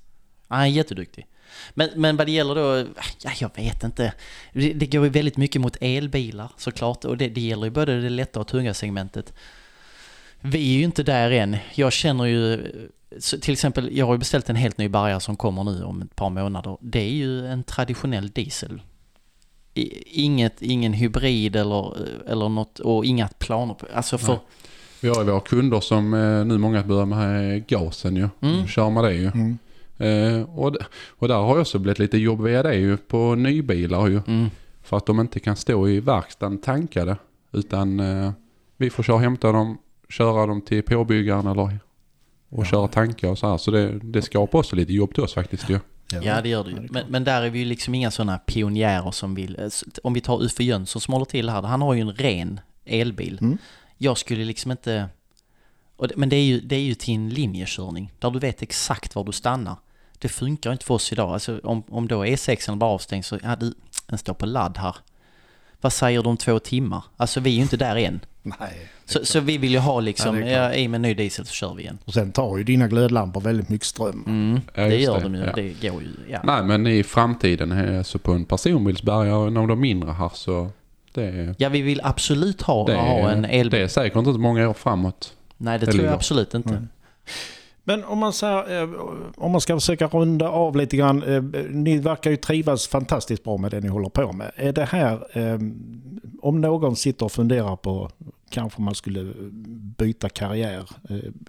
Han 0.48 0.60
är 0.60 0.66
jätteduktig. 0.66 1.26
Men, 1.74 1.88
men 1.96 2.16
vad 2.16 2.26
det 2.26 2.32
gäller 2.32 2.54
då, 2.54 2.84
ja, 3.22 3.30
jag 3.40 3.50
vet 3.56 3.84
inte. 3.84 4.12
Det, 4.52 4.72
det 4.72 4.86
går 4.86 5.04
ju 5.04 5.10
väldigt 5.10 5.36
mycket 5.36 5.60
mot 5.60 5.76
elbilar 5.80 6.52
såklart. 6.56 7.04
Och 7.04 7.16
det, 7.16 7.28
det 7.28 7.40
gäller 7.40 7.64
ju 7.64 7.70
både 7.70 8.00
det 8.00 8.08
lätta 8.10 8.40
och 8.40 8.46
tunga 8.48 8.74
segmentet. 8.74 9.32
Vi 10.40 10.74
är 10.74 10.78
ju 10.78 10.84
inte 10.84 11.02
där 11.02 11.30
än. 11.30 11.56
Jag 11.74 11.92
känner 11.92 12.24
ju, 12.24 12.72
till 13.40 13.52
exempel, 13.52 13.96
jag 13.96 14.06
har 14.06 14.14
ju 14.14 14.18
beställt 14.18 14.50
en 14.50 14.56
helt 14.56 14.78
ny 14.78 14.88
bärgare 14.88 15.20
som 15.20 15.36
kommer 15.36 15.64
nu 15.64 15.82
om 15.82 16.02
ett 16.02 16.16
par 16.16 16.30
månader. 16.30 16.76
Det 16.80 17.00
är 17.00 17.12
ju 17.12 17.46
en 17.46 17.62
traditionell 17.62 18.28
diesel. 18.28 18.82
Inget, 20.06 20.62
ingen 20.62 20.92
hybrid 20.92 21.56
eller, 21.56 21.96
eller 22.28 22.48
något, 22.48 22.78
och 22.78 23.04
inga 23.04 23.28
planer 23.28 23.74
på, 23.74 23.86
alltså 23.94 24.18
för, 24.18 24.32
Nej. 24.32 24.42
Vi 25.00 25.08
har 25.08 25.24
ju 25.24 25.30
våra 25.30 25.40
kunder 25.40 25.80
som 25.80 26.14
eh, 26.14 26.44
nu 26.44 26.58
många 26.58 26.82
börjar 26.82 27.06
med 27.06 27.66
gasen 27.66 28.16
ju. 28.16 28.28
Mm. 28.40 28.66
Kör 28.66 28.90
med 28.90 29.04
det 29.04 29.14
ju. 29.14 29.26
Mm. 29.26 29.58
Eh, 30.00 30.42
och, 30.42 30.76
och 31.08 31.28
där 31.28 31.34
har 31.34 31.54
ju 31.54 31.60
också 31.60 31.78
blivit 31.78 31.98
lite 31.98 32.18
jobb 32.18 32.40
via 32.42 32.62
det 32.62 32.74
ju 32.74 32.96
på 32.96 33.34
nybilar 33.34 34.06
ju. 34.08 34.20
mm, 34.26 34.50
För 34.82 34.96
att 34.96 35.06
de 35.06 35.20
inte 35.20 35.40
kan 35.40 35.56
stå 35.56 35.88
i 35.88 36.00
verkstaden 36.00 36.58
tankade. 36.60 37.16
Utan 37.52 38.00
eh, 38.00 38.32
vi 38.76 38.90
får 38.90 39.02
köra 39.02 39.16
och 39.16 39.22
hämta 39.22 39.52
dem, 39.52 39.78
köra 40.08 40.46
dem 40.46 40.60
till 40.60 40.82
påbyggaren 40.82 41.46
eller 41.46 41.78
och 42.48 42.60
Ja. 42.60 42.64
köra 42.64 42.88
tankar 42.88 43.28
och 43.28 43.38
så 43.38 43.50
här. 43.50 43.56
Så 43.56 43.70
det, 43.70 43.98
det 44.02 44.22
skapar 44.22 44.58
också 44.58 44.76
lite 44.76 44.92
jobb 44.92 45.14
till 45.14 45.22
oss 45.22 45.34
faktiskt 45.34 45.70
ju. 45.70 45.78
ja 46.22 46.40
det 46.42 46.48
gör 46.48 46.64
det 46.64 46.70
ju. 46.70 46.88
Men, 46.90 47.04
men 47.08 47.24
där 47.24 47.42
är 47.42 47.50
vi 47.50 47.58
ju 47.58 47.64
liksom 47.64 47.94
inga 47.94 48.10
sådana 48.10 48.38
pionjärer 48.38 49.10
som 49.10 49.34
vill, 49.34 49.56
eh, 49.60 49.68
om 50.02 50.12
vi 50.14 50.20
tar 50.20 50.42
Uffe 50.42 50.64
Jönsson 50.64 51.00
som 51.00 51.12
håller 51.14 51.24
till 51.26 51.48
här, 51.50 51.62
han 51.62 51.82
har 51.82 51.94
ju 51.94 52.00
en 52.00 52.12
ren 52.12 52.60
elbil. 52.84 53.38
Mm. 53.40 53.58
Jag 53.98 54.18
skulle 54.18 54.44
liksom 54.44 54.70
inte, 54.70 55.08
men 56.16 56.28
det 56.28 56.36
är, 56.36 56.44
ju, 56.44 56.60
det 56.60 56.76
är 56.76 56.80
ju 56.80 56.94
till 56.94 57.14
en 57.14 57.28
linjekörning, 57.28 58.12
där 58.18 58.30
du 58.30 58.38
vet 58.38 58.62
exakt 58.62 59.14
var 59.14 59.24
du 59.24 59.32
stannar. 59.32 59.76
Det 60.22 60.28
funkar 60.28 60.72
inte 60.72 60.84
för 60.84 60.94
oss 60.94 61.12
idag. 61.12 61.32
Alltså 61.32 61.60
om, 61.64 61.82
om 61.90 62.08
då 62.08 62.24
E6 62.24 62.76
bara 62.76 62.90
avstängd 62.90 63.24
så, 63.24 63.38
ja 63.42 63.56
du, 63.56 63.74
den 64.06 64.18
står 64.18 64.34
på 64.34 64.46
ladd 64.46 64.78
här. 64.78 64.96
Vad 65.80 65.92
säger 65.92 66.22
du 66.22 66.28
om 66.28 66.36
två 66.36 66.58
timmar? 66.58 67.04
Alltså 67.16 67.40
vi 67.40 67.50
är 67.50 67.54
ju 67.54 67.62
inte 67.62 67.76
där 67.76 67.96
än. 67.96 68.20
Nej. 68.42 68.88
Så, 69.04 69.24
så 69.24 69.40
vi 69.40 69.58
vill 69.58 69.70
ju 69.72 69.78
ha 69.78 70.00
liksom, 70.00 70.42
Ja, 70.46 70.72
i 70.74 70.88
med 70.88 71.00
ny 71.00 71.14
diesel 71.14 71.46
så 71.46 71.52
kör 71.52 71.74
vi 71.74 71.82
igen. 71.82 71.98
Och 72.04 72.14
sen 72.14 72.32
tar 72.32 72.56
ju 72.58 72.64
dina 72.64 72.88
glödlampor 72.88 73.40
väldigt 73.40 73.68
mycket 73.68 73.86
ström. 73.86 74.24
Mm, 74.26 74.60
Ja, 74.74 74.82
det 74.82 74.96
gör 74.96 75.14
det, 75.16 75.22
de 75.22 75.34
ju. 75.34 75.40
ja. 75.40 75.52
Det 75.54 75.88
går 75.88 76.02
ju. 76.02 76.08
Ja. 76.28 76.40
Nej 76.44 76.62
men 76.64 76.86
i 76.86 77.02
framtiden, 77.02 77.72
eh, 77.72 78.02
så 78.02 78.18
på 78.18 78.32
en 78.32 78.44
personbilsbärgare, 78.44 79.50
när 79.50 79.60
de 79.60 79.70
är 79.70 79.74
mindre 79.74 80.10
här 80.10 80.30
så 80.34 80.70
det, 81.12 81.22
är- 81.24 81.54
ja, 81.58 81.68
vi 81.68 81.82
vill 81.82 82.00
absolut 82.04 82.62
ha, 82.62 82.86
det, 82.86 82.94
ha 82.94 83.30
en 83.30 83.44
elbil. 83.44 83.70
det 83.70 83.84
är 83.84 83.88
säkert 83.88 84.16
inte 84.16 84.30
många 84.30 84.68
år 84.68 84.74
framåt. 84.74 85.32
Nej, 85.56 85.78
det 85.78 85.86
det 85.86 85.92
tror 85.92 86.04
jag 86.04 86.14
absolut 86.14 86.54
inte. 86.54 86.68
Mm. 86.70 86.88
Men 87.84 88.04
om 88.04 88.18
man, 88.18 88.32
säger, 88.32 88.82
eh, 88.82 88.88
om 89.36 89.52
man 89.52 89.60
ska 89.60 89.74
försöka 89.76 90.06
runda 90.06 90.48
av 90.48 90.76
lite 90.76 90.96
grann. 90.96 91.22
eh, 91.22 91.42
Ni 91.70 91.98
verkar 91.98 92.30
ju 92.30 92.36
trivas 92.36 92.88
fantastiskt 92.88 93.44
bra 93.44 93.56
med 93.56 93.70
det 93.70 93.80
ni 93.80 93.88
håller 93.88 94.08
på 94.08 94.32
med. 94.32 94.50
Är 94.56 94.72
det 94.72 94.84
här, 94.84 95.38
eh, 95.38 95.58
om 96.42 96.60
någon 96.60 96.96
sitter 96.96 97.24
och 97.24 97.32
funderar 97.32 97.76
på 97.76 98.10
kanske 98.50 98.82
man 98.82 98.94
skulle 98.94 99.32
byta 99.98 100.28
karriär. 100.28 100.84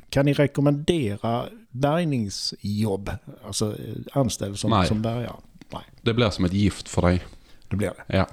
Kan 0.09 0.25
ni 0.25 0.33
rekommendera 0.33 1.45
bärgningsjobb? 1.69 3.11
Alltså 3.45 3.75
anställd 4.13 4.59
som, 4.59 4.69
Nej. 4.71 4.87
som 4.87 5.01
bärgare? 5.01 5.33
Nej, 5.73 5.81
Det 6.01 6.13
blir 6.13 6.29
som 6.29 6.45
ett 6.45 6.53
gift 6.53 6.87
för 6.89 7.01
dig. 7.01 7.21
det 7.67 7.75
blir 7.75 7.87
det. 8.07 8.17
Ja. 8.17 8.27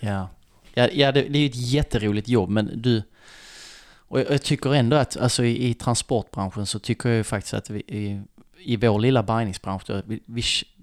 Ja, 0.00 0.28
ja, 0.74 0.88
ja 0.92 1.12
det, 1.12 1.22
det 1.22 1.38
är 1.38 1.40
ju 1.42 1.46
ett 1.46 1.56
jätteroligt 1.70 2.28
jobb 2.28 2.50
men 2.50 2.70
du... 2.74 3.02
Och 4.08 4.20
jag, 4.20 4.30
jag 4.30 4.42
tycker 4.42 4.74
ändå 4.74 4.96
att 4.96 5.16
alltså, 5.16 5.44
i, 5.44 5.68
i 5.68 5.74
transportbranschen 5.74 6.66
så 6.66 6.78
tycker 6.78 7.08
jag 7.08 7.16
ju 7.16 7.24
faktiskt 7.24 7.54
att 7.54 7.70
vi 7.70 7.80
i, 7.80 8.22
i 8.58 8.76
vår 8.76 8.98
lilla 8.98 9.22
bärgningsbransch, 9.22 9.82
vi, 10.06 10.20
vi, 10.26 10.42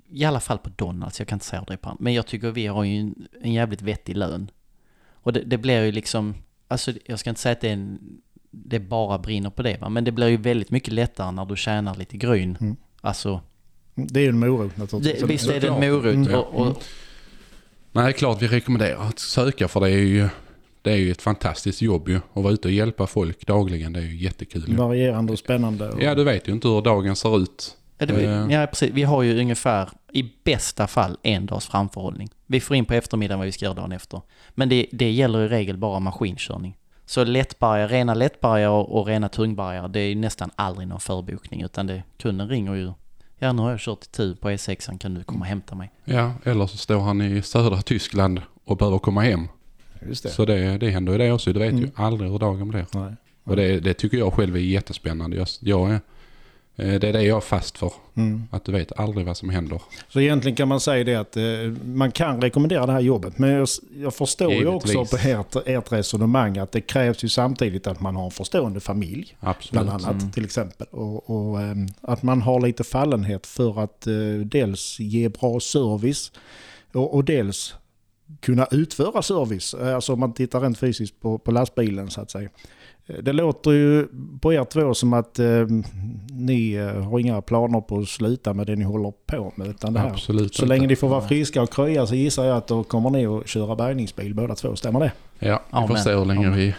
i 0.09 0.26
alla 0.26 0.39
fall 0.39 0.57
på 0.57 0.69
Donalds, 0.76 1.19
jag 1.19 1.28
kan 1.28 1.36
inte 1.36 1.45
säga 1.45 1.63
det 1.67 1.78
på 1.78 1.97
men 1.99 2.13
jag 2.13 2.28
tycker 2.28 2.51
vi 2.51 2.67
har 2.67 2.84
ju 2.84 2.99
en, 2.99 3.28
en 3.41 3.53
jävligt 3.53 3.82
vettig 3.82 4.17
lön. 4.17 4.51
Och 5.13 5.34
det, 5.34 5.41
det 5.43 5.57
blir 5.57 5.84
ju 5.84 5.91
liksom, 5.91 6.36
alltså 6.67 6.91
jag 7.05 7.19
ska 7.19 7.30
inte 7.30 7.41
säga 7.41 7.53
att 7.53 7.61
det 7.61 7.69
är 7.69 7.73
en, 7.73 7.99
det 8.51 8.80
bara 8.80 9.17
brinner 9.17 9.49
på 9.49 9.61
det 9.63 9.78
va, 9.82 9.89
men 9.89 10.03
det 10.03 10.11
blir 10.11 10.28
ju 10.28 10.38
väldigt 10.38 10.71
mycket 10.71 10.93
lättare 10.93 11.32
när 11.32 11.45
du 11.45 11.55
tjänar 11.55 11.95
lite 11.95 12.17
gryn. 12.17 12.57
Mm. 12.61 12.76
Alltså, 13.01 13.41
Det 13.95 14.19
är 14.19 14.23
ju 14.23 14.30
en 14.30 14.39
morot 14.39 14.78
naturligtvis. 14.78 15.21
det, 15.21 15.28
visst 15.28 15.49
är 15.49 15.61
det 15.61 15.67
en 15.67 15.73
morot 15.80 16.15
Mm. 16.15 16.36
och, 16.36 16.67
och, 16.67 16.84
Nej, 17.91 18.13
klart 18.13 18.41
vi 18.41 18.47
rekommenderar 18.47 19.07
att 19.07 19.19
söka 19.19 19.67
för 19.67 19.80
det 19.80 19.89
är 19.91 19.97
ju, 19.97 20.30
det 20.86 20.91
är 20.91 20.97
ju 20.97 21.11
ett 21.11 21.21
fantastiskt 21.21 21.81
jobb 21.81 22.09
ju. 22.09 22.15
Att 22.33 22.43
vara 22.43 22.53
ute 22.53 22.67
och 22.67 22.71
hjälpa 22.73 23.07
folk 23.07 23.47
dagligen, 23.47 23.93
det 23.93 23.99
är 23.99 24.03
ju 24.03 24.15
jättekul. 24.17 24.65
Ju. 24.67 24.75
Varierande 24.75 25.33
och 25.33 25.39
spännande. 25.39 25.89
Och, 25.89 26.01
Ja, 26.01 26.15
du 26.15 26.23
vet 26.23 26.47
ju 26.47 26.51
inte 26.53 26.67
hur 26.67 26.81
dagen 26.81 27.15
ser 27.15 27.38
ut. 27.38 27.77
Ja, 27.97 28.05
det, 28.05 28.23
Eh. 28.25 28.47
ja, 28.51 28.67
precis. 28.67 28.91
Vi 28.93 29.03
har 29.03 29.23
ju 29.23 29.39
ungefär, 29.39 29.89
i 30.13 30.31
bästa 30.43 30.88
fall, 30.88 31.17
en 31.23 31.45
dags 31.45 31.67
framförhållning. 31.67 32.29
Vi 32.45 32.59
får 32.59 32.75
in 32.77 32.86
på 32.86 32.93
eftermiddagen 32.93 33.39
vad 33.39 33.45
vi 33.45 33.51
ska 33.51 33.65
göra 33.65 33.75
dagen 33.75 33.91
efter. 33.91 34.21
Men 34.49 34.69
det, 34.69 34.86
det 34.91 35.11
gäller 35.11 35.39
i 35.45 35.47
regel 35.47 35.77
bara 35.77 35.99
maskinkörning. 35.99 36.77
Så 37.05 37.23
lättbargare, 37.23 37.88
rena 37.97 38.13
lättbargare 38.13 38.69
och, 38.71 39.07
rena 39.07 39.29
tungbargare, 39.29 39.88
det 39.88 39.99
är 39.99 40.15
nästan 40.15 40.49
aldrig 40.55 40.88
någon 40.88 40.99
förbokning. 40.99 41.61
Utan 41.61 41.88
det, 41.88 42.03
kunden 42.17 42.49
ringer 42.49 42.73
ju. 42.73 42.91
Ja, 43.39 43.51
nu 43.53 43.61
har 43.61 43.71
jag 43.71 43.79
kört 43.79 44.03
i 44.05 44.07
tur 44.07 44.36
på 44.36 44.49
E6, 44.49 44.97
kan 44.97 45.13
du 45.13 45.23
komma 45.23 45.39
och 45.39 45.45
hämta 45.45 45.75
mig? 45.75 45.91
Ja, 46.05 46.33
eller 46.43 46.67
så 46.67 46.77
står 46.77 46.99
han 46.99 47.21
i 47.21 47.41
södra 47.41 47.81
Tyskland 47.81 48.41
och 48.65 48.77
behöver 48.77 48.97
komma 48.99 49.21
hem. 49.21 49.47
Just 50.08 50.24
det. 50.24 50.30
Så 50.30 50.46
det, 50.46 50.78
det 50.78 50.89
händer 50.89 51.12
ju 51.12 51.18
det 51.18 51.32
också. 51.32 51.54
Du 51.54 51.60
vet 51.60 51.74
ju 51.74 51.78
Mm. 51.78 51.91
aldrig 51.96 52.32
hur 52.32 52.39
dagen 52.39 52.68
blir. 52.70 52.86
Nej. 52.93 53.14
Och 53.43 53.56
det, 53.56 53.80
det 53.80 53.93
tycker 53.93 54.18
jag 54.18 54.34
själv 54.34 54.56
är 54.56 54.60
jättespännande. 54.60 55.38
Jag, 55.38 55.48
jag 55.60 55.89
är, 55.89 55.93
eh, 56.76 57.00
det 57.00 57.08
är 57.10 57.14
det 57.14 57.22
jag 57.24 57.38
är 57.38 57.41
fast 57.41 57.78
för. 57.78 57.91
Mm. 58.16 58.43
Att 58.52 58.66
du 58.66 58.72
vet 58.72 59.00
aldrig 59.00 59.26
vad 59.26 59.38
som 59.38 59.50
händer. 59.50 59.82
Så 60.10 60.20
egentligen 60.20 60.56
kan 60.56 60.68
man 60.68 60.80
säga 60.80 61.04
det 61.04 61.16
att 61.16 61.38
eh, 61.38 61.43
man 61.86 62.12
kan 62.12 62.41
rekommendera 62.41 62.86
det 62.86 62.91
här 62.91 63.00
jobbet. 63.00 63.38
Men 63.38 63.50
jag, 63.50 63.68
jag 63.98 64.14
förstår 64.14 64.52
ju 64.52 64.58
Givetvis. 64.58 64.96
också 64.96 65.18
på 65.18 65.24
ert, 65.28 65.56
ert 65.66 65.91
resonemang 65.91 66.58
att 66.58 66.72
det 66.72 66.82
krävs 66.82 67.24
ju 67.24 67.30
samtidigt 67.30 67.88
att 67.88 68.02
man 68.02 68.16
har 68.16 68.26
en 68.26 68.32
förstående 68.32 68.80
familj. 68.80 69.38
Absolut. 69.39 69.72
Bland 69.72 69.89
annat 69.89 70.22
Mm. 70.22 70.32
till 70.32 70.46
exempel. 70.46 70.88
Och, 70.91 71.30
och 71.30 71.62
eh, 71.62 71.76
att 72.02 72.24
man 72.24 72.41
har 72.41 72.60
lite 72.62 72.84
fallenhet 72.84 73.46
för 73.48 73.80
att 73.84 74.08
eh, 74.08 74.14
dels 74.46 75.00
ge 75.00 75.30
bra 75.30 75.60
service 75.60 76.32
och, 76.93 77.14
och 77.16 77.24
dels 77.24 77.76
kunna 78.41 78.67
utföra 78.71 79.21
service. 79.21 79.73
Eh, 79.73 79.95
Alltså 79.95 80.13
om 80.13 80.19
man 80.19 80.34
tittar 80.34 80.61
rent 80.61 80.78
fysiskt 80.78 81.21
på, 81.21 81.38
på 81.38 81.51
lastbilen 81.51 82.09
så 82.09 82.21
att 82.21 82.32
säga. 82.32 82.49
Eh, 83.05 83.15
Det 83.23 83.34
låter 83.34 83.71
ju 83.71 84.07
på 84.41 84.53
er 84.53 84.63
två 84.63 84.93
som 84.93 85.13
att 85.13 85.39
eh, 85.39 85.65
ni 86.32 86.73
eh, 86.73 87.03
har 87.03 87.19
inga 87.19 87.41
planer 87.41 87.82
på 87.82 87.99
att 87.99 88.07
sluta 88.09 88.53
med 88.53 88.67
det 88.67 88.76
ni 88.76 88.84
håller 88.84 89.13
på 89.26 89.53
med. 89.55 89.67
Utan 89.67 89.93
det 89.93 89.99
här. 89.99 90.09
Absolut 90.09 90.55
Så 90.55 90.63
inte. 90.63 90.73
länge 90.76 90.88
ni 90.88 90.95
får 90.95 91.07
vara 91.09 91.28
friska 91.28 91.61
och 91.61 91.73
krya 91.73 92.07
så 92.07 92.15
gissar 92.15 92.45
jag 92.45 92.57
att 92.57 92.67
då 92.67 92.84
kommer 92.84 93.09
ni 93.09 93.26
att 93.26 93.47
köra 93.47 93.76
bärgningsbil 93.76 94.34
båda 94.36 94.55
två. 94.55 94.76
Stämmer 94.76 94.99
det? 94.99 95.11
Ja, 95.39 95.61
vi 95.67 95.71
får 95.71 95.78
Amen. 95.84 95.97
se 96.03 96.13
hur 96.15 96.26
länge 96.26 96.49
vi, 96.49 96.76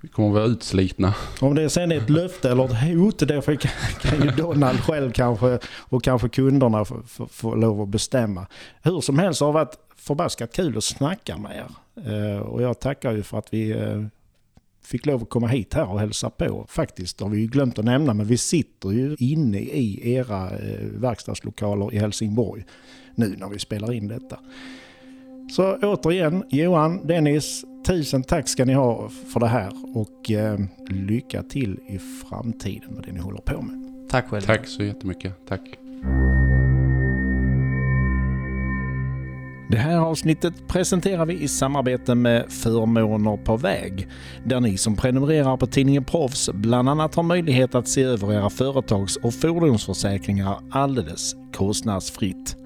vi 0.00 0.08
kommer 0.08 0.28
att 0.28 0.34
vara 0.34 0.44
utslitna. 0.44 1.14
Om 1.40 1.54
det 1.54 1.70
sen 1.70 1.92
är 1.92 1.96
ett 1.96 2.10
löfte 2.10 2.50
eller 2.50 2.64
ett 2.64 2.96
hot, 2.98 3.18
det 3.18 3.42
får- 3.42 3.56
kan 4.02 4.22
ju 4.22 4.30
Donald 4.30 4.80
själv 4.80 5.12
kanske 5.12 5.58
och 5.78 6.04
kanske 6.04 6.28
kunderna 6.28 6.84
få, 6.84 7.02
få, 7.06 7.26
få 7.26 7.54
lov 7.54 7.80
att 7.80 7.88
bestämma. 7.88 8.46
Hur 8.82 9.00
som 9.00 9.18
helst 9.18 9.40
har 9.40 9.46
det 9.48 9.52
varit 9.54 9.74
förbaskat 10.06 10.52
kul 10.52 10.76
att 10.76 10.84
snacka 10.84 11.38
med 11.38 11.56
er. 11.56 11.70
Eh, 12.12 12.38
och 12.38 12.62
jag 12.62 12.80
tackar 12.80 13.12
ju 13.12 13.22
för 13.22 13.38
att 13.38 13.54
vi 13.54 13.70
eh, 13.70 14.04
fick 14.82 15.06
lov 15.06 15.22
att 15.22 15.30
komma 15.30 15.46
hit 15.46 15.74
här 15.74 15.90
och 15.90 16.00
hälsa 16.00 16.30
på. 16.30 16.66
Faktiskt 16.68 17.20
har 17.20 17.28
vi 17.28 17.40
ju 17.40 17.46
glömt 17.46 17.78
att 17.78 17.84
nämna, 17.84 18.14
men 18.14 18.26
vi 18.26 18.36
sitter 18.36 18.90
ju 18.90 19.16
inne 19.18 19.58
i 19.58 20.14
era 20.14 20.50
eh, 20.50 20.86
verkstadslokaler 20.86 21.94
i 21.94 21.98
Helsingborg 21.98 22.64
nu 23.14 23.36
när 23.38 23.48
vi 23.48 23.58
spelar 23.58 23.92
in 23.92 24.08
detta. 24.08 24.38
Så 25.56 25.76
återigen, 25.76 26.44
Johan, 26.50 27.06
Dennis, 27.06 27.64
tusen 27.86 28.22
tack 28.22 28.48
ska 28.48 28.64
ni 28.64 28.72
ha 28.72 29.08
för 29.08 29.40
det 29.40 29.46
här 29.46 29.72
och 29.94 30.30
eh, 30.30 30.60
lycka 30.88 31.42
till 31.42 31.80
i 31.88 31.98
framtiden 31.98 32.94
med 32.94 33.04
det 33.04 33.12
ni 33.12 33.20
håller 33.20 33.40
på 33.40 33.62
med. 33.62 34.08
Tack 34.10 34.28
själv. 34.28 34.42
Tack 34.42 34.66
så 34.66 34.82
jättemycket. 34.82 35.32
Tack. 35.48 35.83
Det 39.68 39.76
här 39.76 39.96
avsnittet 39.96 40.68
presenterar 40.68 41.26
vi 41.26 41.42
i 41.42 41.48
samarbete 41.48 42.14
med 42.14 42.52
Förmåner 42.52 43.36
på 43.36 43.56
väg, 43.56 44.08
där 44.44 44.60
ni 44.60 44.76
som 44.76 44.96
prenumererar 44.96 45.56
på 45.56 45.66
tidningen 45.66 46.04
Proffs 46.04 46.50
bland 46.54 46.88
annat 46.88 47.14
har 47.14 47.22
möjlighet 47.22 47.74
att 47.74 47.88
se 47.88 48.02
över 48.02 48.32
era 48.32 48.50
företags 48.50 49.16
och 49.16 49.34
fordonsförsäkringar 49.34 50.58
alldeles 50.70 51.36
kostnadsfritt. 51.52 52.56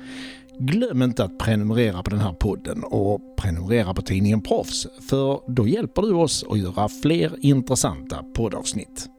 Glöm 0.58 1.02
inte 1.02 1.24
att 1.24 1.38
prenumerera 1.38 2.02
på 2.02 2.10
den 2.10 2.20
här 2.20 2.32
podden 2.32 2.84
och 2.84 3.20
prenumerera 3.36 3.94
på 3.94 4.02
tidningen 4.02 4.40
Proffs, 4.40 4.86
för 5.08 5.40
då 5.46 5.68
hjälper 5.68 6.02
du 6.02 6.12
oss 6.12 6.44
att 6.50 6.58
göra 6.58 6.88
fler 6.88 7.32
intressanta 7.40 8.24
poddavsnitt. 8.34 9.17